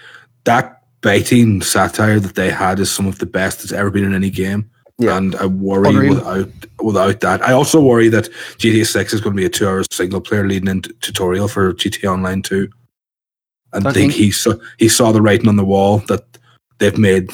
that 0.46 0.83
biting 1.04 1.62
satire 1.62 2.20
that 2.20 2.36
they 2.36 2.50
had 2.50 2.80
is 2.80 2.90
some 2.92 3.06
of 3.06 3.20
the 3.20 3.26
best 3.28 3.60
that's 3.60 3.72
ever 3.72 3.92
been 3.92 4.06
in 4.06 4.16
any 4.16 4.30
game. 4.32 4.70
Yeah. 4.98 5.18
And 5.18 5.36
I 5.36 5.46
worry 5.46 5.90
Unreal. 5.90 6.16
without 6.16 6.50
without 6.82 7.20
that. 7.22 7.42
I 7.42 7.52
also 7.52 7.82
worry 7.82 8.10
that 8.10 8.30
GTA 8.58 8.86
6 8.86 9.14
is 9.14 9.22
going 9.22 9.36
to 9.36 9.40
be 9.40 9.46
a 9.46 9.50
two 9.50 9.68
hour 9.68 9.84
single 9.92 10.22
player 10.22 10.48
leading 10.48 10.70
into 10.70 10.94
tutorial 11.02 11.48
for 11.48 11.74
GTA 11.74 12.12
Online 12.12 12.42
2. 12.42 12.68
And 13.74 13.88
I 13.88 13.92
think 13.92 14.12
think- 14.12 14.24
he 14.24 14.32
saw 14.32 14.54
he 14.78 14.88
saw 14.88 15.12
the 15.12 15.22
writing 15.22 15.48
on 15.50 15.58
the 15.58 15.66
wall 15.66 16.00
that 16.08 16.24
they've 16.80 16.98
made 16.98 17.32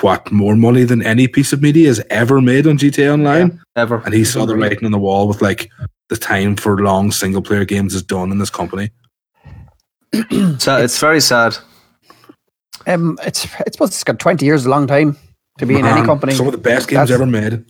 what 0.00 0.30
more 0.30 0.54
money 0.54 0.84
than 0.84 1.02
any 1.02 1.26
piece 1.26 1.52
of 1.52 1.60
media 1.60 1.88
has 1.88 2.00
ever 2.08 2.40
made 2.40 2.66
on 2.68 2.78
GTA 2.78 3.12
Online. 3.12 3.60
ever. 3.74 4.00
And 4.04 4.14
he 4.14 4.24
saw 4.24 4.46
the 4.46 4.56
writing 4.56 4.84
on 4.86 4.92
the 4.92 4.98
wall 4.98 5.26
with 5.26 5.42
like 5.42 5.70
the 6.08 6.16
time 6.16 6.54
for 6.56 6.78
long 6.78 7.10
single 7.10 7.42
player 7.42 7.64
games 7.64 7.94
is 7.94 8.02
done 8.02 8.30
in 8.30 8.38
this 8.38 8.50
company. 8.50 8.90
So 10.58 10.76
it's 10.76 10.98
very 11.00 11.20
sad. 11.20 11.56
Um, 12.86 13.18
it's 13.22 13.44
it's 13.66 13.72
supposed 13.76 13.92
it's 13.92 14.04
got 14.04 14.18
twenty 14.18 14.46
years, 14.46 14.66
a 14.66 14.70
long 14.70 14.86
time 14.86 15.16
to 15.58 15.66
be 15.66 15.74
in 15.78 15.84
any 15.84 15.96
Man, 15.96 16.06
company. 16.06 16.32
Some 16.34 16.46
of 16.46 16.52
the 16.52 16.58
best 16.58 16.88
games 16.88 17.08
That's- 17.08 17.14
ever 17.14 17.26
made. 17.26 17.64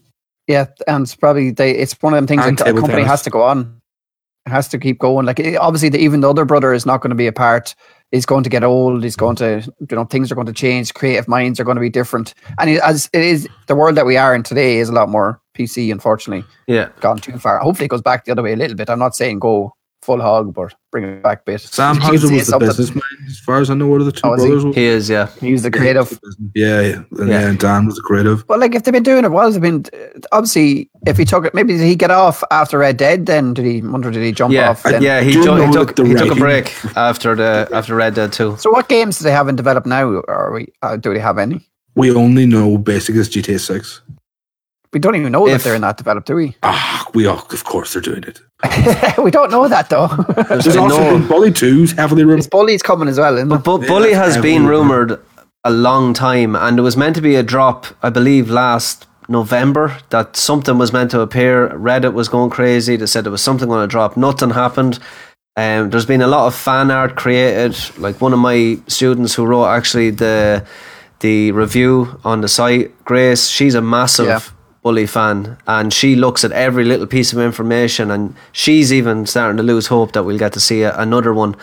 Yeah, 0.49 0.67
and 0.89 1.05
it's 1.05 1.15
probably 1.15 1.51
they. 1.53 1.73
It's 1.73 1.95
one 2.03 2.13
of 2.15 2.17
them 2.19 2.27
things 2.27 2.45
And 2.45 2.59
that 2.59 2.69
a 2.69 2.73
company 2.73 2.95
tennis. 2.95 3.09
has 3.09 3.23
to 3.23 3.31
go 3.31 3.43
on. 3.43 3.81
It 4.45 4.51
has 4.51 4.67
to 4.69 4.79
keep 4.79 4.99
going. 4.99 5.25
Like 5.25 5.39
it- 5.39 5.57
obviously, 5.57 5.89
the, 5.89 5.99
even 5.99 6.21
the 6.21 6.29
other 6.31 6.45
brother 6.45 6.73
is 6.73 6.85
not 6.85 7.01
going 7.01 7.11
to 7.11 7.17
be 7.17 7.27
a 7.29 7.33
part. 7.33 7.75
He's 8.11 8.27
going 8.27 8.43
to 8.45 8.51
get 8.51 8.63
old. 8.65 9.03
He's 9.05 9.17
going 9.17 9.37
to, 9.37 9.63
you 9.89 9.97
know, 9.97 10.05
things 10.05 10.31
are 10.31 10.35
going 10.35 10.47
to 10.49 10.53
change. 10.53 10.93
Creative 10.93 11.27
minds 11.29 11.59
are 11.61 11.65
going 11.65 11.77
to 11.77 11.81
be 11.81 11.89
different. 11.89 12.35
And 12.59 12.69
it, 12.69 12.83
as 12.83 13.09
it 13.15 13.23
is, 13.23 13.49
the 13.69 13.75
world 13.75 13.97
that 13.97 14.05
we 14.05 14.19
are 14.19 14.35
in 14.35 14.43
today 14.43 14.79
is 14.79 14.89
a 14.91 14.93
lot 14.93 15.09
more 15.09 15.41
PC. 15.57 15.91
Unfortunately, 15.93 16.45
Yeah, 16.67 16.89
gone 17.01 17.19
too 17.19 17.39
far. 17.39 17.59
Hopefully, 17.61 17.87
it 17.87 17.89
goes 17.91 18.03
back 18.03 18.25
the 18.25 18.33
other 18.33 18.43
way 18.43 18.53
a 18.53 18.57
little 18.57 18.77
bit. 18.77 18.91
I'm 18.91 18.99
not 18.99 19.15
saying 19.15 19.39
go 19.39 19.73
full 20.03 20.21
hog, 20.21 20.53
but 20.53 20.75
bring 20.91 21.05
it 21.05 21.23
back 21.23 21.41
a 21.41 21.45
bit. 21.53 21.61
Sam 21.61 21.95
You 21.95 22.01
can 22.01 22.11
Houser 22.11 22.27
say 22.29 22.35
was 22.35 22.47
the 22.49 22.59
businessman, 22.59 23.03
as 23.27 23.39
far 23.39 23.61
as 23.61 23.71
I 23.71 23.75
know. 23.75 23.87
What 23.87 24.01
are 24.01 24.05
the 24.05 24.13
two 24.13 24.21
Oh, 24.25 24.35
is 24.35 24.43
he? 24.43 24.49
brothers? 24.51 24.75
he 24.75 24.85
is. 24.85 25.09
Yeah, 25.09 25.29
Use 25.41 25.63
the 25.63 25.71
creative. 25.71 26.19
Yeah, 26.55 26.81
yeah, 26.81 26.95
and, 27.19 27.29
Yeah. 27.29 27.41
yeah, 27.41 27.49
and 27.49 27.59
Dan 27.59 27.87
was 27.87 27.95
the 27.97 28.03
creative. 28.03 28.45
Well, 28.49 28.59
like 28.59 28.75
if 28.75 28.83
they've 28.83 28.93
been 28.93 29.03
doing 29.03 29.25
it, 29.25 29.31
well, 29.31 29.51
they've 29.51 29.61
been 29.61 29.85
obviously. 30.33 30.91
If 31.07 31.17
he 31.19 31.25
took 31.25 31.45
it, 31.45 31.55
maybe 31.55 31.77
did 31.77 31.87
he 31.87 31.97
get 31.97 32.11
off 32.11 32.45
after 32.51 32.79
Red 32.79 32.97
Dead? 32.97 33.27
Then 33.27 33.55
did 33.55 33.65
he? 33.65 33.81
Wonder 33.83 34.11
did 34.11 34.23
he 34.23 34.33
jump 34.33 34.53
yeah, 34.53 34.71
off? 34.71 34.83
Then? 34.83 35.03
yeah. 35.03 35.21
He, 35.21 35.33
Do 35.33 35.43
ju- 35.45 35.55
he 35.67 35.73
took 35.73 35.99
he 35.99 36.15
took 36.15 36.31
a 36.33 36.35
break 36.37 36.73
after 36.97 37.35
the 37.35 37.69
after 37.73 37.95
Red 37.95 38.15
Dead 38.15 38.33
too. 38.33 38.57
So 38.59 38.71
what 38.71 38.89
games 38.89 39.19
do 39.19 39.25
they 39.25 39.33
have 39.33 39.49
in 39.49 39.57
develop 39.57 39.87
now? 39.87 40.05
Or 40.09 40.31
are 40.31 40.53
we? 40.53 40.69
Uh, 40.83 40.97
do 40.97 41.13
they 41.15 41.21
have 41.21 41.39
any? 41.39 41.67
We 41.95 42.11
only 42.15 42.47
know 42.47 42.79
basically 42.79 43.21
it's 43.21 43.29
GTA 43.29 43.59
Six. 43.61 44.01
We 44.93 45.01
don't 45.01 45.17
even 45.17 45.33
know 45.33 45.47
If- 45.47 45.53
that 45.59 45.65
they're 45.65 45.75
in 45.75 45.83
that 45.83 45.97
developed, 45.97 46.27
do 46.27 46.35
we? 46.37 46.57
Ah, 46.63 47.07
we 47.15 47.27
all, 47.27 47.39
of 47.51 47.65
course 47.65 47.93
they're 47.93 48.03
doing 48.03 48.25
it. 48.25 48.41
we 49.19 49.31
don't 49.31 49.51
know 49.51 49.67
that 49.69 49.89
though. 49.89 50.09
There's 50.49 50.65
There's 50.65 50.77
also 50.77 50.99
no- 51.03 51.19
been 51.19 51.27
Bully 51.29 51.51
Two's 51.53 51.93
heavily 51.93 52.25
rumored. 52.25 52.51
bully's 52.51 52.83
coming 52.83 53.09
as 53.09 53.19
well, 53.19 53.37
isn't 53.37 53.49
But 53.49 53.61
it? 53.61 53.65
Bu- 53.65 53.81
Yeah, 53.83 53.89
Bully 53.89 54.13
has 54.13 54.37
been 54.39 54.67
rumored 54.67 55.19
a 55.65 55.71
long 55.71 56.13
time, 56.15 56.55
and 56.57 56.79
it 56.79 56.83
was 56.83 56.97
meant 56.97 57.15
to 57.17 57.23
be 57.23 57.37
a 57.37 57.43
drop, 57.43 57.87
I 58.03 58.11
believe, 58.11 58.51
last 58.51 59.07
November. 59.29 59.97
That 60.11 60.37
something 60.37 60.77
was 60.79 60.93
meant 60.93 61.11
to 61.13 61.21
appear. 61.21 61.69
Reddit 61.71 62.13
was 62.13 62.29
going 62.29 62.51
crazy. 62.51 62.97
They 62.97 63.07
said 63.07 63.25
there 63.25 63.31
was 63.33 63.43
something 63.43 63.69
going 63.69 63.83
to 63.83 63.91
drop. 63.91 64.17
Nothing 64.17 64.51
happened. 64.51 64.99
Um, 65.57 65.91
there's 65.91 66.07
been 66.07 66.23
a 66.23 66.27
lot 66.27 66.47
of 66.47 66.55
fan 66.55 66.91
art 66.91 67.15
created. 67.17 67.77
Like 67.99 68.21
one 68.21 68.33
of 68.33 68.39
my 68.41 68.79
students 68.89 69.35
who 69.35 69.45
wrote 69.47 69.67
actually 69.67 70.11
the 70.11 70.65
the 71.21 71.53
review 71.53 72.19
on 72.25 72.41
the 72.41 72.49
site, 72.49 72.91
Grace. 73.05 73.47
She's 73.49 73.75
a 73.75 73.81
massive 73.83 74.27
Yeah. 74.27 74.41
Bully 74.83 75.07
fan, 75.07 75.59
and 75.67 75.93
she 75.93 76.17
looks 76.17 76.45
at 76.45 76.53
every 76.53 76.85
little 76.85 77.07
piece 77.07 77.33
of 77.33 77.39
information, 77.39 78.11
and 78.11 78.35
she's 78.51 78.93
even 78.93 79.27
starting 79.27 79.57
to 79.57 79.63
lose 79.63 79.87
hope 79.87 80.13
that 80.13 80.25
we'll 80.25 80.39
get 80.39 80.53
to 80.55 80.61
see 80.61 80.83
a, 80.83 80.97
another 80.99 81.33
one. 81.33 81.55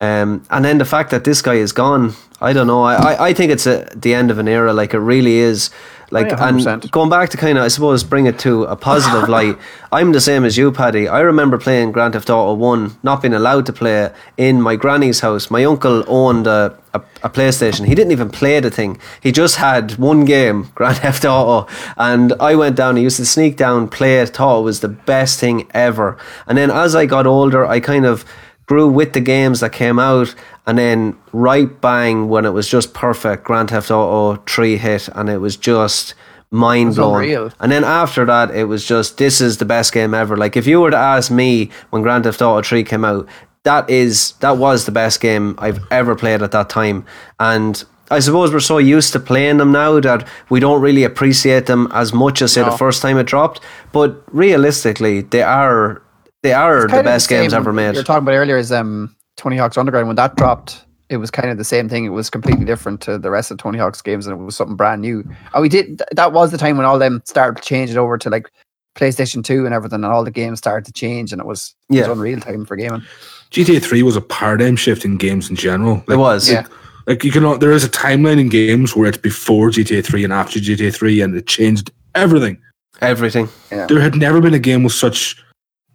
Um, 0.00 0.44
and 0.50 0.64
then 0.64 0.78
the 0.78 0.84
fact 0.84 1.10
that 1.10 1.24
this 1.24 1.42
guy 1.42 1.54
is 1.54 1.72
gone, 1.72 2.14
I 2.40 2.52
don't 2.52 2.66
know. 2.66 2.82
I, 2.82 2.94
I, 2.94 3.26
I 3.28 3.34
think 3.34 3.52
it's 3.52 3.66
a, 3.66 3.88
the 3.94 4.14
end 4.14 4.30
of 4.30 4.38
an 4.38 4.48
era. 4.48 4.72
Like 4.72 4.94
it 4.94 4.98
really 5.00 5.36
is. 5.38 5.70
Like 6.10 6.26
oh, 6.26 6.30
yeah, 6.30 6.48
and 6.48 6.90
going 6.90 7.08
back 7.08 7.30
to 7.30 7.36
kind 7.36 7.56
of, 7.56 7.64
I 7.64 7.68
suppose, 7.68 8.02
bring 8.02 8.26
it 8.26 8.38
to 8.40 8.64
a 8.64 8.74
positive 8.74 9.28
light. 9.36 9.56
I'm 9.92 10.10
the 10.10 10.20
same 10.20 10.44
as 10.44 10.56
you, 10.56 10.72
Paddy. 10.72 11.06
I 11.06 11.20
remember 11.20 11.56
playing 11.56 11.92
Grand 11.92 12.14
Theft 12.14 12.28
Auto 12.30 12.54
One, 12.54 12.98
not 13.04 13.22
being 13.22 13.34
allowed 13.34 13.66
to 13.66 13.72
play 13.72 14.04
it 14.04 14.14
in 14.36 14.60
my 14.60 14.74
granny's 14.74 15.20
house. 15.20 15.50
My 15.50 15.64
uncle 15.64 16.02
owned 16.08 16.48
a, 16.48 16.76
a, 16.94 17.02
a 17.22 17.30
PlayStation. 17.30 17.86
He 17.86 17.94
didn't 17.94 18.10
even 18.10 18.28
play 18.28 18.58
the 18.58 18.70
thing. 18.72 18.98
He 19.20 19.30
just 19.30 19.56
had 19.56 19.92
one 19.98 20.24
game, 20.24 20.70
Grand 20.74 20.98
Theft 20.98 21.24
Auto, 21.24 21.70
and 21.96 22.32
I 22.40 22.56
went 22.56 22.76
down. 22.76 22.96
He 22.96 23.04
used 23.04 23.18
to 23.18 23.26
sneak 23.26 23.56
down, 23.56 23.88
play 23.88 24.18
it, 24.20 24.30
thought 24.30 24.60
it 24.60 24.64
was 24.64 24.80
the 24.80 24.88
best 24.88 25.38
thing 25.38 25.68
ever. 25.74 26.18
And 26.48 26.58
then 26.58 26.72
as 26.72 26.96
I 26.96 27.06
got 27.06 27.26
older, 27.26 27.64
I 27.64 27.78
kind 27.78 28.04
of 28.04 28.24
grew 28.66 28.88
with 28.88 29.12
the 29.14 29.20
games 29.20 29.58
that 29.60 29.72
came 29.72 29.98
out 29.98 30.32
and 30.70 30.78
then 30.78 31.16
right 31.32 31.80
bang 31.80 32.28
when 32.28 32.44
it 32.46 32.50
was 32.50 32.68
just 32.68 32.94
perfect 32.94 33.42
Grand 33.42 33.70
Theft 33.70 33.90
Auto 33.90 34.40
3 34.46 34.76
hit 34.76 35.08
and 35.16 35.28
it 35.28 35.38
was 35.38 35.56
just 35.56 36.14
mind 36.52 36.94
blowing. 36.94 37.50
and 37.58 37.72
then 37.72 37.82
after 37.82 38.24
that 38.24 38.52
it 38.54 38.66
was 38.66 38.84
just 38.84 39.18
this 39.18 39.40
is 39.40 39.58
the 39.58 39.64
best 39.64 39.92
game 39.92 40.14
ever. 40.14 40.36
Like 40.36 40.56
if 40.56 40.68
you 40.68 40.80
were 40.80 40.92
to 40.92 40.96
ask 40.96 41.28
me 41.28 41.70
when 41.90 42.02
Grand 42.02 42.22
Theft 42.22 42.40
Auto 42.40 42.62
3 42.62 42.84
came 42.84 43.04
out 43.04 43.28
that 43.64 43.90
is 43.90 44.34
that 44.38 44.58
was 44.58 44.84
the 44.84 44.92
best 44.92 45.20
game 45.20 45.56
I've 45.58 45.80
ever 45.90 46.14
played 46.14 46.40
at 46.40 46.52
that 46.52 46.68
time. 46.70 47.04
And 47.40 47.82
I 48.08 48.20
suppose 48.20 48.52
we're 48.52 48.60
so 48.60 48.78
used 48.78 49.12
to 49.14 49.18
playing 49.18 49.56
them 49.56 49.72
now 49.72 49.98
that 49.98 50.24
we 50.50 50.60
don't 50.60 50.80
really 50.80 51.02
appreciate 51.02 51.66
them 51.66 51.88
as 51.92 52.12
much 52.12 52.42
as 52.42 52.52
say 52.52 52.62
the 52.62 52.70
first 52.70 53.02
time 53.02 53.18
it 53.18 53.26
dropped. 53.26 53.60
But 53.90 54.22
realistically 54.32 55.22
they 55.22 55.42
are 55.42 56.00
they 56.42 56.52
are 56.52 56.86
the 56.86 57.02
best 57.02 57.28
games 57.28 57.52
ever 57.52 57.72
made. 57.72 57.96
You're 57.96 58.04
talking 58.04 58.22
about 58.22 58.34
earlier 58.34 58.56
is 58.56 58.70
um 58.70 59.16
Tony 59.40 59.56
Hawk's 59.56 59.78
Underground 59.78 60.06
when 60.06 60.16
that 60.16 60.36
dropped. 60.36 60.84
It 61.08 61.16
was 61.16 61.30
kind 61.30 61.50
of 61.50 61.56
the 61.56 61.64
same 61.64 61.88
thing. 61.88 62.04
It 62.04 62.10
was 62.10 62.28
completely 62.30 62.64
different 62.64 63.00
to 63.00 63.18
the 63.18 63.30
rest 63.30 63.50
of 63.50 63.56
Tony 63.58 63.78
Hawk's 63.78 64.02
games, 64.02 64.26
and 64.26 64.38
it 64.38 64.44
was 64.44 64.54
something 64.54 64.76
brand 64.76 65.00
new. 65.00 65.24
And 65.54 65.62
we 65.62 65.68
did 65.68 65.86
th- 65.86 66.00
that 66.12 66.32
was 66.32 66.50
the 66.52 66.58
time 66.58 66.76
when 66.76 66.84
all 66.86 66.98
them 66.98 67.22
started 67.24 67.62
changing 67.64 67.96
over 67.96 68.16
to 68.18 68.28
like 68.30 68.48
PlayStation 68.96 69.42
Two 69.42 69.64
and 69.64 69.74
everything, 69.74 70.04
and 70.04 70.12
all 70.12 70.22
the 70.22 70.30
games 70.30 70.58
started 70.58 70.84
to 70.84 70.92
change, 70.92 71.32
and 71.32 71.40
it 71.40 71.46
was 71.46 71.74
it 71.88 71.96
Yeah. 71.96 72.08
was 72.08 72.18
unreal 72.18 72.38
time 72.38 72.64
for 72.66 72.76
gaming. 72.76 73.02
GTA 73.50 73.82
3 73.82 74.02
was 74.04 74.14
a 74.14 74.20
paradigm 74.20 74.76
shift 74.76 75.04
in 75.04 75.16
games 75.16 75.50
in 75.50 75.56
general. 75.56 76.04
it 76.08 76.16
was. 76.16 76.48
Yeah. 76.48 76.66
Like 77.08 77.24
you 77.24 77.32
can, 77.32 77.58
there 77.58 77.72
is 77.72 77.82
a 77.82 77.88
timeline 77.88 78.38
in 78.38 78.48
games 78.48 78.94
where 78.94 79.08
it's 79.08 79.18
before 79.18 79.70
GTA 79.70 80.04
3 80.04 80.22
and 80.22 80.32
after 80.32 80.60
GTA 80.60 80.94
3, 80.94 81.22
and 81.22 81.34
it 81.34 81.46
changed 81.48 81.90
everything. 82.14 82.58
Everything. 83.00 83.48
There 83.70 83.98
had 84.00 84.14
never 84.14 84.40
been 84.40 84.54
a 84.54 84.58
game 84.60 84.84
with 84.84 84.92
such 84.92 85.42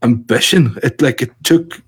ambition. 0.03 0.77
It 0.83 1.01
like 1.01 1.21
it 1.21 1.31
took 1.43 1.81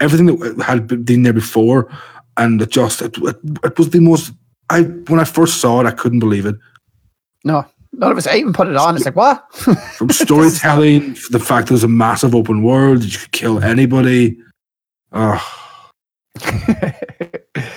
everything 0.00 0.26
that 0.26 0.62
had 0.62 1.04
been 1.04 1.22
there 1.22 1.32
before, 1.32 1.90
and 2.36 2.60
it 2.60 2.70
just 2.70 3.02
it, 3.02 3.16
it, 3.18 3.36
it 3.64 3.78
was 3.78 3.90
the 3.90 4.00
most. 4.00 4.32
I 4.70 4.82
when 4.82 5.20
I 5.20 5.24
first 5.24 5.60
saw 5.60 5.80
it, 5.80 5.86
I 5.86 5.92
couldn't 5.92 6.20
believe 6.20 6.46
it. 6.46 6.56
No, 7.44 7.64
none 7.92 8.12
of 8.12 8.18
us. 8.18 8.26
I 8.26 8.36
even 8.36 8.52
put 8.52 8.68
it 8.68 8.76
on. 8.76 8.96
It's 8.96 9.04
like 9.04 9.16
what? 9.16 9.52
From 9.94 10.10
storytelling, 10.10 11.16
the 11.30 11.40
fact 11.40 11.68
there 11.68 11.74
was 11.74 11.84
a 11.84 11.88
massive 11.88 12.34
open 12.34 12.62
world, 12.62 13.02
that 13.02 13.12
you 13.12 13.18
could 13.18 13.32
kill 13.32 13.62
anybody. 13.62 14.38
Oh, 15.12 15.40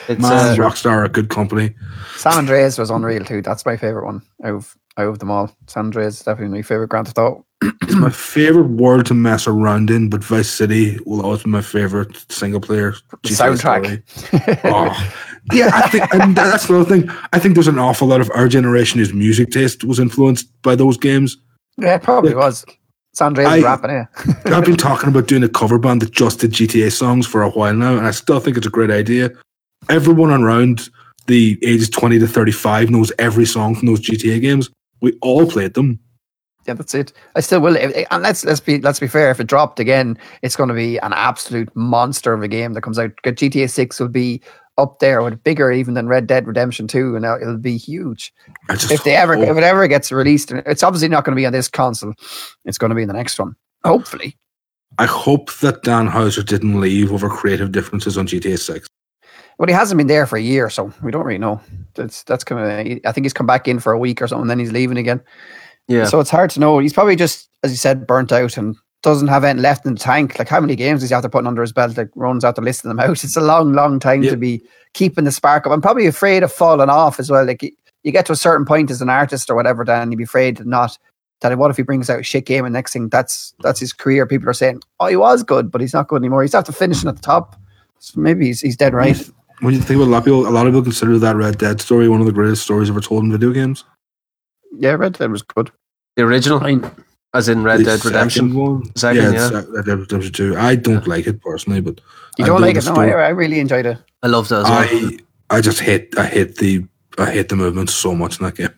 It's 0.10 0.20
man, 0.20 0.32
uh, 0.32 0.56
Rockstar 0.56 0.90
are 0.90 1.06
a 1.06 1.10
good 1.10 1.30
company. 1.30 1.76
San 2.16 2.34
Andreas 2.34 2.80
was 2.80 2.90
unreal 2.90 3.24
too. 3.24 3.44
That's 3.44 3.66
my 3.66 3.78
favorite 3.78 4.06
one 4.06 4.24
out 4.44 4.56
of 4.56 4.78
out 4.98 5.08
of 5.08 5.20
them 5.20 5.30
all. 5.30 5.56
San 5.68 5.86
Andreas 5.86 6.18
is 6.18 6.24
definitely 6.24 6.58
my 6.58 6.62
favorite 6.64 6.90
Grand 6.90 7.08
Theft 7.08 7.20
Auto. 7.20 7.46
It's 7.62 7.96
my 7.96 8.10
favorite 8.10 8.70
world 8.70 9.06
to 9.08 9.14
mess 9.14 9.46
around 9.48 9.90
in, 9.90 10.10
but 10.10 10.24
Vice 10.24 10.50
City 10.50 10.98
will 11.06 11.22
always 11.22 11.44
be 11.44 11.50
my 11.50 11.62
favorite 11.62 12.16
single 12.32 12.62
player 12.62 12.94
soundtrack. 13.24 14.02
Oh. 14.64 15.14
Yeah, 15.54 15.72
I 15.74 15.88
think 15.90 16.14
and 16.14 16.36
that's 16.36 16.68
the 16.68 16.80
other 16.80 16.86
thing. 16.90 17.10
I 17.34 17.40
think 17.40 17.56
there's 17.56 17.68
an 17.68 17.80
awful 17.80 18.08
lot 18.08 18.22
of 18.22 18.30
our 18.36 18.48
generation 18.48 19.00
whose 19.00 19.14
music 19.14 19.50
taste 19.52 19.84
was 19.84 20.00
influenced 20.00 20.48
by 20.62 20.76
those 20.76 20.98
games. 20.98 21.38
Yeah, 21.78 21.96
it 21.96 22.04
probably 22.04 22.32
Yeah. 22.32 22.38
was. 22.38 22.66
San 23.14 23.28
Andreas 23.28 23.50
I- 23.50 23.58
is 23.58 23.64
rapping, 23.64 23.90
yeah. 23.92 24.06
I've 24.46 24.66
been 24.66 24.78
talking 24.78 25.10
about 25.10 25.28
doing 25.28 25.44
a 25.44 25.50
cover 25.50 25.80
band 25.80 26.02
that 26.02 26.12
just 26.12 26.40
did 26.40 26.52
GTA 26.52 26.92
songs 26.92 27.26
for 27.26 27.42
a 27.42 27.50
while 27.50 27.74
now, 27.74 27.98
and 27.98 28.06
I 28.06 28.12
still 28.12 28.40
think 28.40 28.56
it's 28.58 28.68
a 28.68 28.70
great 28.70 28.92
idea. 28.92 29.32
Everyone 29.90 30.32
around 30.32 30.90
the 31.28 31.58
ages 31.64 31.90
20 31.90 32.20
to 32.20 32.28
35 32.28 32.90
knows 32.92 33.12
every 33.18 33.46
song 33.46 33.76
from 33.76 33.88
those 33.88 34.02
GTA 34.02 34.40
games. 34.42 34.70
We 35.02 35.18
all 35.22 35.50
played 35.50 35.74
them. 35.74 36.00
Yeah, 36.70 36.76
that's 36.76 36.94
it. 36.94 37.12
I 37.36 37.40
still 37.40 37.62
will. 37.62 37.76
Eh, 37.76 38.06
and 38.12 38.22
let's 38.22 38.46
let's 38.46 38.60
be 38.60 38.80
let's 38.80 39.00
be 39.00 39.08
fair. 39.08 39.32
If 39.32 39.40
it 39.40 39.48
dropped 39.48 39.80
again, 39.80 40.20
it's 40.44 40.56
going 40.56 40.68
to 40.70 40.76
be 40.76 41.00
an 41.00 41.14
absolute 41.14 41.76
monster 41.76 42.32
of 42.32 42.44
a 42.44 42.48
game 42.48 42.74
that 42.74 42.82
comes 42.84 43.00
out. 43.00 43.10
GTA 43.26 43.68
Six 43.68 44.00
will 44.00 44.08
be 44.08 44.40
up 44.78 45.00
there 45.00 45.24
with 45.24 45.44
bigger 45.44 45.72
even 45.72 45.96
than 45.96 46.08
Red 46.08 46.28
Dead 46.28 46.46
Redemption 46.46 46.88
Two, 46.88 47.16
and 47.16 47.26
it'll 47.26 47.58
be 47.58 47.76
huge. 47.76 48.32
If 48.70 49.04
they 49.04 49.16
ever 49.16 49.36
hope- 49.36 49.48
if 49.48 49.58
it 49.58 49.64
ever 49.64 49.88
gets 49.88 50.12
released, 50.12 50.52
it's 50.52 50.84
obviously 50.84 51.10
not 51.10 51.26
going 51.26 51.36
to 51.36 51.40
be 51.42 51.48
on 51.48 51.54
this 51.54 51.68
console. 51.68 52.14
It's 52.66 52.78
going 52.78 52.90
to 52.90 52.96
be 52.96 53.02
in 53.02 53.08
the 53.08 53.16
next 53.16 53.40
one. 53.40 53.56
Hopefully, 53.84 54.38
I 55.00 55.08
hope 55.08 55.52
that 55.62 55.82
Dan 55.82 56.06
Houser 56.06 56.44
didn't 56.44 56.80
leave 56.80 57.12
over 57.12 57.30
creative 57.30 57.72
differences 57.72 58.16
on 58.16 58.28
GTA 58.28 58.60
6. 58.60 58.88
but 59.58 59.70
he 59.70 59.74
hasn't 59.76 59.98
been 59.98 60.08
there 60.08 60.28
for 60.28 60.38
a 60.38 60.42
year, 60.42 60.70
so 60.70 60.94
we 61.02 61.12
don't 61.12 61.26
really 61.26 61.40
know. 61.40 61.60
That's 61.96 62.22
that's 62.24 62.44
kind 62.44 62.62
of. 62.62 63.02
I 63.06 63.12
think 63.12 63.26
he's 63.26 63.34
come 63.34 63.48
back 63.48 63.68
in 63.68 63.80
for 63.80 63.92
a 63.92 63.98
week 64.00 64.22
or 64.22 64.28
something, 64.28 64.48
then 64.48 64.60
he's 64.60 64.72
leaving 64.72 64.98
again. 64.98 65.20
Yeah. 65.90 66.06
So 66.06 66.20
it's 66.22 66.30
hard 66.30 66.50
to 66.52 66.60
know. 66.62 66.80
He's 66.80 66.94
probably 66.94 67.16
just, 67.18 67.50
as 67.64 67.72
you 67.72 67.78
said, 67.78 68.08
burnt 68.08 68.32
out 68.32 68.56
and 68.58 68.76
doesn't 69.02 69.28
have 69.30 69.44
anything 69.44 69.62
left 69.62 69.86
in 69.86 69.94
the 69.96 70.00
tank. 70.00 70.38
Like 70.40 70.48
how 70.48 70.60
many 70.62 70.76
games 70.76 71.02
does 71.02 71.10
he 71.10 71.14
have 71.14 71.24
to 71.24 71.30
put 71.30 71.46
under 71.46 71.62
his 71.62 71.72
belt? 71.74 71.98
Like 71.98 72.10
runs 72.16 72.44
out 72.46 72.56
the 72.56 72.62
list 72.62 72.86
of 72.86 72.90
them 72.90 73.00
out. 73.00 73.10
It's 73.24 73.36
a 73.38 73.42
long, 73.42 73.74
long 73.74 74.00
time 74.00 74.24
Yeah. 74.24 74.32
to 74.32 74.38
be 74.38 74.62
keeping 74.94 75.24
the 75.26 75.32
spark 75.32 75.66
up. 75.66 75.72
I'm 75.74 75.82
probably 75.82 76.06
afraid 76.08 76.44
of 76.44 76.52
falling 76.52 76.90
off 76.90 77.20
as 77.20 77.30
well. 77.30 77.46
Like 77.46 77.64
you, 77.64 77.72
you 78.04 78.12
get 78.12 78.26
to 78.28 78.32
a 78.34 78.38
certain 78.38 78.66
point 78.66 78.92
as 78.92 79.02
an 79.02 79.10
artist 79.10 79.50
or 79.50 79.56
whatever, 79.56 79.84
Dan, 79.84 80.12
you'd 80.12 80.18
be 80.18 80.24
afraid 80.24 80.58
to 80.58 80.64
not. 80.70 80.98
That 81.42 81.58
what 81.58 81.72
if 81.72 81.78
he 81.78 81.84
brings 81.84 82.10
out 82.10 82.20
a 82.20 82.24
shit 82.24 82.46
game 82.46 82.66
and 82.66 82.74
next 82.74 82.92
thing 82.92 83.08
that's 83.08 83.54
that's 83.62 83.80
his 83.80 83.94
career? 83.94 84.26
People 84.28 84.50
are 84.50 84.54
saying, 84.54 84.82
oh, 85.00 85.08
he 85.08 85.16
was 85.16 85.42
good, 85.42 85.72
but 85.72 85.80
he's 85.80 85.94
not 85.94 86.10
good 86.10 86.18
anymore. 86.22 86.42
He's 86.42 86.54
after 86.54 86.74
finishing 86.74 87.08
at 87.08 87.16
the 87.16 87.22
top. 87.22 87.56
So 88.00 88.20
maybe 88.20 88.48
he's 88.48 88.60
he's 88.60 88.76
dead 88.76 88.94
right. 88.94 89.18
When 89.62 89.74
you 89.74 89.80
think 89.80 89.98
about 90.02 90.10
a 90.10 90.12
lot 90.12 90.18
of 90.18 90.24
people, 90.26 90.48
a 90.48 90.50
lot 90.50 90.68
of 90.68 90.72
people 90.74 90.84
consider 90.84 91.18
that 91.20 91.38
Red 91.38 91.58
Dead 91.58 91.80
story 91.80 92.10
one 92.10 92.20
of 92.20 92.26
the 92.26 92.34
greatest 92.34 92.64
stories 92.64 92.90
ever 92.90 93.00
told 93.00 93.24
in 93.24 93.32
video 93.32 93.52
games. 93.52 93.86
Yeah, 94.78 94.92
Red 94.92 95.14
Dead 95.18 95.32
was 95.32 95.42
good. 95.42 95.72
the 96.16 96.24
original, 96.24 96.64
I 96.64 96.80
as 97.34 97.48
in 97.48 97.64
Red 97.64 97.82
The 97.82 97.84
Dead 97.86 98.06
Redemption. 98.06 98.48
second 98.50 98.60
one, 98.60 98.96
Second, 98.96 99.34
yeah, 99.34 99.50
yeah. 99.52 99.62
Red 99.70 99.86
Dead 99.86 100.00
Redemption 100.00 100.34
Two. 100.34 100.58
I 100.58 100.76
don't 100.76 101.08
like 101.08 101.28
it 101.28 101.42
personally, 101.42 101.82
but 101.82 102.02
you 102.38 102.46
I 102.46 102.48
don't 102.48 102.62
know 102.62 102.68
like 102.68 102.76
the 102.76 102.92
it? 102.92 102.94
No, 102.94 103.02
I. 103.02 103.10
I 103.10 103.30
really 103.30 103.60
enjoyed 103.60 103.86
it. 103.86 103.98
I 104.24 104.28
loved 104.28 104.52
it. 104.52 104.56
as 104.56 104.64
well. 104.64 104.74
I 104.74 105.18
I 105.50 105.62
just 105.62 105.80
hate 105.80 106.18
I 106.18 106.26
hate 106.26 106.56
the 106.56 106.86
I 107.18 107.32
hate 107.32 107.50
the 107.50 107.56
movement 107.56 107.90
so 107.90 108.16
much 108.16 108.40
in 108.40 108.46
that 108.46 108.56
game. 108.56 108.74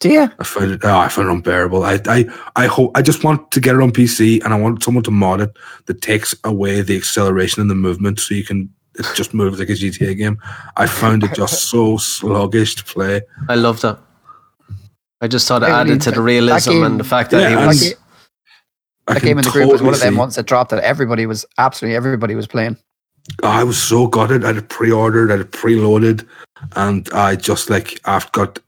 Do 0.00 0.10
you? 0.10 0.28
I 0.38 0.44
find 0.44 0.70
it 0.72 0.80
oh, 0.84 0.98
I 0.98 1.08
find 1.08 1.28
it 1.28 1.32
unbearable. 1.32 1.84
I 1.84 2.00
I 2.06 2.24
I 2.56 2.66
hope 2.66 2.92
I 2.94 3.02
just 3.02 3.24
want 3.24 3.50
to 3.52 3.60
get 3.60 3.74
it 3.74 3.80
on 3.80 3.92
PC 3.92 4.44
and 4.44 4.52
I 4.52 4.58
want 4.58 4.82
someone 4.82 5.04
to 5.04 5.10
mod 5.10 5.40
it 5.40 5.56
that 5.86 6.02
takes 6.02 6.34
away 6.44 6.82
the 6.82 6.96
acceleration 6.96 7.60
and 7.60 7.70
the 7.70 7.74
movement 7.74 8.18
so 8.20 8.34
you 8.34 8.44
can 8.44 8.70
it 8.96 9.06
just 9.14 9.34
moves 9.34 9.58
like 9.58 9.70
a 9.70 9.72
GTA 9.72 10.16
game. 10.16 10.38
I 10.76 10.86
found 10.86 11.24
it 11.24 11.34
just 11.34 11.64
so 11.68 11.96
sluggish 11.96 12.76
to 12.76 12.84
play. 12.84 13.22
I 13.48 13.56
love 13.56 13.80
that. 13.80 13.98
I 15.24 15.28
just 15.28 15.48
thought 15.48 15.62
it 15.62 15.66
really- 15.66 15.78
added 15.80 16.00
to 16.02 16.10
the 16.10 16.20
realism 16.20 16.70
game- 16.70 16.82
and 16.84 17.00
the 17.00 17.04
fact 17.04 17.30
that 17.30 17.40
Yeah, 17.40 17.60
he 17.60 17.66
was. 17.66 17.82
Like, 17.88 17.98
I 19.06 19.14
that 19.14 19.22
game 19.22 19.38
in 19.38 19.44
the 19.44 19.50
group 19.50 19.70
was 19.70 19.82
one 19.82 19.92
of 19.94 20.00
them 20.00 20.14
see- 20.14 20.18
ones 20.18 20.34
that 20.36 20.46
dropped 20.46 20.70
that 20.70 20.82
everybody 20.82 21.26
was 21.26 21.44
absolutely 21.58 21.96
everybody 21.96 22.34
was 22.34 22.46
playing. 22.46 22.76
I 23.42 23.64
was 23.64 23.82
so 23.82 24.06
gutted. 24.06 24.44
I 24.44 24.48
had 24.48 24.56
it 24.58 24.68
pre-ordered, 24.68 25.30
I 25.30 25.36
had 25.38 25.40
it 25.40 25.50
preloaded, 25.52 26.26
and 26.76 27.08
I 27.14 27.36
just 27.36 27.70
like 27.70 28.00
I've 28.04 28.30
got 28.32 28.58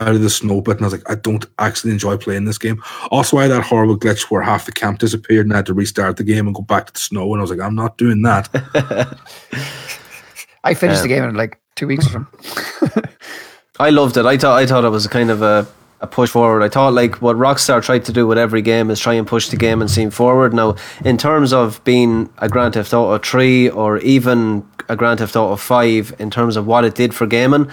out 0.00 0.14
of 0.14 0.22
the 0.22 0.30
snow 0.30 0.60
bit, 0.60 0.76
and 0.76 0.82
I 0.84 0.86
was 0.86 0.92
like, 0.94 1.08
I 1.10 1.14
don't 1.14 1.44
actually 1.60 1.92
enjoy 1.92 2.16
playing 2.16 2.44
this 2.44 2.58
game. 2.58 2.82
Also, 3.12 3.36
I 3.38 3.42
had 3.42 3.50
that 3.52 3.62
horrible 3.62 3.96
glitch 3.96 4.22
where 4.30 4.42
half 4.42 4.66
the 4.66 4.72
camp 4.72 4.98
disappeared, 4.98 5.46
and 5.46 5.52
I 5.52 5.56
had 5.56 5.66
to 5.66 5.74
restart 5.74 6.16
the 6.16 6.24
game 6.24 6.46
and 6.46 6.54
go 6.54 6.62
back 6.62 6.86
to 6.86 6.92
the 6.92 6.98
snow. 7.00 7.32
And 7.32 7.40
I 7.40 7.42
was 7.42 7.50
like, 7.50 7.60
I'm 7.60 7.74
not 7.76 7.96
doing 7.98 8.22
that. 8.22 8.48
I 10.64 10.74
finished 10.74 11.02
Um, 11.02 11.08
the 11.08 11.14
game 11.14 11.24
in 11.24 11.34
like 11.36 11.60
two 11.76 11.86
weeks 11.86 12.06
from. 12.08 12.26
I 13.78 13.90
loved 13.90 14.16
it. 14.16 14.24
I 14.26 14.36
thought 14.38 14.56
I 14.58 14.66
thought 14.66 14.84
it 14.84 14.88
was 14.90 15.04
a 15.06 15.08
kind 15.08 15.30
of 15.30 15.42
a, 15.42 15.66
a 16.00 16.06
push 16.06 16.30
forward. 16.30 16.62
I 16.62 16.68
thought 16.68 16.92
like 16.92 17.22
what 17.22 17.36
Rockstar 17.36 17.82
tried 17.82 18.04
to 18.06 18.12
do 18.12 18.26
with 18.26 18.38
every 18.38 18.62
game 18.62 18.90
is 18.90 19.00
try 19.00 19.14
and 19.14 19.26
push 19.26 19.48
the 19.48 19.56
game 19.56 19.80
and 19.80 19.90
seem 19.90 20.10
forward. 20.10 20.52
Now, 20.52 20.76
in 21.04 21.16
terms 21.16 21.52
of 21.52 21.82
being 21.84 22.30
a 22.38 22.48
Grand 22.48 22.74
Theft 22.74 22.92
Auto 22.92 23.18
three 23.18 23.70
or 23.70 23.98
even 23.98 24.66
a 24.88 24.96
Grand 24.96 25.20
Theft 25.20 25.36
Auto 25.36 25.56
five, 25.56 26.14
in 26.18 26.30
terms 26.30 26.56
of 26.56 26.66
what 26.66 26.84
it 26.84 26.94
did 26.94 27.14
for 27.14 27.26
gaming. 27.26 27.70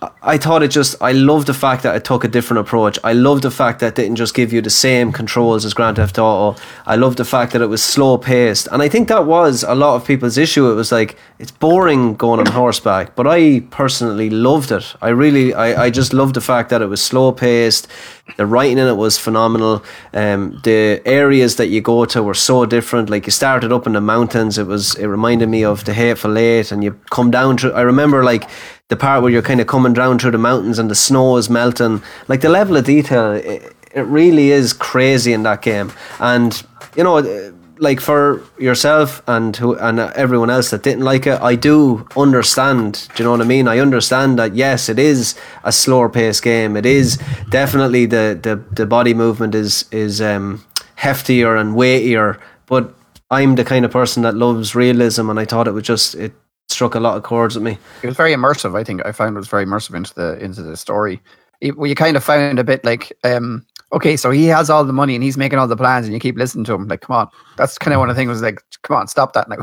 I- 0.00 0.38
thought 0.38 0.62
it 0.62 0.68
just. 0.68 0.94
I 1.00 1.12
love 1.12 1.46
the 1.46 1.54
fact 1.54 1.82
that 1.82 1.96
it 1.96 2.04
took 2.04 2.22
a 2.22 2.28
different 2.28 2.60
approach. 2.60 2.98
I 3.02 3.12
love 3.12 3.42
the 3.42 3.50
fact 3.50 3.80
that 3.80 3.88
it 3.88 3.94
didn't 3.96 4.16
just 4.16 4.34
give 4.34 4.52
you 4.52 4.60
the 4.60 4.70
same 4.70 5.10
controls 5.12 5.64
as 5.64 5.74
Grand 5.74 5.96
Theft 5.96 6.18
Auto. 6.18 6.60
I 6.86 6.94
love 6.96 7.16
the 7.16 7.24
fact 7.24 7.52
that 7.52 7.62
it 7.62 7.66
was 7.66 7.82
slow 7.82 8.16
paced, 8.18 8.68
and 8.70 8.80
I 8.80 8.88
think 8.88 9.08
that 9.08 9.26
was 9.26 9.64
a 9.64 9.74
lot 9.74 9.96
of 9.96 10.06
people's 10.06 10.38
issue. 10.38 10.70
It 10.70 10.74
was 10.74 10.92
like 10.92 11.16
it's 11.40 11.50
boring 11.50 12.14
going 12.14 12.38
on 12.38 12.46
horseback, 12.46 13.16
but 13.16 13.26
I 13.26 13.60
personally 13.70 14.30
loved 14.30 14.70
it. 14.70 14.94
I 15.02 15.08
really, 15.08 15.52
I, 15.54 15.84
I 15.86 15.90
just 15.90 16.12
loved 16.12 16.34
the 16.34 16.40
fact 16.40 16.70
that 16.70 16.82
it 16.82 16.86
was 16.86 17.02
slow 17.02 17.32
paced. 17.32 17.88
The 18.36 18.46
writing 18.46 18.78
in 18.78 18.86
it 18.86 18.96
was 18.96 19.18
phenomenal. 19.18 19.82
Um, 20.12 20.60
the 20.62 21.02
areas 21.06 21.56
that 21.56 21.68
you 21.68 21.80
go 21.80 22.04
to 22.04 22.22
were 22.22 22.34
so 22.34 22.66
different. 22.66 23.10
Like 23.10 23.26
you 23.26 23.32
started 23.32 23.72
up 23.72 23.86
in 23.86 23.94
the 23.94 24.00
mountains. 24.00 24.58
It 24.58 24.66
was. 24.68 24.94
It 24.94 25.06
reminded 25.06 25.48
me 25.48 25.64
of 25.64 25.84
the 25.84 25.94
Hateful 25.94 26.38
Eight, 26.38 26.70
and 26.70 26.84
you 26.84 26.92
come 27.10 27.30
down 27.30 27.58
through. 27.58 27.72
I 27.72 27.80
remember 27.80 28.22
like 28.22 28.48
the 28.88 28.96
part 28.96 29.22
where 29.22 29.30
you're 29.30 29.42
kind 29.42 29.60
of 29.60 29.66
coming 29.66 29.92
down 29.92 30.18
through 30.18 30.30
the 30.30 30.38
mountains 30.38 30.78
and 30.78 30.90
the 30.90 30.94
snow 30.94 31.36
is 31.36 31.50
melting. 31.50 32.02
Like 32.26 32.40
the 32.40 32.48
level 32.48 32.76
of 32.76 32.84
detail, 32.84 33.32
it, 33.32 33.74
it 33.92 34.02
really 34.02 34.50
is 34.50 34.72
crazy 34.72 35.32
in 35.32 35.42
that 35.42 35.62
game. 35.62 35.92
And 36.18 36.60
you 36.96 37.04
know, 37.04 37.52
like 37.80 38.00
for 38.00 38.42
yourself 38.58 39.22
and 39.28 39.56
who 39.56 39.76
and 39.76 40.00
everyone 40.00 40.50
else 40.50 40.70
that 40.70 40.82
didn't 40.82 41.04
like 41.04 41.26
it, 41.26 41.40
I 41.40 41.54
do 41.54 42.08
understand. 42.16 43.08
Do 43.14 43.22
you 43.22 43.24
know 43.24 43.32
what 43.32 43.40
I 43.42 43.44
mean? 43.44 43.68
I 43.68 43.78
understand 43.78 44.38
that 44.38 44.54
yes, 44.54 44.88
it 44.88 44.98
is 44.98 45.34
a 45.64 45.72
slower 45.72 46.08
paced 46.08 46.42
game. 46.42 46.76
It 46.76 46.86
is 46.86 47.18
definitely 47.50 48.06
the 48.06 48.38
the, 48.42 48.56
the 48.74 48.86
body 48.86 49.14
movement 49.14 49.54
is 49.54 49.84
is 49.92 50.20
um, 50.20 50.64
heftier 50.98 51.60
and 51.60 51.76
weightier, 51.76 52.40
but. 52.66 52.94
I'm 53.30 53.56
the 53.56 53.64
kind 53.64 53.84
of 53.84 53.90
person 53.90 54.22
that 54.22 54.36
loves 54.36 54.74
realism, 54.74 55.28
and 55.28 55.38
I 55.38 55.44
thought 55.44 55.68
it 55.68 55.72
was 55.72 55.82
just 55.82 56.14
it 56.14 56.32
struck 56.68 56.94
a 56.94 57.00
lot 57.00 57.16
of 57.16 57.22
chords 57.22 57.54
with 57.54 57.64
me. 57.64 57.78
It 58.02 58.06
was 58.06 58.16
very 58.16 58.32
immersive. 58.34 58.76
I 58.78 58.84
think 58.84 59.04
I 59.04 59.12
found 59.12 59.36
it 59.36 59.38
was 59.40 59.48
very 59.48 59.64
immersive 59.64 59.94
into 59.94 60.14
the 60.14 60.38
into 60.42 60.62
the 60.62 60.76
story. 60.76 61.20
It, 61.60 61.76
well, 61.76 61.88
you 61.88 61.94
kind 61.96 62.16
of 62.16 62.22
found 62.22 62.60
a 62.60 62.64
bit 62.64 62.84
like, 62.84 63.12
um, 63.24 63.66
okay, 63.92 64.16
so 64.16 64.30
he 64.30 64.44
has 64.46 64.70
all 64.70 64.84
the 64.84 64.92
money 64.92 65.16
and 65.16 65.24
he's 65.24 65.36
making 65.36 65.58
all 65.58 65.66
the 65.66 65.76
plans, 65.76 66.06
and 66.06 66.14
you 66.14 66.20
keep 66.20 66.36
listening 66.36 66.64
to 66.66 66.74
him. 66.74 66.86
Like, 66.86 67.00
come 67.00 67.16
on, 67.16 67.28
that's 67.56 67.78
kind 67.78 67.92
of 67.94 67.98
one 67.98 68.08
of 68.08 68.14
the 68.14 68.20
things. 68.20 68.28
Was 68.28 68.42
like, 68.42 68.62
come 68.82 68.96
on, 68.96 69.08
stop 69.08 69.32
that 69.32 69.48
now. 69.48 69.56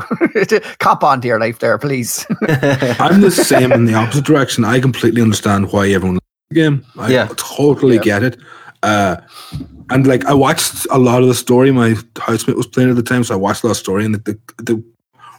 Cop 0.78 1.02
on 1.02 1.22
to 1.22 1.28
your 1.28 1.40
life, 1.40 1.60
there, 1.60 1.78
please. 1.78 2.26
I'm 3.00 3.22
the 3.22 3.30
same 3.30 3.72
in 3.72 3.86
the 3.86 3.94
opposite 3.94 4.26
direction. 4.26 4.64
I 4.64 4.78
completely 4.78 5.22
understand 5.22 5.72
why 5.72 5.88
everyone 5.88 6.16
likes 6.16 6.26
the 6.50 6.54
game. 6.56 6.84
I 6.98 7.10
Yeah. 7.10 7.28
totally 7.36 7.96
Yeah. 7.96 8.02
get 8.02 8.22
it. 8.24 8.38
Uh, 8.82 9.16
and 9.88 10.06
like 10.06 10.24
I 10.26 10.34
watched 10.34 10.86
a 10.90 10.98
lot 10.98 11.22
of 11.22 11.28
the 11.28 11.34
story. 11.34 11.70
My 11.70 11.94
housemate 12.18 12.58
was 12.58 12.66
playing 12.66 12.90
at 12.90 12.96
the 12.96 13.02
time, 13.02 13.24
so 13.24 13.32
I 13.34 13.38
watched 13.38 13.62
a 13.62 13.68
lot 13.68 13.70
of 13.72 13.76
story. 13.78 14.04
And 14.04 14.14
the, 14.14 14.18
the, 14.58 14.62
the 14.64 14.84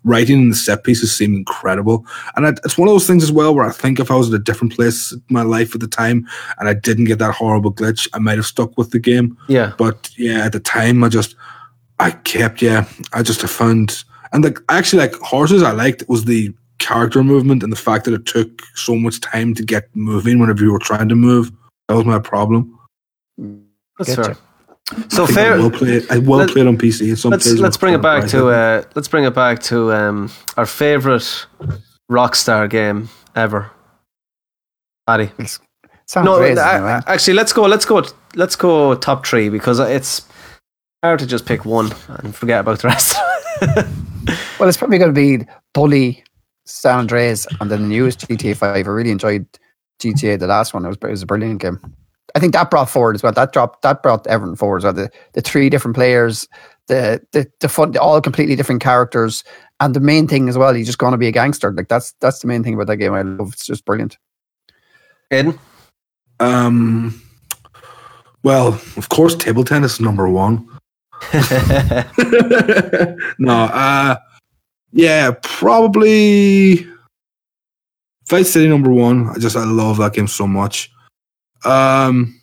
writing 0.08 0.40
in 0.40 0.50
the 0.50 0.56
set 0.56 0.84
pieces 0.84 1.16
seemed 1.16 1.36
incredible. 1.36 2.06
And 2.36 2.46
it, 2.46 2.60
it's 2.64 2.78
one 2.78 2.88
of 2.88 2.94
those 2.94 3.06
things 3.06 3.24
as 3.24 3.32
well 3.32 3.54
where 3.54 3.66
I 3.66 3.72
think 3.72 4.00
if 4.00 4.10
I 4.10 4.16
was 4.16 4.30
at 4.30 4.40
a 4.40 4.44
different 4.44 4.74
place 4.74 5.12
in 5.12 5.22
my 5.30 5.44
life 5.44 5.76
at 5.76 5.82
the 5.82 5.88
time 5.88 6.28
and 6.60 6.70
I 6.70 6.74
didn't 6.74 7.06
get 7.06 7.20
that 7.20 7.36
horrible 7.36 7.74
glitch, 7.74 8.08
I 8.14 8.20
might 8.20 8.38
have 8.38 8.46
stuck 8.46 8.78
with 8.78 8.92
the 8.92 9.00
game. 9.00 9.38
Yeah. 9.48 9.74
But 9.78 10.10
yeah, 10.18 10.46
at 10.46 10.54
the 10.54 10.60
time, 10.60 11.04
I 11.04 11.10
just, 11.10 11.36
I 12.00 12.12
kept, 12.12 12.62
yeah, 12.62 12.88
I 13.14 13.22
just 13.22 13.42
found, 13.42 14.04
and 14.32 14.44
like, 14.44 14.60
actually, 14.70 15.02
like 15.02 15.16
horses, 15.16 15.64
I 15.64 15.72
liked 15.72 16.04
was 16.08 16.26
the 16.26 16.54
character 16.80 17.24
movement 17.24 17.64
and 17.64 17.72
the 17.72 17.78
fact 17.78 18.06
that 18.06 18.14
it 18.14 18.26
took 18.26 18.62
so 18.76 18.96
much 18.96 19.20
time 19.20 19.54
to 19.56 19.64
get 19.64 19.90
moving 19.96 20.40
whenever 20.40 20.64
you 20.64 20.72
were 20.72 20.80
trying 20.80 21.10
to 21.10 21.16
move. 21.16 21.52
That 21.88 21.96
was 21.96 22.06
my 22.06 22.20
problem. 22.20 22.78
That's 23.98 24.12
Getcha. 24.12 24.26
fair. 24.26 24.38
So 25.10 25.24
I 25.26 25.28
fair. 25.28 25.54
I 25.54 25.58
will 25.58 25.72
play 25.72 25.90
it. 25.98 26.12
I 26.12 26.18
will 26.18 26.38
Let- 26.38 26.50
play 26.50 26.62
it 26.62 26.68
on 26.68 26.78
PC. 26.78 27.18
Some 27.18 27.32
let's 27.32 27.52
let's 27.54 27.78
bring 27.78 27.94
it 27.94 28.02
back 28.02 28.28
to 28.30 28.48
uh, 28.48 28.84
let's 28.96 29.08
bring 29.08 29.26
it 29.26 29.34
back 29.36 29.60
to 29.64 29.92
um, 29.92 30.32
our 30.56 30.66
favorite 30.66 31.46
Rockstar 32.10 32.70
game 32.70 33.10
ever. 33.36 33.70
Paddy. 35.06 35.30
Sounds 36.06 36.26
No, 36.26 36.38
crazy. 36.38 36.60
a- 36.60 36.74
anyway. 36.74 37.00
actually, 37.08 37.34
let's 37.34 37.52
go. 37.54 37.64
Let's 37.64 37.86
go. 37.86 38.04
Let's 38.36 38.56
go 38.56 38.96
top 38.96 39.26
three 39.26 39.50
because 39.50 39.80
it's 39.80 40.26
hard 41.04 41.20
to 41.20 41.28
just 41.28 41.46
pick 41.46 41.66
one 41.66 41.92
and 42.08 42.34
forget 42.36 42.62
about 42.62 42.80
the 42.80 42.88
rest. 42.88 43.18
Well, 44.60 44.68
it's 44.68 44.78
probably 44.78 44.98
going 44.98 45.14
to 45.14 45.38
be 45.40 45.46
Bully, 45.74 46.22
San 46.66 47.00
Andreas, 47.00 47.48
and 47.62 47.72
then 47.72 47.84
the 47.84 47.88
newest 47.88 48.28
GTA 48.28 48.58
5. 48.58 48.76
I 48.76 48.80
really 48.90 49.12
enjoyed 49.12 49.46
GTA, 50.02 50.38
the 50.38 50.48
last 50.48 50.74
one. 50.74 50.84
It 50.84 50.90
was, 50.90 50.98
it 51.02 51.08
was 51.10 51.22
a 51.22 51.26
brilliant 51.26 51.62
game. 51.62 51.80
I 52.36 52.40
think 52.40 52.54
that 52.54 52.70
brought 52.70 52.90
forward 52.90 53.16
as 53.16 53.24
well. 53.24 53.32
That 53.32 53.54
dropped 53.54 53.82
that 53.82 54.04
brought 54.04 54.28
everything 54.28 54.56
forward 54.56 54.78
as 54.78 54.84
well. 54.84 54.94
The, 54.94 55.10
the 55.34 55.42
three 55.42 55.70
different 55.70 55.96
players, 55.96 56.48
the 56.88 57.22
the 57.32 57.50
the 57.60 57.70
fun, 57.70 57.96
all 57.98 58.20
completely 58.22 58.56
different 58.56 58.82
characters, 58.82 59.44
and 59.80 59.94
the 59.94 60.00
main 60.00 60.28
thing 60.28 60.50
as 60.50 60.58
well. 60.58 60.76
You're 60.76 60.86
just 60.86 60.98
going 60.98 61.14
to 61.14 61.18
be 61.18 61.28
a 61.28 61.32
gangster. 61.32 61.72
Like 61.72 61.88
that's 61.88 62.14
that's 62.20 62.40
the 62.40 62.48
main 62.48 62.64
thing 62.64 62.74
about 62.74 62.88
that 62.88 62.98
game. 62.98 63.14
I 63.14 63.22
love. 63.22 63.54
It's 63.54 63.66
just 63.66 63.86
brilliant. 63.86 64.18
Aiden. 65.32 65.58
Um, 66.40 67.22
well, 68.44 68.68
of 68.68 69.10
course, 69.10 69.36
table 69.36 69.64
tennis 69.64 69.94
is 69.94 70.00
number 70.00 70.30
one. 70.30 70.68
no, 73.40 73.54
uh, 73.54 74.16
yeah, 74.92 75.32
probably 75.42 76.88
Vice 78.28 78.52
City 78.52 78.68
number 78.68 78.92
one. 78.92 79.30
I 79.30 79.40
just 79.40 79.56
I 79.56 79.66
love 79.66 79.98
that 79.98 80.14
game 80.14 80.28
so 80.28 80.48
much. 80.48 80.92
Um, 81.66 82.40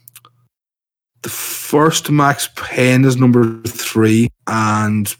the 1.22 1.28
first 1.28 2.10
Max 2.10 2.50
Payne 2.56 3.04
is 3.04 3.16
number 3.16 3.60
three, 3.62 4.28
and 4.46 5.14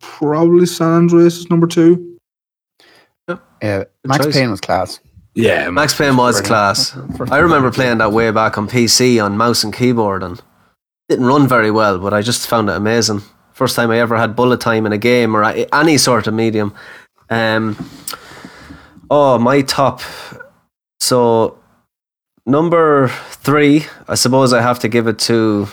probably 0.00 0.66
San 0.66 0.88
Andreas 0.88 1.36
is 1.38 1.50
number 1.50 1.66
two. 1.66 2.18
Yeah, 3.62 3.84
Max 4.04 4.24
choice. 4.26 4.34
Payne 4.36 4.50
was 4.50 4.60
class. 4.60 5.00
Yeah, 5.34 5.70
Max 5.70 5.96
Payne 5.96 6.16
was 6.16 6.40
Brilliant. 6.40 6.46
class. 6.46 6.96
I 7.32 7.38
remember 7.38 7.70
playing 7.72 7.98
that 7.98 8.12
way 8.12 8.30
back 8.30 8.56
on 8.58 8.68
PC 8.68 9.24
on 9.24 9.36
mouse 9.36 9.64
and 9.64 9.72
keyboard 9.74 10.22
and 10.22 10.40
didn't 11.08 11.24
run 11.26 11.48
very 11.48 11.70
well, 11.70 11.98
but 11.98 12.12
I 12.14 12.20
just 12.22 12.46
found 12.46 12.68
it 12.68 12.76
amazing. 12.76 13.22
First 13.52 13.74
time 13.74 13.90
I 13.90 13.98
ever 13.98 14.16
had 14.16 14.36
bullet 14.36 14.60
time 14.60 14.84
in 14.86 14.92
a 14.92 14.98
game 14.98 15.34
or 15.34 15.42
any 15.44 15.96
sort 15.98 16.26
of 16.26 16.34
medium. 16.34 16.74
Um, 17.30 17.76
oh, 19.14 19.38
my 19.38 19.62
top. 19.62 20.00
So, 20.98 21.58
number 22.46 23.08
three, 23.30 23.86
I 24.08 24.16
suppose 24.16 24.52
I 24.52 24.60
have 24.60 24.80
to 24.80 24.88
give 24.88 25.06
it 25.06 25.18
to. 25.20 25.68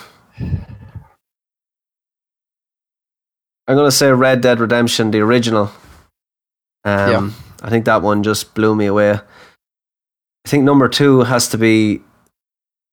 I'm 3.66 3.76
going 3.76 3.88
to 3.88 3.92
say 3.92 4.10
Red 4.12 4.40
Dead 4.40 4.60
Redemption, 4.60 5.10
the 5.10 5.20
original. 5.20 5.70
Um, 6.84 7.34
I 7.62 7.70
think 7.70 7.84
that 7.86 8.02
one 8.02 8.22
just 8.22 8.54
blew 8.54 8.74
me 8.74 8.86
away. 8.86 9.12
I 9.12 10.48
think 10.48 10.64
number 10.64 10.88
two 10.88 11.22
has 11.22 11.48
to 11.48 11.58
be. 11.58 12.00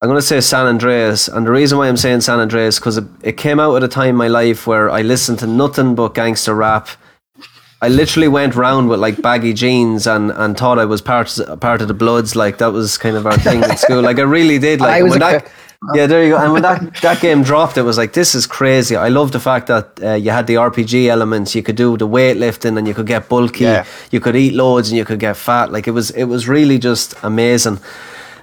I'm 0.01 0.07
going 0.07 0.17
to 0.17 0.25
say 0.25 0.39
San 0.41 0.65
Andreas, 0.65 1.27
and 1.27 1.45
the 1.45 1.51
reason 1.51 1.77
why 1.77 1.89
I'm 1.89 1.97
saying 1.97 2.21
San 2.21 2.39
Andreas 2.39 2.79
because 2.79 2.97
it, 2.97 3.03
it 3.21 3.37
came 3.37 3.59
out 3.59 3.75
at 3.75 3.83
a 3.83 3.87
time 3.87 4.09
in 4.09 4.15
my 4.15 4.29
life 4.29 4.65
where 4.65 4.89
I 4.89 5.01
listened 5.01 5.39
to 5.39 5.47
nothing 5.47 5.93
but 5.93 6.13
gangster 6.13 6.55
rap. 6.55 6.87
I 7.81 7.87
literally 7.87 8.27
went 8.27 8.55
round 8.55 8.89
with 8.89 8.99
like 8.99 9.21
baggy 9.21 9.53
jeans 9.53 10.05
and, 10.05 10.31
and 10.31 10.57
thought 10.57 10.79
I 10.79 10.85
was 10.85 11.01
part 11.01 11.39
part 11.61 11.81
of 11.81 11.87
the 11.87 11.93
Bloods. 11.93 12.35
Like 12.35 12.57
that 12.57 12.73
was 12.73 12.97
kind 12.97 13.15
of 13.15 13.25
our 13.25 13.37
thing 13.37 13.63
at 13.63 13.79
school. 13.79 14.01
Like 14.01 14.19
I 14.19 14.23
really 14.23 14.59
did. 14.59 14.79
Like 14.89 15.03
when 15.03 15.19
that, 15.19 15.49
yeah, 15.95 16.07
there 16.07 16.23
you 16.23 16.31
go. 16.31 16.37
And 16.37 16.51
when 16.51 16.61
that, 16.63 16.93
that 17.01 17.21
game 17.21 17.41
dropped, 17.41 17.77
it 17.77 17.83
was 17.83 17.97
like 17.97 18.11
this 18.11 18.35
is 18.35 18.45
crazy. 18.45 18.97
I 18.97 19.07
love 19.07 19.31
the 19.31 19.39
fact 19.39 19.67
that 19.67 19.99
uh, 20.03 20.13
you 20.15 20.29
had 20.31 20.45
the 20.47 20.55
RPG 20.55 21.07
elements. 21.07 21.55
You 21.55 21.63
could 21.63 21.77
do 21.77 21.95
the 21.95 22.07
weightlifting, 22.07 22.77
and 22.77 22.85
you 22.85 22.93
could 22.93 23.07
get 23.07 23.29
bulky. 23.29 23.63
Yeah. 23.63 23.85
You 24.11 24.19
could 24.19 24.35
eat 24.35 24.53
loads, 24.53 24.89
and 24.89 24.97
you 24.97 25.05
could 25.05 25.19
get 25.19 25.37
fat. 25.37 25.71
Like 25.71 25.87
it 25.87 25.91
was, 25.91 26.11
it 26.11 26.25
was 26.25 26.49
really 26.49 26.79
just 26.79 27.15
amazing. 27.23 27.77
Um, 27.77 27.83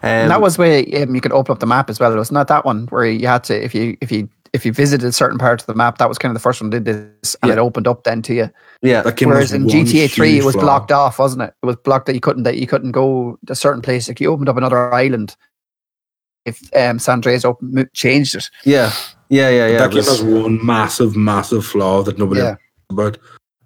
And 0.03 0.30
that 0.30 0.41
was 0.41 0.57
where 0.57 0.78
um, 1.03 1.14
you 1.14 1.20
could 1.20 1.32
open 1.32 1.53
up 1.53 1.59
the 1.59 1.66
map 1.66 1.91
as 1.91 2.01
well. 2.01 2.12
It 2.12 2.18
was 2.18 2.32
not 2.32 2.49
that 2.49 2.64
one 2.64 2.87
where 2.87 3.05
you 3.07 3.26
had 3.26 3.45
to 3.45 3.55
if 3.64 3.74
you 3.74 3.97
if 4.01 4.11
you 4.12 4.28
if 4.53 4.65
you 4.67 4.73
visited 4.73 5.15
certain 5.15 5.39
parts 5.39 5.63
of 5.63 5.67
the 5.67 5.75
map. 5.75 5.99
That 5.99 6.09
was 6.09 6.19
kind 6.19 6.31
of 6.31 6.35
the 6.35 6.41
first 6.41 6.61
one 6.61 6.71
that 6.71 6.85
did 6.85 7.13
this, 7.23 7.37
and 7.43 7.49
Yeah. 7.51 7.57
it 7.57 7.59
opened 7.59 7.87
up 7.87 8.05
then 8.05 8.23
to 8.23 8.35
you. 8.35 8.51
yeah, 8.83 9.03
that 9.03 9.17
game 9.17 9.29
Whereas 9.31 9.53
in 9.53 9.67
GTA 9.67 10.09
Three, 10.11 10.39
it 10.39 10.45
was 10.45 10.55
flaw. 10.55 10.63
blocked 10.63 10.93
off, 10.93 11.19
wasn't 11.19 11.43
it? 11.43 11.55
It 11.63 11.67
was 11.67 11.77
blocked 11.77 12.07
that 12.07 12.15
you 12.15 12.21
couldn't 12.21 12.45
that 12.45 12.57
you 12.57 12.67
couldn't 12.67 12.93
go 12.93 13.39
to 13.47 13.53
a 13.53 13.57
certain 13.57 13.83
place. 13.83 14.09
Like 14.09 14.21
you 14.21 14.31
opened 14.33 14.49
up 14.49 14.57
another 14.57 14.93
island. 14.95 15.37
If 16.45 16.61
um, 16.77 16.99
San 17.01 17.15
Andreas 17.15 17.45
open, 17.45 17.89
changed 17.93 18.37
it, 18.37 18.49
yeah, 18.65 18.93
yeah, 19.31 19.49
yeah, 19.51 19.67
yeah. 19.67 19.79
that 19.79 19.87
it 19.87 19.91
game 19.91 19.97
was- 19.99 20.09
has 20.09 20.23
one 20.23 20.65
massive, 20.65 21.17
massive 21.17 21.67
flaw 21.67 22.03
that 22.05 22.19
nobody 22.19 22.41
Yeah. 22.41 22.55
about. 22.91 23.19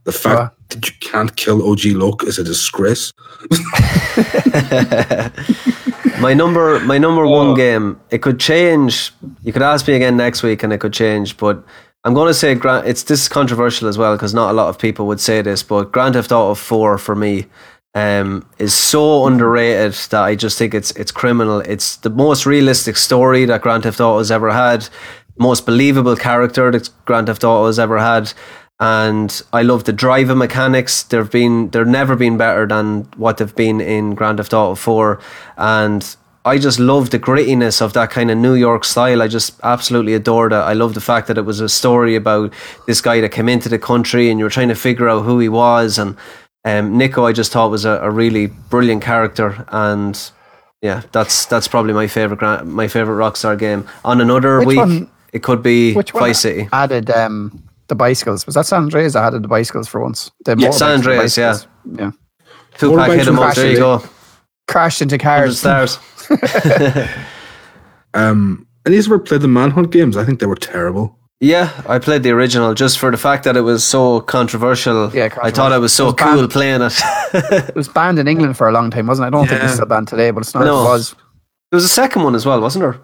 The 0.04 0.12
fact 0.12 0.40
Uh. 0.40 0.48
that 0.70 0.86
you 0.86 0.92
can't 1.00 1.36
kill 1.36 1.68
OG 1.70 1.92
Loc 1.94 2.24
is 2.24 2.38
a 2.38 2.44
disgrace. 2.44 3.12
my 6.20 6.32
number 6.34 6.80
my 6.80 6.98
number 6.98 7.24
Oh. 7.24 7.30
one 7.30 7.54
game 7.54 8.00
it 8.10 8.22
could 8.22 8.38
change. 8.40 9.12
You 9.42 9.52
could 9.52 9.62
ask 9.62 9.86
me 9.88 9.94
again 9.94 10.16
next 10.16 10.42
week 10.42 10.62
and 10.62 10.72
it 10.72 10.78
could 10.78 10.92
change 10.92 11.36
but 11.36 11.62
i'm 12.04 12.14
going 12.14 12.28
to 12.28 12.34
say 12.34 12.54
Grand, 12.54 12.86
it's 12.88 13.02
this 13.02 13.22
is 13.22 13.28
controversial 13.28 13.86
as 13.88 13.98
well 13.98 14.14
because 14.16 14.32
not 14.34 14.50
a 14.50 14.54
lot 14.54 14.68
of 14.68 14.78
people 14.78 15.06
would 15.06 15.20
say 15.20 15.42
this 15.42 15.62
but 15.62 15.92
grand 15.92 16.14
theft 16.14 16.32
auto 16.32 16.54
4 16.54 16.98
for 16.98 17.14
me 17.14 17.46
um, 17.94 18.46
is 18.58 18.72
so 18.72 19.26
underrated 19.26 19.92
that 20.10 20.22
i 20.22 20.34
just 20.34 20.56
think 20.56 20.74
it's 20.74 20.92
it's 20.92 21.10
criminal. 21.12 21.60
It's 21.60 21.96
the 21.96 22.10
most 22.10 22.46
realistic 22.46 22.96
story 22.96 23.44
that 23.46 23.62
grand 23.62 23.82
theft 23.82 24.00
auto 24.00 24.18
has 24.18 24.30
ever 24.30 24.50
had 24.50 24.88
most 25.38 25.66
believable 25.66 26.16
character 26.16 26.70
that 26.70 26.88
grand 27.04 27.26
theft 27.26 27.42
auto 27.44 27.66
has 27.66 27.78
ever 27.78 27.98
had 27.98 28.32
and 28.80 29.42
I 29.52 29.62
love 29.62 29.84
the 29.84 29.92
driving 29.92 30.38
mechanics. 30.38 31.02
They've 31.02 31.30
been 31.30 31.70
they're 31.70 31.84
never 31.84 32.16
been 32.16 32.36
better 32.36 32.66
than 32.66 33.02
what 33.16 33.36
they've 33.36 33.54
been 33.54 33.80
in 33.80 34.14
Grand 34.14 34.38
Theft 34.38 34.54
Auto 34.54 34.74
4 34.74 35.20
and 35.58 36.16
I 36.46 36.56
just 36.56 36.78
love 36.80 37.10
the 37.10 37.18
grittiness 37.18 37.82
of 37.82 37.92
that 37.92 38.08
kind 38.10 38.30
of 38.30 38.38
New 38.38 38.54
York 38.54 38.84
style. 38.86 39.20
I 39.20 39.28
just 39.28 39.60
absolutely 39.62 40.14
adored 40.14 40.54
it. 40.54 40.56
I 40.56 40.72
love 40.72 40.94
the 40.94 41.00
fact 41.02 41.26
that 41.28 41.36
it 41.36 41.42
was 41.44 41.60
a 41.60 41.68
story 41.68 42.16
about 42.16 42.54
this 42.86 43.02
guy 43.02 43.20
that 43.20 43.28
came 43.32 43.46
into 43.50 43.68
the 43.68 43.78
country 43.78 44.30
and 44.30 44.38
you 44.38 44.46
were 44.46 44.50
trying 44.50 44.68
to 44.68 44.74
figure 44.74 45.06
out 45.10 45.24
who 45.24 45.38
he 45.38 45.50
was 45.50 45.98
and 45.98 46.16
um, 46.64 46.96
Nico 46.96 47.26
I 47.26 47.32
just 47.32 47.52
thought 47.52 47.70
was 47.70 47.84
a, 47.84 48.00
a 48.02 48.10
really 48.10 48.46
brilliant 48.46 49.02
character 49.02 49.66
and 49.68 50.18
yeah, 50.80 51.02
that's 51.12 51.44
that's 51.44 51.68
probably 51.68 51.92
my 51.92 52.06
favorite 52.06 52.64
my 52.64 52.88
favorite 52.88 53.16
Rockstar 53.16 53.58
game. 53.58 53.86
On 54.06 54.18
another 54.22 54.60
Which 54.60 54.68
week, 54.68 54.78
one- 54.78 55.10
it 55.34 55.42
could 55.42 55.62
be 55.62 55.92
which 55.92 56.14
one 56.14 56.22
Vice 56.22 56.40
City. 56.40 56.68
added 56.72 57.10
um, 57.10 57.62
the 57.90 57.94
bicycles? 57.94 58.46
Was 58.46 58.54
that 58.54 58.64
San 58.66 58.84
Andreas 58.84 59.12
that 59.12 59.24
added 59.24 59.42
the 59.44 59.48
bicycles 59.48 59.86
for 59.88 60.00
once? 60.00 60.30
The 60.46 60.56
Yeah, 60.56 60.68
motorbikes 60.68 60.74
San 60.74 60.90
Andreas, 60.92 61.36
yeah. 61.36 61.56
yeah. 61.98 62.10
2Pac 62.78 62.88
Motorbikes 62.96 63.16
hit 63.16 63.28
'em 63.28 63.34
from 63.36 63.38
up. 63.44 63.54
There 63.54 63.70
you 63.70 63.76
go. 63.76 64.02
Crashed 64.66 65.02
into 65.02 65.18
cars. 65.18 65.58
stars. 65.58 65.98
Um, 68.14 68.66
and 68.84 68.94
these 68.94 69.08
were 69.08 69.18
played 69.18 69.40
the 69.42 69.48
Manhunt 69.48 69.90
games? 69.92 70.16
I 70.16 70.24
think 70.24 70.40
they 70.40 70.46
were 70.46 70.56
terrible. 70.56 71.16
Yeah, 71.38 71.70
I 71.88 71.98
played 71.98 72.22
the 72.22 72.30
original 72.32 72.74
just 72.74 72.98
for 72.98 73.10
the 73.10 73.16
fact 73.16 73.44
that 73.44 73.56
it 73.56 73.60
was 73.62 73.82
so 73.84 74.20
controversial. 74.20 75.10
Yeah, 75.14 75.28
I 75.42 75.50
thought 75.50 75.72
I 75.72 75.78
was 75.78 75.92
so 75.92 76.04
It 76.04 76.06
was 76.06 76.14
banned. 76.16 76.38
cool 76.40 76.48
playing 76.48 76.82
it. 76.82 77.00
It 77.68 77.74
was 77.76 77.88
banned 77.88 78.18
in 78.18 78.26
England 78.28 78.56
for 78.56 78.68
a 78.68 78.72
long 78.72 78.90
time, 78.90 79.06
wasn't 79.06 79.26
it? 79.26 79.28
I 79.28 79.30
don't 79.30 79.46
think 79.48 79.62
it's 79.62 79.74
still 79.74 79.86
banned 79.86 80.08
today, 80.08 80.32
but 80.32 80.40
it's 80.40 80.54
not. 80.54 80.64
No. 80.64 80.80
It 80.80 80.84
was. 80.88 81.12
there 81.70 81.76
was 81.76 81.84
a 81.84 81.88
second 81.88 82.24
one 82.24 82.34
as 82.34 82.44
well, 82.44 82.60
wasn't 82.60 82.82
there? 82.82 83.00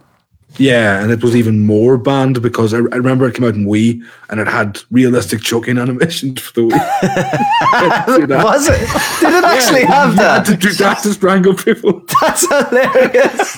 Yeah, 0.58 1.02
and 1.02 1.10
it 1.12 1.22
was 1.22 1.34
even 1.36 1.66
more 1.66 1.98
banned 1.98 2.40
because 2.40 2.72
I, 2.72 2.78
I 2.78 2.96
remember 2.96 3.26
it 3.28 3.34
came 3.34 3.44
out 3.46 3.54
in 3.54 3.66
Wii 3.66 4.02
and 4.30 4.40
it 4.40 4.46
had 4.48 4.80
realistic 4.90 5.40
choking 5.42 5.76
animations 5.84 6.40
for 6.40 6.52
the 6.52 6.60
Wii. 6.68 8.42
Was 8.44 8.68
it? 8.68 8.78
Did 9.20 9.34
it 9.34 9.44
actually 9.44 9.84
have 9.84 10.14
You 10.14 10.20
had 10.20 10.44
that? 10.44 10.46
to 10.46 10.56
do 10.56 10.72
that 10.74 11.02
to 11.02 11.12
strangle 11.12 11.54
people. 11.54 12.02
That's 12.20 12.46
hilarious. 12.48 13.56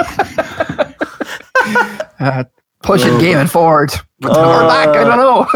Uh, 2.20 2.44
pushing 2.82 3.12
Oh. 3.14 3.20
gaming 3.20 3.46
forward. 3.46 3.90
But 4.20 4.32
we're 4.32 4.66
back. 4.68 4.88
I 4.88 5.04
don't 5.04 5.16
know. 5.18 5.46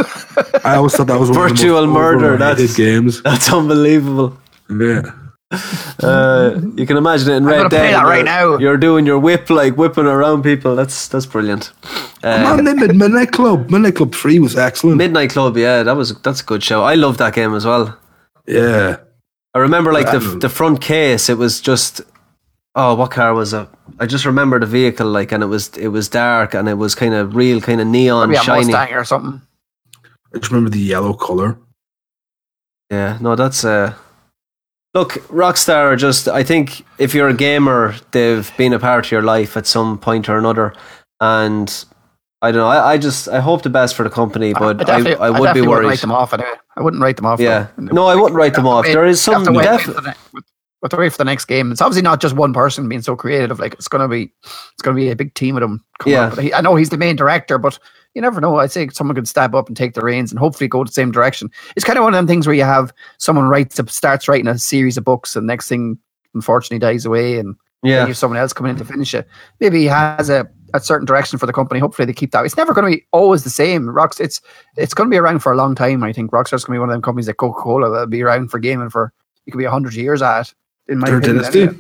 I 0.64 0.76
always 0.76 0.94
thought 0.94 1.08
that 1.08 1.18
was 1.18 1.30
one 1.30 1.48
Virtual 1.48 1.78
of 1.78 1.82
the 1.82 1.86
most 1.88 1.94
murder, 2.20 2.36
that's- 2.36 2.76
games. 2.76 3.22
That's 3.22 3.52
unbelievable. 3.52 4.38
Yeah. 4.70 5.02
Uh, 6.02 6.60
you 6.76 6.86
can 6.86 6.96
imagine 6.96 7.30
it 7.30 7.36
in 7.36 7.44
Red 7.44 7.56
gonna 7.58 7.68
Dead. 7.68 7.94
that 7.94 8.04
right 8.04 8.18
you're- 8.18 8.24
now. 8.24 8.58
You're 8.58 8.76
doing 8.76 9.06
your 9.06 9.18
whip 9.18 9.50
like 9.50 9.76
whipping 9.76 10.06
around 10.06 10.42
people. 10.42 10.74
That's 10.74 11.08
that's 11.08 11.26
brilliant. 11.26 11.72
Uh, 12.22 12.56
Man, 12.62 12.64
Mid- 12.78 12.96
Midnight 12.96 13.32
Club. 13.32 13.70
Midnight 13.70 13.96
Club 13.96 14.14
3 14.14 14.38
was 14.38 14.56
excellent. 14.56 14.96
Midnight 14.96 15.30
Club, 15.30 15.56
yeah, 15.56 15.82
that 15.82 15.96
was 15.96 16.14
that's 16.22 16.40
a 16.40 16.44
good 16.44 16.62
show. 16.62 16.82
I 16.82 16.94
love 16.94 17.18
that 17.18 17.34
game 17.34 17.54
as 17.54 17.64
well. 17.66 17.96
yeah. 18.46 18.96
I 19.54 19.58
remember 19.58 19.92
like 19.92 20.10
the 20.10 20.18
the 20.40 20.48
front 20.48 20.80
case. 20.80 21.28
It 21.28 21.36
was 21.36 21.60
just 21.60 22.00
oh, 22.74 22.94
what 22.94 23.10
car 23.10 23.34
was 23.34 23.52
it? 23.52 23.68
I 24.00 24.06
just 24.06 24.24
remember 24.24 24.58
the 24.58 24.64
vehicle 24.66 25.06
like, 25.06 25.30
and 25.30 25.42
it 25.42 25.46
was 25.48 25.68
it 25.76 25.88
was 25.88 26.08
dark 26.08 26.54
and 26.54 26.68
it 26.68 26.78
was 26.78 26.94
kind 26.94 27.12
of 27.12 27.36
real, 27.36 27.60
kind 27.60 27.78
of 27.80 27.86
neon, 27.86 28.28
Maybe 28.30 28.38
a 28.38 28.42
shiny. 28.42 28.72
Mustang 28.72 28.94
or 28.94 29.04
something. 29.04 29.42
I 30.34 30.38
just 30.38 30.50
remember 30.50 30.70
the 30.70 30.78
yellow 30.80 31.12
color. 31.12 31.58
Yeah, 32.90 33.18
no, 33.20 33.36
that's 33.36 33.62
uh 33.64 33.92
Look, 34.94 35.12
Rockstar 35.28 35.92
are 35.92 35.96
just 35.96 36.28
I 36.28 36.42
think 36.42 36.84
if 36.98 37.14
you're 37.14 37.28
a 37.28 37.34
gamer, 37.34 37.94
they've 38.10 38.50
been 38.56 38.72
a 38.74 38.78
part 38.78 39.06
of 39.06 39.10
your 39.12 39.22
life 39.22 39.56
at 39.56 39.66
some 39.66 39.98
point 39.98 40.28
or 40.28 40.36
another. 40.36 40.74
And 41.20 41.84
I 42.42 42.50
don't 42.50 42.60
know, 42.60 42.66
I, 42.68 42.92
I 42.92 42.98
just 42.98 43.28
I 43.28 43.40
hope 43.40 43.62
the 43.62 43.70
best 43.70 43.94
for 43.94 44.02
the 44.02 44.10
company, 44.10 44.52
but 44.52 44.80
I, 44.80 44.84
definitely- 44.84 45.24
I, 45.24 45.30
would 45.30 45.54
be 45.54 45.62
worried. 45.62 45.86
write 45.86 46.00
them 46.00 46.12
off 46.12 46.34
anyway. 46.34 46.50
I 46.76 46.82
wouldn't 46.82 47.02
write 47.02 47.16
them 47.16 47.26
off. 47.26 47.40
Yeah. 47.40 47.68
though. 47.78 47.84
No, 47.94 48.06
I 48.06 48.16
wouldn't 48.16 48.34
write 48.34 48.54
them 48.54 48.66
off. 48.66 48.84
There 48.84 49.06
is 49.06 49.20
some 49.20 49.44
def- 49.44 49.86
wait 50.82 50.90
for 50.90 50.90
the, 50.90 50.90
ne- 50.90 50.90
have 50.90 50.90
to 50.90 50.96
wait 50.96 51.12
for 51.12 51.18
the 51.18 51.24
next 51.24 51.44
game. 51.46 51.72
It's 51.72 51.80
obviously 51.80 52.02
not 52.02 52.20
just 52.20 52.34
one 52.36 52.52
person 52.52 52.88
being 52.88 53.02
so 53.02 53.16
creative. 53.16 53.58
Like 53.58 53.74
it's 53.74 53.88
gonna 53.88 54.08
be, 54.08 54.32
it's 54.42 54.82
gonna 54.82 54.96
be 54.96 55.10
a 55.10 55.16
big 55.16 55.34
team 55.34 55.56
of 55.56 55.60
them. 55.60 55.84
coming 55.98 56.14
Yeah. 56.14 56.30
But 56.34 56.44
he, 56.44 56.54
I 56.54 56.60
know 56.60 56.76
he's 56.76 56.90
the 56.90 56.98
main 56.98 57.16
director, 57.16 57.58
but 57.58 57.78
you 58.14 58.20
never 58.20 58.40
know. 58.40 58.56
I 58.56 58.68
think 58.68 58.92
someone 58.92 59.14
could 59.14 59.28
step 59.28 59.54
up 59.54 59.68
and 59.68 59.76
take 59.76 59.94
the 59.94 60.02
reins 60.02 60.30
and 60.32 60.38
hopefully 60.38 60.68
go 60.68 60.84
the 60.84 60.92
same 60.92 61.12
direction. 61.12 61.50
It's 61.76 61.84
kind 61.84 61.98
of 61.98 62.04
one 62.04 62.12
of 62.14 62.18
them 62.18 62.26
things 62.26 62.46
where 62.46 62.56
you 62.56 62.64
have 62.64 62.92
someone 63.18 63.48
writes 63.48 63.80
starts 63.88 64.28
writing 64.28 64.48
a 64.48 64.58
series 64.58 64.96
of 64.98 65.04
books, 65.04 65.34
and 65.36 65.46
next 65.46 65.68
thing, 65.68 65.98
unfortunately, 66.34 66.78
dies 66.78 67.06
away, 67.06 67.38
and 67.38 67.56
Yeah. 67.82 68.02
you 68.02 68.08
have 68.08 68.16
someone 68.18 68.38
else 68.38 68.52
coming 68.52 68.70
in 68.70 68.76
to 68.76 68.84
finish 68.84 69.14
it. 69.14 69.26
Maybe 69.60 69.78
he 69.80 69.86
has 69.86 70.28
a, 70.28 70.46
a 70.74 70.80
certain 70.80 71.06
direction 71.06 71.38
for 71.38 71.46
the 71.46 71.52
company. 71.54 71.80
Hopefully 71.80 72.04
they 72.06 72.12
keep 72.12 72.32
that. 72.32 72.44
It's 72.44 72.56
never 72.56 72.74
going 72.74 72.90
to 72.90 72.96
be 72.98 73.06
always 73.12 73.44
the 73.44 73.50
same. 73.50 73.88
Rocks, 73.88 74.20
it's 74.20 74.40
it's 74.76 74.92
going 74.94 75.08
to 75.08 75.14
be 75.14 75.18
around 75.18 75.38
for 75.38 75.52
a 75.52 75.56
long 75.56 75.74
time. 75.74 76.02
I 76.04 76.12
think 76.12 76.32
Rockstar's 76.32 76.64
going 76.64 76.74
to 76.74 76.78
be 76.78 76.80
one 76.80 76.90
of 76.90 76.94
them 76.94 77.02
companies 77.02 77.26
that 77.26 77.34
Coca 77.38 77.60
Cola 77.62 77.88
that'll 77.90 78.06
be 78.08 78.22
around 78.22 78.50
for 78.50 78.58
gaming 78.58 78.90
for 78.90 79.12
it 79.46 79.50
could 79.52 79.58
be 79.58 79.64
a 79.64 79.70
hundred 79.70 79.94
years 79.94 80.20
at. 80.22 80.52
It, 80.88 80.92
In 80.92 80.98
my 80.98 81.08
Their 81.08 81.18
opinion, 81.18 81.36
dynasty. 81.42 81.60
anyway. 81.62 81.76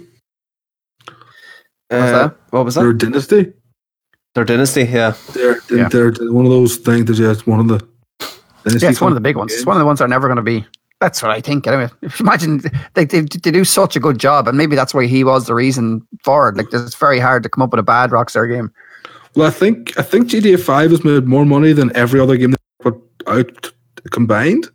What's 1.88 2.02
Uh, 2.04 2.12
that? 2.28 2.36
what 2.50 2.64
was 2.64 2.74
that? 2.76 2.80
Their 2.82 2.92
dynasty. 2.92 3.52
Their 4.34 4.44
dynasty, 4.44 4.84
yeah. 4.84 5.14
They're, 5.34 5.60
Yeah. 5.70 5.88
they're, 5.88 6.10
they're 6.10 6.32
one 6.32 6.46
of 6.46 6.50
those 6.50 6.76
things 6.76 7.04
that 7.06 7.14
just 7.14 7.46
one 7.46 7.60
of 7.60 7.68
the. 7.68 7.86
Yeah, 8.64 8.90
it's 8.90 9.00
one 9.00 9.10
of 9.12 9.16
the 9.16 9.20
big 9.20 9.36
ones. 9.36 9.52
It's 9.52 9.66
one 9.66 9.76
of 9.76 9.80
the 9.80 9.84
ones 9.86 9.98
that 9.98 10.04
are 10.06 10.08
never 10.08 10.28
going 10.28 10.36
to 10.36 10.42
be. 10.42 10.64
That's 11.00 11.20
what 11.20 11.32
I 11.32 11.40
think. 11.40 11.66
Anyway, 11.66 11.90
imagine 12.20 12.62
they, 12.94 13.04
they 13.04 13.22
they 13.22 13.50
do 13.50 13.64
such 13.64 13.96
a 13.96 14.00
good 14.00 14.18
job, 14.20 14.46
and 14.46 14.56
maybe 14.56 14.76
that's 14.76 14.94
why 14.94 15.06
he 15.06 15.24
was 15.24 15.46
the 15.48 15.54
reason 15.54 16.06
for 16.22 16.48
it. 16.48 16.56
Like, 16.56 16.68
it's 16.72 16.94
very 16.94 17.18
hard 17.18 17.42
to 17.42 17.48
come 17.48 17.62
up 17.62 17.72
with 17.72 17.80
a 17.80 17.82
bad 17.82 18.10
Rockstar 18.10 18.48
game. 18.48 18.70
Well, 19.34 19.48
I 19.48 19.50
think 19.50 19.98
I 19.98 20.02
think 20.02 20.28
GTA 20.28 20.60
Five 20.60 20.92
has 20.92 21.02
made 21.02 21.26
more 21.26 21.44
money 21.44 21.72
than 21.72 21.90
every 21.96 22.20
other 22.20 22.36
game 22.36 22.52
they 22.52 22.56
put 22.80 23.02
out 23.26 23.72
combined. 24.12 24.68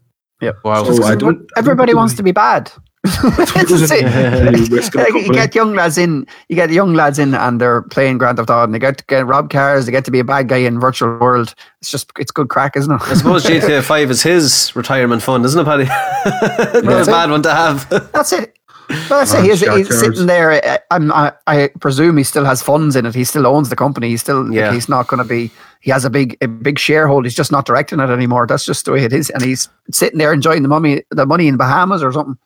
Wow. 0.66 0.84
So 0.84 1.04
I 1.06 1.16
don't. 1.16 1.50
Everybody 1.56 1.94
wants 1.94 2.14
to 2.16 2.24
be 2.24 2.34
bad. 2.34 2.70
That's 3.04 3.52
it. 3.92 4.72
risk 4.72 4.96
of 4.96 5.02
Like, 5.02 5.14
the 5.14 5.24
you 5.26 5.34
get 5.34 5.56
young 5.56 5.74
lads 5.74 5.98
in, 5.98 6.28
you 6.50 6.56
get 6.56 6.70
young 6.72 6.94
lads 6.94 7.20
in, 7.20 7.34
and 7.34 7.62
they're 7.62 7.84
playing 7.84 8.18
Grand 8.18 8.38
Theft 8.38 8.50
Auto, 8.50 8.64
and 8.64 8.74
they 8.74 8.80
get 8.80 8.98
to 8.98 9.06
get 9.06 9.26
rob 9.26 9.50
cars, 9.50 9.86
they 9.86 9.92
get 9.92 10.06
to 10.06 10.12
be 10.12 10.20
a 10.20 10.24
bad 10.24 10.48
guy 10.50 10.58
in 10.58 10.80
virtual 10.80 11.18
world. 11.20 11.54
It's 11.82 11.92
just, 11.92 12.12
it's 12.20 12.32
good 12.32 12.50
crack, 12.50 12.76
isn't 12.76 12.92
it? 12.92 13.02
I 13.04 13.14
suppose 13.14 13.44
GTA 13.46 13.84
5 13.84 14.12
is 14.12 14.24
his 14.24 14.76
retirement 14.76 15.22
fund, 15.22 15.46
isn't 15.46 15.60
it, 15.60 15.64
Paddy? 15.66 15.84
Not 16.26 16.76
a 16.76 16.82
That's 16.82 17.08
it. 17.08 17.12
bad 17.12 17.30
one 17.32 17.44
to 17.44 17.54
have. 17.54 17.90
That's 18.12 18.34
it. 18.34 18.54
Well, 18.90 19.20
that's 19.20 19.34
it. 19.34 19.40
Oh, 19.40 19.42
He's, 19.42 19.60
he's 19.60 20.00
sitting 20.00 20.28
there. 20.28 20.80
I'm, 20.92 21.12
I, 21.12 21.34
I 21.46 21.70
presume 21.82 22.16
he 22.16 22.24
still 22.24 22.46
has 22.46 22.62
funds 22.62 22.96
in 22.96 23.06
it. 23.06 23.14
He 23.14 23.26
still 23.26 23.46
owns 23.46 23.68
the 23.70 23.76
company. 23.76 24.08
He's 24.08 24.22
still. 24.22 24.50
Yeah. 24.50 24.72
He's 24.72 24.88
not 24.88 25.08
going 25.08 25.18
to 25.18 25.26
be. 25.28 25.52
He 25.82 25.92
has 25.92 26.06
a 26.06 26.10
big, 26.10 26.38
a 26.42 26.48
big 26.48 26.80
shareholder. 26.80 27.26
He's 27.26 27.36
just 27.36 27.52
not 27.52 27.66
directing 27.66 28.00
it 28.00 28.10
anymore. 28.10 28.48
That's 28.48 28.66
just 28.66 28.86
the 28.86 28.94
way 28.94 29.04
it 29.04 29.12
is. 29.12 29.30
And 29.32 29.44
he's 29.44 29.68
sitting 29.92 30.20
there 30.20 30.32
enjoying 30.32 30.62
the 30.64 30.70
money, 30.70 31.04
the 31.12 31.26
money 31.26 31.50
in 31.50 31.58
Bahamas 31.58 32.02
or 32.02 32.14
something. 32.14 32.38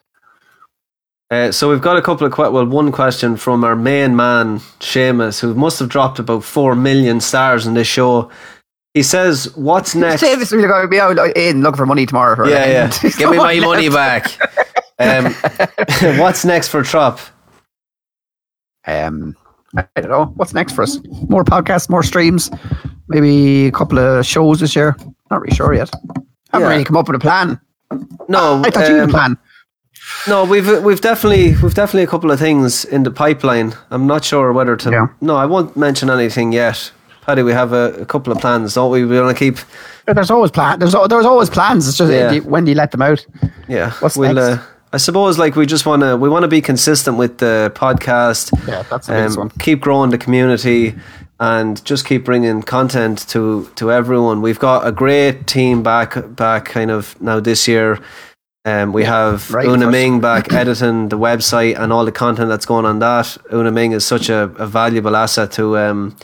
Uh, 1.32 1.50
so 1.50 1.70
we've 1.70 1.82
got 1.82 1.96
a 1.96 2.02
couple 2.02 2.28
of 2.28 2.38
well, 2.38 2.66
one 2.66 2.92
question 2.92 3.38
from 3.38 3.64
our 3.64 3.76
main 3.76 4.18
man 4.18 4.60
Seamus, 4.82 5.40
who 5.40 5.54
must 5.56 5.80
have 5.80 5.88
dropped 5.88 6.20
about 6.20 6.44
four 6.44 6.76
million 6.76 7.22
stars 7.22 7.66
in 7.66 7.74
this 7.74 7.88
show. 7.88 8.30
He 8.94 9.02
says, 9.02 9.46
"What's 9.56 9.96
next?" 9.96 10.22
Davis 10.22 10.52
really 10.52 10.68
going 10.68 10.82
to 10.82 10.88
be 10.90 11.00
out 11.00 11.18
in 11.38 11.62
looking 11.62 11.78
for 11.78 11.86
money 11.86 12.06
tomorrow. 12.06 12.36
For 12.36 12.50
Yeah, 12.50 12.66
yeah. 12.66 13.10
Give 13.18 13.32
me 13.32 13.38
my 13.38 13.56
one 13.56 13.62
money 13.62 13.90
back. 13.90 14.28
Um, 15.00 15.34
what's 16.20 16.46
next 16.46 16.68
for 16.68 16.84
Trop? 16.84 17.20
Um, 18.86 19.36
I 19.76 19.84
don't 19.96 20.12
know. 20.12 20.26
What's 20.36 20.54
next 20.54 20.74
for 20.74 20.84
us? 20.84 21.00
More 21.28 21.44
podcasts, 21.44 21.90
more 21.90 22.04
streams, 22.04 22.52
maybe 23.08 23.66
a 23.66 23.72
couple 23.72 23.98
of 23.98 24.24
shows 24.28 24.60
this 24.60 24.76
year. 24.76 24.96
Not 25.32 25.42
really 25.42 25.56
sure 25.56 25.74
yet. 25.74 25.90
Haven't 26.52 26.68
Yeah. 26.68 26.70
really 26.70 26.84
come 26.84 26.98
up 26.98 27.08
with 27.08 27.16
a 27.16 27.20
plan. 27.20 27.60
No, 28.28 28.62
I 28.64 28.70
thought 28.70 28.90
you 28.90 28.94
had 28.96 29.00
a 29.00 29.04
um, 29.06 29.10
plan. 29.10 29.38
No, 30.28 30.46
we've 30.46 30.84
we've 30.84 31.02
definitely 31.02 31.56
we've 31.64 31.74
definitely 31.74 32.04
a 32.04 32.08
couple 32.08 32.30
of 32.32 32.40
things 32.40 32.86
in 32.86 33.04
the 33.04 33.12
pipeline. 33.12 33.74
I'm 33.90 34.06
not 34.06 34.24
sure 34.24 34.54
whether 34.54 34.76
to. 34.78 34.92
Yeah. 34.92 35.08
No, 35.20 35.36
I 35.36 35.46
won't 35.46 35.76
mention 35.76 36.10
anything 36.10 36.52
yet. 36.54 36.92
Paddy, 37.26 37.44
we 37.44 37.54
have 37.54 37.74
a, 37.74 37.94
a 38.02 38.06
couple 38.06 38.32
of 38.34 38.40
plans, 38.40 38.74
don't 38.76 38.92
we? 38.92 39.04
We 39.06 39.20
want 39.20 39.36
to 39.36 39.40
keep. 39.40 39.58
There's 40.06 40.30
always 40.32 40.52
plan. 40.52 40.80
There's 40.80 40.94
there's 41.10 41.26
always 41.26 41.50
plans. 41.50 41.88
It's 41.88 41.98
just 41.98 42.12
Yeah. 42.12 42.40
when 42.40 42.66
do 42.66 42.72
you 42.72 42.78
let 42.78 42.92
them 42.92 43.02
out? 43.02 43.26
Yeah, 43.68 43.92
What's 44.00 44.16
we'll. 44.18 44.34
next? 44.34 44.60
Uh, 44.60 44.66
I 44.94 44.98
suppose 44.98 45.40
like 45.40 45.56
we 45.56 45.66
just 45.66 45.86
want 45.86 46.02
to 46.02 46.18
we 46.18 46.30
want 46.30 46.44
to 46.44 46.50
be 46.50 46.62
consistent 46.62 47.18
with 47.18 47.38
the 47.40 47.72
podcast. 47.76 48.52
Yeah, 48.68 48.84
that's 48.84 49.08
the 49.08 49.26
um, 49.26 49.36
one. 49.36 49.50
Keep 49.60 49.82
growing 49.82 50.10
the 50.12 50.18
community 50.18 50.96
and 51.40 51.84
just 51.86 52.06
keep 52.06 52.26
bringing 52.26 52.62
content 52.62 53.28
to 53.30 53.70
to 53.76 53.92
everyone. 53.92 54.42
We've 54.42 54.60
got 54.60 54.86
a 54.86 54.92
great 54.92 55.48
team 55.48 55.82
back 55.82 56.36
back 56.36 56.66
kind 56.66 56.92
of 56.92 57.20
now 57.22 57.40
this 57.40 57.68
year. 57.68 58.00
Um, 58.64 58.94
we 58.94 59.04
have 59.06 59.52
right 59.52 59.66
Una. 59.68 59.90
Ming 59.90 60.20
back 60.22 60.52
editing 60.62 61.10
the 61.10 61.18
website 61.18 61.80
and 61.80 61.92
all 61.92 62.06
the 62.06 62.12
content 62.12 62.48
that's 62.50 62.66
going 62.66 62.86
on 62.86 63.00
that. 63.00 63.36
Una 63.52 63.72
Ming 63.72 63.92
is 63.92 64.06
such 64.06 64.30
a, 64.30 64.44
a 64.58 64.68
valuable 64.68 65.16
asset 65.16 65.52
to 65.54 65.78
um 65.80 66.16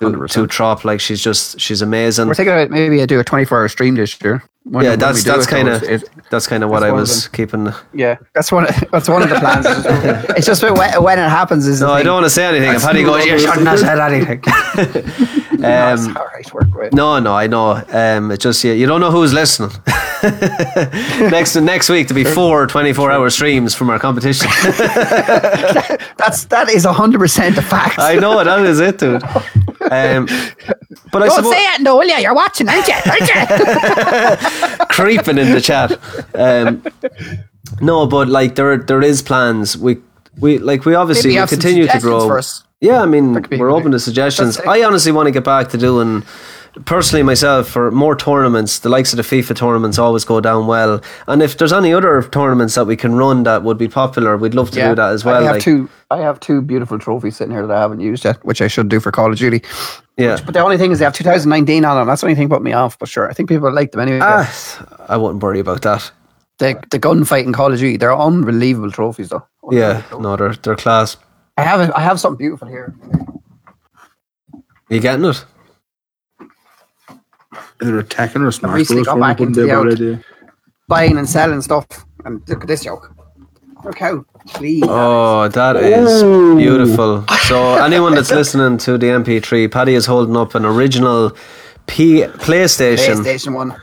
to, 0.00 0.06
100%. 0.06 0.30
to 0.30 0.46
Trop. 0.46 0.84
Like 0.86 1.00
she's 1.00 1.22
just 1.22 1.60
she's 1.60 1.82
amazing. 1.82 2.28
We're 2.28 2.34
thinking 2.34 2.54
about 2.54 2.70
maybe 2.70 3.02
I 3.02 3.06
do 3.06 3.20
a 3.20 3.24
24 3.24 3.58
hour 3.58 3.68
stream 3.68 3.94
this 3.96 4.18
year. 4.22 4.42
When- 4.64 4.84
yeah, 4.84 4.90
when 4.90 5.00
that's 5.00 5.22
that's 5.24 5.46
kind 5.46 5.68
of 5.68 5.84
that's 6.30 6.46
kind 6.46 6.64
of 6.64 6.70
what 6.70 6.82
I 6.82 6.92
was 6.92 7.28
keeping. 7.28 7.68
yeah. 7.92 8.16
That's 8.34 8.50
one. 8.50 8.68
Of, 8.68 8.84
that's 8.90 9.08
one 9.08 9.22
of 9.22 9.28
the 9.28 9.34
plans. 9.38 9.66
it's 10.36 10.46
just 10.46 10.62
when, 10.62 10.74
when 11.02 11.18
it 11.18 11.28
happens. 11.28 11.66
Is 11.66 11.80
No, 11.82 11.92
I 11.92 11.98
thing. 11.98 12.06
don't 12.06 12.14
want 12.14 12.26
to 12.26 12.30
say 12.30 12.46
anything. 12.46 12.74
If 12.74 12.82
Paddy 12.82 13.02
goes, 13.04 13.26
you 13.26 13.38
shouldn't 13.38 13.66
have 13.66 13.78
said 13.80 13.98
anything. 13.98 14.42
No, 15.62 15.94
it's 15.94 16.06
um, 16.06 16.16
all 16.16 16.26
right. 16.26 16.54
Work 16.54 16.74
with. 16.74 16.92
no, 16.92 17.18
no, 17.20 17.34
I 17.34 17.46
know. 17.46 17.82
Um, 17.88 18.30
it 18.30 18.40
just 18.40 18.62
you, 18.64 18.72
you 18.72 18.86
don't 18.86 19.00
know 19.00 19.10
who's 19.10 19.32
listening. 19.32 19.70
next 21.30 21.56
next 21.56 21.88
week 21.88 22.08
to 22.08 22.14
be 22.14 22.24
four 22.24 22.66
24 22.66 23.10
hour 23.10 23.30
streams 23.30 23.74
from 23.74 23.90
our 23.90 23.98
competition. 23.98 24.48
That's 26.16 26.44
that 26.46 26.68
is 26.68 26.84
100 26.84 27.18
percent 27.18 27.58
a 27.58 27.62
fact. 27.62 27.98
I 27.98 28.14
know 28.16 28.42
that 28.42 28.60
is 28.66 28.80
it, 28.80 28.98
dude. 28.98 29.22
Um, 29.90 30.26
but 31.10 31.22
I 31.22 31.26
Don't 31.26 31.36
suppose 31.36 31.52
say 31.52 31.64
it, 31.74 31.80
no, 31.80 31.96
will 31.96 32.06
you? 32.06 32.16
You're 32.16 32.34
watching, 32.34 32.68
aren't 32.68 32.86
you? 32.86 32.94
Aren't 32.94 33.28
you? 33.28 34.86
creeping 34.86 35.38
in 35.38 35.52
the 35.52 35.60
chat. 35.60 35.98
Um, 36.34 36.82
no, 37.80 38.06
but 38.06 38.28
like 38.28 38.54
there 38.54 38.76
there 38.76 39.02
is 39.02 39.22
plans. 39.22 39.76
We 39.76 39.98
we 40.38 40.58
like 40.58 40.84
we 40.84 40.94
obviously 40.94 41.38
we 41.38 41.46
continue 41.46 41.86
to 41.86 41.98
grow. 42.00 42.26
for 42.26 42.38
us. 42.38 42.64
Yeah, 42.82 43.00
I 43.00 43.06
mean 43.06 43.34
we're 43.58 43.70
open 43.70 43.92
to 43.92 44.00
suggestions. 44.00 44.58
I 44.58 44.82
honestly 44.82 45.12
want 45.12 45.28
to 45.28 45.30
get 45.30 45.44
back 45.44 45.68
to 45.70 45.78
doing 45.78 46.24
personally 46.84 47.22
myself 47.22 47.68
for 47.68 47.92
more 47.92 48.16
tournaments. 48.16 48.80
The 48.80 48.88
likes 48.88 49.12
of 49.12 49.18
the 49.18 49.22
FIFA 49.22 49.54
tournaments 49.56 49.98
always 50.00 50.24
go 50.24 50.40
down 50.40 50.66
well, 50.66 51.00
and 51.28 51.42
if 51.42 51.56
there's 51.58 51.72
any 51.72 51.94
other 51.94 52.20
tournaments 52.22 52.74
that 52.74 52.86
we 52.86 52.96
can 52.96 53.14
run 53.14 53.44
that 53.44 53.62
would 53.62 53.78
be 53.78 53.86
popular, 53.86 54.36
we'd 54.36 54.54
love 54.54 54.70
to 54.72 54.80
do 54.80 54.94
that 54.96 55.12
as 55.12 55.24
well. 55.24 55.36
I 55.36 55.44
have 55.44 55.54
like, 55.54 55.62
two. 55.62 55.88
I 56.10 56.18
have 56.18 56.40
two 56.40 56.60
beautiful 56.60 56.98
trophies 56.98 57.36
sitting 57.36 57.54
here 57.54 57.64
that 57.68 57.76
I 57.76 57.80
haven't 57.80 58.00
used 58.00 58.24
yet, 58.24 58.44
which 58.44 58.60
I 58.60 58.66
should 58.66 58.88
do 58.88 58.98
for 58.98 59.12
Call 59.12 59.30
of 59.30 59.38
Duty. 59.38 59.62
yeah. 60.16 60.38
But 60.44 60.54
the 60.54 60.60
only 60.60 60.76
thing 60.76 60.90
is 60.90 60.98
they 60.98 61.04
have 61.04 61.14
2019 61.14 61.84
on 61.84 61.96
them. 61.96 62.08
That's 62.08 62.22
the 62.22 62.26
only 62.26 62.34
thing 62.34 62.48
put 62.48 62.62
me 62.62 62.72
off. 62.72 62.98
But 62.98 63.08
sure, 63.08 63.30
I 63.30 63.32
think 63.32 63.48
people 63.48 63.72
like 63.72 63.92
them 63.92 64.00
anyway. 64.00 64.18
Ah, 64.22 65.06
I 65.08 65.16
wouldn't 65.16 65.40
worry 65.40 65.60
about 65.60 65.82
that. 65.82 66.10
the 66.58 66.82
the 66.90 66.98
gunfight 66.98 67.44
in 67.44 67.52
Call 67.52 67.72
of 67.72 67.78
Duty, 67.78 67.96
they're 67.96 68.16
unbelievable 68.16 68.90
trophies 68.90 69.28
though. 69.28 69.46
Yeah, 69.70 70.02
no, 70.18 70.34
they're 70.36 70.54
they're 70.54 70.74
class. 70.74 71.16
I 71.56 71.62
have 71.62 71.80
a, 71.88 71.96
I 71.96 72.00
have 72.00 72.18
something 72.20 72.38
beautiful 72.38 72.68
here. 72.68 72.94
you 74.88 75.00
getting 75.00 75.24
it? 75.24 75.44
Either 77.80 77.98
attacking 77.98 78.42
or 78.42 78.52
smashing. 78.52 78.76
recently 78.76 79.02
got 79.04 79.18
back 79.20 79.40
into 79.40 79.62
the 79.62 79.66
bad 79.66 79.76
out. 79.76 79.92
idea. 79.92 80.24
Buying 80.88 81.18
and 81.18 81.28
selling 81.28 81.60
stuff. 81.60 81.86
And 82.24 82.42
look 82.48 82.62
at 82.62 82.68
this 82.68 82.84
joke. 82.84 83.14
Look 83.84 83.98
how 83.98 84.24
clean. 84.48 84.84
Oh, 84.86 85.48
that 85.48 85.76
is 85.76 86.22
beautiful. 86.56 87.24
So, 87.48 87.74
anyone 87.76 88.14
that's 88.14 88.30
listening 88.30 88.78
to 88.78 88.96
the 88.96 89.06
MP3, 89.08 89.70
Paddy 89.70 89.94
is 89.94 90.06
holding 90.06 90.36
up 90.36 90.54
an 90.54 90.64
original 90.64 91.32
P- 91.86 92.22
PlayStation, 92.22 93.16
PlayStation 93.24 93.54
One. 93.54 93.76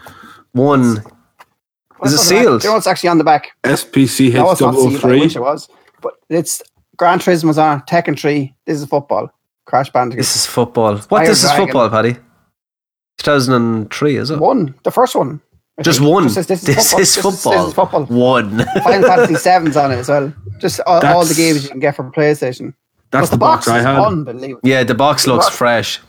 One. 0.54 0.82
Is 0.82 0.98
it 0.98 1.06
What's 1.98 2.00
on 2.00 2.12
the 2.12 2.18
back? 2.18 2.44
sealed? 2.44 2.64
You 2.64 2.70
know 2.70 2.74
what's 2.76 2.88
actually 2.88 3.10
on 3.10 3.18
the 3.18 3.24
back? 3.26 3.52
SPCH 3.66 4.34
No, 4.34 4.52
it's 4.52 4.62
not 4.62 4.74
sealed. 4.76 5.04
I 5.04 5.08
wish 5.08 5.36
it 5.36 5.42
was. 5.42 5.68
But 6.02 6.14
it's 6.30 6.62
Gran 7.00 7.18
Turismo's 7.20 7.58
on 7.58 7.82
Tekken 7.84 8.20
3. 8.20 8.54
This 8.66 8.80
is 8.82 8.86
football. 8.86 9.32
Crash 9.66 9.90
Bandicoot. 9.92 10.20
This 10.20 10.36
is 10.36 10.46
football. 10.46 10.94
What? 10.96 11.04
Fire 11.06 11.28
this 11.28 11.44
is 11.44 11.50
Dragon. 11.50 11.66
football, 11.68 11.90
Paddy. 11.90 12.18
2003, 13.18 14.16
is 14.18 14.30
it? 14.32 14.40
one, 14.40 14.76
the 14.84 14.92
first 14.92 15.16
one. 15.16 15.42
I 15.78 15.82
Just 15.82 16.00
think. 16.00 16.12
one. 16.12 16.24
Just 16.24 16.36
says 16.36 16.48
this 16.48 16.62
is 16.68 16.76
This 16.76 16.90
football. 16.92 17.02
is 17.02 17.16
football. 17.16 17.52
This 17.54 17.68
is 17.68 17.74
football. 17.74 18.06
One. 18.06 18.66
Final 18.84 19.08
Fantasy 19.10 19.34
7's 19.36 19.78
on 19.78 19.92
it 19.92 19.96
as 19.98 20.10
well. 20.10 20.34
Just 20.60 20.80
all, 20.86 21.06
all 21.06 21.26
the 21.26 21.34
games 21.34 21.64
you 21.64 21.70
can 21.70 21.80
get 21.80 21.96
for 21.96 22.04
PlayStation. 22.12 22.74
That's 23.12 23.30
but 23.30 23.36
the 23.36 23.40
box 23.40 23.68
I 23.68 23.80
is 23.80 23.86
had. 23.86 24.00
unbelievable. 24.00 24.60
yeah, 24.64 24.84
the 24.84 24.94
box 24.96 25.26
looks 25.26 25.46
What? 25.46 25.54
fresh. 25.54 26.00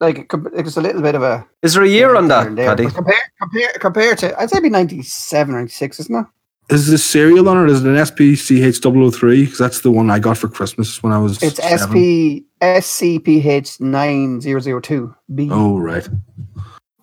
Like 0.00 0.18
it 0.18 0.28
could- 0.28 0.50
it's 0.54 0.76
a 0.76 0.80
little 0.80 1.02
bit 1.02 1.14
of 1.14 1.22
a 1.22 1.46
Is 1.62 1.74
there 1.74 1.82
a 1.82 1.88
year 1.88 2.14
on 2.16 2.28
that, 2.28 2.40
there 2.40 2.48
and 2.48 2.58
there. 2.58 2.68
Paddy? 2.68 2.84
But 2.84 2.94
Compare, 2.94 3.22
compare, 3.40 3.68
compare 3.80 4.14
to 4.16 4.40
I'd 4.40 4.50
say 4.50 4.54
it'd 4.56 4.62
be 4.62 4.70
ninety 4.70 5.02
seven 5.02 5.54
or 5.54 5.58
ninety 5.58 5.72
six, 5.72 5.98
isn't 6.00 6.14
it? 6.14 6.26
Is 6.70 6.90
this 6.90 7.04
serial 7.04 7.48
on 7.48 7.64
it? 7.64 7.70
Is 7.70 7.82
it 7.82 7.88
an 7.88 7.96
SPCH003? 7.96 9.44
Because 9.44 9.58
that's 9.58 9.80
the 9.80 9.90
one 9.90 10.10
I 10.10 10.18
got 10.18 10.36
for 10.36 10.48
Christmas 10.48 11.02
when 11.02 11.12
I 11.12 11.18
was. 11.18 11.42
It's 11.42 11.56
seven. 11.56 12.44
SP 12.44 12.44
SCPH 12.60 13.80
nine 13.80 14.40
zero 14.40 14.60
zero 14.60 14.80
two 14.80 15.14
B. 15.34 15.48
Oh 15.50 15.78
right. 15.78 16.06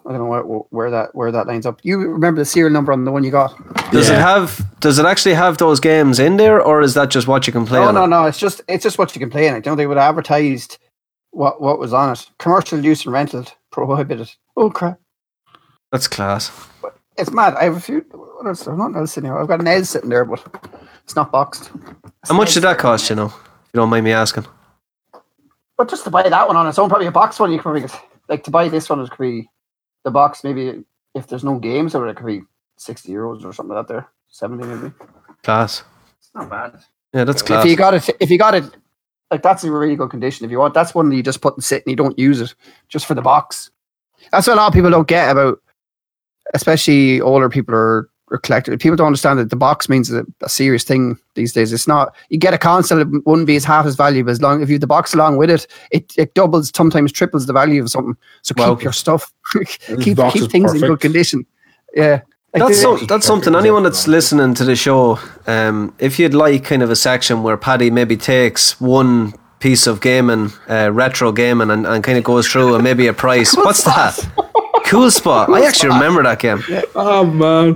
I 0.08 0.12
don't 0.12 0.20
know 0.20 0.26
where, 0.26 0.42
where 0.44 0.92
that 0.92 1.16
where 1.16 1.32
that 1.32 1.48
lines 1.48 1.66
up. 1.66 1.80
You 1.84 1.98
remember 1.98 2.42
the 2.42 2.46
serial 2.46 2.72
number 2.72 2.92
on 2.92 3.06
the 3.06 3.12
one 3.12 3.24
you 3.24 3.32
got? 3.32 3.56
Does 3.92 4.10
it 4.10 4.20
have? 4.20 4.64
Does 4.82 5.00
it 5.00 5.06
actually 5.06 5.34
have 5.34 5.58
those 5.58 5.80
games 5.80 6.20
in 6.20 6.38
there, 6.38 6.62
or 6.62 6.82
is 6.82 6.94
that 6.94 7.10
just 7.10 7.28
what 7.28 7.48
you 7.48 7.54
can 7.54 7.66
play? 7.66 7.80
No, 7.80 7.88
on 7.88 7.96
no, 7.96 8.04
it? 8.04 8.08
no, 8.10 8.26
it's 8.26 8.38
just 8.38 8.62
it's 8.68 8.84
just 8.84 9.00
what 9.00 9.16
you 9.16 9.20
can 9.20 9.32
play 9.32 9.48
in 9.48 9.56
it. 9.56 9.64
Don't 9.64 9.78
they 9.78 9.88
would 9.88 9.98
have 9.98 10.10
advertised 10.10 10.78
what 11.32 11.60
what 11.60 11.80
was 11.80 11.92
on 11.92 12.12
it? 12.12 12.30
Commercial 12.38 12.86
use 12.86 13.04
and 13.06 13.14
rental 13.14 13.46
prohibited. 13.72 14.32
Oh 14.56 14.70
crap. 14.70 15.00
That's 15.92 16.08
class. 16.08 16.52
It's 17.18 17.32
mad. 17.32 17.56
I 17.56 17.64
have 17.64 17.78
a 17.78 17.80
few 17.80 18.06
what 18.46 18.52
else? 18.52 18.68
I've 18.68 18.78
not 18.78 18.96
else 18.96 19.14
sitting 19.14 19.30
here. 19.30 19.38
I've 19.38 19.48
got 19.48 19.60
an 19.60 19.68
Ed 19.68 19.88
sitting 19.88 20.10
there, 20.10 20.24
but 20.24 20.46
it's 21.04 21.16
not 21.16 21.32
boxed. 21.32 21.72
How 22.28 22.36
much 22.36 22.54
did 22.54 22.62
that 22.62 22.78
cost? 22.78 23.10
You 23.10 23.16
know, 23.16 23.26
if 23.26 23.70
you 23.74 23.80
don't 23.80 23.90
mind 23.90 24.06
me 24.06 24.12
asking. 24.12 24.46
But 25.78 25.90
just 25.90 26.04
to 26.04 26.12
buy 26.12 26.30
that 26.30 26.48
one 26.48 26.56
on 26.56 26.68
its 26.68 26.78
own, 26.78 26.88
probably 26.88 27.08
a 27.08 27.12
box 27.12 27.40
one, 27.40 27.52
you 27.52 27.58
could 27.58 27.64
probably 27.64 27.82
get 27.82 28.00
like 28.30 28.44
to 28.44 28.52
buy 28.52 28.70
this 28.70 28.90
one. 28.90 29.02
It 29.02 29.10
could 29.10 29.18
be 29.18 29.50
the 30.04 30.12
box. 30.12 30.44
Maybe 30.44 30.86
if 31.16 31.28
there's 31.28 31.44
no 31.44 31.58
games, 31.58 31.96
or 31.96 32.08
it 32.08 32.16
could 32.16 32.28
be 32.28 32.44
sixty 32.78 33.12
euros 33.12 33.44
or 33.44 33.52
something 33.52 33.76
like 33.76 33.88
that. 33.88 33.94
There, 33.94 34.08
seventy 34.28 34.66
maybe. 34.66 34.94
Class. 35.44 35.84
It's 36.20 36.30
not 36.36 36.50
bad. 36.50 36.80
Yeah, 37.14 37.24
that's 37.24 37.42
class. 37.42 37.66
If 37.66 37.72
you 37.72 37.78
got 37.78 37.96
it, 37.96 38.10
if 38.20 38.30
you 38.30 38.38
got 38.38 38.54
it, 38.54 38.64
like 39.32 39.42
that's 39.42 39.64
in 39.64 39.72
really 39.72 39.96
good 39.96 40.12
condition. 40.12 40.46
If 40.46 40.52
you 40.52 40.60
want, 40.60 40.76
that's 40.76 40.94
one 40.94 41.10
that 41.10 41.16
you 41.16 41.24
just 41.24 41.42
put 41.42 41.56
and 41.56 41.64
sit 41.64 41.84
and 41.84 41.92
you 41.92 41.96
don't 41.96 42.18
use 42.20 42.42
it 42.42 42.54
just 42.90 43.08
for 43.08 43.16
the 43.16 43.22
box. 43.22 43.72
That's 44.32 44.48
what 44.48 44.54
a 44.54 44.58
lot 44.58 44.68
of 44.68 44.74
people 44.74 44.92
don't 44.92 45.08
get 45.08 45.32
about, 45.32 45.60
especially 46.54 47.22
older 47.22 47.50
people 47.50 47.76
or, 47.76 48.10
or 48.32 48.38
collectors. 48.40 48.78
People 48.78 48.96
don't 48.96 49.08
understand 49.08 49.38
that 49.40 49.50
the 49.52 49.56
box 49.56 49.88
means 49.88 50.12
a, 50.12 50.26
a 50.42 50.50
serious 50.50 50.84
thing 50.84 51.18
these 51.36 51.54
days. 51.54 51.72
It's 51.72 51.88
not. 51.88 52.16
You 52.30 52.38
get 52.40 52.54
a 52.54 52.58
console, 52.58 53.00
it 53.02 53.08
wouldn't 53.26 53.46
be 53.48 53.56
as 53.56 53.64
half 53.64 53.86
as 53.86 53.96
valuable 53.96 54.32
as 54.32 54.42
long 54.42 54.62
if 54.64 54.70
you 54.70 54.74
have 54.76 54.82
the 54.82 54.88
box 54.88 55.14
along 55.14 55.38
with 55.38 55.50
it. 55.50 55.68
It 55.92 56.14
it 56.18 56.34
doubles, 56.34 56.72
sometimes 56.76 57.12
triples 57.12 57.46
the 57.46 57.54
value 57.54 57.82
of 57.84 57.90
something. 57.90 58.18
So 58.42 58.54
Wow. 58.58 58.76
keep 58.76 58.84
your 58.84 58.94
stuff, 58.94 59.32
keep 59.54 60.02
keep 60.18 60.36
is 60.36 60.48
things 60.48 60.74
in 60.74 60.82
good 60.82 61.00
condition. 61.00 61.46
Yeah. 61.96 62.22
Like 62.54 62.64
That's 62.70 62.78
the- 62.82 62.98
some, 62.98 63.08
that's 63.08 63.26
something. 63.26 63.54
Anyone 63.54 63.84
that's 63.84 64.08
listening 64.08 64.54
to 64.56 64.64
the 64.64 64.76
show, 64.78 65.20
um, 65.46 65.94
if 66.00 66.18
you'd 66.18 66.34
like 66.34 66.64
kind 66.64 66.82
of 66.84 66.90
a 66.90 66.96
section 66.96 67.44
where 67.44 67.58
Paddy 67.58 67.92
maybe 67.92 68.16
takes 68.18 68.80
one 68.80 69.34
piece 69.60 69.88
of 69.88 70.00
gaming, 70.00 70.52
uh, 70.70 70.90
retro 70.92 71.32
gaming, 71.34 71.70
and, 71.70 71.86
and 71.86 72.04
kind 72.04 72.18
of 72.18 72.24
goes 72.24 72.48
through 72.48 72.76
and 72.76 72.84
maybe 72.84 73.08
a 73.08 73.14
price. 73.14 73.56
What's 73.58 73.84
that? 73.84 74.18
Cool 74.86 75.12
spot. 75.12 75.50
I 75.50 75.66
actually 75.66 75.90
remember 75.90 76.24
that 76.24 76.40
game. 76.40 76.64
Oh 76.96 77.26
man. 77.26 77.76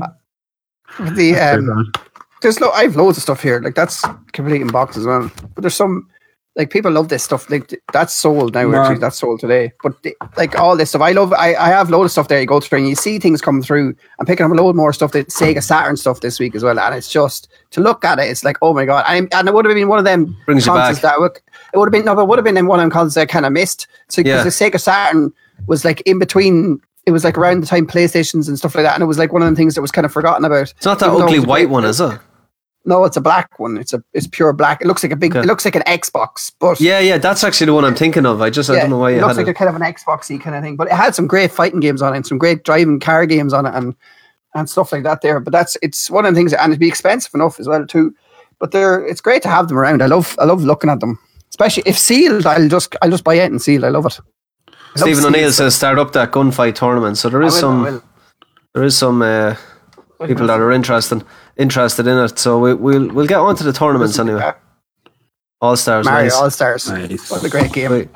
The 1.15 1.35
um, 1.35 1.91
there's 2.41 2.59
lo- 2.61 2.71
I 2.71 2.83
have 2.83 2.95
loads 2.95 3.17
of 3.17 3.23
stuff 3.23 3.41
here. 3.41 3.59
Like 3.61 3.75
that's 3.75 4.03
complete 4.33 4.61
in 4.61 4.67
box 4.67 4.97
as 4.97 5.05
well. 5.05 5.31
But 5.55 5.61
there's 5.61 5.75
some 5.75 6.09
like 6.55 6.69
people 6.71 6.91
love 6.91 7.09
this 7.09 7.23
stuff. 7.23 7.49
Like 7.49 7.73
that's 7.93 8.13
sold 8.13 8.53
now. 8.53 8.73
Actually, 8.73 8.99
that's 8.99 9.17
sold 9.19 9.39
today. 9.39 9.71
But 9.83 10.01
the, 10.03 10.15
like 10.37 10.57
all 10.57 10.75
this 10.75 10.89
stuff, 10.89 11.01
I 11.01 11.11
love. 11.11 11.31
I, 11.33 11.53
I 11.55 11.67
have 11.69 11.89
loads 11.89 12.05
of 12.07 12.11
stuff 12.11 12.27
there. 12.27 12.39
You 12.39 12.45
go 12.47 12.59
through 12.59 12.79
and 12.79 12.87
you 12.89 12.95
see 12.95 13.19
things 13.19 13.41
coming 13.41 13.61
through. 13.61 13.95
I'm 14.19 14.25
picking 14.25 14.45
up 14.45 14.51
a 14.51 14.55
load 14.55 14.75
more 14.75 14.91
stuff. 14.93 15.11
That 15.11 15.27
Sega 15.27 15.61
Saturn 15.63 15.95
stuff 15.97 16.21
this 16.21 16.39
week 16.39 16.55
as 16.55 16.63
well. 16.63 16.79
And 16.79 16.95
it's 16.95 17.11
just 17.11 17.49
to 17.71 17.81
look 17.81 18.03
at 18.03 18.19
it. 18.19 18.29
It's 18.29 18.43
like 18.43 18.57
oh 18.61 18.73
my 18.73 18.85
god. 18.85 19.05
And, 19.07 19.33
and 19.33 19.47
it 19.47 19.53
would 19.53 19.65
have 19.65 19.73
been 19.75 19.87
one 19.87 19.99
of 19.99 20.05
them 20.05 20.35
Brings 20.45 20.65
you 20.65 20.73
back. 20.73 20.95
that 21.01 21.19
would, 21.19 21.39
it 21.73 21.77
would 21.77 21.85
have 21.87 21.91
been 21.93 22.05
no, 22.05 22.15
but 22.15 22.23
it 22.23 22.27
would 22.27 22.37
have 22.39 22.45
been 22.45 22.57
in 22.57 22.67
one 22.67 22.79
of 22.79 22.83
them 22.83 22.91
consoles 22.91 23.17
I 23.17 23.25
kind 23.25 23.45
of 23.45 23.53
missed. 23.53 23.87
So 24.09 24.21
Yeah. 24.21 24.37
because 24.43 24.57
the 24.57 24.65
Sega 24.71 24.79
Saturn 24.81 25.31
was 25.67 25.83
like 25.85 26.01
in 26.01 26.19
between. 26.19 26.81
It 27.05 27.11
was 27.11 27.23
like 27.23 27.37
around 27.37 27.61
the 27.61 27.67
time 27.67 27.87
PlayStations 27.87 28.47
and 28.47 28.57
stuff 28.57 28.75
like 28.75 28.83
that, 28.83 28.93
and 28.93 29.03
it 29.03 29.07
was 29.07 29.17
like 29.17 29.33
one 29.33 29.41
of 29.41 29.49
the 29.49 29.55
things 29.55 29.75
that 29.75 29.81
was 29.81 29.91
kind 29.91 30.05
of 30.05 30.11
forgotten 30.11 30.45
about. 30.45 30.71
It's 30.71 30.85
not 30.85 30.99
that 30.99 31.09
ugly 31.09 31.37
it 31.37 31.39
was 31.39 31.45
a 31.45 31.47
white 31.47 31.69
one, 31.69 31.85
is 31.85 31.99
it? 31.99 32.19
no, 32.85 33.03
it's 33.05 33.17
a 33.17 33.21
black 33.21 33.59
one. 33.59 33.77
It's 33.77 33.93
a 33.93 34.03
it's 34.13 34.27
pure 34.27 34.53
black. 34.53 34.81
It 34.81 34.87
looks 34.87 35.03
like 35.03 35.11
a 35.11 35.15
big. 35.15 35.35
Okay. 35.35 35.43
It 35.43 35.47
looks 35.47 35.65
like 35.65 35.75
an 35.75 35.83
Xbox, 35.83 36.51
but 36.59 36.79
Yeah, 36.79 36.99
yeah. 36.99 37.17
That's 37.17 37.43
actually 37.43 37.65
the 37.65 37.73
one 37.73 37.85
I'm 37.85 37.95
thinking 37.95 38.25
of. 38.25 38.41
I 38.41 38.49
just 38.49 38.69
I 38.69 38.79
don't 38.79 38.89
know 38.89 38.97
why 38.97 39.11
it 39.11 39.21
looks 39.21 39.37
like 39.37 39.47
it. 39.47 39.51
a 39.51 39.53
kind 39.53 39.69
of 39.69 39.75
an 39.75 39.81
Xboxy 39.81 40.41
kind 40.41 40.55
of 40.55 40.63
thing. 40.63 40.75
But 40.75 40.87
it 40.87 40.93
had 40.93 41.13
some 41.13 41.27
great 41.27 41.51
fighting 41.51 41.79
games 41.79 42.01
on 42.01 42.13
it, 42.13 42.17
and 42.17 42.25
some 42.25 42.37
great 42.37 42.63
driving 42.63 42.99
car 42.99 43.25
games 43.25 43.53
on 43.53 43.65
it, 43.65 43.73
and 43.75 43.95
and 44.55 44.69
stuff 44.69 44.91
like 44.91 45.03
that. 45.03 45.21
There, 45.21 45.39
but 45.39 45.51
that's 45.51 45.77
it's 45.81 46.09
one 46.09 46.25
of 46.25 46.33
the 46.33 46.39
things, 46.39 46.53
and 46.53 46.71
it'd 46.71 46.79
be 46.79 46.87
expensive 46.87 47.33
enough 47.33 47.59
as 47.59 47.67
well 47.67 47.85
too. 47.85 48.15
But 48.59 48.71
they're 48.71 49.05
it's 49.05 49.21
great 49.21 49.41
to 49.43 49.49
have 49.49 49.67
them 49.67 49.77
around. 49.77 50.01
I 50.01 50.07
love 50.07 50.35
I 50.39 50.45
love 50.45 50.63
looking 50.63 50.89
at 50.89 50.99
them, 50.99 51.19
especially 51.49 51.83
if 51.85 51.97
sealed. 51.97 52.45
I'll 52.45 52.69
just 52.69 52.95
I'll 53.01 53.11
just 53.11 53.23
buy 53.23 53.35
it 53.35 53.51
and 53.51 53.61
seal. 53.61 53.85
I 53.85 53.89
love 53.89 54.05
it. 54.05 54.19
I 54.95 54.99
love 55.01 55.15
Stephen 55.15 55.25
O'Neill 55.25 55.51
stuff. 55.51 55.65
says 55.65 55.75
start 55.75 55.99
up 55.99 56.11
that 56.13 56.31
gunfight 56.31 56.75
tournament. 56.75 57.17
So 57.17 57.29
there 57.29 57.43
I 57.43 57.47
is 57.47 57.53
will, 57.53 57.57
I 57.57 57.61
some 57.61 57.83
will. 57.83 58.03
there 58.73 58.83
is 58.83 58.97
some 58.97 59.21
uh, 59.21 59.55
people 60.25 60.47
that 60.47 60.59
are 60.59 60.71
interested 60.71 61.23
interested 61.57 62.07
in 62.07 62.17
it. 62.17 62.39
So 62.39 62.59
we, 62.59 62.73
we'll 62.73 63.07
we'll 63.13 63.27
get 63.27 63.37
on 63.39 63.55
to 63.57 63.63
the 63.63 63.73
tournaments 63.73 64.17
anyway. 64.19 64.39
Yeah. 64.39 64.53
All 65.61 65.75
stars. 65.75 66.05
Mario 66.05 66.23
nice. 66.25 66.33
All 66.35 66.49
Stars. 66.49 66.89
Nice. 66.89 67.29
What 67.31 67.43
a 67.43 67.49
great 67.49 67.71
game. 67.73 67.91
Right. 67.91 68.09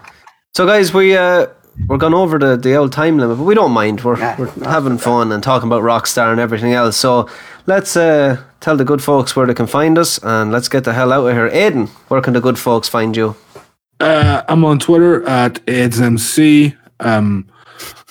So 0.56 0.66
guys, 0.66 0.94
we 0.94 1.16
uh 1.18 1.48
we're 1.88 1.98
gone 1.98 2.14
over 2.14 2.38
the, 2.38 2.56
the 2.56 2.76
old 2.76 2.92
time 2.92 3.18
limit, 3.18 3.38
but 3.38 3.44
we 3.44 3.56
don't 3.56 3.72
mind. 3.72 4.04
We're, 4.04 4.18
Nah, 4.18 4.36
we're 4.38 4.48
having 4.64 5.00
fun 5.00 5.32
and 5.32 5.42
talking 5.42 5.68
about 5.68 5.82
Rockstar 5.82 6.32
and 6.32 6.40
everything 6.40 6.74
else. 6.74 6.96
So 6.98 7.28
let's 7.66 7.98
uh, 7.98 8.44
tell 8.60 8.78
the 8.78 8.86
good 8.86 9.02
folks 9.02 9.36
where 9.36 9.48
they 9.48 9.56
can 9.56 9.66
find 9.66 9.98
us 9.98 10.20
and 10.22 10.52
let's 10.52 10.70
get 10.70 10.84
the 10.84 10.94
hell 10.94 11.12
out 11.12 11.26
of 11.26 11.34
here. 11.34 11.50
Aiden, 11.50 11.90
where 12.10 12.22
can 12.22 12.34
the 12.34 12.42
good 12.42 12.60
folks 12.60 12.88
find 12.88 13.18
you? 13.18 13.36
Uh, 14.00 14.44
I'm 14.48 14.66
on 14.66 14.80
Twitter 14.80 15.28
at 15.28 15.56
AidsMC. 15.66 16.76
Um, 17.00 17.48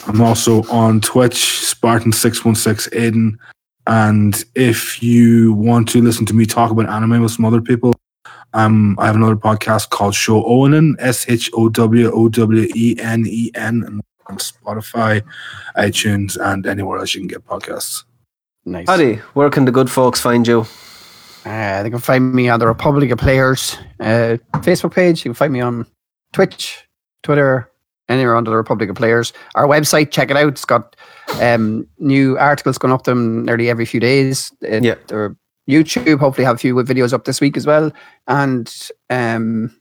I'm 0.06 0.20
also 0.20 0.62
on 0.64 1.00
Twitch, 1.00 1.34
Spartan616 1.34 2.90
Aiden. 2.90 3.38
And 3.86 4.44
if 4.54 5.02
you 5.02 5.54
want 5.54 5.88
to 5.90 6.02
listen 6.02 6.26
to 6.26 6.34
me 6.34 6.46
talk 6.46 6.70
about 6.70 6.88
anime 6.88 7.22
with 7.22 7.32
some 7.32 7.44
other 7.44 7.60
people, 7.60 7.94
um, 8.54 8.96
I 8.98 9.06
have 9.06 9.16
another 9.16 9.36
podcast 9.36 9.90
called 9.90 10.14
Show 10.14 10.42
Owenin, 10.42 10.94
S 10.98 11.28
H 11.28 11.50
O 11.54 11.68
W 11.68 12.10
O 12.12 12.28
W 12.28 12.68
E 12.74 12.96
N 13.00 13.24
E 13.26 13.50
N, 13.54 14.00
on 14.26 14.36
Spotify, 14.38 15.22
iTunes, 15.76 16.36
and 16.40 16.66
anywhere 16.66 16.98
else 16.98 17.14
you 17.14 17.20
can 17.20 17.28
get 17.28 17.46
podcasts. 17.46 18.04
Nice. 18.64 18.86
Paddy, 18.86 19.16
where 19.34 19.50
can 19.50 19.64
the 19.64 19.72
good 19.72 19.90
folks 19.90 20.20
find 20.20 20.46
you? 20.46 20.66
Uh, 21.44 21.82
they 21.82 21.90
can 21.90 21.98
find 21.98 22.34
me 22.34 22.48
on 22.48 22.60
the 22.60 22.66
Republic 22.66 23.10
of 23.10 23.18
Players 23.18 23.76
uh, 24.00 24.36
Facebook 24.58 24.94
page. 24.94 25.24
You 25.24 25.30
can 25.30 25.34
find 25.34 25.52
me 25.52 25.60
on 25.60 25.86
Twitch, 26.32 26.86
Twitter, 27.22 27.68
anywhere 28.08 28.36
under 28.36 28.50
the 28.50 28.56
Republic 28.56 28.88
of 28.90 28.96
Players. 28.96 29.32
Our 29.54 29.66
website, 29.66 30.10
check 30.10 30.30
it 30.30 30.36
out. 30.36 30.48
It's 30.48 30.64
got 30.64 30.94
um, 31.40 31.86
new 31.98 32.38
articles 32.38 32.78
going 32.78 32.92
up 32.92 33.04
them 33.04 33.44
nearly 33.44 33.68
every 33.70 33.84
few 33.86 34.00
days. 34.00 34.52
Uh, 34.62 34.80
Yeah. 34.82 34.94
they're 35.08 35.36
YouTube, 35.68 36.18
hopefully 36.18 36.44
have 36.44 36.56
a 36.56 36.58
few 36.58 36.74
videos 36.76 37.12
up 37.12 37.24
this 37.24 37.40
week 37.40 37.56
as 37.56 37.66
well. 37.66 37.92
And 38.26 38.72
um, 39.10 39.74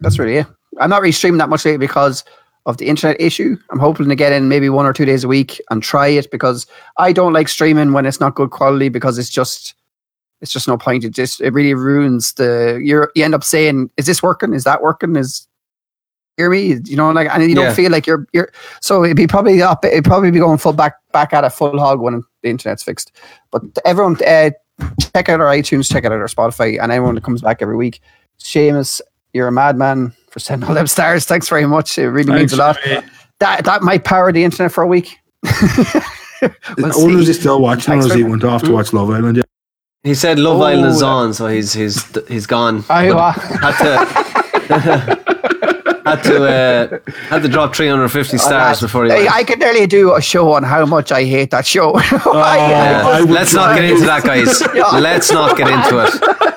that's 0.00 0.18
really 0.18 0.36
it. 0.36 0.46
I'm 0.80 0.90
not 0.90 1.00
really 1.02 1.12
streaming 1.12 1.38
that 1.38 1.48
much 1.48 1.64
lately 1.64 1.78
because 1.78 2.24
of 2.66 2.76
the 2.78 2.86
internet 2.86 3.20
issue. 3.20 3.56
I'm 3.70 3.78
hoping 3.78 4.08
to 4.08 4.14
get 4.14 4.32
in 4.32 4.48
maybe 4.48 4.68
one 4.68 4.86
or 4.86 4.92
two 4.92 5.04
days 5.04 5.24
a 5.24 5.28
week 5.28 5.60
and 5.70 5.82
try 5.82 6.08
it 6.08 6.30
because 6.30 6.66
I 6.98 7.12
don't 7.12 7.32
like 7.32 7.48
streaming 7.48 7.92
when 7.92 8.06
it's 8.06 8.20
not 8.20 8.34
good 8.34 8.50
quality 8.50 8.88
because 8.88 9.18
it's 9.18 9.30
just 9.30 9.74
it's 10.40 10.52
just 10.52 10.68
no 10.68 10.76
point. 10.76 11.04
It 11.04 11.10
just 11.10 11.40
it 11.40 11.52
really 11.52 11.74
ruins 11.74 12.32
the 12.34 12.80
you 12.82 13.06
you 13.14 13.24
end 13.24 13.34
up 13.34 13.44
saying, 13.44 13.90
Is 13.96 14.06
this 14.06 14.22
working? 14.22 14.52
Is 14.54 14.64
that 14.64 14.82
working? 14.82 15.16
Is 15.16 15.46
hear 16.36 16.50
me? 16.50 16.76
You 16.84 16.96
know, 16.96 17.10
like 17.10 17.28
and 17.30 17.42
you 17.42 17.48
Yeah. 17.50 17.54
don't 17.66 17.74
feel 17.74 17.90
like 17.90 18.06
you're 18.06 18.26
you're 18.32 18.50
so 18.80 19.04
it'd 19.04 19.16
be 19.16 19.26
probably 19.26 19.62
up 19.62 19.84
it'd 19.84 20.04
probably 20.04 20.30
be 20.30 20.38
going 20.38 20.58
full 20.58 20.72
back 20.72 20.94
back 21.12 21.32
at 21.32 21.44
a 21.44 21.50
full 21.50 21.78
hog 21.78 22.00
when 22.00 22.22
the 22.42 22.48
internet's 22.50 22.82
fixed. 22.82 23.12
But 23.50 23.62
everyone 23.84 24.16
uh, 24.26 24.50
check 25.14 25.28
out 25.28 25.40
our 25.40 25.46
iTunes, 25.54 25.90
check 25.90 26.04
out 26.04 26.12
our 26.12 26.26
Spotify, 26.26 26.82
and 26.82 26.92
everyone 26.92 27.14
that 27.14 27.24
comes 27.24 27.40
back 27.42 27.62
every 27.62 27.76
week. 27.76 28.00
Seamus, 28.38 29.00
you're 29.32 29.48
a 29.48 29.52
madman 29.52 30.12
for 30.30 30.40
sending 30.40 30.68
all 30.68 30.74
them 30.74 30.86
stars. 30.86 31.24
Thanks 31.24 31.48
very 31.48 31.66
much. 31.66 31.98
It 31.98 32.08
really 32.10 32.32
means 32.32 32.52
a 32.52 32.56
lot. 32.56 32.76
That 33.40 33.64
that 33.64 33.82
might 33.82 34.04
power 34.04 34.32
the 34.32 34.44
internet 34.44 34.72
for 34.72 34.82
a 34.82 34.86
week. 34.86 35.18
We'll 36.76 37.28
is 37.28 37.38
still 37.38 37.60
watching 37.60 38.00
Thanks 38.00 38.12
he 38.14 38.22
went 38.22 38.44
off 38.44 38.62
to 38.64 38.72
watch 38.72 38.92
Love 38.92 39.10
Island? 39.10 39.38
Yeah. 39.38 39.42
He 40.06 40.14
said 40.14 40.38
Love 40.38 40.60
Oh, 40.60 40.62
Island 40.62 40.86
is 40.86 41.02
on, 41.02 41.34
so 41.34 41.48
he's 41.48 41.72
he's 41.72 41.96
he's 42.28 42.46
gone. 42.46 42.84
I, 42.88 43.06
had 43.60 43.78
to 43.82 45.26
had 46.06 46.22
to 46.22 46.44
uh, 46.44 46.98
had 47.28 47.42
to 47.42 47.48
drop 47.48 47.74
350 47.74 48.38
stars 48.38 48.80
before 48.80 49.04
he 49.06 49.10
went. 49.10 49.34
I 49.34 49.42
could 49.42 49.58
nearly 49.58 49.88
do 49.88 50.14
a 50.14 50.22
show 50.22 50.52
on 50.52 50.62
how 50.62 50.86
much 50.86 51.10
I 51.10 51.24
hate 51.24 51.50
that 51.50 51.66
show. 51.66 52.00
Yeah. 52.36 53.02
I 53.04 53.20
Let's 53.22 53.52
not 53.52 53.74
get 53.74 53.84
into 53.84 54.06
that, 54.06 54.22
guys. 54.22 54.62
Yeah. 54.76 54.98
Let's 54.98 55.32
not 55.32 55.56
get 55.56 55.66
into 55.68 55.98
it, 56.04 56.12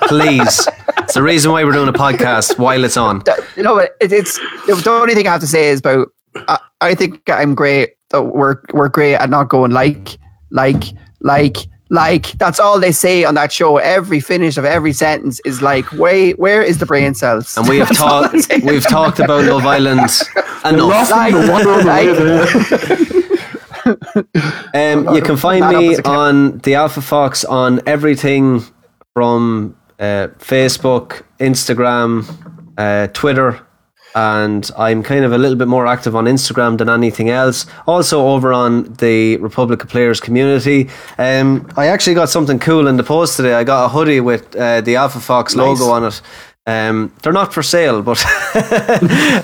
please. 0.07 0.67
It's 0.99 1.15
the 1.15 1.23
reason 1.23 1.51
why 1.51 1.63
we're 1.63 1.71
doing 1.71 1.89
a 1.89 1.93
podcast 1.93 2.59
while 2.59 2.83
it's 2.83 2.97
on. 2.97 3.23
you 3.55 3.63
know, 3.63 3.79
it, 3.79 3.93
it's 3.99 4.37
the 4.67 4.91
only 4.91 5.15
thing 5.15 5.27
I 5.27 5.31
have 5.31 5.41
to 5.41 5.47
say 5.47 5.69
is 5.69 5.79
about. 5.79 6.09
I, 6.35 6.59
I 6.81 6.93
think 6.93 7.27
I'm 7.31 7.55
great. 7.55 7.95
We're 8.13 8.61
we're 8.73 8.89
great 8.89 9.15
at 9.15 9.29
not 9.31 9.49
going 9.49 9.71
like, 9.71 10.19
like, 10.51 10.83
like, 11.21 11.57
like. 11.89 12.31
That's 12.37 12.59
all 12.59 12.79
they 12.79 12.91
say 12.91 13.23
on 13.25 13.35
that 13.35 13.51
show. 13.51 13.77
Every 13.77 14.19
finish 14.19 14.57
of 14.57 14.65
every 14.65 14.93
sentence 14.93 15.39
is 15.45 15.61
like, 15.61 15.91
wait, 15.93 16.37
where 16.39 16.61
is 16.61 16.77
the 16.79 16.85
brain 16.85 17.13
cells? 17.13 17.57
And 17.57 17.67
we 17.67 17.79
have 17.79 17.95
talked. 17.95 18.35
We've 18.63 18.87
talked 18.87 19.19
about 19.19 19.45
Love 19.45 19.65
Island 19.65 19.99
enough. 20.65 21.11
Like, 21.11 21.33
the 21.33 21.49
wonder 21.51 21.71
of 21.71 21.83
the 21.83 21.85
like- 21.85 23.09
Um, 24.73 25.15
you 25.15 25.21
can 25.21 25.35
find 25.37 25.67
me 25.67 25.97
on 26.05 26.59
the 26.59 26.75
Alpha 26.75 27.01
Fox 27.01 27.43
on 27.45 27.81
everything 27.87 28.63
from 29.15 29.75
uh, 29.99 30.27
Facebook, 30.37 31.23
Instagram, 31.39 32.23
uh, 32.77 33.07
Twitter, 33.13 33.59
and 34.15 34.69
I'm 34.77 35.03
kind 35.03 35.23
of 35.25 35.31
a 35.33 35.37
little 35.37 35.57
bit 35.57 35.67
more 35.67 35.85
active 35.87 36.15
on 36.15 36.25
Instagram 36.25 36.77
than 36.77 36.89
anything 36.89 37.29
else. 37.29 37.65
Also 37.87 38.27
over 38.27 38.51
on 38.53 38.83
the 38.95 39.37
Republic 39.37 39.83
of 39.83 39.89
Players 39.89 40.19
community. 40.19 40.89
Um, 41.17 41.69
I 41.77 41.87
actually 41.87 42.15
got 42.15 42.29
something 42.29 42.59
cool 42.59 42.87
in 42.87 42.97
the 42.97 43.03
post 43.03 43.37
today. 43.37 43.53
I 43.53 43.63
got 43.63 43.85
a 43.85 43.89
hoodie 43.89 44.19
with 44.21 44.55
uh, 44.55 44.81
the 44.81 44.95
Alpha 44.95 45.19
Fox 45.19 45.55
Nice. 45.55 45.65
logo 45.79 45.91
on 45.91 46.05
it. 46.05 46.21
Um, 46.67 47.11
they're 47.23 47.33
not 47.33 47.51
for 47.51 47.63
sale, 47.63 48.03
but 48.03 48.23
uh, 48.55 48.61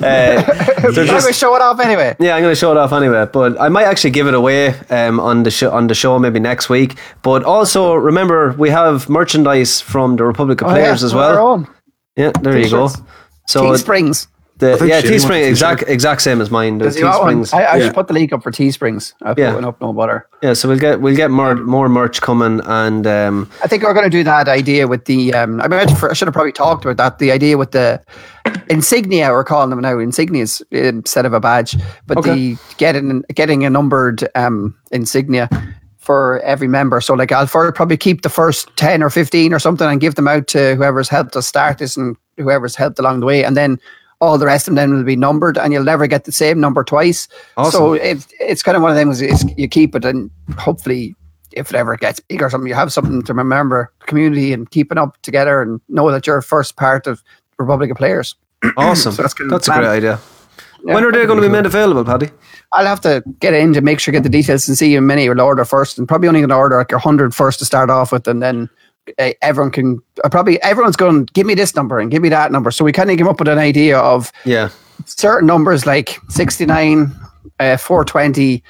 they're 0.02 0.88
I'm 0.88 0.94
gonna 1.08 1.34
show 1.34 1.56
it 1.56 1.62
off 1.62 1.80
anyway. 1.80 2.16
yeah, 2.20 2.36
I'm 2.36 2.42
going 2.44 2.52
to 2.52 2.60
show 2.60 2.70
it 2.72 2.78
off 2.78 2.92
anyway, 2.92 3.26
but 3.32 3.60
I 3.60 3.70
might 3.70 3.86
actually 3.86 4.12
give 4.12 4.28
it 4.28 4.34
away 4.36 4.76
um, 4.90 5.20
on 5.20 5.42
the 5.44 5.50
show 5.50 5.72
on 5.72 5.88
the 5.88 5.96
show 5.96 6.20
maybe 6.20 6.40
next 6.40 6.70
week. 6.70 6.98
But 7.24 7.44
also 7.44 7.96
remember, 7.96 8.54
we 8.60 8.70
have 8.70 9.10
merchandise 9.10 9.82
from 9.82 10.18
the 10.18 10.24
Republic 10.24 10.62
of 10.62 10.68
Oh, 10.68 10.72
Players 10.72 11.02
yeah, 11.02 11.06
as 11.08 11.14
well. 11.16 11.68
Yeah, 12.16 12.32
there 12.42 12.58
you 12.60 12.70
go. 12.70 12.90
T-shirts. 12.90 13.10
So 13.48 13.72
Teesprings. 13.72 14.28
The 14.57 14.77
think 14.77 14.90
yeah, 14.90 15.02
Teespring 15.02 15.48
exact 15.48 15.80
t-shirt. 15.82 15.94
exact 15.94 16.22
same 16.22 16.40
as 16.40 16.49
mine. 16.49 16.77
The 16.77 16.86
Does 16.86 16.95
he 16.95 17.03
want 17.03 17.22
one? 17.23 17.38
Teesprings. 17.40 17.53
I, 17.53 17.64
I 17.64 17.76
Yeah. 17.76 17.86
should 17.86 17.94
put 17.94 18.07
the 18.07 18.14
link 18.14 18.32
up 18.32 18.41
for 18.41 18.52
Teesprings. 18.52 19.14
I'll 19.23 19.36
Yeah. 19.38 19.53
put 19.53 19.64
up, 19.65 19.82
no 19.82 19.91
butter. 19.91 20.27
Yeah, 20.41 20.53
so 20.53 20.69
we'll 20.69 20.80
get 20.80 21.02
we'll 21.02 21.15
get 21.15 21.30
more 21.32 21.56
more 21.56 21.90
merch 21.90 22.22
coming, 22.22 22.61
and 22.65 23.06
um, 23.06 23.49
I 23.64 23.68
think 23.68 23.84
we're 23.84 23.94
going 23.94 24.06
to 24.10 24.18
do 24.18 24.23
that 24.23 24.48
idea 24.48 24.88
with 24.88 25.06
the. 25.06 25.34
Um, 25.34 25.60
I, 25.61 25.68
mean, 25.68 25.80
I 25.82 26.14
should 26.14 26.27
have 26.27 26.34
probably 26.34 26.52
talked 26.53 26.86
about 26.86 26.98
that. 26.98 27.19
The 27.19 27.32
idea 27.32 27.57
with 27.57 27.72
the 27.72 28.02
insignia, 28.69 29.32
we're 29.32 29.44
calling 29.44 29.69
them 29.69 29.82
now 29.82 29.95
insignias 29.95 30.61
instead 30.72 31.26
of 31.26 31.34
a 31.34 31.40
badge, 31.40 31.76
but 32.07 32.18
Okay. 32.18 32.34
the 32.34 32.57
getting 32.77 33.23
getting 33.34 33.65
a 33.65 33.69
numbered 33.69 34.27
um, 34.36 34.76
insignia 34.91 35.49
for 35.98 36.40
every 36.41 36.68
member. 36.68 37.02
So, 37.02 37.14
like, 37.15 37.32
I'll 37.32 37.48
for, 37.48 37.72
probably 37.72 37.98
keep 37.98 38.22
the 38.22 38.30
first 38.30 38.69
ten 38.77 39.02
or 39.03 39.10
fifteen 39.10 39.53
or 39.53 39.60
something 39.60 39.88
and 39.88 39.99
give 39.99 40.15
them 40.15 40.27
out 40.27 40.48
to 40.48 40.76
whoever's 40.76 41.10
helped 41.10 41.36
us 41.36 41.48
start 41.48 41.80
this 41.80 41.98
and 41.98 42.15
whoever's 42.38 42.76
helped 42.76 42.99
along 42.99 43.19
the 43.19 43.26
way, 43.26 43.44
and 43.44 43.57
then. 43.57 43.80
All 44.22 44.38
the 44.38 44.46
rest 44.46 44.68
of 44.68 44.76
them 44.76 44.92
will 44.92 45.04
be 45.04 45.16
numbered, 45.16 45.58
and 45.58 45.74
you'll 45.74 45.84
never 45.84 46.08
get 46.08 46.24
the 46.24 46.32
same 46.32 46.60
number 46.60 46.84
twice. 46.84 47.28
Awesome. 47.58 47.72
So 47.72 47.94
it, 47.94 48.26
it's 48.40 48.64
kind 48.64 48.78
of 48.78 48.82
one 48.82 48.92
of 48.92 48.98
them. 48.98 49.12
Is 49.12 49.46
you 49.58 49.68
keep 49.68 49.96
it, 49.96 50.06
and 50.06 50.32
hopefully 50.58 51.16
if 51.52 51.70
it 51.70 51.76
ever 51.76 51.96
gets 51.96 52.20
big 52.20 52.42
or 52.42 52.50
something, 52.50 52.68
you 52.68 52.76
have 52.76 52.94
something 52.94 53.22
to 53.24 53.34
remember 53.34 53.92
community 54.02 54.54
and 54.54 54.70
keeping 54.70 54.98
up 54.98 55.22
together 55.22 55.62
and 55.62 55.82
know 55.90 56.12
that 56.12 56.28
you're 56.28 56.42
first 56.42 56.76
part 56.76 57.08
of 57.08 57.24
Republic 57.58 57.90
of 57.90 57.98
Players. 57.98 58.36
awesome. 58.78 59.14
So 59.14 59.22
that's 59.22 59.36
that's, 59.50 59.68
kind 59.68 59.84
of 59.84 59.92
a 59.92 60.00
great 60.00 60.10
idea. 60.10 60.20
Yeah. 60.84 60.94
when 60.94 61.04
are 61.04 61.12
they 61.12 61.26
going 61.26 61.42
to 61.42 61.48
be 61.48 61.52
made 61.52 61.66
available, 61.66 62.06
Paddy? 62.06 62.30
I'll 62.74 62.86
have 62.86 63.02
to 63.02 63.24
get 63.40 63.54
in 63.54 63.74
to 63.74 63.82
make 63.82 64.00
sure 64.00 64.12
get 64.12 64.24
the 64.24 64.30
details 64.30 64.68
and 64.68 64.78
see 64.78 64.94
how 64.94 65.02
many 65.02 65.28
will 65.28 65.42
order 65.42 65.66
first, 65.66 65.98
and 65.98 66.08
probably 66.08 66.28
only 66.28 66.42
going 66.42 66.50
to 66.50 66.56
order 66.56 66.78
like 66.78 66.92
a 66.92 67.00
hundred 67.00 67.34
first 67.34 67.60
to 67.60 67.66
start 67.66 67.90
off 67.90 68.12
with, 68.12 68.28
and 68.28 68.42
then 68.42 68.70
everyone 69.41 69.72
can 69.72 69.99
uh, 70.23 70.30
probably 70.30 70.61
everyone's 70.64 70.95
going 70.95 71.26
give 71.34 71.45
me 71.45 71.53
this 71.56 71.76
number 71.76 71.99
and 71.99 72.11
give 72.11 72.22
me 72.22 72.30
that 72.30 72.52
number, 72.52 72.72
so 72.72 72.84
we 72.86 72.91
kind 72.91 73.10
of 73.11 73.18
came 73.18 73.27
up 73.27 73.40
with 73.40 73.48
an 73.48 73.57
idea 73.60 73.98
of 73.99 74.32
Yeah, 74.45 74.69
certain 75.06 75.48
numbers 75.48 75.86
like 75.86 76.19
69, 76.30 77.11
uh, 77.60 77.77
420, 77.77 78.64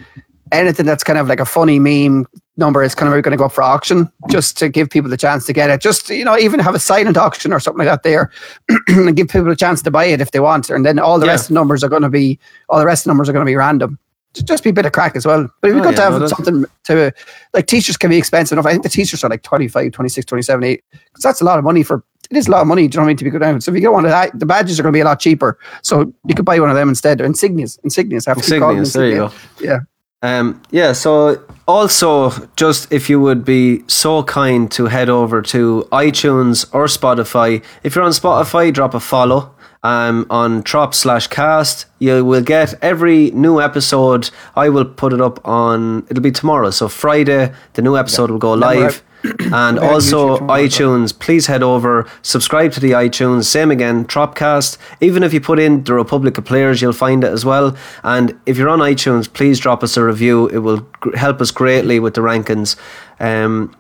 anything 0.51 0.85
that's 0.85 1.03
kind 1.03 1.19
of 1.19 1.27
like 1.27 1.39
a 1.39 1.45
funny 1.45 1.79
meme 1.79 2.25
number 2.57 2.81
is 2.83 2.95
kind 2.95 3.13
of 3.13 3.21
going 3.21 3.31
to 3.31 3.37
go 3.37 3.45
up 3.45 3.51
for 3.51 3.61
auction 3.63 4.09
just 4.29 4.57
to 4.57 4.69
give 4.69 4.89
people 4.89 5.09
the 5.09 5.17
chance 5.17 5.45
to 5.45 5.51
get 5.51 5.69
it. 5.69 5.81
Just, 5.81 6.09
you 6.09 6.23
know, 6.23 6.37
even 6.37 6.59
have 6.61 6.73
a 6.75 6.79
silent 6.79 7.17
auction 7.17 7.51
or 7.51 7.59
something 7.59 7.79
like 7.79 7.87
that 7.87 8.03
there 8.03 8.31
and 8.87 9.13
give 9.15 9.27
people 9.27 9.51
a 9.51 9.55
chance 9.57 9.81
to 9.81 9.91
buy 9.91 10.05
it 10.05 10.21
if 10.21 10.31
they 10.31 10.39
want. 10.39 10.69
And 10.69 10.85
then 10.85 10.97
all 10.97 11.19
the 11.19 11.25
Yeah. 11.25 11.33
rest 11.33 11.45
of 11.45 11.47
the 11.49 11.53
numbers 11.55 11.83
are 11.83 11.89
going 11.89 12.03
to 12.03 12.09
be, 12.09 12.39
all 12.69 12.79
the 12.79 12.85
rest 12.85 13.01
of 13.01 13.03
the 13.05 13.09
numbers 13.09 13.27
are 13.27 13.33
going 13.33 13.45
to 13.45 13.49
be 13.49 13.55
random. 13.57 13.99
Ju- 14.35 14.43
Just 14.43 14.63
be 14.63 14.69
a 14.69 14.73
bit 14.73 14.85
of 14.85 14.91
crack 14.91 15.15
as 15.15 15.25
well. 15.25 15.49
But 15.61 15.69
it'd 15.69 15.81
be 15.81 15.87
Oh, 15.87 15.89
good 15.89 15.95
to 15.97 16.01
have 16.03 16.19
no, 16.19 16.27
something 16.27 16.65
to, 16.85 17.13
like 17.53 17.67
t-shirts 17.67 17.97
can 17.97 18.09
be 18.09 18.17
expensive 18.17 18.55
enough. 18.57 18.65
I 18.65 18.71
think 18.71 18.83
the 18.83 18.89
t-shirts 18.89 19.23
are 19.23 19.29
like 19.29 19.43
25, 19.43 19.91
26, 19.91 20.25
27, 20.25 20.63
8. 20.63 20.83
Because 20.91 21.23
that's 21.23 21.41
a 21.41 21.45
lot 21.45 21.57
of 21.57 21.63
money 21.65 21.83
for, 21.83 22.03
it 22.29 22.37
is 22.37 22.47
a 22.47 22.51
lot 22.51 22.61
of 22.61 22.67
money, 22.67 22.87
do 22.87 22.95
you 22.95 22.99
know 22.99 23.03
what 23.03 23.07
I 23.07 23.09
mean, 23.11 23.17
to 23.17 23.23
be 23.23 23.29
good 23.29 23.39
down. 23.41 23.61
So 23.61 23.71
if 23.71 23.75
you 23.75 23.81
get 23.81 23.91
one 23.93 24.05
of 24.05 24.11
that, 24.11 24.37
the 24.37 24.45
badges 24.45 24.79
are 24.79 24.83
going 24.83 24.93
to 24.93 24.97
be 24.97 25.01
a 25.01 25.05
lot 25.05 25.19
cheaper. 25.19 25.57
So 25.81 26.13
you 26.27 26.35
could 26.35 26.45
buy 26.45 26.59
one 26.59 26.69
of 26.69 26.75
them 26.75 26.89
instead. 26.89 27.19
Insignias, 27.19 27.79
insignias. 27.81 28.27
I 28.27 28.31
have 28.31 28.41
to 28.43 28.49
keep 28.49 28.59
calling 28.59 28.77
them 28.77 28.85
Insignias, 28.85 28.93
there 28.93 29.09
you 29.09 29.23
insignia. 29.23 29.31
Yeah. 29.61 29.79
Um, 30.21 30.61
yeah, 30.71 30.93
so 30.93 31.43
also, 31.67 32.31
just 32.55 32.91
if 32.91 33.09
you 33.11 33.19
would 33.19 33.45
be 33.45 33.83
so 33.87 34.23
kind 34.23 34.71
to 34.71 34.85
head 34.87 35.07
over 35.07 35.41
to 35.43 35.87
iTunes 35.91 36.65
or 36.73 36.85
Spotify. 36.85 37.63
If 37.83 37.95
you're 37.95 38.03
on 38.03 38.11
Spotify, 38.11 38.73
drop 38.73 38.95
a 38.95 38.99
follow. 38.99 39.54
Um, 39.85 40.25
on 40.31 40.63
Trop 40.63 40.95
slash 40.95 41.27
cast, 41.27 41.85
you 41.99 42.25
will 42.25 42.41
get 42.41 42.73
every 42.81 43.29
new 43.31 43.61
episode. 43.61 44.31
I 44.55 44.67
will 44.69 44.85
put 44.85 45.13
it 45.13 45.21
up 45.21 45.47
on, 45.47 46.07
it'll 46.09 46.23
be 46.23 46.31
tomorrow. 46.31 46.71
So, 46.71 46.87
Friday, 46.87 47.53
the 47.73 47.83
new 47.83 47.95
episode 47.95 48.31
will 48.31 48.39
go 48.39 48.53
live. 48.53 49.03
and 49.53 49.77
also 49.77 50.39
iTunes, 50.47 51.17
please 51.17 51.45
head 51.45 51.61
over, 51.61 52.09
subscribe 52.23 52.71
to 52.73 52.79
the 52.79 52.91
iTunes. 52.91 53.45
Same 53.45 53.69
again, 53.69 54.05
Tropcast. 54.05 54.79
Even 55.01 55.21
if 55.21 55.35
you 55.35 55.39
put 55.39 55.59
in 55.59 55.83
the 55.83 55.93
Republic 55.93 56.39
of 56.39 56.45
Players, 56.45 56.81
you'll 56.81 56.91
find 56.91 57.23
it 57.23 57.31
as 57.31 57.45
well. 57.45 57.77
And 58.03 58.39
if 58.47 58.57
you're 58.57 58.69
on 58.69 58.79
iTunes, 58.79 59.31
please 59.31 59.59
drop 59.59 59.83
us 59.83 59.97
a 59.97 60.03
review. 60.03 60.47
It 60.47 60.59
will 60.59 60.87
help 61.13 61.41
us 61.41 61.51
greatly 61.51 61.99
with 61.99 62.15
the 62.15 62.21
rankings. 62.21 62.75
Um, 63.19 63.75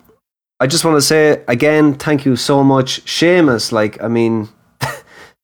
I 0.59 0.67
just 0.67 0.85
want 0.85 0.97
to 0.97 1.01
say 1.01 1.43
again, 1.47 1.95
thank 1.95 2.25
you 2.25 2.35
so 2.35 2.63
much, 2.63 3.03
Seamus. 3.05 3.71
Like, 3.71 4.01
I 4.03 4.07
mean, 4.07 4.49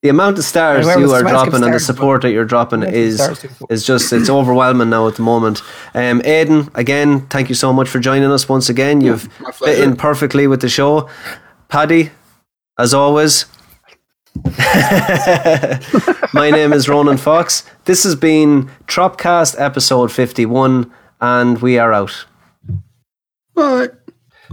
the 0.01 0.09
amount 0.09 0.37
of 0.39 0.43
stars 0.43 0.85
Yeah, 0.87 0.97
you 0.97 1.11
are 1.11 1.21
dropping 1.21 1.51
gives 1.51 1.61
and 1.63 1.73
the 1.73 1.79
stars, 1.79 1.85
support 1.85 2.21
that 2.23 2.31
you're 2.31 2.45
dropping 2.45 2.83
is 2.83 3.19
is 3.69 3.85
just 3.85 4.11
it's 4.11 4.29
overwhelming 4.29 4.89
now 4.89 5.07
at 5.07 5.15
the 5.15 5.21
moment. 5.21 5.61
Um, 5.93 6.21
Aidan, 6.25 6.69
again, 6.73 7.27
thank 7.27 7.49
you 7.49 7.55
so 7.55 7.71
much 7.71 7.87
for 7.87 7.99
joining 7.99 8.31
us 8.31 8.49
once 8.49 8.69
again. 8.69 9.01
You've 9.01 9.31
fit 9.53 9.79
in 9.79 9.95
perfectly 9.95 10.47
with 10.47 10.61
the 10.61 10.69
show. 10.69 11.09
Paddy, 11.67 12.11
as 12.79 12.93
always. 12.93 13.45
My 16.33 16.49
name 16.49 16.73
is 16.73 16.87
Ronan 16.87 17.17
Fox. 17.17 17.69
This 17.85 18.03
has 18.03 18.15
been 18.15 18.71
Tropcast 18.87 19.59
episode 19.59 20.11
51, 20.11 20.91
and 21.19 21.61
we 21.61 21.77
are 21.77 21.93
out. 21.93 22.25
Bye. 23.53 23.89